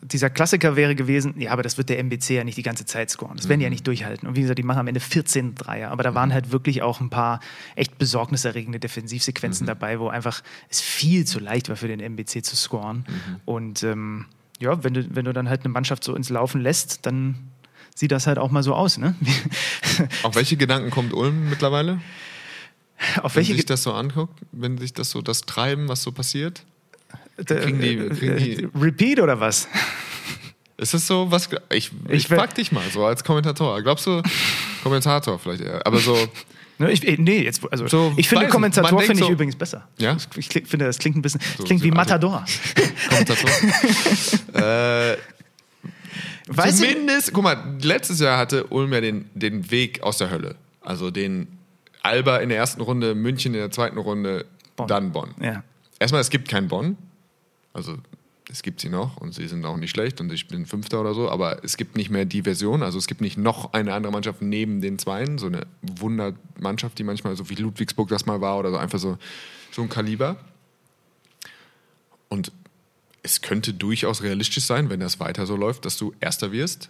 dieser 0.03 0.29
Klassiker 0.29 0.75
wäre 0.75 0.93
gewesen, 0.93 1.33
ja, 1.39 1.51
aber 1.51 1.63
das 1.63 1.77
wird 1.77 1.89
der 1.89 1.97
MBC 1.99 2.29
ja 2.31 2.43
nicht 2.43 2.57
die 2.57 2.63
ganze 2.63 2.85
Zeit 2.85 3.09
scoren. 3.09 3.35
Das 3.37 3.49
werden 3.49 3.59
die 3.59 3.63
ja 3.63 3.71
nicht 3.71 3.87
durchhalten. 3.87 4.27
Und 4.27 4.35
wie 4.35 4.41
gesagt, 4.41 4.59
die 4.59 4.63
machen 4.63 4.79
am 4.79 4.87
Ende 4.87 4.99
14 4.99 5.55
Dreier. 5.55 5.89
Aber 5.89 6.03
da 6.03 6.13
waren 6.13 6.33
halt 6.33 6.51
wirklich 6.51 6.83
auch 6.83 7.01
ein 7.01 7.09
paar 7.09 7.39
echt 7.75 7.97
besorgniserregende 7.97 8.79
Defensivsequenzen 8.79 9.65
dabei, 9.65 9.99
wo 9.99 10.09
einfach 10.09 10.43
es 10.69 10.79
viel 10.79 11.25
zu 11.25 11.39
leicht 11.39 11.69
war 11.69 11.75
für 11.75 11.87
den 11.87 11.99
MBC 11.99 12.45
zu 12.45 12.55
scoren. 12.55 13.05
Und 13.45 13.81
ähm, 13.81 14.25
ja, 14.59 14.83
wenn 14.83 14.93
du, 14.93 15.15
wenn 15.15 15.25
du 15.25 15.33
dann 15.33 15.49
halt 15.49 15.61
eine 15.61 15.69
Mannschaft 15.69 16.03
so 16.03 16.15
ins 16.15 16.29
Laufen 16.29 16.61
lässt, 16.61 17.05
dann 17.05 17.35
sieht 17.95 18.11
das 18.11 18.27
halt 18.27 18.37
auch 18.37 18.51
mal 18.51 18.63
so 18.63 18.75
aus. 18.75 18.97
Ne? 18.97 19.15
Auf 20.23 20.35
welche 20.35 20.57
Gedanken 20.57 20.89
kommt 20.89 21.13
Ulm 21.13 21.49
mittlerweile? 21.49 21.99
Auf 23.21 23.35
Wenn 23.35 23.43
sich 23.45 23.65
das 23.65 23.83
so 23.83 23.93
anguckt, 23.93 24.39
wenn 24.51 24.77
sich 24.77 24.93
das 24.93 25.09
so 25.11 25.21
das 25.21 25.41
Treiben, 25.41 25.87
was 25.87 26.03
so 26.03 26.11
passiert? 26.11 26.63
Ge- 27.37 27.61
kriegen 27.61 27.79
die- 27.81 28.09
kriegen 28.15 28.37
die- 28.37 28.63
äh, 28.63 28.67
Repeat 28.79 29.19
oder 29.19 29.39
was? 29.39 29.67
Ist 30.77 30.93
es 30.93 31.07
so, 31.07 31.29
was. 31.31 31.49
Ich, 31.71 31.91
ich, 32.07 32.15
Ich 32.15 32.27
frag 32.27 32.53
dich 32.55 32.71
mal, 32.71 32.83
so 32.91 33.05
als 33.05 33.23
Kommentator. 33.23 33.81
Glaubst 33.81 34.05
du, 34.07 34.21
Kommentator 34.83 35.39
vielleicht 35.39 35.61
eher, 35.61 35.85
aber 35.85 35.99
so. 35.99 36.17
Ne, 36.79 36.91
ich, 36.91 37.07
eh, 37.07 37.17
nee, 37.19 37.43
jetzt, 37.43 37.61
also 37.71 37.87
So, 37.87 38.13
ich 38.17 38.27
finde 38.27 38.45
weiß. 38.45 38.51
Kommentator 38.51 38.99
finde 39.01 39.13
ich 39.21 39.27
so- 39.27 39.31
übrigens 39.31 39.55
besser. 39.55 39.87
Ja? 39.99 40.17
Ich 40.35 40.47
kling- 40.49 40.65
finde, 40.65 40.85
das 40.85 40.97
klingt 40.97 41.15
ein 41.15 41.21
bisschen, 41.21 41.39
So, 41.55 41.63
klingt 41.65 41.83
wie 41.83 41.91
Matador. 41.91 42.43
Kommentator. 43.09 43.49
äh, 44.53 45.17
Weißt 46.47 46.81
du, 46.81 46.87
Zumindest, 46.87 47.31
guck 47.31 47.43
mal, 47.43 47.77
letztes 47.81 48.19
Jahr 48.19 48.39
hatte 48.39 48.65
Ulm 48.65 48.91
ja 48.91 49.01
den, 49.01 49.29
den 49.35 49.69
Weg 49.69 50.01
aus 50.01 50.17
der 50.17 50.31
Hölle. 50.31 50.55
Also 50.81 51.11
den 51.11 51.47
Alba 52.03 52.37
in 52.37 52.49
der 52.49 52.57
ersten 52.57 52.81
Runde, 52.81 53.15
München 53.15 53.53
in 53.53 53.59
der 53.59 53.71
zweiten 53.71 53.97
Runde, 53.97 54.45
Bonn. 54.75 54.87
dann 54.87 55.11
Bonn. 55.11 55.33
ja. 55.41 55.63
Erstmal, 55.99 56.21
es 56.21 56.29
gibt 56.29 56.49
kein 56.49 56.67
Bonn. 56.67 56.97
Also 57.71 57.97
es 58.49 58.61
gibt 58.61 58.81
sie 58.81 58.89
noch 58.89 59.17
und 59.17 59.33
sie 59.33 59.47
sind 59.47 59.65
auch 59.65 59.77
nicht 59.77 59.91
schlecht 59.91 60.21
und 60.21 60.31
ich 60.31 60.47
bin 60.47 60.65
Fünfter 60.65 61.01
oder 61.01 61.13
so, 61.13 61.29
aber 61.29 61.63
es 61.63 61.77
gibt 61.77 61.95
nicht 61.95 62.09
mehr 62.09 62.25
die 62.25 62.43
Version. 62.43 62.83
Also 62.83 62.97
es 62.97 63.07
gibt 63.07 63.21
nicht 63.21 63.37
noch 63.37 63.73
eine 63.73 63.93
andere 63.93 64.11
Mannschaft 64.11 64.41
neben 64.41 64.81
den 64.81 64.99
Zweien, 64.99 65.37
so 65.37 65.47
eine 65.47 65.65
Wundermannschaft, 65.81 66.99
die 66.99 67.03
manchmal 67.03 67.35
so 67.35 67.49
wie 67.49 67.55
Ludwigsburg 67.55 68.09
das 68.09 68.25
mal 68.25 68.41
war 68.41 68.59
oder 68.59 68.71
so 68.71 68.77
einfach 68.77 68.99
so, 68.99 69.17
so 69.71 69.81
ein 69.81 69.89
Kaliber. 69.89 70.35
Und 72.29 72.51
es 73.23 73.41
könnte 73.41 73.73
durchaus 73.73 74.21
realistisch 74.21 74.65
sein, 74.65 74.89
wenn 74.89 74.99
das 74.99 75.19
weiter 75.19 75.45
so 75.45 75.55
läuft, 75.55 75.85
dass 75.85 75.97
du 75.97 76.13
Erster 76.19 76.51
wirst. 76.51 76.89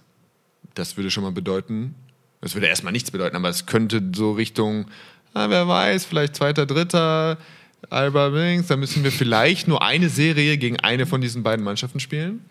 Das 0.74 0.98
würde 0.98 1.12
schon 1.12 1.24
mal 1.24 1.32
bedeuten, 1.32 1.96
das 2.44 2.56
würde 2.56 2.68
erstmal 2.68 2.92
nichts 2.92 3.10
bedeuten, 3.10 3.38
aber 3.38 3.48
es 3.48 3.66
könnte 3.66 4.04
so 4.14 4.34
Richtung, 4.34 4.86
ah, 5.34 5.50
wer 5.50 5.66
weiß, 5.66 6.04
vielleicht 6.04 6.36
Zweiter, 6.36 6.66
Dritter, 6.66 7.38
Alba 7.90 8.34
Wings, 8.34 8.68
da 8.68 8.76
müssen 8.76 9.04
wir 9.04 9.14
vielleicht 9.14 9.70
nur 9.70 9.82
eine 9.82 10.10
Serie 10.10 10.58
gegen 10.58 10.78
eine 10.82 11.06
von 11.06 11.22
diesen 11.22 11.42
beiden 11.42 11.64
Mannschaften 11.64 12.02
spielen. 12.02 12.42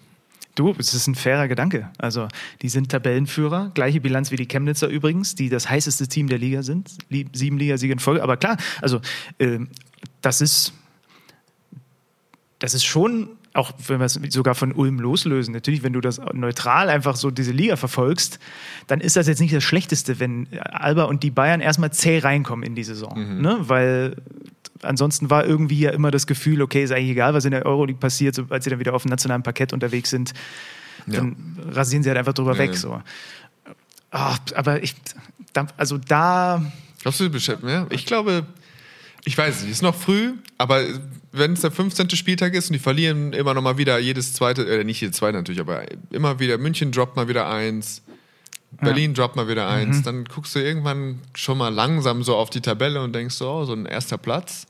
Du, 0.55 0.75
es 0.79 0.95
ist 0.95 1.07
ein 1.07 1.15
fairer 1.15 1.47
Gedanke. 1.47 1.91
Also, 1.99 2.29
die 2.63 2.71
sind 2.71 2.91
Tabellenführer, 2.91 3.71
gleiche 3.75 4.01
Bilanz 4.01 4.31
wie 4.31 4.37
die 4.37 4.49
Chemnitzer 4.49 4.89
übrigens, 4.89 5.35
die 5.35 5.51
das 5.51 5.69
heißeste 5.69 6.09
Team 6.09 6.27
der 6.27 6.39
Liga 6.39 6.63
sind. 6.63 6.91
Sieben 7.33 7.59
Ligasiege 7.59 7.93
in 7.93 7.99
Folge. 7.99 8.23
Aber 8.23 8.39
klar, 8.39 8.57
also, 8.81 9.01
ähm, 9.39 9.69
das 10.23 10.41
ist, 10.41 10.73
das 12.59 12.73
ist 12.73 12.85
schon, 12.85 13.31
auch 13.55 13.73
wenn 13.87 13.99
wir 14.01 14.07
es 14.07 14.15
sogar 14.31 14.55
von 14.55 14.73
Ulm 14.73 14.99
loslösen, 14.99 15.53
natürlich, 15.53 15.83
wenn 15.83 15.93
du 15.93 16.01
das 16.01 16.21
neutral 16.33 16.89
einfach 16.89 17.17
so 17.17 17.31
diese 17.31 17.53
Liga 17.53 17.77
verfolgst, 17.77 18.39
dann 18.87 19.01
ist 19.01 19.17
das 19.17 19.27
jetzt 19.27 19.41
nicht 19.41 19.55
das 19.55 19.63
Schlechteste, 19.63 20.21
wenn 20.21 20.49
Alba 20.59 21.05
und 21.05 21.23
die 21.23 21.31
Bayern 21.31 21.61
erstmal 21.61 21.93
zäh 21.93 22.19
reinkommen 22.19 22.65
in 22.65 22.75
die 22.75 22.85
Saison. 22.85 23.41
Ne? 23.43 23.59
Weil 23.61 24.17
ansonsten 24.83 25.29
war 25.29 25.45
irgendwie 25.45 25.81
ja 25.81 25.91
immer 25.91 26.11
das 26.11 26.27
Gefühl, 26.27 26.63
okay, 26.63 26.83
ist 26.83 26.93
eigentlich 26.93 27.11
egal, 27.11 27.35
was 27.35 27.45
in 27.45 27.51
der 27.51 27.67
Euroleague 27.67 28.01
passiert, 28.01 28.35
sobald 28.35 28.63
sie 28.63 28.71
dann 28.71 28.79
wieder 28.81 28.95
auf 28.95 29.03
dem 29.03 29.11
nationalen 29.11 29.43
Parkett 29.43 29.73
unterwegs 29.73 30.09
sind, 30.11 30.33
dann 31.07 31.59
rasieren 31.71 32.03
sie 32.03 32.09
halt 32.09 32.19
einfach 32.19 32.33
drüber 32.35 32.53
Ja, 32.55 32.59
weg. 32.59 32.71
ja. 32.71 32.77
So. 32.77 33.03
Ah, 34.11 34.37
aber 34.55 34.83
ich, 34.83 34.95
also 35.77 35.99
da, 35.99 36.65
Glaubst 37.01 37.21
du, 37.21 37.29
beschäftigt 37.31 37.65
mehr? 37.65 37.87
Ich 37.91 38.07
glaube, 38.07 38.47
ich 39.25 39.37
weiß 39.37 39.57
es 39.57 39.63
nicht, 39.63 39.73
ist 39.73 39.83
noch 39.83 39.95
früh, 39.95 40.33
aber 40.59 40.83
wenn 41.33 41.55
es 41.55 41.63
der 41.63 41.71
15. 41.71 42.11
Spieltag 42.11 42.55
ist 42.55 42.69
und 42.69 42.75
die 42.75 42.79
verlieren 42.79 43.33
immer 43.33 43.55
noch 43.55 43.63
mal 43.63 43.79
wieder 43.79 43.99
jedes 43.99 44.35
zweite, 44.35 44.63
äh, 44.65 44.85
nicht 44.85 45.01
jedes 45.01 45.17
zweite 45.17 45.39
natürlich, 45.39 45.61
aber 45.61 45.85
immer 46.11 46.39
wieder, 46.39 46.59
München 46.59 46.93
droppt 46.93 47.17
mal 47.17 47.29
wieder 47.29 47.49
eins, 47.49 48.03
Berlin 48.81 49.15
droppt 49.15 49.37
mal 49.37 49.49
wieder 49.49 49.69
eins. 49.69 50.03
Dann 50.03 50.25
guckst 50.25 50.55
du 50.55 50.59
irgendwann 50.61 51.21
schon 51.35 51.59
mal 51.59 51.73
langsam 51.73 52.23
so 52.23 52.37
auf 52.37 52.51
die 52.51 52.61
Tabelle 52.61 53.03
und 53.03 53.15
denkst 53.15 53.35
so, 53.35 53.51
oh, 53.51 53.65
so 53.65 53.73
ein 53.73 53.87
erster 53.87 54.19
Platz, 54.19 54.67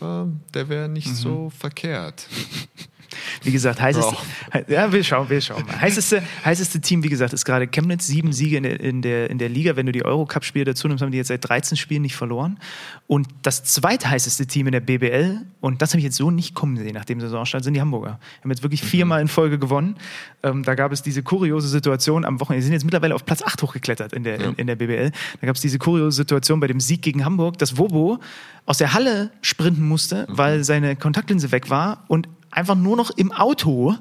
äh, 0.00 0.24
der 0.54 0.68
wäre 0.68 0.88
nicht 0.88 1.14
so 1.14 1.50
verkehrt. 1.50 2.26
Wie 3.42 3.52
gesagt, 3.52 3.80
heißeste, 3.80 4.16
Bro. 4.52 4.60
ja, 4.68 4.92
wir 4.92 5.02
schauen, 5.04 5.28
wir 5.30 5.40
schauen 5.40 5.64
mal. 5.66 5.80
Heißeste, 5.80 6.22
heißeste 6.44 6.80
Team, 6.80 7.02
wie 7.02 7.08
gesagt, 7.08 7.32
ist 7.32 7.44
gerade 7.44 7.66
Chemnitz. 7.66 8.06
Sieben 8.06 8.32
Siege 8.32 8.56
in 8.56 8.62
der, 8.62 8.80
in 8.80 9.02
der, 9.02 9.30
in 9.30 9.38
der 9.38 9.48
Liga. 9.48 9.76
Wenn 9.76 9.86
du 9.86 9.92
die 9.92 10.04
Eurocup-Spiele 10.04 10.64
dazu 10.64 10.88
nimmst, 10.88 11.02
haben 11.02 11.10
die 11.10 11.18
jetzt 11.18 11.28
seit 11.28 11.48
13 11.48 11.76
Spielen 11.76 12.02
nicht 12.02 12.16
verloren. 12.16 12.58
Und 13.06 13.28
das 13.42 13.64
zweitheißeste 13.64 14.46
Team 14.46 14.66
in 14.66 14.72
der 14.72 14.80
BBL, 14.80 15.40
und 15.60 15.82
das 15.82 15.90
habe 15.90 15.98
ich 15.98 16.04
jetzt 16.04 16.16
so 16.16 16.30
nicht 16.30 16.54
kommen 16.54 16.76
sehen 16.76 16.94
nach 16.94 17.04
dem 17.04 17.20
Saisonstart, 17.20 17.64
sind 17.64 17.74
die 17.74 17.80
Hamburger. 17.80 18.18
Haben 18.42 18.50
jetzt 18.50 18.62
wirklich 18.62 18.82
viermal 18.82 19.20
in 19.20 19.28
Folge 19.28 19.58
gewonnen. 19.58 19.96
Ähm, 20.42 20.62
da 20.62 20.74
gab 20.74 20.92
es 20.92 21.02
diese 21.02 21.22
kuriose 21.22 21.68
Situation 21.68 22.24
am 22.24 22.40
Wochenende. 22.40 22.60
Die 22.60 22.64
sind 22.64 22.72
jetzt 22.72 22.84
mittlerweile 22.84 23.14
auf 23.14 23.24
Platz 23.24 23.42
8 23.42 23.62
hochgeklettert 23.62 24.12
in 24.12 24.24
der, 24.24 24.40
in, 24.40 24.54
in 24.54 24.66
der 24.66 24.76
BBL. 24.76 25.10
Da 25.40 25.46
gab 25.46 25.56
es 25.56 25.62
diese 25.62 25.78
kuriose 25.78 26.16
Situation 26.16 26.60
bei 26.60 26.66
dem 26.66 26.80
Sieg 26.80 27.02
gegen 27.02 27.24
Hamburg, 27.24 27.58
dass 27.58 27.78
Wobo 27.78 28.18
aus 28.66 28.78
der 28.78 28.92
Halle 28.92 29.30
sprinten 29.40 29.86
musste, 29.86 30.26
weil 30.28 30.62
seine 30.62 30.94
Kontaktlinse 30.94 31.52
weg 31.52 31.70
war 31.70 32.04
und 32.08 32.28
einfach 32.58 32.74
nur 32.74 32.96
noch 32.96 33.10
im 33.10 33.32
Auto, 33.32 33.94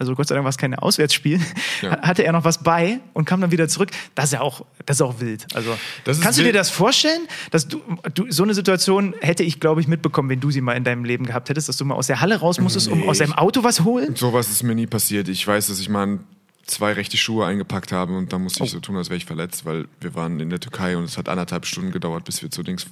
also 0.00 0.14
Gott 0.14 0.28
sei 0.28 0.34
Dank 0.36 0.44
war 0.44 0.50
es 0.50 0.58
kein 0.58 0.74
Auswärtsspiel, 0.74 1.40
Ja. 1.82 2.00
hatte 2.02 2.22
er 2.24 2.32
noch 2.32 2.44
was 2.44 2.62
bei 2.62 3.00
und 3.14 3.24
kam 3.24 3.40
dann 3.40 3.50
wieder 3.50 3.66
zurück. 3.68 3.90
Das 4.14 4.26
ist 4.26 4.32
ja 4.34 4.40
auch, 4.42 4.64
das 4.86 4.98
ist 4.98 5.00
auch 5.02 5.18
wild. 5.20 5.46
Also 5.54 5.74
kannst 6.04 6.38
du 6.38 6.42
dir 6.42 6.46
wild. 6.48 6.54
das 6.56 6.70
vorstellen, 6.70 7.22
dass 7.50 7.66
du, 7.66 7.80
du 8.14 8.30
so 8.30 8.42
eine 8.44 8.54
Situation 8.54 9.14
hätte 9.20 9.42
ich, 9.42 9.58
glaube 9.60 9.80
ich, 9.80 9.88
mitbekommen, 9.88 10.28
wenn 10.28 10.40
du 10.40 10.50
sie 10.50 10.60
mal 10.60 10.74
in 10.76 10.84
deinem 10.84 11.04
Leben 11.04 11.26
gehabt 11.26 11.48
hättest, 11.48 11.68
dass 11.68 11.76
du 11.78 11.84
mal 11.84 11.94
aus 11.96 12.06
der 12.06 12.20
Halle 12.20 12.36
raus 12.38 12.60
musstest, 12.60 12.88
um 12.88 13.00
Nee, 13.00 13.08
aus 13.08 13.18
deinem 13.18 13.32
Auto 13.32 13.64
was 13.64 13.82
holen? 13.84 14.14
Sowas 14.14 14.48
ist 14.50 14.62
mir 14.62 14.74
nie 14.76 14.86
passiert. 14.86 15.28
Ich 15.28 15.44
weiß, 15.46 15.66
dass 15.68 15.80
ich 15.80 15.88
mal 15.88 16.20
zwei 16.64 16.92
rechte 16.92 17.16
Schuhe 17.16 17.46
eingepackt 17.46 17.90
habe 17.92 18.16
und 18.16 18.32
da 18.32 18.38
musste 18.38 18.62
ich 18.62 18.70
Oh. 18.70 18.74
so 18.74 18.80
tun, 18.80 18.96
als 18.96 19.08
wäre 19.08 19.16
ich 19.16 19.24
verletzt, 19.24 19.64
weil 19.64 19.86
wir 20.00 20.14
waren 20.14 20.38
in 20.38 20.50
der 20.50 20.60
Türkei 20.60 20.96
und 20.96 21.04
es 21.04 21.16
hat 21.18 21.28
anderthalb 21.28 21.64
Stunden 21.66 21.90
gedauert, 21.92 22.24
bis 22.24 22.40
wir 22.42 22.50
zu 22.50 22.62
Dings. 22.62 22.86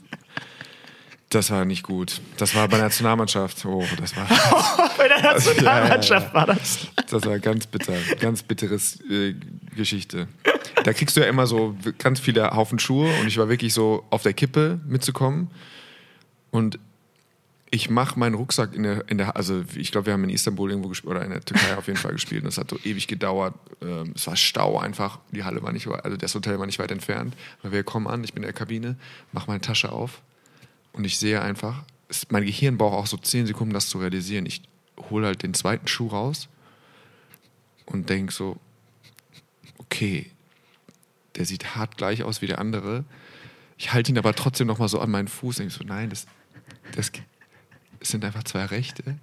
Das 1.31 1.51
war 1.51 1.65
nicht 1.65 1.83
gut. 1.83 2.21
Das 2.37 2.55
war 2.55 2.69
bei 2.69 2.77
der 2.77 2.87
Nationalmannschaft. 2.87 3.65
Oh, 3.67 3.85
das 3.99 4.15
war, 4.17 4.27
Bei 4.97 5.09
der 5.09 5.21
Nationalmannschaft 5.23 6.33
war 6.33 6.47
das. 6.47 6.87
das 7.11 7.27
war 7.27 7.39
ganz 7.41 7.67
bitter. 7.67 7.95
Ganz 8.21 8.43
bitteres 8.45 9.01
äh, 9.11 9.35
Geschichte. 9.75 10.29
Da 10.85 10.93
kriegst 10.93 11.17
du 11.17 11.21
ja 11.21 11.27
immer 11.27 11.49
so 11.49 11.77
ganz 11.99 12.21
viele 12.21 12.49
Haufen 12.53 12.79
Schuhe 12.79 13.13
und 13.21 13.27
ich 13.27 13.39
war 13.39 13.49
wirklich 13.49 13.75
so 13.75 14.05
auf 14.11 14.23
der 14.23 14.35
Kippe 14.35 14.79
mitzukommen. 14.87 15.51
Und 16.53 16.79
ich 17.71 17.91
mache 17.91 18.17
meinen 18.19 18.37
Rucksack 18.37 18.75
in 18.75 18.85
der, 18.85 19.09
in 19.11 19.19
der 19.19 19.35
also 19.37 19.65
ich 19.75 19.91
glaube, 19.91 20.07
wir 20.07 20.13
haben 20.13 20.23
in 20.23 20.31
Istanbul 20.31 20.71
irgendwo 20.71 20.89
gespielt 20.89 21.11
oder 21.11 21.25
in 21.25 21.31
der 21.33 21.41
Türkei 21.45 21.77
auf 21.77 21.89
jeden 21.89 21.99
Fall 21.99 22.13
gespielt 22.13 22.43
und 22.43 22.47
das 22.47 22.59
hat 22.59 22.71
so 22.71 22.79
ewig 22.85 23.09
gedauert. 23.09 23.55
Ähm, 23.83 24.13
es 24.15 24.27
war 24.29 24.37
Stau 24.37 24.79
einfach, 24.79 25.19
die 25.33 25.43
Halle 25.43 25.61
war 25.63 25.73
nicht, 25.73 25.89
weit- 25.89 26.05
also 26.05 26.17
das 26.17 26.33
Hotel 26.37 26.61
war 26.61 26.67
nicht 26.67 26.79
weit 26.79 26.93
entfernt. 26.93 27.35
Aber 27.63 27.73
wir 27.73 27.83
kommen 27.83 28.07
an, 28.07 28.23
ich 28.23 28.33
bin 28.33 28.45
in 28.45 28.47
der 28.47 28.53
Kabine, 28.55 28.95
mache 29.33 29.49
meine 29.49 29.61
Tasche 29.61 29.91
auf 29.91 30.23
und 30.97 31.05
ich 31.05 31.19
sehe 31.19 31.41
einfach, 31.41 31.85
es, 32.09 32.31
mein 32.31 32.45
Gehirn 32.45 32.79
braucht 32.79 32.95
auch 32.95 33.07
so 33.07 33.17
zehn 33.19 33.47
Sekunden, 33.47 33.75
das 33.75 33.89
zu 33.89 33.99
realisieren. 33.99 34.47
Ich 34.47 34.63
hole 35.11 35.27
halt 35.27 35.43
den 35.43 35.55
zweiten 35.55 35.87
Schuh 35.87 36.09
raus 36.09 36.49
und 37.85 38.09
denke 38.09 38.33
so, 38.33 38.59
okay, 39.79 40.31
der 41.37 41.45
sieht 41.45 41.77
hart 41.77 41.99
gleich 41.99 42.23
aus 42.23 42.41
wie 42.41 42.47
der 42.47 42.59
andere. 42.59 43.05
Ich 43.77 43.93
halte 43.93 44.11
ihn 44.11 44.19
aber 44.19 44.35
trotzdem 44.35 44.67
noch 44.67 44.79
mal 44.79 44.89
so 44.89 45.01
an 45.01 45.11
meinen 45.11 45.29
Fuß. 45.29 45.57
Denke 45.57 45.73
so, 45.73 45.85
nein, 45.85 46.09
das, 46.09 46.27
das, 46.95 47.13
es 48.01 48.09
sind 48.09 48.25
einfach 48.25 48.45
zwei 48.45 48.65
Rechte. 48.65 49.19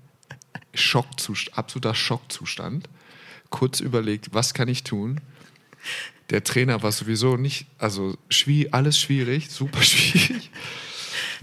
Schockzustand, 0.75 1.57
absoluter 1.57 1.95
Schockzustand. 1.95 2.87
Kurz 3.49 3.79
überlegt, 3.79 4.33
was 4.33 4.53
kann 4.53 4.67
ich 4.67 4.83
tun? 4.83 5.21
Der 6.29 6.43
Trainer 6.43 6.83
war 6.83 6.91
sowieso 6.91 7.35
nicht, 7.35 7.65
also 7.77 8.17
schwie, 8.29 8.69
alles 8.71 8.99
schwierig, 8.99 9.49
super 9.49 9.81
schwierig. 9.83 10.51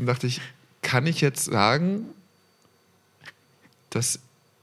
Dann 0.01 0.07
dachte 0.07 0.26
ich, 0.26 0.40
kann 0.80 1.07
ich 1.07 1.20
jetzt 1.20 1.44
sagen, 1.44 2.07
dass 3.90 4.20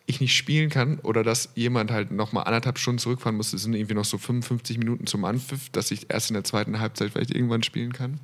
ich 0.08 0.20
nicht 0.20 0.36
spielen 0.36 0.72
kann 0.72 0.98
oder 1.00 1.24
dass 1.24 1.50
jemand 1.54 1.92
halt 1.92 2.10
noch 2.10 2.32
mal 2.32 2.42
anderthalb 2.42 2.80
Stunden 2.80 2.98
zurückfahren 2.98 3.38
muss, 3.38 3.54
es 3.54 3.62
sind 3.62 3.76
irgendwie 3.76 3.94
noch 3.94 4.06
so 4.06 4.18
55 4.18 4.80
Minuten 4.80 5.06
zum 5.06 5.26
Anpfiff, 5.26 5.70
dass 5.70 5.92
ich 5.92 6.10
erst 6.10 6.32
in 6.32 6.34
der 6.34 6.44
zweiten 6.44 6.80
Halbzeit 6.80 7.12
vielleicht 7.12 7.30
irgendwann 7.30 7.62
spielen 7.62 7.94
kann. 7.94 8.20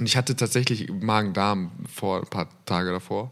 Und 0.00 0.06
ich 0.06 0.16
hatte 0.16 0.34
tatsächlich 0.34 0.90
Magen-Darm 0.90 1.70
vor 1.88 2.22
ein 2.22 2.26
paar 2.26 2.48
Tage 2.66 2.90
davor. 2.90 3.30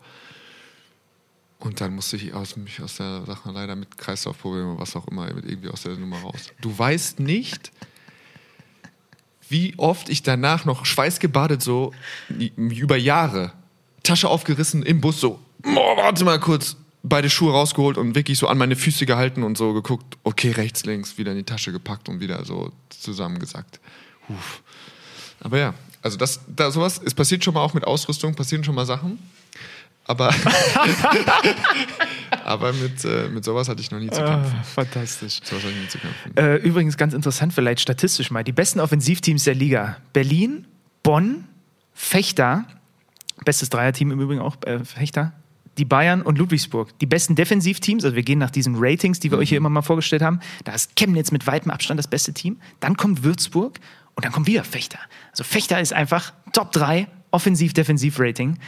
Und 1.58 1.80
dann 1.80 1.96
musste 1.96 2.14
ich 2.14 2.32
aus, 2.32 2.56
mich 2.56 2.80
aus 2.80 2.96
der 2.98 3.24
Sache 3.26 3.50
leider 3.50 3.74
mit 3.74 3.98
Kreislaufproblemen, 3.98 4.78
was 4.78 4.94
auch 4.94 5.08
immer, 5.08 5.28
irgendwie 5.28 5.70
aus 5.70 5.82
der 5.82 5.96
Nummer 5.96 6.18
raus. 6.18 6.52
Du 6.60 6.78
weißt 6.78 7.18
nicht, 7.18 7.72
wie 9.48 9.74
oft 9.76 10.08
ich 10.08 10.22
danach 10.22 10.64
noch 10.64 10.84
schweißgebadet 10.84 11.62
so 11.62 11.92
über 12.56 12.96
Jahre, 12.96 13.52
Tasche 14.02 14.28
aufgerissen 14.28 14.82
im 14.82 15.00
Bus 15.00 15.20
so, 15.20 15.38
oh, 15.64 15.96
warte 15.96 16.24
mal 16.24 16.38
kurz, 16.40 16.76
beide 17.02 17.30
Schuhe 17.30 17.52
rausgeholt 17.52 17.98
und 17.98 18.14
wirklich 18.14 18.38
so 18.38 18.48
an 18.48 18.58
meine 18.58 18.76
Füße 18.76 19.06
gehalten 19.06 19.42
und 19.42 19.56
so 19.56 19.72
geguckt, 19.72 20.16
okay, 20.24 20.50
rechts, 20.50 20.84
links, 20.84 21.18
wieder 21.18 21.32
in 21.32 21.38
die 21.38 21.44
Tasche 21.44 21.72
gepackt 21.72 22.08
und 22.08 22.20
wieder 22.20 22.44
so 22.44 22.72
zusammengesackt. 22.90 23.80
Huf. 24.28 24.62
Aber 25.40 25.58
ja, 25.58 25.74
also 26.02 26.16
das, 26.16 26.40
da 26.48 26.70
sowas, 26.70 27.00
es 27.04 27.14
passiert 27.14 27.44
schon 27.44 27.54
mal 27.54 27.60
auch 27.60 27.74
mit 27.74 27.84
Ausrüstung, 27.84 28.34
passieren 28.34 28.64
schon 28.64 28.74
mal 28.74 28.86
Sachen. 28.86 29.18
Aber, 30.08 30.32
aber 32.44 32.72
mit, 32.72 33.04
äh, 33.04 33.28
mit 33.28 33.44
sowas 33.44 33.68
hatte 33.68 33.80
ich 33.80 33.90
noch 33.90 33.98
nie 33.98 34.10
zu 34.10 34.22
kämpfen. 34.22 34.54
Ah, 34.58 34.62
fantastisch. 34.62 35.40
Sowas 35.42 35.64
hatte 35.64 35.72
ich 35.72 35.80
nie 35.82 35.88
zu 35.88 35.98
kämpfen. 35.98 36.36
Äh, 36.36 36.56
übrigens 36.56 36.96
ganz 36.96 37.12
interessant, 37.12 37.52
vielleicht 37.52 37.80
statistisch 37.80 38.30
mal. 38.30 38.44
Die 38.44 38.52
besten 38.52 38.78
Offensivteams 38.78 39.44
der 39.44 39.54
Liga. 39.54 39.96
Berlin, 40.12 40.66
Bonn, 41.02 41.44
Fechter, 41.92 42.64
bestes 43.44 43.68
Dreierteam 43.68 44.12
im 44.12 44.20
Übrigen 44.20 44.40
auch, 44.40 44.56
äh, 44.64 44.84
Fechter, 44.84 45.32
die 45.76 45.84
Bayern 45.84 46.22
und 46.22 46.38
Ludwigsburg. 46.38 46.96
Die 47.00 47.06
besten 47.06 47.34
Defensivteams, 47.34 48.04
also 48.04 48.16
wir 48.16 48.22
gehen 48.22 48.38
nach 48.38 48.50
diesen 48.50 48.76
Ratings, 48.78 49.20
die 49.20 49.30
wir 49.30 49.38
euch 49.38 49.48
hier 49.48 49.58
immer 49.58 49.68
mal 49.68 49.82
vorgestellt 49.82 50.22
haben. 50.22 50.40
Da 50.64 50.72
ist 50.72 50.96
Chemnitz 50.96 51.32
mit 51.32 51.46
weitem 51.46 51.70
Abstand 51.70 51.98
das 51.98 52.08
beste 52.08 52.32
Team. 52.32 52.58
Dann 52.80 52.96
kommt 52.96 53.24
Würzburg 53.24 53.78
und 54.14 54.24
dann 54.24 54.32
kommt 54.32 54.46
wieder 54.46 54.64
Fechter. 54.64 54.98
Also 55.32 55.44
Fechter 55.44 55.80
ist 55.80 55.92
einfach 55.92 56.32
Top 56.52 56.72
3 56.72 57.08
Offensiv-Defensiv-Rating. 57.30 58.58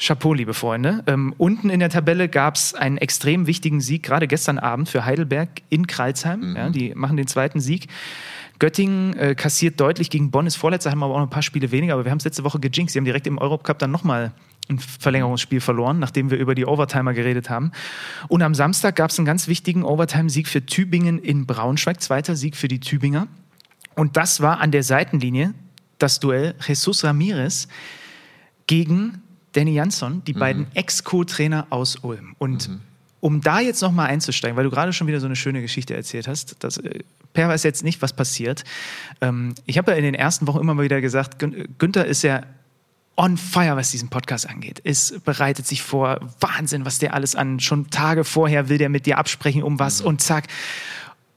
Chapeau, 0.00 0.32
liebe 0.32 0.54
Freunde. 0.54 1.02
Ähm, 1.06 1.34
unten 1.38 1.70
in 1.70 1.80
der 1.80 1.90
Tabelle 1.90 2.28
gab 2.28 2.54
es 2.54 2.74
einen 2.74 2.98
extrem 2.98 3.48
wichtigen 3.48 3.80
Sieg, 3.80 4.04
gerade 4.04 4.28
gestern 4.28 4.58
Abend 4.58 4.88
für 4.88 5.04
Heidelberg 5.04 5.48
in 5.70 5.88
Kreilsheim. 5.88 6.54
Ja, 6.56 6.70
die 6.70 6.94
machen 6.94 7.16
den 7.16 7.26
zweiten 7.26 7.58
Sieg. 7.58 7.88
Göttingen 8.60 9.14
äh, 9.16 9.34
kassiert 9.34 9.80
deutlich 9.80 10.08
gegen 10.10 10.30
Bonn, 10.30 10.46
ist 10.46 10.56
vorletzter, 10.56 10.90
haben 10.90 11.02
aber 11.02 11.14
auch 11.14 11.18
noch 11.18 11.26
ein 11.26 11.30
paar 11.30 11.42
Spiele 11.42 11.70
weniger, 11.72 11.94
aber 11.94 12.04
wir 12.04 12.10
haben 12.10 12.18
es 12.18 12.24
letzte 12.24 12.44
Woche 12.44 12.60
gejinxt. 12.60 12.92
Sie 12.92 12.98
haben 12.98 13.04
direkt 13.04 13.26
im 13.26 13.38
Eurocup 13.38 13.78
dann 13.78 13.90
nochmal 13.90 14.32
ein 14.68 14.78
Verlängerungsspiel 14.78 15.60
verloren, 15.60 15.98
nachdem 15.98 16.30
wir 16.30 16.38
über 16.38 16.54
die 16.54 16.66
Overtimer 16.66 17.14
geredet 17.14 17.50
haben. 17.50 17.72
Und 18.28 18.42
am 18.42 18.54
Samstag 18.54 18.96
gab 18.96 19.10
es 19.10 19.18
einen 19.18 19.26
ganz 19.26 19.48
wichtigen 19.48 19.82
Overtime-Sieg 19.82 20.46
für 20.46 20.64
Tübingen 20.64 21.18
in 21.18 21.46
Braunschweig, 21.46 22.00
zweiter 22.00 22.36
Sieg 22.36 22.56
für 22.56 22.68
die 22.68 22.80
Tübinger. 22.80 23.26
Und 23.94 24.16
das 24.16 24.40
war 24.40 24.60
an 24.60 24.70
der 24.70 24.82
Seitenlinie 24.82 25.54
das 25.98 26.20
Duell 26.20 26.54
Jesus 26.64 27.02
Ramirez 27.02 27.66
gegen 28.66 29.22
Danny 29.58 29.72
Jansson, 29.72 30.22
die 30.24 30.34
beiden 30.34 30.66
Ex-Co-Trainer 30.74 31.66
aus 31.70 31.96
Ulm. 31.96 32.36
Und 32.38 32.70
um 33.20 33.40
da 33.40 33.58
jetzt 33.58 33.82
nochmal 33.82 34.06
einzusteigen, 34.08 34.56
weil 34.56 34.62
du 34.62 34.70
gerade 34.70 34.92
schon 34.92 35.08
wieder 35.08 35.18
so 35.18 35.26
eine 35.26 35.34
schöne 35.34 35.60
Geschichte 35.60 35.96
erzählt 35.96 36.28
hast, 36.28 36.62
dass 36.62 36.76
äh, 36.78 37.00
Per 37.32 37.48
weiß 37.48 37.64
jetzt 37.64 37.82
nicht, 37.82 38.00
was 38.00 38.12
passiert. 38.12 38.62
Ähm, 39.20 39.54
ich 39.66 39.76
habe 39.76 39.90
ja 39.90 39.96
in 39.96 40.04
den 40.04 40.14
ersten 40.14 40.46
Wochen 40.46 40.60
immer 40.60 40.74
mal 40.74 40.84
wieder 40.84 41.00
gesagt, 41.00 41.38
Gün 41.40 41.66
Günther 41.78 42.06
ist 42.06 42.22
ja 42.22 42.42
on 43.16 43.36
fire, 43.36 43.74
was 43.76 43.90
diesen 43.90 44.08
Podcast 44.08 44.48
angeht. 44.48 44.80
Es 44.84 45.18
bereitet 45.24 45.66
sich 45.66 45.82
vor, 45.82 46.20
Wahnsinn, 46.38 46.84
was 46.84 47.00
der 47.00 47.14
alles 47.14 47.34
an, 47.34 47.58
schon 47.58 47.90
Tage 47.90 48.22
vorher 48.22 48.68
will 48.68 48.78
der 48.78 48.88
mit 48.88 49.06
dir 49.06 49.18
absprechen 49.18 49.64
um 49.64 49.80
was 49.80 50.00
und 50.00 50.22
zack. 50.22 50.46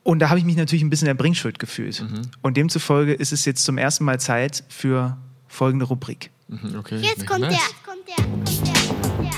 Und 0.03 0.19
da 0.19 0.30
habe 0.30 0.38
ich 0.38 0.45
mich 0.45 0.55
natürlich 0.57 0.84
ein 0.84 0.91
bisschen 0.91 1.07
der 1.07 1.15
Bringschuld 1.15 1.57
gefühlt. 1.57 2.05
Und 2.43 2.55
demzufolge 2.57 3.13
ist 3.13 3.32
es 3.34 3.45
jetzt 3.45 3.63
zum 3.63 3.80
ersten 3.80 4.03
Mal 4.05 4.19
Zeit 4.19 4.63
für 4.69 5.17
folgende 5.47 5.86
Rubrik. 5.86 6.30
Mhm, 6.47 6.76
Okay. 6.80 6.97
Jetzt 7.01 7.26
kommt 7.26 7.41
Nice. 7.41 7.53
der, 7.53 7.80
kommt 8.16 8.28
der, 8.28 8.28
kommt 8.43 8.68
der, 8.68 8.76
kommt 9.01 9.22
der. 9.24 9.38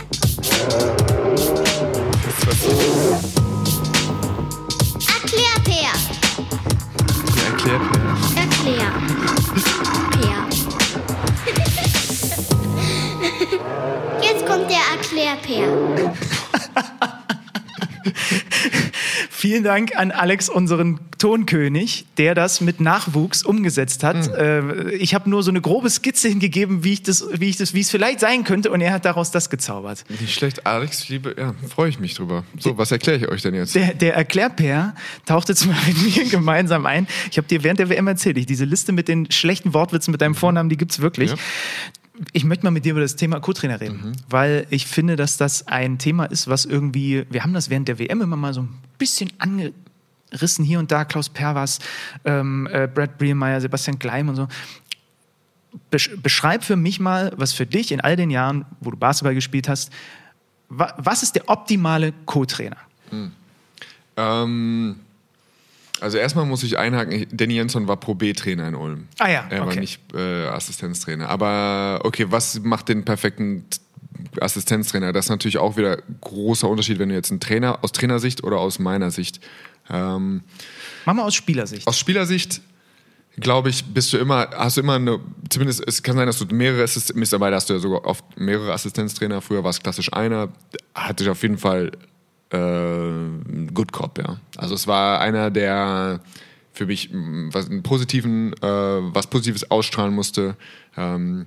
Erklär, 5.16 5.54
Peer. 5.64 5.94
Erklärt 7.46 7.86
mir. 7.94 8.12
Erklär. 8.42 8.90
Peer. 10.12 10.40
Jetzt 14.22 14.44
kommt 14.46 14.68
der 14.70 14.84
Erklär, 14.96 15.36
Peer. 15.42 15.70
Vielen 19.30 19.64
Dank 19.64 19.96
an 19.96 20.12
Alex, 20.12 20.50
unseren 20.50 21.00
Tonkönig, 21.18 22.06
der 22.18 22.36
das 22.36 22.62
mit 22.62 22.80
Nachwuchs 22.80 23.44
umgesetzt 23.44 24.04
hat. 24.04 24.28
Hm. 24.28 24.90
Äh, 24.92 24.96
ich 24.96 25.14
habe 25.14 25.30
nur 25.30 25.44
so 25.44 25.52
eine 25.52 25.62
grobe 25.62 25.90
Skizze 25.90 26.30
hingegeben, 26.30 26.84
wie 26.84 26.94
ich 26.94 27.04
das, 27.04 27.26
wie 27.34 27.50
ich 27.50 27.58
das, 27.58 27.74
wie 27.74 27.82
es 27.82 27.90
vielleicht 27.90 28.20
sein 28.20 28.44
könnte, 28.44 28.72
und 28.72 28.82
er 28.82 28.92
hat 28.92 29.06
daraus 29.06 29.32
das 29.32 29.50
gezaubert. 29.50 30.04
Nicht 30.20 30.34
schlecht, 30.34 30.66
Alex, 30.66 31.10
liebe, 31.10 31.36
ja, 31.38 31.54
freue 31.70 31.90
ich 31.90 32.00
mich 32.00 32.14
drüber. 32.14 32.44
So, 32.60 32.78
was 32.78 32.92
erkläre 32.92 33.18
ich 33.18 33.28
euch 33.28 33.42
denn 33.42 33.54
jetzt? 33.54 33.76
Der, 33.76 33.94
der 33.94 34.16
Erklärpair 34.16 34.96
taucht 35.26 35.50
jetzt 35.50 35.66
mal 35.66 35.78
mit 35.88 36.16
mir 36.16 36.30
gemeinsam 36.30 36.86
ein. 36.86 37.08
Ich 37.32 37.38
habe 37.38 37.48
dir 37.48 37.64
während 37.64 37.80
der 37.80 37.90
WM 37.90 38.08
erzählt, 38.08 38.38
ich, 38.38 38.46
diese 38.46 38.66
Liste 38.66 38.92
mit 38.92 39.08
den 39.08 39.32
schlechten 39.32 39.74
Wortwitzen 39.74 40.12
mit 40.12 40.22
deinem 40.22 40.36
Vornamen, 40.36 40.70
die 40.70 40.78
gibt's 40.78 41.00
wirklich. 41.00 41.32
Ja. 41.32 41.38
Ich 42.32 42.44
möchte 42.46 42.66
mal 42.66 42.72
mit 42.72 42.86
dir 42.86 42.92
über 42.92 43.02
das 43.02 43.16
Thema 43.16 43.40
Co-Trainer 43.40 43.82
reden, 43.82 44.16
weil 44.30 44.68
ich 44.70 44.88
finde, 44.88 45.16
dass 45.16 45.38
das 45.38 45.68
ein 45.68 45.98
Thema 45.98 46.26
ist, 46.26 46.48
was 46.48 46.66
irgendwie, 46.66 47.26
wir 47.30 47.44
haben 47.44 47.54
das 47.54 47.70
während 47.70 47.88
der 47.88 48.00
WM 48.00 48.22
immer 48.22 48.36
mal 48.36 48.54
so 48.54 48.62
ein 48.62 48.70
bisschen 48.98 49.32
angerissen, 49.40 50.64
hier 50.64 50.80
und 50.80 50.92
da, 50.92 51.06
Klaus 51.06 51.30
Perwas, 51.30 51.80
ähm, 52.26 52.68
äh, 52.72 52.88
Brad 52.88 53.18
Brielmeier, 53.18 53.60
Sebastian 53.62 54.00
Gleim 54.00 54.30
und 54.30 54.36
so. 54.36 54.48
Besch 55.90 56.12
beschreib 56.22 56.64
für 56.64 56.76
mich 56.76 57.00
mal, 57.00 57.34
was 57.36 57.52
für 57.54 57.66
dich 57.66 57.92
in 57.92 58.00
all 58.00 58.16
den 58.16 58.30
Jahren, 58.30 58.66
wo 58.80 58.92
du 58.92 58.98
Basketball 58.98 59.34
gespielt 59.34 59.68
hast, 59.68 59.92
wa 60.70 60.94
was 60.98 61.24
ist 61.24 61.36
der 61.36 61.50
optimale 61.50 62.14
Co-Trainer? 62.26 62.78
Ähm, 64.16 65.00
also 66.04 66.18
erstmal 66.18 66.46
muss 66.46 66.62
ich 66.64 66.78
einhaken, 66.78 67.26
Danny 67.32 67.56
Jensson 67.56 67.88
war 67.88 67.98
Pro 67.98 68.14
B-Trainer 68.14 68.68
in 68.68 68.76
Ulm. 68.76 69.08
Ah 69.20 69.30
ja, 69.30 69.46
Er 69.50 69.62
war 69.62 69.68
okay. 69.68 69.80
nicht 69.80 70.02
äh, 70.14 70.46
Assistenztrainer. 70.48 71.30
Aber 71.30 72.02
okay, 72.04 72.28
was 72.30 72.60
macht 72.60 72.90
den 72.90 73.06
perfekten 73.06 73.66
Assistenztrainer? 74.40 75.14
Das 75.14 75.26
ist 75.26 75.30
natürlich 75.30 75.58
auch 75.58 75.78
wieder 75.78 75.98
großer 76.22 76.68
Unterschied, 76.68 77.00
wenn 77.00 77.10
du 77.10 77.16
jetzt 77.16 77.32
einen 77.32 77.40
Trainer 77.40 77.80
aus 77.84 77.94
Trainersicht 77.94 78.44
oder 78.44 78.60
aus 78.60 78.80
meiner 78.80 79.12
Sicht. 79.12 79.40
Ähm, 79.90 80.44
Mach 81.06 81.14
mal 81.14 81.24
aus 81.24 81.36
Spielersicht. 81.36 81.88
aus 81.88 81.98
Spielersicht 81.98 82.62
glaube 83.40 83.70
ich, 83.70 83.84
bist 83.86 84.14
du 84.14 84.18
immer, 84.18 84.50
hast 84.56 84.78
du 84.78 84.82
immer 84.82 84.96
eine, 84.96 85.20
zumindest 85.50 85.84
es 85.88 86.04
kann 86.04 86.16
sein, 86.16 86.28
dass 86.28 86.38
du 86.38 86.46
mehrere 86.54 86.84
Assist 86.84 87.16
mittlerweile 87.16 87.56
hast 87.56 87.70
du 87.70 87.74
ja 87.74 87.80
sogar 87.80 88.06
oft 88.06 88.24
mehrere 88.40 88.72
Assistenztrainer. 88.74 89.42
Früher 89.42 89.64
war 89.64 89.72
es 89.72 89.82
klassisch 89.82 90.14
einer, 90.14 90.50
hatte 90.94 91.24
ich 91.24 91.30
auf 91.30 91.42
jeden 91.42 91.58
Fall 91.58 91.92
Good 93.74 93.92
Cop, 93.92 94.18
ja. 94.18 94.38
Also 94.58 94.76
es 94.76 94.88
war 94.88 95.20
einer, 95.20 95.50
der 95.52 96.20
für 96.74 96.86
mich 96.86 97.12
mh, 97.12 97.50
was 97.54 97.68
positiven, 97.84 98.54
äh, 98.54 98.58
was 98.62 99.28
Positives 99.28 99.70
ausstrahlen 99.70 100.14
musste. 100.14 100.56
Ähm, 100.98 101.46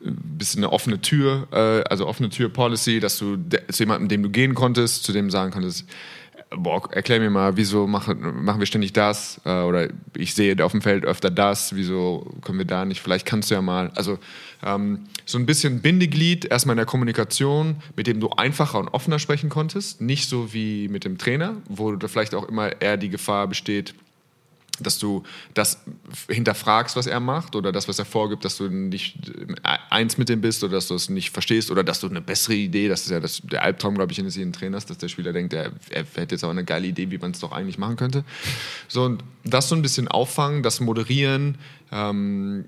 bisschen 0.00 0.62
eine 0.62 0.72
offene 0.72 1.00
Tür, 1.00 1.48
äh, 1.52 1.82
also 1.88 2.06
offene 2.06 2.28
Tür 2.28 2.48
Policy, 2.48 3.00
dass 3.00 3.18
du 3.18 3.36
de- 3.36 3.66
zu 3.68 3.82
jemandem, 3.82 4.08
dem 4.08 4.22
du 4.22 4.30
gehen 4.30 4.54
konntest, 4.54 5.04
zu 5.04 5.12
dem 5.12 5.30
sagen 5.30 5.52
konntest, 5.52 5.86
boah, 6.50 6.82
erklär 6.92 7.20
mir 7.20 7.30
mal, 7.30 7.56
wieso 7.56 7.86
machen, 7.86 8.44
machen 8.44 8.60
wir 8.60 8.66
ständig 8.66 8.92
das? 8.92 9.40
Äh, 9.44 9.62
oder 9.62 9.88
ich 10.16 10.34
sehe 10.34 10.64
auf 10.64 10.72
dem 10.72 10.82
Feld 10.82 11.04
öfter 11.04 11.30
das, 11.30 11.74
wieso 11.74 12.34
können 12.42 12.58
wir 12.58 12.64
da 12.64 12.84
nicht? 12.84 13.00
Vielleicht 13.00 13.26
kannst 13.26 13.50
du 13.50 13.54
ja 13.54 13.62
mal. 13.62 13.90
Also 13.94 14.18
ähm, 14.62 15.04
so 15.24 15.38
ein 15.38 15.46
bisschen 15.46 15.80
Bindeglied 15.82 16.44
erstmal 16.44 16.74
in 16.74 16.78
der 16.78 16.86
Kommunikation, 16.86 17.76
mit 17.96 18.06
dem 18.06 18.20
du 18.20 18.30
einfacher 18.30 18.78
und 18.78 18.88
offener 18.88 19.18
sprechen 19.18 19.50
konntest. 19.50 20.00
Nicht 20.00 20.28
so 20.28 20.52
wie 20.52 20.88
mit 20.88 21.04
dem 21.04 21.18
Trainer, 21.18 21.56
wo 21.68 21.92
da 21.92 22.08
vielleicht 22.08 22.34
auch 22.34 22.48
immer 22.48 22.80
eher 22.80 22.96
die 22.96 23.10
Gefahr 23.10 23.48
besteht, 23.48 23.94
dass 24.80 24.98
du 24.98 25.22
das 25.54 25.82
hinterfragst, 26.28 26.96
was 26.96 27.06
er 27.06 27.20
macht 27.20 27.56
oder 27.56 27.72
das, 27.72 27.88
was 27.88 27.98
er 27.98 28.04
vorgibt, 28.04 28.44
dass 28.44 28.56
du 28.56 28.68
nicht 28.68 29.16
eins 29.90 30.18
mit 30.18 30.28
dem 30.28 30.40
bist 30.40 30.62
oder 30.64 30.74
dass 30.74 30.88
du 30.88 30.94
es 30.94 31.08
nicht 31.08 31.30
verstehst 31.30 31.70
oder 31.70 31.84
dass 31.84 32.00
du 32.00 32.08
eine 32.08 32.20
bessere 32.20 32.54
Idee, 32.54 32.88
das 32.88 33.02
ist 33.02 33.10
ja 33.10 33.20
das, 33.20 33.40
der 33.42 33.62
Albtraum, 33.62 33.94
glaube 33.94 34.12
ich, 34.12 34.20
eines 34.20 34.36
jeden 34.36 34.52
Trainers, 34.52 34.86
dass 34.86 34.98
der 34.98 35.08
Spieler 35.08 35.32
denkt, 35.32 35.52
er, 35.52 35.72
er 35.90 36.04
hätte 36.14 36.34
jetzt 36.34 36.44
aber 36.44 36.52
eine 36.52 36.64
geile 36.64 36.86
Idee, 36.86 37.10
wie 37.10 37.18
man 37.18 37.32
es 37.32 37.40
doch 37.40 37.52
eigentlich 37.52 37.78
machen 37.78 37.96
könnte. 37.96 38.24
So, 38.88 39.04
und 39.04 39.22
das 39.44 39.68
so 39.68 39.74
ein 39.74 39.82
bisschen 39.82 40.08
auffangen, 40.08 40.62
das 40.62 40.80
moderieren, 40.80 41.58
ähm, 41.92 42.66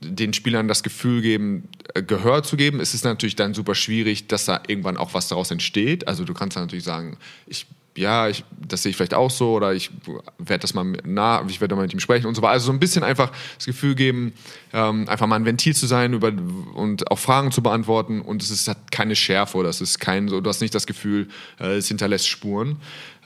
den 0.00 0.32
Spielern 0.32 0.68
das 0.68 0.82
Gefühl 0.82 1.22
geben, 1.22 1.68
äh, 1.94 2.02
Gehör 2.02 2.42
zu 2.42 2.56
geben. 2.56 2.80
Es 2.80 2.94
ist 2.94 3.04
natürlich 3.04 3.36
dann 3.36 3.54
super 3.54 3.74
schwierig, 3.74 4.26
dass 4.26 4.44
da 4.44 4.62
irgendwann 4.66 4.96
auch 4.96 5.14
was 5.14 5.28
daraus 5.28 5.50
entsteht. 5.50 6.08
Also 6.08 6.24
du 6.24 6.34
kannst 6.34 6.56
dann 6.56 6.64
natürlich 6.64 6.84
sagen, 6.84 7.16
ich 7.46 7.66
ja, 7.96 8.28
ich, 8.28 8.44
das 8.56 8.82
sehe 8.82 8.90
ich 8.90 8.96
vielleicht 8.96 9.14
auch 9.14 9.30
so 9.30 9.54
oder 9.54 9.74
ich 9.74 9.90
werde 10.38 10.60
das 10.60 10.74
mal 10.74 10.84
nah, 11.04 11.44
ich 11.48 11.60
werde 11.60 11.74
mal 11.74 11.82
mit 11.82 11.92
ihm 11.92 12.00
sprechen 12.00 12.26
und 12.26 12.34
so 12.34 12.42
weiter. 12.42 12.52
Also 12.52 12.66
so 12.66 12.72
ein 12.72 12.78
bisschen 12.78 13.02
einfach 13.02 13.32
das 13.56 13.66
Gefühl 13.66 13.94
geben, 13.94 14.32
ähm, 14.72 15.08
einfach 15.08 15.26
mal 15.26 15.36
ein 15.36 15.44
Ventil 15.44 15.74
zu 15.74 15.86
sein 15.86 16.12
über, 16.12 16.32
und 16.74 17.10
auch 17.10 17.18
Fragen 17.18 17.50
zu 17.50 17.62
beantworten 17.62 18.20
und 18.20 18.42
es 18.42 18.50
ist, 18.50 18.68
hat 18.68 18.92
keine 18.92 19.16
Schärfe 19.16 19.58
oder 19.58 19.68
es 19.68 19.80
ist 19.80 19.98
kein, 19.98 20.28
so, 20.28 20.40
du 20.40 20.48
hast 20.48 20.60
nicht 20.60 20.74
das 20.74 20.86
Gefühl, 20.86 21.28
äh, 21.58 21.76
es 21.76 21.88
hinterlässt 21.88 22.28
Spuren. 22.28 22.76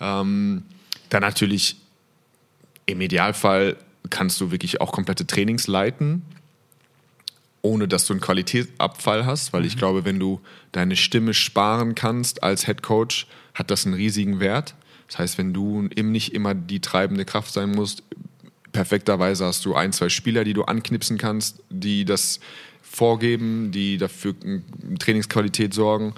Ähm, 0.01 0.63
dann 1.11 1.21
natürlich 1.21 1.77
im 2.87 3.01
Idealfall 3.01 3.77
kannst 4.11 4.41
du 4.41 4.51
wirklich 4.51 4.81
auch 4.81 4.93
komplette 4.93 5.27
Trainings 5.27 5.67
leiten, 5.67 6.23
ohne 7.65 7.89
dass 7.89 8.07
du 8.07 8.13
einen 8.13 8.21
Qualitätsabfall 8.21 9.25
hast, 9.25 9.55
weil 9.55 9.65
ich 9.65 9.79
glaube, 9.79 10.05
wenn 10.05 10.19
du 10.19 10.41
deine 10.73 10.97
Stimme 10.97 11.33
sparen 11.33 11.95
kannst 11.95 12.43
als 12.43 12.67
Head 12.67 12.83
Coach, 12.83 13.27
hat 13.55 13.71
das 13.71 13.87
einen 13.87 13.95
riesigen 13.95 14.39
Wert. 14.39 14.75
Das 15.09 15.19
heißt, 15.19 15.39
wenn 15.39 15.55
du 15.55 15.89
eben 15.97 16.13
nicht 16.13 16.35
immer 16.35 16.55
die 16.55 16.81
treibende 16.81 17.25
Kraft 17.25 17.53
sein 17.55 17.73
musst, 17.73 18.03
perfekterweise 18.73 19.47
hast 19.47 19.65
du 19.65 19.75
ein, 19.75 19.93
zwei 19.93 20.11
Spieler, 20.11 20.45
die 20.45 20.53
du 20.53 20.65
anknipsen 20.65 21.17
kannst, 21.17 21.63
die 21.71 22.05
das 22.05 22.39
vorgeben, 22.83 23.71
die 23.73 23.97
dafür 23.97 24.35
Trainingsqualität 24.99 25.73
sorgen. 25.73 26.15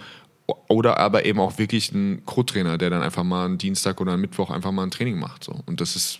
Oder 0.69 0.99
aber 0.99 1.27
eben 1.27 1.39
auch 1.39 1.59
wirklich 1.59 1.93
ein 1.93 2.23
Co-Trainer, 2.25 2.77
der 2.77 2.91
dann 2.91 3.03
einfach 3.03 3.25
mal 3.25 3.45
einen 3.45 3.59
Dienstag 3.59 4.01
oder 4.01 4.13
einen 4.13 4.21
Mittwoch 4.21 4.51
einfach 4.51 4.73
mal 4.73 4.83
ein 4.83 4.91
Training 4.91 5.19
macht. 5.19 5.45
So. 5.45 5.61
Und 5.67 5.81
das 5.81 5.95
ist, 5.97 6.19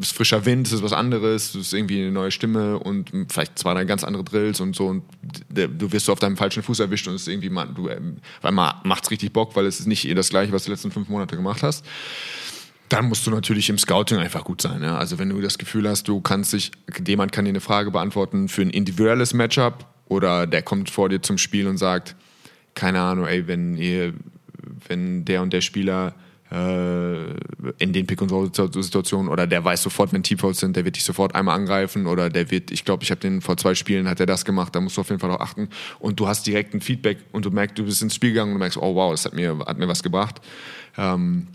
ist 0.00 0.12
frischer 0.12 0.44
Wind, 0.44 0.66
das 0.66 0.74
ist 0.74 0.82
was 0.82 0.92
anderes, 0.92 1.52
das 1.52 1.62
ist 1.62 1.72
irgendwie 1.72 2.00
eine 2.00 2.12
neue 2.12 2.30
Stimme 2.30 2.78
und 2.78 3.10
vielleicht 3.28 3.58
zwei, 3.58 3.74
drei 3.74 3.84
ganz 3.84 4.04
andere 4.04 4.24
Drills 4.24 4.60
und 4.60 4.76
so. 4.76 4.86
Und 4.86 5.02
du 5.48 5.92
wirst 5.92 6.06
so 6.06 6.12
auf 6.12 6.18
deinem 6.18 6.36
falschen 6.36 6.62
Fuß 6.62 6.80
erwischt 6.80 7.08
und 7.08 7.14
es 7.14 7.22
ist 7.22 7.28
irgendwie, 7.28 7.50
mal, 7.50 7.66
du, 7.66 7.88
ähm, 7.88 8.18
weil 8.42 8.52
mal 8.52 8.80
macht's 8.84 9.10
richtig 9.10 9.32
Bock, 9.32 9.56
weil 9.56 9.66
es 9.66 9.80
ist 9.80 9.86
nicht 9.86 10.06
das 10.16 10.30
Gleiche, 10.30 10.52
was 10.52 10.64
du 10.64 10.66
die 10.66 10.72
letzten 10.72 10.90
fünf 10.90 11.08
Monate 11.08 11.36
gemacht 11.36 11.62
hast 11.62 11.84
dann 12.88 13.08
musst 13.08 13.26
du 13.26 13.30
natürlich 13.30 13.68
im 13.68 13.78
Scouting 13.78 14.18
einfach 14.18 14.44
gut 14.44 14.62
sein. 14.62 14.82
Ja? 14.82 14.96
Also 14.96 15.18
wenn 15.18 15.28
du 15.28 15.40
das 15.40 15.58
Gefühl 15.58 15.88
hast, 15.88 16.06
du 16.08 16.20
kannst 16.20 16.52
dich, 16.52 16.70
jemand 17.04 17.32
kann 17.32 17.44
dir 17.44 17.50
eine 17.50 17.60
Frage 17.60 17.90
beantworten 17.90 18.48
für 18.48 18.62
ein 18.62 18.70
individuelles 18.70 19.34
Matchup 19.34 19.86
oder 20.06 20.46
der 20.46 20.62
kommt 20.62 20.90
vor 20.90 21.08
dir 21.08 21.20
zum 21.20 21.38
Spiel 21.38 21.66
und 21.66 21.78
sagt, 21.78 22.14
keine 22.74 23.00
Ahnung, 23.00 23.26
ey, 23.26 23.46
wenn 23.46 23.76
ihr, 23.76 24.14
wenn 24.88 25.24
der 25.24 25.42
und 25.42 25.52
der 25.52 25.62
Spieler 25.62 26.14
in 26.48 27.92
den 27.92 28.06
Pick 28.06 28.22
und 28.22 28.30
Roll 28.30 28.52
Situationen 28.54 29.28
oder 29.28 29.48
der 29.48 29.64
weiß 29.64 29.82
sofort, 29.82 30.12
wenn 30.12 30.22
T-Fouls 30.22 30.60
sind, 30.60 30.76
der 30.76 30.84
wird 30.84 30.94
dich 30.94 31.02
sofort 31.02 31.34
einmal 31.34 31.56
angreifen 31.56 32.06
oder 32.06 32.30
der 32.30 32.52
wird, 32.52 32.70
ich 32.70 32.84
glaube, 32.84 33.02
ich 33.02 33.10
habe 33.10 33.20
den 33.20 33.40
vor 33.40 33.56
zwei 33.56 33.74
Spielen 33.74 34.08
hat 34.08 34.20
er 34.20 34.26
das 34.26 34.44
gemacht, 34.44 34.72
da 34.74 34.80
musst 34.80 34.96
du 34.96 35.00
auf 35.00 35.08
jeden 35.08 35.18
Fall 35.18 35.32
auch 35.32 35.40
achten 35.40 35.68
und 35.98 36.20
du 36.20 36.28
hast 36.28 36.46
direkt 36.46 36.72
ein 36.72 36.80
Feedback 36.80 37.18
und 37.32 37.44
du 37.44 37.50
merkst, 37.50 37.76
du 37.76 37.84
bist 37.84 38.00
ins 38.00 38.14
Spiel 38.14 38.30
gegangen 38.30 38.52
und 38.52 38.54
du 38.54 38.58
merkst, 38.60 38.78
oh 38.78 38.94
wow, 38.94 39.10
das 39.10 39.24
hat 39.24 39.34
mir, 39.34 39.58
hat 39.66 39.76
mir 39.78 39.88
was 39.88 40.04
gebracht. 40.04 40.40
Ähm, 40.96 41.48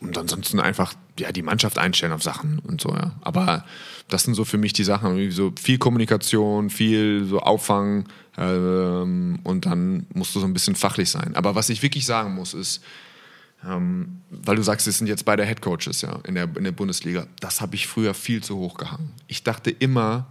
und 0.00 0.16
ansonsten 0.16 0.58
einfach 0.58 0.94
ja, 1.18 1.30
die 1.30 1.42
Mannschaft 1.42 1.78
einstellen 1.78 2.12
auf 2.12 2.22
Sachen 2.22 2.60
und 2.60 2.80
so, 2.80 2.88
ja. 2.90 3.12
Aber 3.20 3.64
das 4.08 4.22
sind 4.22 4.34
so 4.34 4.44
für 4.44 4.58
mich 4.58 4.72
die 4.72 4.84
Sachen, 4.84 5.30
so 5.30 5.52
viel 5.60 5.76
Kommunikation, 5.76 6.70
viel 6.70 7.26
so 7.26 7.40
Auffangen 7.40 8.06
ähm, 8.38 9.38
und 9.44 9.66
dann 9.66 10.06
musst 10.14 10.34
du 10.34 10.40
so 10.40 10.46
ein 10.46 10.54
bisschen 10.54 10.76
fachlich 10.76 11.10
sein. 11.10 11.36
Aber 11.36 11.54
was 11.54 11.68
ich 11.68 11.82
wirklich 11.82 12.06
sagen 12.06 12.34
muss, 12.34 12.54
ist, 12.54 12.82
ähm, 13.68 14.22
weil 14.30 14.56
du 14.56 14.62
sagst, 14.62 14.86
es 14.86 14.98
sind 14.98 15.06
jetzt 15.06 15.24
beide 15.24 15.44
Headcoaches 15.44 16.02
ja, 16.02 16.18
in, 16.26 16.34
der, 16.34 16.48
in 16.56 16.64
der 16.64 16.72
Bundesliga, 16.72 17.26
das 17.40 17.60
habe 17.60 17.74
ich 17.74 17.86
früher 17.86 18.14
viel 18.14 18.42
zu 18.42 18.56
hoch 18.56 18.76
gehangen. 18.76 19.12
Ich 19.28 19.42
dachte 19.44 19.70
immer, 19.70 20.26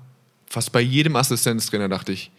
fast 0.48 0.72
bei 0.72 0.82
jedem 0.82 1.16
Assistenztrainer 1.16 1.88
dachte 1.88 2.12
ich, 2.12 2.32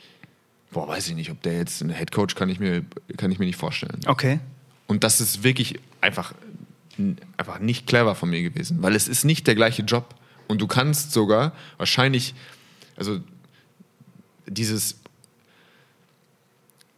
boah, 0.70 0.88
weiß 0.88 1.08
ich 1.08 1.14
nicht, 1.14 1.30
ob 1.30 1.42
der 1.42 1.56
jetzt 1.56 1.80
ein 1.82 1.90
Headcoach 1.90 2.34
kann 2.34 2.48
ich 2.48 2.60
mir, 2.60 2.84
kann 3.16 3.30
ich 3.30 3.38
mir 3.38 3.46
nicht 3.46 3.58
vorstellen. 3.58 4.00
Okay. 4.06 4.40
Und 4.86 5.04
das 5.04 5.20
ist 5.20 5.42
wirklich 5.44 5.78
einfach, 6.00 6.34
einfach 7.36 7.58
nicht 7.58 7.86
clever 7.86 8.14
von 8.14 8.30
mir 8.30 8.42
gewesen, 8.42 8.82
weil 8.82 8.94
es 8.94 9.08
ist 9.08 9.24
nicht 9.24 9.46
der 9.46 9.54
gleiche 9.54 9.82
Job. 9.82 10.14
Und 10.48 10.60
du 10.60 10.66
kannst 10.66 11.12
sogar 11.12 11.52
wahrscheinlich, 11.78 12.34
also 12.96 13.20
dieses, 14.46 15.00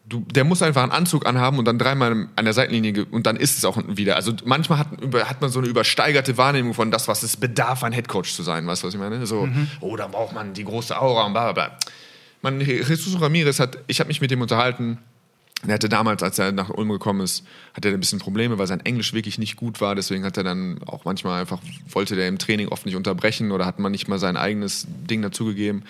du, 0.07 0.21
der 0.21 0.45
muss 0.45 0.63
einfach 0.63 0.83
einen 0.83 0.93
Anzug 0.93 1.27
anhaben 1.27 1.59
und 1.59 1.65
dann 1.65 1.79
dreimal 1.79 2.29
an 2.37 2.45
der 2.45 2.55
Seitenlinie 2.55 3.07
und 3.07 3.27
dann 3.27 3.37
ist 3.37 3.57
es 3.59 3.65
auch 3.65 3.79
wieder. 3.87 4.17
Also 4.17 4.33
manchmal 4.45 4.79
hat, 4.79 4.89
hat 5.25 5.41
man 5.41 5.51
so 5.51 5.59
eine 5.59 5.69
übersteigerte 5.69 6.37
Wahrnehmung 6.37 6.75
von 6.75 6.91
das, 6.91 7.09
was 7.09 7.23
es 7.23 7.37
bedarf, 7.37 7.83
ein 7.85 7.93
Headcoach 7.93 8.35
zu 8.35 8.43
sein. 8.43 8.67
Weißt 8.67 8.83
du, 8.83 8.89
was 8.89 8.95
ich 8.95 9.01
meine? 9.01 9.27
So, 9.27 9.49
oh, 9.81 9.97
da 9.97 10.07
braucht 10.07 10.35
man 10.35 10.53
die 10.53 10.65
große 10.65 10.99
Aura 11.01 11.25
und 11.27 11.33
bla 11.33 11.53
bla 11.53 11.67
bla. 11.69 11.79
Man, 12.43 12.61
Jesus 12.61 13.21
Ramirez 13.21 13.59
hat, 13.59 13.79
ich 13.87 14.01
habe 14.01 14.09
mich 14.09 14.21
mit 14.21 14.31
dem 14.31 14.43
unterhalten. 14.43 14.99
Er 15.67 15.75
hatte 15.75 15.89
damals, 15.89 16.23
als 16.23 16.39
er 16.39 16.53
nach 16.53 16.69
Ulm 16.69 16.91
gekommen 16.91 17.23
ist, 17.23 17.47
hatte 17.73 17.89
er 17.89 17.95
ein 17.95 18.01
bisschen 18.01 18.19
Probleme, 18.19 18.59
weil 18.59 18.67
sein 18.67 18.81
Englisch 18.81 19.15
wirklich 19.15 19.39
nicht 19.39 19.57
gut 19.57 19.81
war. 19.81 19.95
Deswegen 19.95 20.23
hat 20.25 20.37
er 20.37 20.45
dann 20.45 20.79
auch 20.85 21.07
manchmal 21.07 21.41
einfach, 21.41 21.59
wollte 21.89 22.17
der 22.17 22.29
im 22.29 22.37
Training 22.37 22.69
oft 22.69 22.85
nicht 22.85 22.97
unterbrechen 22.97 23.51
oder 23.51 23.65
hat 23.65 23.79
man 23.79 23.91
nicht 23.93 24.07
mal 24.07 24.19
sein 24.19 24.37
eigenes 24.37 24.87
Ding 25.09 25.23
dazugegeben. 25.23 25.85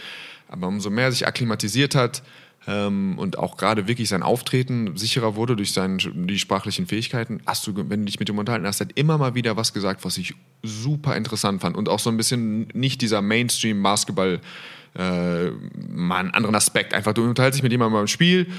Aber 0.47 0.69
umso 0.69 0.91
mehr 0.91 1.07
er 1.07 1.13
sich 1.13 1.27
akklimatisiert 1.27 1.97
hat, 1.97 2.23
ähm, 2.67 3.19
und 3.19 3.39
auch 3.39 3.57
gerade 3.57 3.87
wirklich 3.87 4.09
sein 4.09 4.23
Auftreten 4.23 4.97
sicherer 4.97 5.37
wurde 5.37 5.57
durch 5.57 5.73
seine, 5.73 5.99
die 5.99 6.39
sprachlichen 6.39 6.87
Fähigkeiten, 6.87 7.41
hast 7.47 7.67
du, 7.67 7.75
wenn 7.77 8.01
du 8.01 8.05
dich 8.07 8.19
mit 8.19 8.29
ihm 8.29 8.39
unterhalten 8.39 8.67
hast, 8.67 8.81
hat 8.81 8.93
immer 8.95 9.19
mal 9.19 9.35
wieder 9.35 9.57
was 9.57 9.73
gesagt, 9.73 10.05
was 10.05 10.17
ich 10.17 10.35
super 10.63 11.17
interessant 11.17 11.61
fand 11.61 11.77
und 11.77 11.89
auch 11.89 11.99
so 11.99 12.11
ein 12.11 12.17
bisschen 12.17 12.69
nicht 12.73 13.03
dieser 13.03 13.21
Mainstream-Basketball, 13.21 14.41
äh, 14.97 15.51
mal 15.51 16.21
einen 16.21 16.31
anderen 16.31 16.55
Aspekt. 16.55 16.95
Einfach, 16.95 17.13
du 17.13 17.25
unterhältst 17.25 17.59
dich 17.59 17.63
mit 17.63 17.73
jemandem 17.73 18.01
beim 18.01 18.07
Spiel 18.07 18.51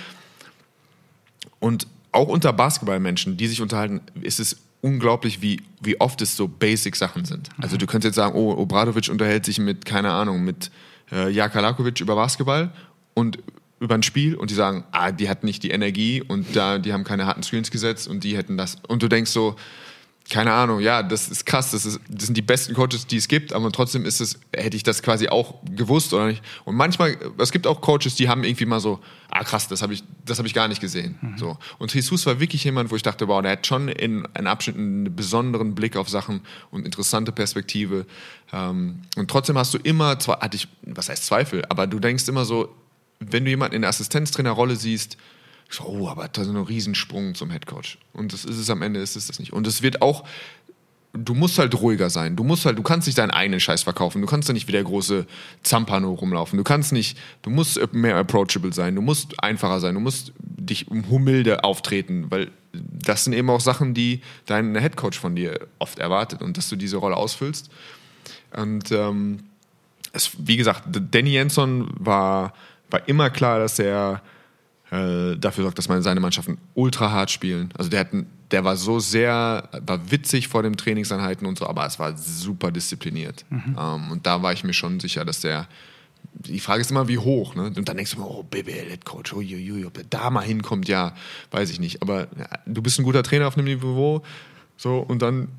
und 1.60 1.88
auch 2.12 2.28
unter 2.28 2.54
Basketballmenschen, 2.54 3.38
die 3.38 3.48
sich 3.48 3.62
unterhalten, 3.62 4.02
ist 4.22 4.40
es 4.40 4.58
unglaublich, 4.82 5.42
wie, 5.42 5.62
wie 5.82 6.00
oft 6.00 6.22
es 6.22 6.38
so 6.38 6.48
Basic-Sachen 6.48 7.26
sind. 7.26 7.50
Also 7.58 7.76
du 7.76 7.88
könntest 7.88 8.10
jetzt 8.10 8.16
sagen, 8.16 8.36
oh, 8.36 8.54
Obradovic 8.54 9.10
unterhält 9.10 9.46
sich 9.46 9.58
mit, 9.58 9.84
keine 9.84 10.12
Ahnung, 10.12 10.44
mit 10.44 10.70
äh, 11.12 11.30
Jaka 11.32 11.60
Lakovic 11.60 12.00
über 12.00 12.16
Basketball 12.16 12.72
und 13.16 13.40
über 13.80 13.96
ein 13.96 14.04
Spiel 14.04 14.36
und 14.36 14.50
die 14.50 14.56
sagen, 14.56 14.86
ah, 14.92 15.12
die 15.12 15.30
hatten 15.30 15.46
nicht 15.46 15.64
die 15.64 15.72
Energie 15.72 16.22
und 16.22 16.56
da, 16.56 16.78
die 16.78 16.94
haben 16.94 17.04
keine 17.04 17.26
harten 17.26 17.44
Screens 17.44 17.72
gesetzt 17.72 18.08
und 18.08 18.24
die 18.24 18.38
hätten 18.38 18.58
das. 18.58 18.78
Und 18.88 19.04
du 19.04 19.08
denkst 19.08 19.32
so, 19.32 19.56
keine 20.30 20.54
Ahnung, 20.54 20.80
ja, 20.80 21.04
das 21.04 21.30
ist 21.30 21.46
krass, 21.46 21.72
das, 21.72 21.86
ist, 21.86 22.00
das 22.10 22.26
sind 22.26 22.36
die 22.36 22.42
besten 22.42 22.74
Coaches, 22.74 23.06
die 23.06 23.18
es 23.18 23.28
gibt, 23.28 23.54
aber 23.54 23.72
trotzdem 23.72 24.06
ist 24.06 24.22
es, 24.22 24.40
hätte 24.56 24.76
ich 24.76 24.82
das 24.82 25.04
quasi 25.04 25.28
auch 25.28 25.56
gewusst 25.76 26.14
oder 26.14 26.26
nicht. 26.26 26.42
Und 26.64 26.76
manchmal, 26.76 27.16
es 27.38 27.52
gibt 27.52 27.68
auch 27.68 27.80
Coaches, 27.80 28.16
die 28.16 28.28
haben 28.28 28.44
irgendwie 28.44 28.66
mal 28.66 28.80
so, 28.80 29.00
ah 29.30 29.44
krass, 29.44 29.68
das 29.68 29.84
habe 29.84 29.94
ich, 29.94 30.04
das 30.26 30.40
habe 30.40 30.48
ich 30.48 30.56
gar 30.56 30.68
nicht 30.68 30.82
gesehen. 30.82 31.20
So. 31.38 31.58
Und 31.78 31.94
Jesus 31.94 32.26
war 32.26 32.40
wirklich 32.40 32.64
jemand, 32.64 32.90
wo 32.90 32.96
ich 32.96 33.04
dachte, 33.04 33.28
wow, 33.28 33.42
der 33.42 33.52
hat 33.52 33.68
schon 33.68 33.88
in, 33.88 34.28
in 34.38 34.48
Abschnitten 34.48 34.80
einen 35.06 35.16
besonderen 35.16 35.76
Blick 35.76 35.96
auf 35.96 36.10
Sachen 36.10 36.42
und 36.72 36.86
interessante 36.86 37.32
Perspektive. 37.32 38.08
Ähm, 38.52 39.02
und 39.18 39.30
trotzdem 39.30 39.58
hast 39.60 39.76
du 39.76 39.78
immer, 39.78 40.18
zwar 40.18 40.40
hatte 40.40 40.58
ich, 40.58 40.68
was 40.82 41.10
heißt 41.10 41.24
Zweifel, 41.24 41.64
aber 41.70 41.86
du 41.86 42.00
denkst 42.00 42.28
immer 42.28 42.46
so, 42.46 42.74
wenn 43.32 43.46
du 43.46 43.52
jemanden 43.52 43.76
in 43.76 43.82
der 43.82 43.90
Assistenztrainerrolle 43.90 44.76
siehst, 44.76 45.18
oh, 45.84 46.08
aber 46.08 46.28
das 46.28 46.48
ist 46.48 46.54
ein 46.54 46.62
Riesensprung 46.62 47.36
zum 47.36 47.50
Headcoach. 47.50 47.98
Und 48.14 48.34
das 48.34 48.46
ist 48.46 48.58
es 48.58 48.70
am 48.70 48.82
Ende, 48.82 49.00
ist 49.00 49.16
es 49.16 49.28
das 49.28 49.40
nicht. 49.40 49.54
Und 49.54 49.68
es 49.68 49.82
wird 49.82 50.02
auch, 50.02 50.24
du 51.14 51.34
musst 51.34 51.58
halt 51.60 51.80
ruhiger 51.80 52.10
sein. 52.10 52.36
Du 52.36 52.44
musst 52.44 52.66
halt, 52.66 52.78
du 52.78 52.84
kannst 52.84 53.08
nicht 53.08 53.18
deinen 53.18 53.32
eigenen 53.32 53.60
Scheiß 53.60 53.84
verkaufen. 53.84 54.22
Du 54.22 54.28
kannst 54.28 54.50
da 54.50 54.54
nicht 54.54 54.68
wie 54.68 54.74
der 54.74 54.84
große 54.84 55.26
Zampano 55.64 56.14
rumlaufen. 56.14 56.58
Du 56.58 56.64
kannst 56.64 56.92
nicht, 56.92 57.18
du 57.42 57.50
musst 57.50 57.80
mehr 57.94 58.18
approachable 58.18 58.74
sein. 58.74 58.96
Du 58.96 59.02
musst 59.02 59.42
einfacher 59.44 59.80
sein. 59.80 59.96
Du 59.96 60.02
musst 60.02 60.34
dich 60.40 60.90
um 60.90 61.10
humilde 61.10 61.64
auftreten, 61.64 62.28
weil 62.30 62.52
das 62.74 63.24
sind 63.24 63.34
eben 63.34 63.50
auch 63.50 63.62
Sachen, 63.62 63.94
die 63.94 64.22
dein 64.46 64.76
Headcoach 64.76 65.16
von 65.16 65.36
dir 65.36 65.68
oft 65.80 66.00
erwartet 66.00 66.42
und 66.42 66.58
dass 66.58 66.70
du 66.70 66.76
diese 66.76 66.98
Rolle 66.98 67.16
ausfüllst. 67.16 67.70
Und 68.56 68.92
ähm, 68.92 69.44
es, 70.12 70.32
wie 70.38 70.58
gesagt, 70.58 70.84
Danny 71.12 71.32
Jensen 71.32 71.90
war, 72.00 72.54
war 72.90 73.08
immer 73.08 73.30
klar, 73.30 73.60
dass 73.60 73.80
er 73.80 74.22
äh, 74.92 75.36
dafür 75.38 75.64
sorgt, 75.64 75.78
dass 75.78 75.90
man 75.90 76.02
seine 76.02 76.20
Mannschaften 76.20 76.58
ultra 76.74 77.12
hart 77.12 77.32
spielen. 77.32 77.70
Also 77.78 77.90
der, 77.90 78.02
hat, 78.02 78.08
der 78.52 78.64
war 78.64 78.76
so 78.76 79.00
sehr, 79.00 79.70
war 79.86 80.12
witzig 80.12 80.48
vor 80.48 80.64
den 80.64 80.78
Trainingseinheiten 80.78 81.48
und 81.48 81.58
so, 81.58 81.68
aber 81.68 81.86
es 81.86 82.00
war 82.00 82.16
super 82.18 82.72
diszipliniert. 82.72 83.46
Ähm, 83.52 84.12
und 84.12 84.26
da 84.26 84.42
war 84.42 84.54
ich 84.54 84.64
mir 84.64 84.74
schon 84.74 85.00
sicher, 85.00 85.26
dass 85.26 85.42
der 85.42 85.68
die 86.34 86.60
Frage 86.60 86.82
ist 86.82 86.92
immer, 86.92 87.08
wie 87.08 87.18
hoch. 87.18 87.56
Ne? 87.56 87.66
Und 87.76 87.88
dann 87.88 87.96
denkst 87.96 88.12
du 88.12 88.18
immer, 88.18 88.30
oh, 88.30 88.44
BBL 88.44 88.90
Head 88.90 89.06
Coach, 89.06 89.34
uiuiui, 89.34 89.86
ob 89.86 89.94
der 89.94 90.06
da 90.10 90.30
mal 90.30 90.42
hinkommt, 90.42 90.88
ja, 90.88 91.14
weiß 91.52 91.70
ich 91.70 91.80
nicht. 91.80 92.02
Aber 92.02 92.28
ja, 92.38 92.48
du 92.66 92.82
bist 92.82 93.00
ein 93.00 93.04
guter 93.04 93.24
Trainer 93.24 93.48
auf 93.48 93.58
einem 93.58 93.66
Niveau, 93.66 94.22
so, 94.78 95.00
und 95.00 95.22
dann 95.22 95.50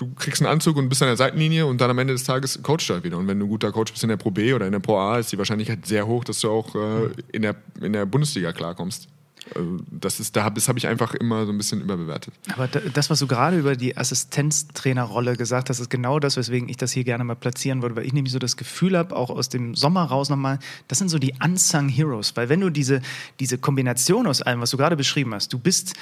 du 0.00 0.12
kriegst 0.14 0.42
einen 0.42 0.50
Anzug 0.50 0.76
und 0.76 0.88
bist 0.88 1.02
an 1.02 1.08
der 1.08 1.16
Seitenlinie 1.16 1.66
und 1.66 1.80
dann 1.80 1.90
am 1.90 1.98
Ende 1.98 2.12
des 2.14 2.24
Tages 2.24 2.60
coachst 2.62 2.88
du 2.88 2.94
halt 2.94 3.04
wieder. 3.04 3.18
Und 3.18 3.28
wenn 3.28 3.38
du 3.38 3.46
ein 3.46 3.48
guter 3.50 3.70
Coach 3.72 3.92
bist 3.92 4.02
in 4.02 4.08
der 4.08 4.16
Pro 4.16 4.30
B 4.30 4.52
oder 4.54 4.66
in 4.66 4.72
der 4.72 4.80
Pro 4.80 4.98
A, 4.98 5.18
ist 5.18 5.30
die 5.32 5.38
Wahrscheinlichkeit 5.38 5.86
sehr 5.86 6.06
hoch, 6.06 6.24
dass 6.24 6.40
du 6.40 6.50
auch 6.50 6.74
äh, 6.74 7.10
in, 7.32 7.42
der, 7.42 7.56
in 7.80 7.92
der 7.92 8.06
Bundesliga 8.06 8.52
klarkommst. 8.52 9.08
Also 9.54 9.78
das 9.90 10.20
ist, 10.20 10.36
das 10.36 10.68
habe 10.68 10.78
ich 10.78 10.86
einfach 10.86 11.14
immer 11.14 11.46
so 11.46 11.52
ein 11.52 11.56
bisschen 11.58 11.80
überbewertet. 11.80 12.34
Aber 12.54 12.68
da- 12.68 12.80
das, 12.92 13.08
was 13.10 13.18
du 13.20 13.26
gerade 13.26 13.58
über 13.58 13.74
die 13.74 13.96
Assistenztrainerrolle 13.96 15.36
gesagt 15.36 15.70
hast, 15.70 15.80
ist 15.80 15.90
genau 15.90 16.18
das, 16.18 16.36
weswegen 16.36 16.68
ich 16.68 16.76
das 16.76 16.92
hier 16.92 17.04
gerne 17.04 17.24
mal 17.24 17.36
platzieren 17.36 17.82
würde, 17.82 17.96
weil 17.96 18.06
ich 18.06 18.12
nämlich 18.12 18.32
so 18.32 18.38
das 18.38 18.56
Gefühl 18.56 18.96
habe, 18.96 19.16
auch 19.16 19.30
aus 19.30 19.48
dem 19.48 19.74
Sommer 19.74 20.04
raus 20.04 20.28
nochmal, 20.28 20.58
das 20.88 20.98
sind 20.98 21.08
so 21.08 21.18
die 21.18 21.34
Unsung 21.42 21.88
Heroes. 21.88 22.36
Weil 22.36 22.48
wenn 22.48 22.60
du 22.60 22.70
diese, 22.70 23.00
diese 23.40 23.58
Kombination 23.58 24.26
aus 24.26 24.42
allem, 24.42 24.60
was 24.60 24.70
du 24.70 24.76
gerade 24.76 24.96
beschrieben 24.96 25.34
hast, 25.34 25.52
du 25.52 25.58
bist 25.58 25.94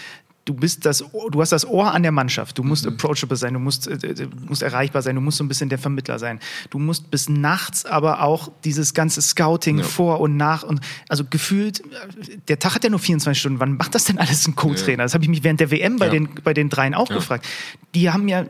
Du 0.49 0.55
bist 0.55 0.87
das, 0.87 1.05
du 1.31 1.41
hast 1.43 1.53
das 1.53 1.67
Ohr 1.67 1.93
an 1.93 2.03
der 2.03 2.11
Mannschaft. 2.11 2.57
Du 2.57 2.63
musst 2.63 2.87
approachable 2.87 3.37
sein, 3.37 3.53
du 3.53 3.61
musst, 3.61 3.87
äh, 3.87 3.95
äh, 3.97 4.29
musst 4.47 4.63
erreichbar 4.63 5.03
sein, 5.03 5.15
du 5.15 5.21
musst 5.21 5.37
so 5.37 5.45
ein 5.45 5.49
bisschen 5.49 5.69
der 5.69 5.79
Vermittler 5.79 6.19
sein. 6.19 6.41
Du 6.71 6.79
musst 6.79 7.11
bis 7.11 7.29
nachts 7.29 7.85
aber 7.85 8.23
auch 8.23 8.51
dieses 8.65 8.95
ganze 8.95 9.21
Scouting 9.21 9.79
Ja. 9.81 9.85
vor 9.85 10.21
und 10.21 10.39
nach 10.39 10.63
und 10.63 10.81
also 11.11 11.25
gefühlt, 11.29 11.81
äh, 11.81 12.39
der 12.49 12.59
Tag 12.59 12.75
hat 12.77 12.85
ja 12.85 12.89
nur 12.89 12.99
24 12.99 13.39
Stunden. 13.39 13.61
Wann 13.61 13.77
macht 13.77 13.95
das 13.95 14.05
denn 14.05 14.17
alles 14.17 14.49
ein 14.49 14.57
Co-Trainer? 14.57 15.03
Das 15.03 15.13
habe 15.13 15.23
ich 15.25 15.29
mich 15.29 15.45
während 15.45 15.61
der 15.61 15.71
WM 15.71 15.99
bei 15.99 16.07
Ja. 16.07 16.13
den 16.13 16.31
bei 16.43 16.55
den 16.55 16.71
dreien 16.71 16.95
auch 16.95 17.11
Ja. 17.11 17.17
gefragt. 17.17 17.47
Die 17.95 18.11
haben 18.11 18.27
ja, 18.29 18.47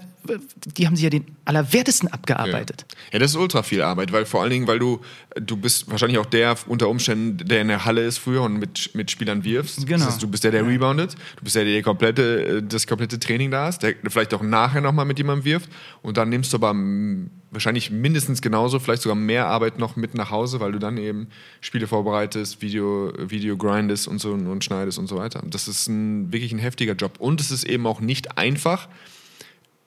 die 0.76 0.86
haben 0.86 0.94
sich 0.94 1.04
ja 1.04 1.10
den 1.10 1.24
Allerwertesten 1.46 2.08
abgearbeitet. 2.08 2.84
Ja, 3.12 3.18
das 3.18 3.30
ist 3.30 3.36
ultra 3.36 3.62
viel 3.62 3.82
Arbeit, 3.82 4.12
weil 4.12 4.26
vor 4.26 4.42
allen 4.42 4.50
Dingen, 4.50 4.66
weil 4.66 4.78
du, 4.78 5.00
du 5.40 5.56
bist 5.56 5.90
wahrscheinlich 5.90 6.18
auch 6.18 6.26
der 6.26 6.54
unter 6.66 6.88
Umständen, 6.88 7.38
der 7.48 7.62
in 7.62 7.68
der 7.68 7.84
Halle 7.84 8.04
ist 8.04 8.18
früher 8.18 8.42
und 8.42 8.58
mit, 8.58 8.94
mit 8.94 9.10
Spielern 9.10 9.44
wirfst. 9.44 9.86
Genau. 9.86 9.98
Das 10.04 10.08
heißt, 10.14 10.22
du 10.22 10.28
bist 10.28 10.44
der, 10.44 10.50
der 10.50 10.66
reboundet, 10.66 11.14
du 11.36 11.44
bist 11.44 11.56
der, 11.56 11.64
der 11.64 11.82
komplette, 11.88 12.58
äh, 12.58 12.62
das 12.62 12.86
komplette 12.86 13.18
Training 13.18 13.50
da 13.50 13.68
ist, 13.68 13.82
der 13.82 13.94
vielleicht 14.08 14.34
auch 14.34 14.42
nachher 14.42 14.82
nochmal 14.82 15.06
mit 15.06 15.16
jemandem 15.16 15.46
wirft 15.46 15.70
und 16.02 16.18
dann 16.18 16.28
nimmst 16.28 16.52
du 16.52 16.58
aber 16.58 16.74
wahrscheinlich 17.50 17.90
mindestens 17.90 18.42
genauso, 18.42 18.78
vielleicht 18.78 19.00
sogar 19.00 19.16
mehr 19.16 19.46
Arbeit 19.46 19.78
noch 19.78 19.96
mit 19.96 20.14
nach 20.14 20.30
Hause, 20.30 20.60
weil 20.60 20.72
du 20.72 20.78
dann 20.78 20.98
eben 20.98 21.28
Spiele 21.62 21.86
vorbereitest, 21.86 22.60
Video, 22.60 23.10
Video 23.16 23.56
grindest 23.56 24.06
und 24.06 24.20
so 24.20 24.32
und 24.32 24.62
schneidest 24.62 24.98
und 24.98 25.06
so 25.06 25.16
weiter. 25.16 25.42
Das 25.46 25.66
ist 25.66 25.88
ein, 25.88 26.30
wirklich 26.30 26.52
ein 26.52 26.58
heftiger 26.58 26.92
Job 26.92 27.12
und 27.18 27.40
es 27.40 27.50
ist 27.50 27.64
eben 27.64 27.86
auch 27.86 28.00
nicht 28.00 28.36
einfach, 28.36 28.88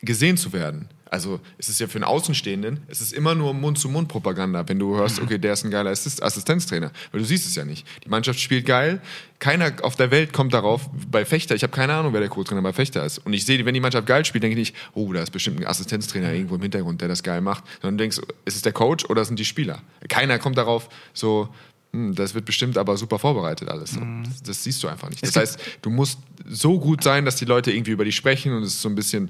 gesehen 0.01 0.37
zu 0.37 0.53
werden. 0.53 0.89
Also 1.11 1.41
es 1.57 1.67
ist 1.67 1.81
ja 1.81 1.87
für 1.87 1.97
einen 1.97 2.05
Außenstehenden, 2.05 2.79
es 2.87 3.01
ist 3.01 3.11
immer 3.11 3.35
nur 3.35 3.53
Mund-zu-Mund-Propaganda, 3.53 4.69
wenn 4.69 4.79
du 4.79 4.95
hörst, 4.95 5.21
okay, 5.21 5.37
der 5.37 5.51
ist 5.51 5.65
ein 5.65 5.69
geiler 5.69 5.89
Assist 5.89 6.23
Assistenztrainer, 6.23 6.89
weil 7.11 7.19
du 7.19 7.25
siehst 7.27 7.45
es 7.45 7.53
ja 7.55 7.65
nicht. 7.65 7.85
Die 8.05 8.09
Mannschaft 8.09 8.39
spielt 8.39 8.65
geil, 8.65 9.01
keiner 9.37 9.73
auf 9.81 9.97
der 9.97 10.09
Welt 10.09 10.31
kommt 10.31 10.53
darauf, 10.53 10.89
bei 11.09 11.25
Fechter, 11.25 11.53
ich 11.53 11.63
habe 11.63 11.73
keine 11.73 11.95
Ahnung, 11.95 12.13
wer 12.13 12.21
der 12.21 12.29
Co-Trainer 12.29 12.61
bei 12.61 12.71
Fechter 12.71 13.05
ist. 13.05 13.17
Und 13.17 13.33
ich 13.33 13.45
sehe, 13.45 13.65
wenn 13.65 13.73
die 13.73 13.81
Mannschaft 13.81 14.07
geil 14.07 14.23
spielt, 14.23 14.43
denke 14.43 14.57
ich 14.57 14.69
nicht, 14.69 14.75
oh, 14.93 15.11
da 15.11 15.21
ist 15.21 15.31
bestimmt 15.31 15.59
ein 15.59 15.67
Assistenztrainer 15.67 16.31
irgendwo 16.31 16.55
im 16.55 16.61
Hintergrund, 16.61 17.01
der 17.01 17.09
das 17.09 17.23
geil 17.23 17.41
macht. 17.41 17.65
Sondern 17.81 17.97
du 17.97 18.03
denkst, 18.03 18.21
ist 18.45 18.55
es 18.55 18.61
der 18.61 18.71
Coach 18.71 19.03
oder 19.03 19.25
sind 19.25 19.37
die 19.37 19.43
Spieler? 19.43 19.81
Keiner 20.07 20.39
kommt 20.39 20.57
darauf 20.57 20.87
so, 21.13 21.49
hm, 21.91 22.15
das 22.15 22.33
wird 22.33 22.45
bestimmt 22.45 22.77
aber 22.77 22.95
super 22.95 23.19
vorbereitet 23.19 23.67
alles. 23.67 23.97
Das, 24.23 24.43
das 24.43 24.63
siehst 24.63 24.81
du 24.81 24.87
einfach 24.87 25.09
nicht. 25.09 25.23
Das 25.23 25.35
heißt, 25.35 25.59
du 25.81 25.89
musst 25.89 26.19
so 26.47 26.79
gut 26.79 27.03
sein, 27.03 27.25
dass 27.25 27.35
die 27.35 27.45
Leute 27.45 27.71
irgendwie 27.71 27.91
über 27.91 28.05
dich 28.05 28.15
sprechen 28.15 28.53
und 28.53 28.63
es 28.63 28.75
ist 28.75 28.81
so 28.81 28.87
ein 28.87 28.95
bisschen, 28.95 29.29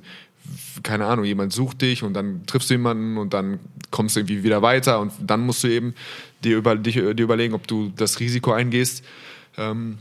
keine 0.83 1.05
Ahnung, 1.05 1.25
jemand 1.25 1.53
sucht 1.53 1.81
dich 1.81 2.03
und 2.03 2.13
dann 2.13 2.45
triffst 2.45 2.69
du 2.69 2.75
jemanden 2.75 3.17
und 3.17 3.33
dann 3.33 3.59
kommst 3.91 4.15
du 4.15 4.21
irgendwie 4.21 4.43
wieder 4.43 4.61
weiter 4.61 4.99
und 4.99 5.11
dann 5.19 5.41
musst 5.41 5.63
du 5.63 5.67
eben 5.67 5.93
dir, 6.43 6.57
über, 6.57 6.75
dich, 6.75 6.95
dir 6.95 7.19
überlegen, 7.19 7.53
ob 7.53 7.67
du 7.67 7.91
das 7.95 8.19
Risiko 8.19 8.51
eingehst, 8.51 9.03
ähm, 9.57 9.99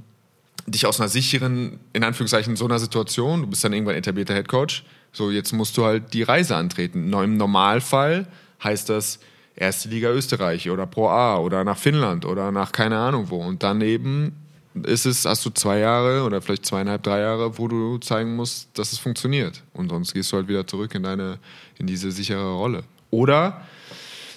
dich 0.67 0.87
aus 0.87 1.01
einer 1.01 1.09
sicheren, 1.09 1.81
in 1.93 2.05
Anführungszeichen, 2.05 2.57
so 2.57 2.65
einer 2.65 2.79
Situation, 2.79 3.43
du 3.43 3.47
bist 3.49 3.65
dann 3.65 3.73
irgendwann 3.73 3.97
etablierter 3.97 4.35
Headcoach, 4.35 4.85
so 5.13 5.31
jetzt 5.31 5.53
musst 5.53 5.77
du 5.77 5.85
halt 5.85 6.15
die 6.15 6.23
Reise 6.23 6.57
antreten. 6.57 7.13
Im 7.13 7.37
Normalfall 7.37 8.27
heißt 8.63 8.89
das 8.89 9.19
erste 9.57 9.89
Liga 9.89 10.11
Österreich 10.11 10.71
oder 10.71 10.87
Pro 10.87 11.09
A 11.09 11.39
oder 11.39 11.65
nach 11.65 11.77
Finnland 11.77 12.25
oder 12.25 12.53
nach 12.53 12.73
keine 12.73 12.99
Ahnung 12.99 13.31
wo. 13.31 13.37
Und 13.37 13.63
dann 13.63 13.81
eben 13.81 14.33
ist 14.75 15.07
es, 15.07 15.25
hast 15.25 15.45
du 15.45 15.51
zwei 15.51 15.79
Jahre 15.79 16.23
oder 16.23 16.41
vielleicht 16.41 16.65
zweieinhalb, 16.65 17.03
drei 17.03 17.21
Jahre, 17.21 17.59
wo 17.59 17.69
du 17.69 17.99
zeigen 17.99 18.37
musst, 18.37 18.69
dass 18.75 18.93
es 18.93 18.99
funktioniert. 18.99 19.63
Und 19.73 19.89
sonst 19.91 20.15
gehst 20.15 20.31
du 20.33 20.37
halt 20.37 20.49
wieder 20.49 20.67
zurück 20.67 20.95
in 20.95 21.03
deine, 21.03 21.39
in 21.79 21.87
diese 21.87 22.11
sichere 22.13 22.55
Rolle. 22.55 22.85
Oder, 23.11 23.63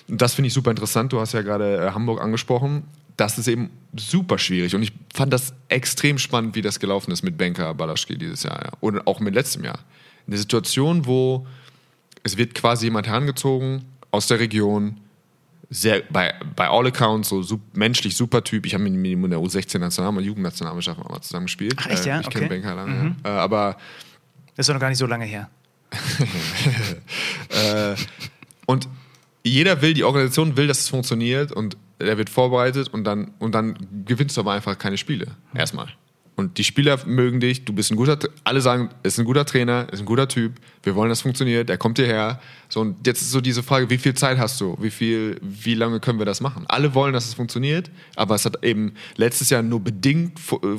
das 0.08 0.34
finde 0.34 0.48
ich 0.48 0.53
super 0.53 0.72
interessant, 0.72 1.14
du 1.14 1.20
hast 1.20 1.34
ja 1.34 1.41
gerade 1.41 1.78
äh, 1.78 1.91
Hamburg 1.91 2.22
angesprochen, 2.22 2.84
das 3.16 3.38
ist 3.38 3.48
eben 3.48 3.70
super 3.95 4.40
schwierig. 4.40 4.76
Und 4.76 4.82
ich 4.82 4.91
fand 5.14 5.32
das 5.32 5.53
extrem 5.70 6.18
spannend, 6.18 6.56
wie 6.56 6.62
das 6.62 6.80
gelaufen 6.80 7.12
ist 7.12 7.22
mit 7.22 7.38
Benka 7.38 7.72
Balaschki 7.74 8.18
dieses 8.18 8.44
Jahr. 8.44 8.60
Ja. 8.64 8.72
Und 8.80 9.06
auch 9.06 9.20
mit 9.20 9.36
letztem 9.36 9.64
Jahr. 9.64 9.80
Eine 10.26 10.38
Situation, 10.38 11.06
wo 11.06 11.45
es 12.24 12.38
wird 12.38 12.56
quasi 12.56 12.86
jemand 12.86 13.08
herangezogen 13.08 13.86
aus 14.10 14.28
der 14.28 14.40
Region, 14.40 14.98
sehr, 15.74 16.04
bei, 16.10 16.34
bei 16.56 16.70
all 16.70 16.86
accounts 16.88 17.30
so 17.30 17.41
sup, 17.41 17.62
menschlich 17.74 18.16
super 18.16 18.44
Typ. 18.44 18.66
Ich 18.66 18.74
habe 18.74 18.84
mit 18.84 18.94
ihm 18.94 19.26
in 19.26 19.32
der 19.32 19.40
U16-National- 19.40 20.18
und 20.18 20.24
Jugendnationalmannschaft 20.24 21.00
auch 21.00 21.10
mal 21.10 21.22
zusammen 21.22 21.48
gespielt. 21.48 21.76
Ach, 21.78 21.88
echt, 21.88 22.06
ja? 22.06 22.20
Ich 22.22 22.30
kenne 22.30 22.45
Okay. 22.45 22.58
Mhm. 22.58 22.62
Benka 22.62 22.74
lange. 22.74 23.16
Ja. 23.26 23.30
Äh, 23.30 23.40
aber 23.40 23.78
Das 24.56 24.64
ist 24.64 24.70
doch 24.70 24.76
noch 24.76 24.82
gar 24.82 24.90
nicht 24.90 25.00
so 25.00 25.08
lange 25.08 25.26
her. 25.26 25.50
Äh, 27.50 27.95
und 28.66 28.88
jeder 29.44 29.82
will, 29.82 29.94
die 29.94 30.04
Organisation 30.04 30.58
will, 30.58 30.68
dass 30.68 30.80
es 30.80 30.90
funktioniert 30.90 31.52
und 31.52 31.78
er 32.00 32.18
wird 32.18 32.30
vorbereitet 32.30 32.88
und 32.88 33.04
dann, 33.04 33.32
und 33.40 33.54
dann 33.54 33.78
gewinnst 34.06 34.38
du 34.38 34.41
aber 34.41 34.54
einfach 34.54 34.78
keine 34.78 34.98
Spiele. 34.98 35.28
Erstmal. 35.54 35.88
Und 36.36 36.58
die 36.58 36.64
Spieler 36.64 37.00
mögen 37.06 37.40
dich, 37.40 37.64
du 37.64 37.74
bist 37.74 37.91
ein 37.91 37.95
guter, 37.95 38.18
alle 38.44 38.62
sagen, 38.62 38.90
es 39.04 39.14
ist 39.14 39.20
ein 39.20 39.26
guter 39.26 39.45
Trainer, 39.45 39.88
ist 39.91 40.00
ein 40.00 40.06
guter 40.06 40.28
Typ, 40.28 40.54
Wir 40.84 40.96
wollen, 40.96 41.08
dass 41.10 41.20
es 41.20 41.22
funktioniert. 41.22 41.70
Er 41.70 41.78
kommt 41.78 41.98
hierher. 41.98 42.42
So, 42.68 42.82
und 42.82 43.08
jetzt 43.08 43.22
ist 43.22 43.32
so 43.32 43.40
diese 43.40 43.64
Frage, 43.64 43.90
wie 43.90 43.98
viel 43.98 44.14
Zeit 44.16 44.38
hast 44.38 44.60
du? 44.60 44.76
Wie 44.82 44.92
viel, 44.92 45.40
wie 45.42 45.76
lange 45.76 46.02
können 46.02 46.20
wir 46.20 46.26
das 46.26 46.42
machen? 46.42 46.66
Alle 46.68 46.94
wollen, 46.94 47.14
dass 47.14 47.26
es 47.26 47.34
funktioniert, 47.34 47.90
aber 48.18 48.36
es 48.36 48.44
hat 48.44 48.66
eben 48.66 48.94
letztes 49.16 49.50
Jahr 49.50 49.62
nur 49.62 49.80
bedingt 49.80 50.40
fu 50.40 50.58
äh, 50.58 50.78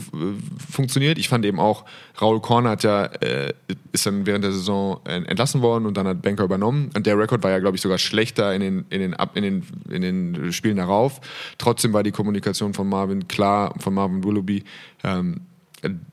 funktioniert. 0.70 1.18
Ich 1.18 1.28
fand 1.28 1.46
eben 1.46 1.58
auch, 1.58 1.86
Raul 2.20 2.40
Korn 2.42 2.68
hat 2.68 2.84
ja, 2.84 3.06
äh, 3.06 3.54
ist 3.92 4.04
dann 4.04 4.26
während 4.26 4.44
der 4.44 4.52
Saison 4.52 5.00
entlassen 5.06 5.62
worden 5.62 5.86
und 5.86 5.96
dann 5.96 6.06
hat 6.06 6.20
Banker 6.20 6.44
übernommen. 6.44 6.90
Und 6.94 7.06
der 7.06 7.18
Rekord 7.18 7.42
war 7.42 7.50
ja, 7.50 7.58
glaube 7.58 7.76
ich, 7.76 7.80
sogar 7.80 7.98
schlechter 7.98 8.54
in 8.54 8.60
den, 8.60 8.86
in 8.90 9.00
den, 9.00 9.16
in 9.34 9.42
den, 9.42 9.66
in 9.88 10.02
den 10.02 10.52
Spielen 10.52 10.76
darauf. 10.76 11.20
Trotzdem 11.56 11.94
war 11.94 12.02
die 12.02 12.12
Kommunikation 12.12 12.74
von 12.74 12.88
Marvin 12.88 13.26
klar, 13.26 13.74
von 13.78 13.94
Marvin 13.94 14.22
Willoughby, 14.22 14.64
ähm, 15.02 15.40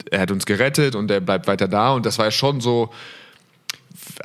er 0.09 0.21
hat 0.21 0.31
uns 0.31 0.45
gerettet 0.45 0.95
und 0.95 1.09
er 1.11 1.21
bleibt 1.21 1.47
weiter 1.47 1.67
da. 1.67 1.93
Und 1.93 2.05
das 2.05 2.17
war 2.17 2.25
ja 2.25 2.31
schon 2.31 2.61
so, 2.61 2.91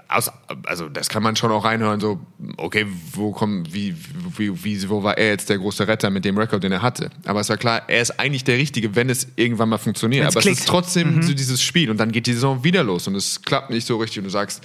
aus, 0.08 0.30
also 0.66 0.88
das 0.88 1.08
kann 1.08 1.22
man 1.22 1.36
schon 1.36 1.50
auch 1.50 1.64
reinhören, 1.64 2.00
so, 2.00 2.20
okay, 2.56 2.86
wo 3.12 3.32
kommt, 3.32 3.72
wie, 3.72 3.94
wie, 4.36 4.64
wie, 4.64 4.88
wo 4.88 5.02
war 5.02 5.18
er 5.18 5.28
jetzt 5.28 5.48
der 5.48 5.58
große 5.58 5.86
Retter 5.86 6.10
mit 6.10 6.24
dem 6.24 6.38
Rekord, 6.38 6.62
den 6.62 6.72
er 6.72 6.82
hatte? 6.82 7.10
Aber 7.24 7.40
es 7.40 7.48
war 7.48 7.56
klar, 7.56 7.82
er 7.88 8.02
ist 8.02 8.18
eigentlich 8.18 8.44
der 8.44 8.58
Richtige, 8.58 8.94
wenn 8.94 9.10
es 9.10 9.28
irgendwann 9.36 9.68
mal 9.68 9.78
funktioniert. 9.78 10.24
Wenn's 10.24 10.36
Aber 10.36 10.42
klickt. 10.42 10.56
es 10.56 10.60
ist 10.60 10.68
trotzdem 10.68 11.22
so 11.22 11.34
dieses 11.34 11.62
Spiel 11.62 11.90
und 11.90 11.98
dann 11.98 12.12
geht 12.12 12.26
die 12.26 12.32
Saison 12.32 12.64
wieder 12.64 12.82
los 12.82 13.06
und 13.08 13.14
es 13.14 13.42
klappt 13.42 13.70
nicht 13.70 13.86
so 13.86 13.96
richtig 13.96 14.18
und 14.18 14.24
du 14.24 14.30
sagst, 14.30 14.62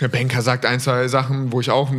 der 0.00 0.08
Banker 0.08 0.40
sagt 0.40 0.64
ein, 0.64 0.80
zwei 0.80 1.08
Sachen, 1.08 1.52
wo 1.52 1.60
ich 1.60 1.70
auch, 1.70 1.92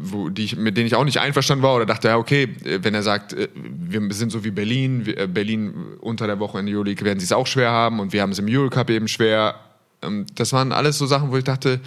wo, 0.00 0.28
die 0.28 0.56
mit 0.56 0.76
denen 0.76 0.88
ich 0.88 0.96
auch 0.96 1.04
nicht 1.04 1.20
einverstanden 1.20 1.62
war 1.62 1.76
oder 1.76 1.86
dachte, 1.86 2.08
ja, 2.08 2.16
okay, 2.16 2.48
wenn 2.64 2.94
er 2.94 3.02
sagt, 3.04 3.32
äh, 3.32 3.48
wir 3.54 4.12
sind 4.12 4.32
so 4.32 4.42
wie 4.44 4.50
Berlin, 4.50 5.06
äh, 5.06 5.28
Berlin 5.28 5.72
unter 6.00 6.26
der 6.26 6.40
Woche 6.40 6.58
in 6.58 6.66
der 6.66 6.74
Euroleague 6.74 7.04
werden 7.04 7.20
sie 7.20 7.24
es 7.24 7.32
auch 7.32 7.46
schwer 7.46 7.70
haben 7.70 8.00
und 8.00 8.12
wir 8.12 8.22
haben 8.22 8.32
es 8.32 8.40
im 8.40 8.46
Eurocup 8.48 8.90
eben 8.90 9.06
schwer. 9.06 9.54
Ähm, 10.02 10.26
Das 10.34 10.52
waren 10.52 10.72
alles 10.72 10.98
so 10.98 11.06
Sachen, 11.06 11.30
wo 11.30 11.36
ich 11.36 11.44
dachte, 11.44 11.80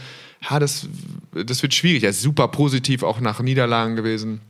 ja, 0.50 0.60
das, 0.60 0.88
das 1.34 1.62
wird 1.62 1.74
schwierig. 1.74 2.04
Er 2.04 2.10
ist 2.10 2.22
super 2.22 2.48
positiv 2.48 3.04
auch 3.04 3.20
nach 3.20 3.40
Niederlagen 3.42 3.96
gewesen. 3.96 4.42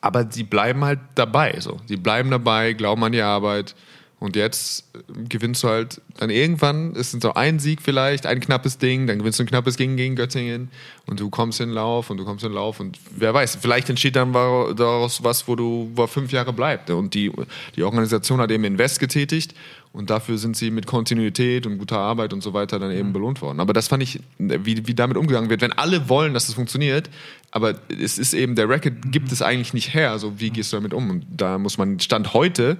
Aber 0.00 0.30
sie 0.30 0.44
bleiben 0.44 0.84
halt 0.84 1.00
dabei. 1.14 1.56
So. 1.60 1.78
Sie 1.86 1.96
bleiben 1.96 2.30
dabei, 2.30 2.72
glauben 2.72 3.04
an 3.04 3.12
die 3.12 3.20
Arbeit. 3.20 3.74
Und 4.20 4.36
jetzt 4.36 4.84
äh, 4.94 5.24
gewinnst 5.28 5.64
du 5.64 5.68
halt 5.68 6.00
dann 6.18 6.28
irgendwann, 6.28 6.94
ist 6.94 7.14
es 7.14 7.22
so 7.22 7.32
ein 7.34 7.58
Sieg 7.58 7.80
vielleicht, 7.82 8.26
ein 8.26 8.38
knappes 8.38 8.76
Ding, 8.76 9.06
dann 9.06 9.18
gewinnst 9.18 9.38
du 9.38 9.44
ein 9.44 9.46
knappes 9.46 9.76
Ding 9.76 9.96
gegen 9.96 10.14
Göttingen 10.14 10.70
und 11.06 11.18
du 11.18 11.30
kommst 11.30 11.60
in 11.60 11.70
den 11.70 11.74
Lauf 11.74 12.10
und 12.10 12.18
du 12.18 12.24
kommst 12.24 12.44
in 12.44 12.50
den 12.50 12.56
Lauf 12.56 12.80
und 12.80 12.98
wer 13.16 13.32
weiß, 13.32 13.58
vielleicht 13.60 13.88
entsteht 13.88 14.16
dann 14.16 14.32
daraus 14.32 15.24
was, 15.24 15.48
wo 15.48 15.56
du 15.56 15.90
wo 15.94 16.06
fünf 16.06 16.32
Jahre 16.32 16.52
bleibt. 16.52 16.90
Und 16.90 17.14
die, 17.14 17.32
die 17.76 17.82
Organisation 17.82 18.40
hat 18.40 18.50
eben 18.50 18.64
Invest 18.64 19.00
getätigt 19.00 19.54
und 19.92 20.10
dafür 20.10 20.36
sind 20.36 20.54
sie 20.54 20.70
mit 20.70 20.86
Kontinuität 20.86 21.66
und 21.66 21.78
guter 21.78 21.98
Arbeit 21.98 22.34
und 22.34 22.42
so 22.42 22.52
weiter 22.52 22.78
dann 22.78 22.92
eben 22.92 23.14
belohnt 23.14 23.40
worden. 23.40 23.58
Aber 23.58 23.72
das 23.72 23.88
fand 23.88 24.02
ich, 24.02 24.20
wie, 24.38 24.86
wie 24.86 24.94
damit 24.94 25.16
umgegangen 25.16 25.48
wird, 25.48 25.62
wenn 25.62 25.72
alle 25.72 26.10
wollen, 26.10 26.34
dass 26.34 26.46
es 26.48 26.54
funktioniert, 26.54 27.08
aber 27.52 27.74
es 27.88 28.18
ist 28.18 28.34
eben, 28.34 28.54
der 28.54 28.68
Racket 28.68 29.10
gibt 29.10 29.32
es 29.32 29.40
eigentlich 29.40 29.72
nicht 29.72 29.94
her, 29.94 30.10
also 30.10 30.38
wie 30.38 30.50
gehst 30.50 30.74
du 30.74 30.76
damit 30.76 30.92
um? 30.92 31.08
Und 31.08 31.26
da 31.34 31.56
muss 31.56 31.78
man 31.78 31.98
Stand 32.00 32.34
heute 32.34 32.76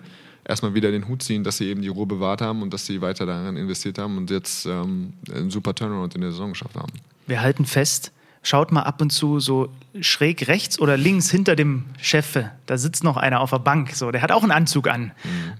erstmal 0.51 0.75
wieder 0.75 0.91
den 0.91 1.09
Hut 1.09 1.23
ziehen, 1.23 1.45
dass 1.45 1.57
sie 1.57 1.67
eben 1.67 1.81
die 1.81 1.89
Ruhe 1.89 2.07
bewahrt 2.07 2.43
haben 2.43 2.61
und 2.61 2.75
dass 2.75 2.85
sie 2.85 3.01
weiter 3.01 3.25
daran 3.25 3.57
investiert 3.57 3.99
haben 3.99 4.19
und 4.19 4.31
jetzt 4.31 4.67
ähm, 4.67 5.15
einen 5.35 5.51
super 5.51 5.75
Turnaround 5.75 6.15
in 6.15 6.21
der 6.21 6.33
Saison 6.33 6.51
geschafft 6.51 6.77
haben. 6.77 6.93
Wir 7.27 7.41
halten 7.41 7.65
fest, 7.65 8.13
schaut 8.43 8.73
mal 8.73 8.83
ab 8.83 9.01
und 9.01 9.11
zu 9.11 9.41
so 9.41 9.71
schräg 10.01 10.49
rechts 10.49 10.79
oder 10.79 10.97
links 10.97 11.31
hinter 11.31 11.57
dem 11.57 11.85
Chef. 12.01 12.39
Da 12.67 12.79
sitzt 12.79 13.05
noch 13.05 13.17
einer 13.17 13.41
auf 13.41 13.51
der 13.51 13.59
Bank. 13.59 13.95
So, 13.95 14.11
der 14.11 14.23
hat 14.23 14.33
auch 14.33 14.43
einen 14.43 14.53
Anzug 14.53 14.89
an. 14.89 15.13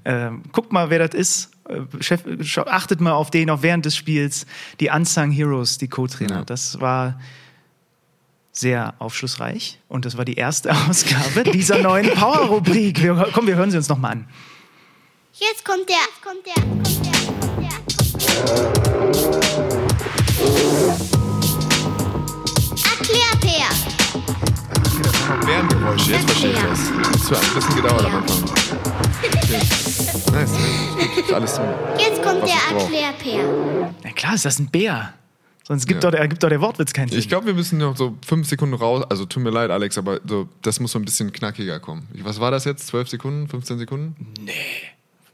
Ähm, 0.05 0.43
guckt 0.53 0.73
mal, 0.73 0.91
wer 0.91 1.07
das 1.07 1.15
ist. 1.15 1.51
Äh, 1.69 2.03
Chef, 2.03 2.25
achtet 2.67 3.01
mal 3.01 3.13
auf 3.13 3.31
den 3.31 3.51
auch 3.51 3.63
während 3.63 3.85
des 3.85 3.97
Spiels. 3.97 4.47
Die 4.81 4.91
Unsung 4.91 5.31
Heroes, 5.31 5.79
die 5.79 5.89
Co-Trainer. 5.89 6.37
Ja. 6.37 6.45
Das 6.45 6.81
war 6.81 7.21
sehr 8.53 8.95
aufschlussreich 8.99 9.79
und 9.89 10.05
das 10.05 10.17
war 10.17 10.25
die 10.25 10.35
erste 10.35 10.73
Ausgabe 10.89 11.45
dieser 11.45 11.79
neuen 11.79 12.11
Power-Rubrik. 12.11 13.03
Wir, 13.03 13.29
komm, 13.33 13.47
wir 13.47 13.57
hören 13.57 13.71
sie 13.71 13.77
uns 13.77 13.89
noch 13.89 13.99
mal 13.99 14.11
an. 14.11 14.27
Jetzt 15.41 15.65
kommt 15.65 15.89
der, 15.89 15.97
jetzt 15.97 16.23
kommt 16.23 16.47
der, 16.47 16.55
kommt 16.63 16.87
der, 17.05 17.13
kommt 17.37 19.17
der. 19.17 19.21
Erklärt 22.91 23.45
her. 23.45 23.69
Bärengeräusche, 25.47 26.13
jetzt 26.13 26.25
verstehe 26.31 26.53
ich 26.53 26.59
das. 26.59 26.91
Das 27.13 27.31
hat 27.31 27.49
ein 27.49 27.55
bisschen 27.55 27.77
gedauert 27.77 28.05
am 28.05 28.15
Anfang. 28.17 28.45
Okay. 29.25 29.59
Nice. 30.33 30.53
Ist 31.19 31.33
alles 31.33 31.57
so. 31.57 31.63
Jetzt 31.99 32.23
kommt 32.23 32.43
der. 32.43 32.79
Erklärper. 32.79 33.93
Na 34.05 34.11
klar, 34.13 34.35
ist 34.35 34.45
das 34.45 34.59
ein 34.59 34.71
Bär. 34.71 35.15
Sonst 35.67 35.87
gibt, 35.87 36.03
Ja. 36.03 36.11
doch, 36.11 36.17
der, 36.19 36.27
gibt 36.29 36.43
doch 36.43 36.49
der 36.49 36.61
Wortwitz 36.61 36.93
keinen 36.93 37.09
Sinn. 37.09 37.19
Ich 37.19 37.29
glaube, 37.29 37.47
wir 37.47 37.55
müssen 37.55 37.79
noch 37.79 37.97
so 37.97 38.17
fünf 38.27 38.49
Sekunden 38.49 38.75
raus. 38.75 39.05
Also 39.09 39.25
tut 39.25 39.43
mir 39.43 39.51
leid, 39.51 39.71
Alex, 39.71 39.97
aber 39.99 40.21
so, 40.27 40.49
das 40.63 40.81
muss 40.81 40.93
so 40.93 40.99
ein 40.99 41.05
bisschen 41.05 41.33
knackiger 41.33 41.79
kommen. 41.79 42.09
Was 42.23 42.41
war 42.41 42.51
das 42.51 42.65
jetzt? 42.65 42.89
Zwölf 42.89 43.09
Sekunden? 43.09 43.49
15 43.49 43.79
Sekunden? 43.79 44.15
nee. 44.41 44.53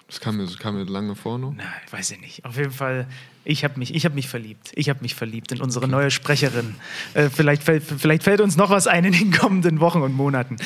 Das 0.09 0.21
kam 0.21 0.37
mir, 0.37 0.45
das 0.45 0.59
kam 0.59 0.77
mir 0.77 0.85
lange 0.85 1.17
vor 1.17 1.39
noch. 1.39 1.53
Nein, 1.53 1.67
weiß 1.91 2.13
ich 2.13 2.21
nicht. 2.21 2.45
Auf 2.45 2.57
jeden 2.57 2.71
Fall, 2.71 3.09
ich 3.45 3.65
habe 3.65 3.79
mich, 3.79 3.95
ich 3.95 4.05
hab 4.05 4.15
mich 4.15 4.29
verliebt. 4.29 4.71
Ich 4.75 4.89
habe 4.89 5.01
mich 5.03 5.17
verliebt 5.17 5.51
in 5.51 5.61
unsere 5.61 5.89
neue 5.89 6.13
Sprecherin. 6.13 6.77
Äh, 7.15 7.29
vielleicht, 7.29 7.65
fällt, 7.65 7.83
vielleicht 7.83 8.23
fällt 8.23 8.41
uns 8.41 8.57
noch 8.57 8.71
was 8.71 8.87
ein 8.87 9.05
in 9.05 9.13
den 9.13 9.33
kommenden 9.33 9.81
Wochen 9.81 10.03
und 10.03 10.13
Monaten. 10.13 10.57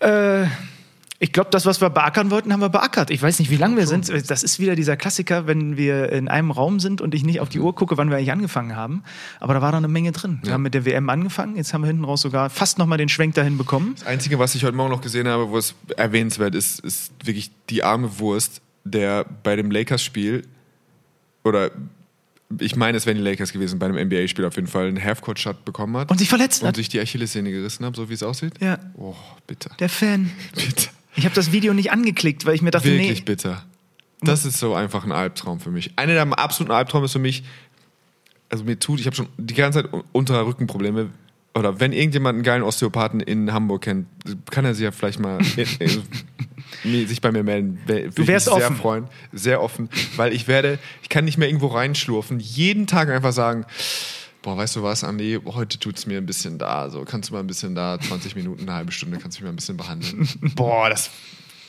Äh, 0.00 0.46
ich 1.24 1.32
glaube, 1.32 1.50
das, 1.50 1.66
was 1.66 1.80
wir 1.80 1.88
beackern 1.88 2.32
wollten, 2.32 2.52
haben 2.52 2.58
wir 2.58 2.68
beackert. 2.68 3.10
Ich 3.10 3.22
weiß 3.22 3.38
nicht, 3.38 3.48
wie 3.48 3.56
lange 3.56 3.76
wir 3.76 3.86
sind. 3.86 4.08
Das 4.28 4.42
ist 4.42 4.58
wieder 4.58 4.74
dieser 4.74 4.96
Klassiker, 4.96 5.46
wenn 5.46 5.76
wir 5.76 6.10
in 6.10 6.26
einem 6.26 6.50
Raum 6.50 6.80
sind 6.80 7.00
und 7.00 7.14
ich 7.14 7.22
nicht 7.22 7.38
auf 7.38 7.48
die 7.48 7.60
Uhr 7.60 7.74
gucke, 7.76 7.96
wann 7.96 8.10
wir 8.10 8.16
eigentlich 8.16 8.32
angefangen 8.32 8.74
haben. 8.74 9.04
Aber 9.38 9.54
da 9.54 9.62
war 9.62 9.70
da 9.70 9.78
eine 9.78 9.86
Menge 9.86 10.10
drin. 10.10 10.40
Wir 10.42 10.48
Ja. 10.48 10.54
haben 10.54 10.62
mit 10.62 10.74
der 10.74 10.84
WM 10.84 11.08
angefangen. 11.08 11.54
Jetzt 11.54 11.72
haben 11.74 11.82
wir 11.82 11.86
hinten 11.86 12.04
raus 12.04 12.22
sogar 12.22 12.50
fast 12.50 12.78
noch 12.78 12.86
mal 12.86 12.96
den 12.96 13.08
Schwenk 13.08 13.34
dahin 13.36 13.56
bekommen. 13.56 13.92
Das 13.96 14.04
Einzige, 14.06 14.40
was 14.40 14.56
ich 14.56 14.64
heute 14.64 14.76
Morgen 14.76 14.90
noch 14.90 15.00
gesehen 15.00 15.28
habe, 15.28 15.48
wo 15.48 15.56
es 15.58 15.76
erwähnenswert 15.96 16.56
ist, 16.56 16.80
ist 16.80 17.12
wirklich 17.24 17.52
die 17.70 17.84
arme 17.84 18.18
Wurst, 18.18 18.60
der 18.82 19.24
bei 19.44 19.54
dem 19.54 19.70
Lakers-Spiel 19.70 20.42
oder 21.44 21.70
ich 22.58 22.74
meine, 22.76 22.98
es 22.98 23.06
wären 23.06 23.16
die 23.16 23.22
Lakers 23.22 23.52
gewesen, 23.52 23.78
bei 23.78 23.86
einem 23.86 23.96
NBA-Spiel 23.96 24.44
auf 24.44 24.56
jeden 24.56 24.66
Fall 24.68 24.88
einen 24.88 25.02
Halfcourt-Shot 25.02 25.64
bekommen 25.64 25.96
hat 25.96 26.10
Und 26.10 26.18
sich 26.18 26.28
verletzt 26.28 26.62
und 26.62 26.68
hat. 26.68 26.76
sich 26.76 26.88
die 26.90 27.00
Achillessehne 27.00 27.50
gerissen 27.50 27.86
hat, 27.86 27.96
so 27.96 28.10
wie 28.10 28.14
es 28.14 28.22
aussieht. 28.24 28.54
Ja, 28.60 28.78
Oh, 28.94 29.14
bitter. 29.46 29.70
der 29.78 29.88
Fan. 29.88 30.30
Bitter. 30.54 30.90
Ich 31.14 31.24
habe 31.24 31.34
das 31.34 31.52
Video 31.52 31.74
nicht 31.74 31.92
angeklickt, 31.92 32.46
weil 32.46 32.54
ich 32.54 32.62
mir 32.62 32.70
dachte, 32.70 32.88
Wirklich 32.88 33.18
nee. 33.18 33.24
bitter. 33.24 33.64
Das 34.22 34.44
ist 34.44 34.58
so 34.58 34.74
einfach 34.74 35.04
ein 35.04 35.12
Albtraum 35.12 35.60
für 35.60 35.70
mich. 35.70 35.92
Einer 35.96 36.14
der 36.14 36.38
absoluten 36.38 36.72
Albträume 36.72 37.06
ist 37.06 37.12
für 37.12 37.18
mich, 37.18 37.42
also 38.48 38.64
mir 38.64 38.78
tut, 38.78 39.00
ich 39.00 39.06
habe 39.06 39.16
schon 39.16 39.28
die 39.36 39.54
ganze 39.54 39.82
Zeit 39.82 39.92
untere 40.12 40.46
Rückenprobleme. 40.46 41.10
Oder 41.54 41.80
wenn 41.80 41.92
irgendjemand 41.92 42.36
einen 42.36 42.44
geilen 42.44 42.62
Osteopathen 42.62 43.20
in 43.20 43.52
Hamburg 43.52 43.82
kennt, 43.82 44.06
kann 44.50 44.64
er 44.64 44.74
sich 44.74 44.84
ja 44.84 44.90
vielleicht 44.90 45.20
mal 45.20 45.38
sich 46.84 47.20
bei 47.20 47.30
mir 47.30 47.42
melden. 47.42 47.78
Würde 47.86 48.08
ich 48.08 48.26
wärst 48.26 48.46
mich 48.46 48.56
sehr 48.56 48.66
offen. 48.66 48.76
freuen. 48.76 49.04
Sehr 49.32 49.62
offen. 49.62 49.90
Weil 50.16 50.32
ich 50.32 50.48
werde, 50.48 50.78
ich 51.02 51.08
kann 51.10 51.24
nicht 51.26 51.36
mehr 51.36 51.48
irgendwo 51.48 51.66
reinschlurfen. 51.66 52.40
Jeden 52.40 52.86
Tag 52.86 53.10
einfach 53.10 53.32
sagen, 53.32 53.66
boah, 54.42 54.56
weißt 54.56 54.76
du 54.76 54.82
was, 54.82 55.04
Andi, 55.04 55.40
heute 55.44 55.78
tut 55.78 55.96
es 55.96 56.06
mir 56.06 56.18
ein 56.18 56.26
bisschen 56.26 56.58
da. 56.58 56.90
So, 56.90 57.04
kannst 57.04 57.30
du 57.30 57.34
mal 57.34 57.40
ein 57.40 57.46
bisschen 57.46 57.74
da, 57.74 57.98
20 57.98 58.36
Minuten, 58.36 58.62
eine 58.62 58.74
halbe 58.74 58.92
Stunde, 58.92 59.18
kannst 59.18 59.38
du 59.38 59.42
mich 59.42 59.46
mal 59.46 59.52
ein 59.52 59.56
bisschen 59.56 59.76
behandeln. 59.76 60.28
boah, 60.56 60.90
das 60.90 61.10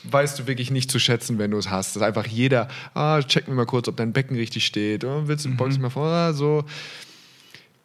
weißt 0.04 0.38
du 0.38 0.46
wirklich 0.46 0.70
nicht 0.70 0.90
zu 0.90 0.98
schätzen, 0.98 1.38
wenn 1.38 1.50
du 1.50 1.58
es 1.58 1.70
hast. 1.70 1.90
Das 1.90 1.96
ist 1.96 2.02
einfach 2.02 2.26
jeder, 2.26 2.68
ah, 2.94 3.22
check 3.22 3.48
mir 3.48 3.54
mal 3.54 3.66
kurz, 3.66 3.88
ob 3.88 3.96
dein 3.96 4.12
Becken 4.12 4.36
richtig 4.36 4.66
steht. 4.66 5.04
Oh, 5.04 5.22
willst 5.26 5.46
du, 5.46 5.56
beugst 5.56 5.76
dich 5.76 5.82
mal 5.82 5.90
vor, 5.90 6.08
ah, 6.08 6.32
so. 6.32 6.64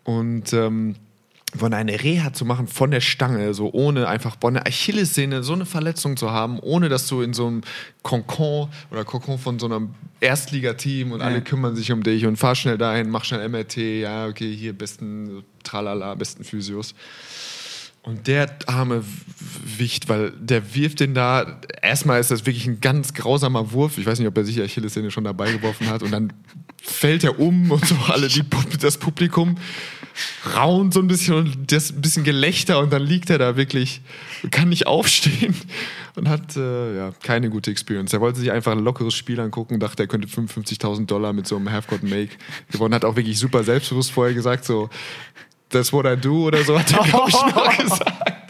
Und 0.03 0.52
ähm, 0.53 0.95
von 1.58 1.74
eine 1.74 2.02
Reha 2.02 2.32
zu 2.34 2.46
machen 2.46 2.68
von 2.68 2.92
der 2.92 3.02
Stange, 3.02 3.54
so 3.54 3.72
ohne 3.72 4.08
einfach 4.08 4.38
von 4.40 4.54
der 4.54 4.68
Achillessehne 4.68 5.44
so 5.44 5.54
eine 5.54 5.66
Verletzung 5.66 6.16
zu 6.16 6.32
haben, 6.32 6.60
ohne 6.60 6.90
dass 6.90 7.08
du 7.08 7.22
in 7.22 7.34
so 7.34 7.48
einem 7.48 7.62
Konkon 8.04 8.70
oder 8.92 9.04
Kokon 9.04 9.40
von 9.40 9.60
so 9.60 9.66
einem 9.66 9.90
Erstligateam 10.20 11.12
und 11.12 11.22
alle 11.22 11.42
kümmern 11.42 11.76
sich 11.76 11.92
um 11.92 12.04
dich 12.04 12.26
und 12.26 12.38
fahr 12.38 12.56
schnell 12.56 12.78
dahin, 12.78 13.10
mach 13.10 13.24
schnell 13.24 13.48
MRT, 13.48 13.78
ja, 13.78 14.28
okay, 14.28 14.54
hier 14.54 14.74
besten 14.74 15.44
Tralala, 15.64 16.16
besten 16.16 16.44
Physios. 16.44 16.94
Und 18.02 18.28
der 18.28 18.50
arme 18.66 19.04
Wicht, 19.78 20.08
weil 20.08 20.32
der 20.32 20.74
wirft 20.74 21.02
den 21.02 21.14
da. 21.14 21.60
Erstmal 21.82 22.20
ist 22.20 22.32
das 22.32 22.46
wirklich 22.46 22.66
ein 22.66 22.80
ganz 22.80 23.14
grausamer 23.14 23.74
Wurf. 23.74 23.98
Ich 23.98 24.06
weiß 24.06 24.20
nicht, 24.20 24.28
ob 24.28 24.38
er 24.38 24.46
sich 24.46 24.56
die 24.56 24.64
Achillessehne 24.64 25.12
schon 25.12 25.26
dabei 25.26 25.52
geworfen 25.52 25.88
hat. 25.90 26.02
Und 26.02 26.12
dann 26.12 26.32
fällt 26.82 27.26
er 27.26 27.40
um 27.40 27.70
und 27.72 27.86
so 27.86 27.96
alle 28.08 28.30
die, 28.30 28.44
das 28.80 28.98
Publikum 28.98 29.58
raunt 30.56 30.94
so 30.94 30.99
ein 30.99 31.07
bisschen 31.07 31.36
und 31.36 31.72
das 31.72 31.91
ein 31.91 32.02
bisschen 32.02 32.23
Gelächter 32.23 32.80
und 32.80 32.91
dann 32.91 33.02
liegt 33.02 33.30
er 33.30 33.38
da 33.38 33.56
wirklich, 33.56 34.02
kann 34.52 34.69
nicht 34.69 34.88
aufstehen 34.88 35.56
und 36.15 36.30
hat 36.30 36.56
äh, 36.56 36.95
ja, 36.95 37.11
keine 37.23 37.49
gute 37.49 37.72
Experience. 37.72 38.14
Er 38.14 38.22
wollte 38.22 38.40
sich 38.40 38.52
einfach 38.52 38.72
ein 38.72 38.80
lockeres 38.80 39.14
Spiel 39.14 39.40
angucken, 39.40 39.80
dachte, 39.80 40.03
er 40.03 40.07
könnte 40.07 40.27
55.000 40.27 41.06
Dollar 41.06 41.34
mit 41.34 41.48
so 41.48 41.56
einem 41.56 41.72
Half-Court 41.72 42.03
Make 42.03 42.31
gewonnen, 42.72 42.94
hat 42.94 43.06
auch 43.06 43.15
wirklich 43.15 43.40
super 43.40 43.64
selbstbewusst 43.64 44.11
vorher 44.11 44.34
gesagt, 44.34 44.65
so, 44.65 44.90
that's 45.69 45.94
what 45.94 46.06
I 46.06 46.19
do 46.19 46.48
oder 46.48 46.64
so, 46.64 46.77
hat 46.77 46.91
er, 46.91 47.03
glaube 47.03 47.30
ich, 47.30 47.36
noch 47.36 47.77
gesagt. 47.84 48.49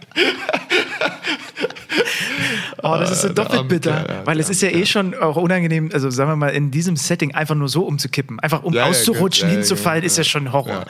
Oh, 2.81 2.95
das 2.97 3.11
ist 3.11 3.21
so 3.21 3.29
der 3.29 3.45
doppelt 3.45 3.67
bitter, 3.67 4.05
ja, 4.07 4.25
weil 4.25 4.39
es 4.39 4.49
ist 4.49 4.61
ja 4.61 4.69
eh 4.69 4.85
schon 4.85 5.13
auch 5.13 5.35
unangenehm, 5.35 5.89
also 5.91 6.09
sagen 6.09 6.31
wir 6.31 6.35
mal, 6.35 6.49
in 6.49 6.71
diesem 6.71 6.95
Setting 6.95 7.35
einfach 7.35 7.55
nur 7.55 7.67
so 7.67 7.83
umzukippen, 7.83 8.39
einfach 8.39 8.63
um 8.63 8.73
Ja, 8.73 8.83
ja, 8.83 8.87
auszurutschen, 8.87 9.49
ja, 9.49 9.53
ja, 9.53 9.59
hinzufallen, 9.59 10.01
genau, 10.01 10.07
ist 10.07 10.17
ja 10.17 10.23
ja. 10.23 10.29
schon 10.29 10.53
Horror. 10.53 10.71
Ja. 10.71 10.85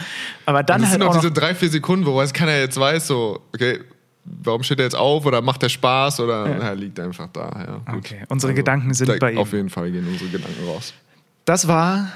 Aber 0.46 0.64
dann 0.64 0.82
Und 0.82 0.84
es 0.84 0.92
halt 0.92 1.02
sind 1.02 1.10
auch 1.10 1.16
diese 1.16 1.32
drei, 1.32 1.56
vier 1.56 1.70
Sekunden, 1.70 2.06
wo 2.06 2.16
weiß 2.16 2.34
keiner 2.34 2.56
jetzt 2.58 2.80
weiß, 2.80 3.08
so, 3.08 3.42
okay, 3.54 3.80
warum 4.24 4.64
steht 4.64 4.80
er 4.80 4.86
jetzt 4.86 4.96
auf 4.96 5.26
oder 5.26 5.42
macht 5.42 5.62
der 5.62 5.70
Spaß 5.70 6.20
oder 6.20 6.46
er 6.46 6.76
liegt 6.76 7.00
einfach 7.00 7.28
da. 7.34 7.42
Ja. 7.42 7.82
Also 7.86 7.98
Okay, 7.98 8.24
unsere 8.30 8.54
Gedanken 8.54 8.94
sind 8.94 9.20
bei 9.20 9.32
ihm. 9.34 9.38
Auf 9.40 9.54
jeden 9.54 9.70
Fall 9.70 9.92
gehen 9.92 10.08
unsere 10.08 10.30
Gedanken 10.30 10.66
raus. 10.68 10.94
Das 11.46 11.68
war 11.68 12.12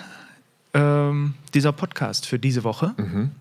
ähm, 0.73 1.33
dieser 1.53 1.71
Podcast 1.71 2.27
für 2.27 2.37
diese 2.37 2.63
Woche. 2.63 2.93
Mhm. 2.97 3.31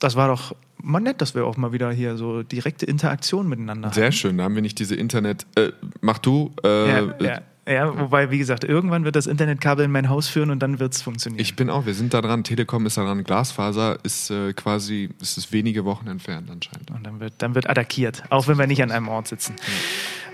Das 0.00 0.16
war 0.16 0.28
doch 0.28 0.54
mal 0.82 1.00
nett, 1.00 1.20
dass 1.20 1.34
wir 1.34 1.46
auch 1.46 1.56
mal 1.56 1.72
wieder 1.72 1.90
hier 1.92 2.16
so 2.16 2.42
direkte 2.42 2.86
Interaktion 2.86 3.48
miteinander 3.48 3.88
haben. 3.88 3.94
Sehr 3.94 4.12
schön, 4.12 4.38
da 4.38 4.44
haben 4.44 4.54
wir 4.54 4.62
nicht 4.62 4.78
diese 4.78 4.94
Internet. 4.94 5.46
Äh, 5.56 5.72
mach 6.00 6.18
du. 6.18 6.52
Äh, 6.64 6.88
Ja, 6.88 7.14
ja, 7.20 7.40
ja, 7.68 7.98
wobei, 7.98 8.30
wie 8.30 8.38
gesagt, 8.38 8.64
irgendwann 8.64 9.04
wird 9.04 9.14
das 9.14 9.26
Internetkabel 9.28 9.84
in 9.84 9.92
mein 9.92 10.08
Haus 10.08 10.26
führen 10.28 10.50
und 10.50 10.60
dann 10.60 10.80
wird 10.80 10.94
es 10.94 11.02
funktionieren. 11.02 11.40
Ich 11.40 11.54
bin 11.54 11.70
auch, 11.70 11.86
wir 11.86 11.94
sind 11.94 12.12
da 12.12 12.20
dran. 12.20 12.42
Telekom 12.42 12.86
ist 12.86 12.96
da 12.96 13.04
dran. 13.04 13.22
Glasfaser 13.22 13.98
ist 14.02 14.30
äh, 14.30 14.52
quasi, 14.52 15.10
ist 15.20 15.38
es 15.38 15.52
wenige 15.52 15.84
Wochen 15.84 16.08
entfernt 16.08 16.50
anscheinend. 16.50 16.90
und 16.90 17.04
dann 17.06 17.20
wird, 17.20 17.34
dann 17.38 17.54
wird 17.54 17.70
attackiert, 17.70 18.24
auch 18.30 18.48
wenn 18.48 18.58
wir 18.58 18.66
nicht 18.66 18.82
an 18.82 18.90
einem 18.90 19.08
Ort 19.08 19.28
sitzen. 19.28 19.54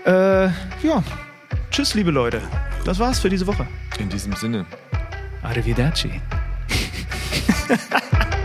Äh, 0.05 0.45
ja, 0.47 1.03
tschüss, 1.69 1.93
liebe 1.93 2.09
Leute. 2.09 2.41
Das 2.83 2.97
war's 2.97 3.19
für 3.19 3.29
diese 3.29 3.45
Woche. 3.45 3.67
In 3.99 4.09
diesem 4.09 4.33
Sinne. 4.33 4.65
Arrivederci. 5.43 6.09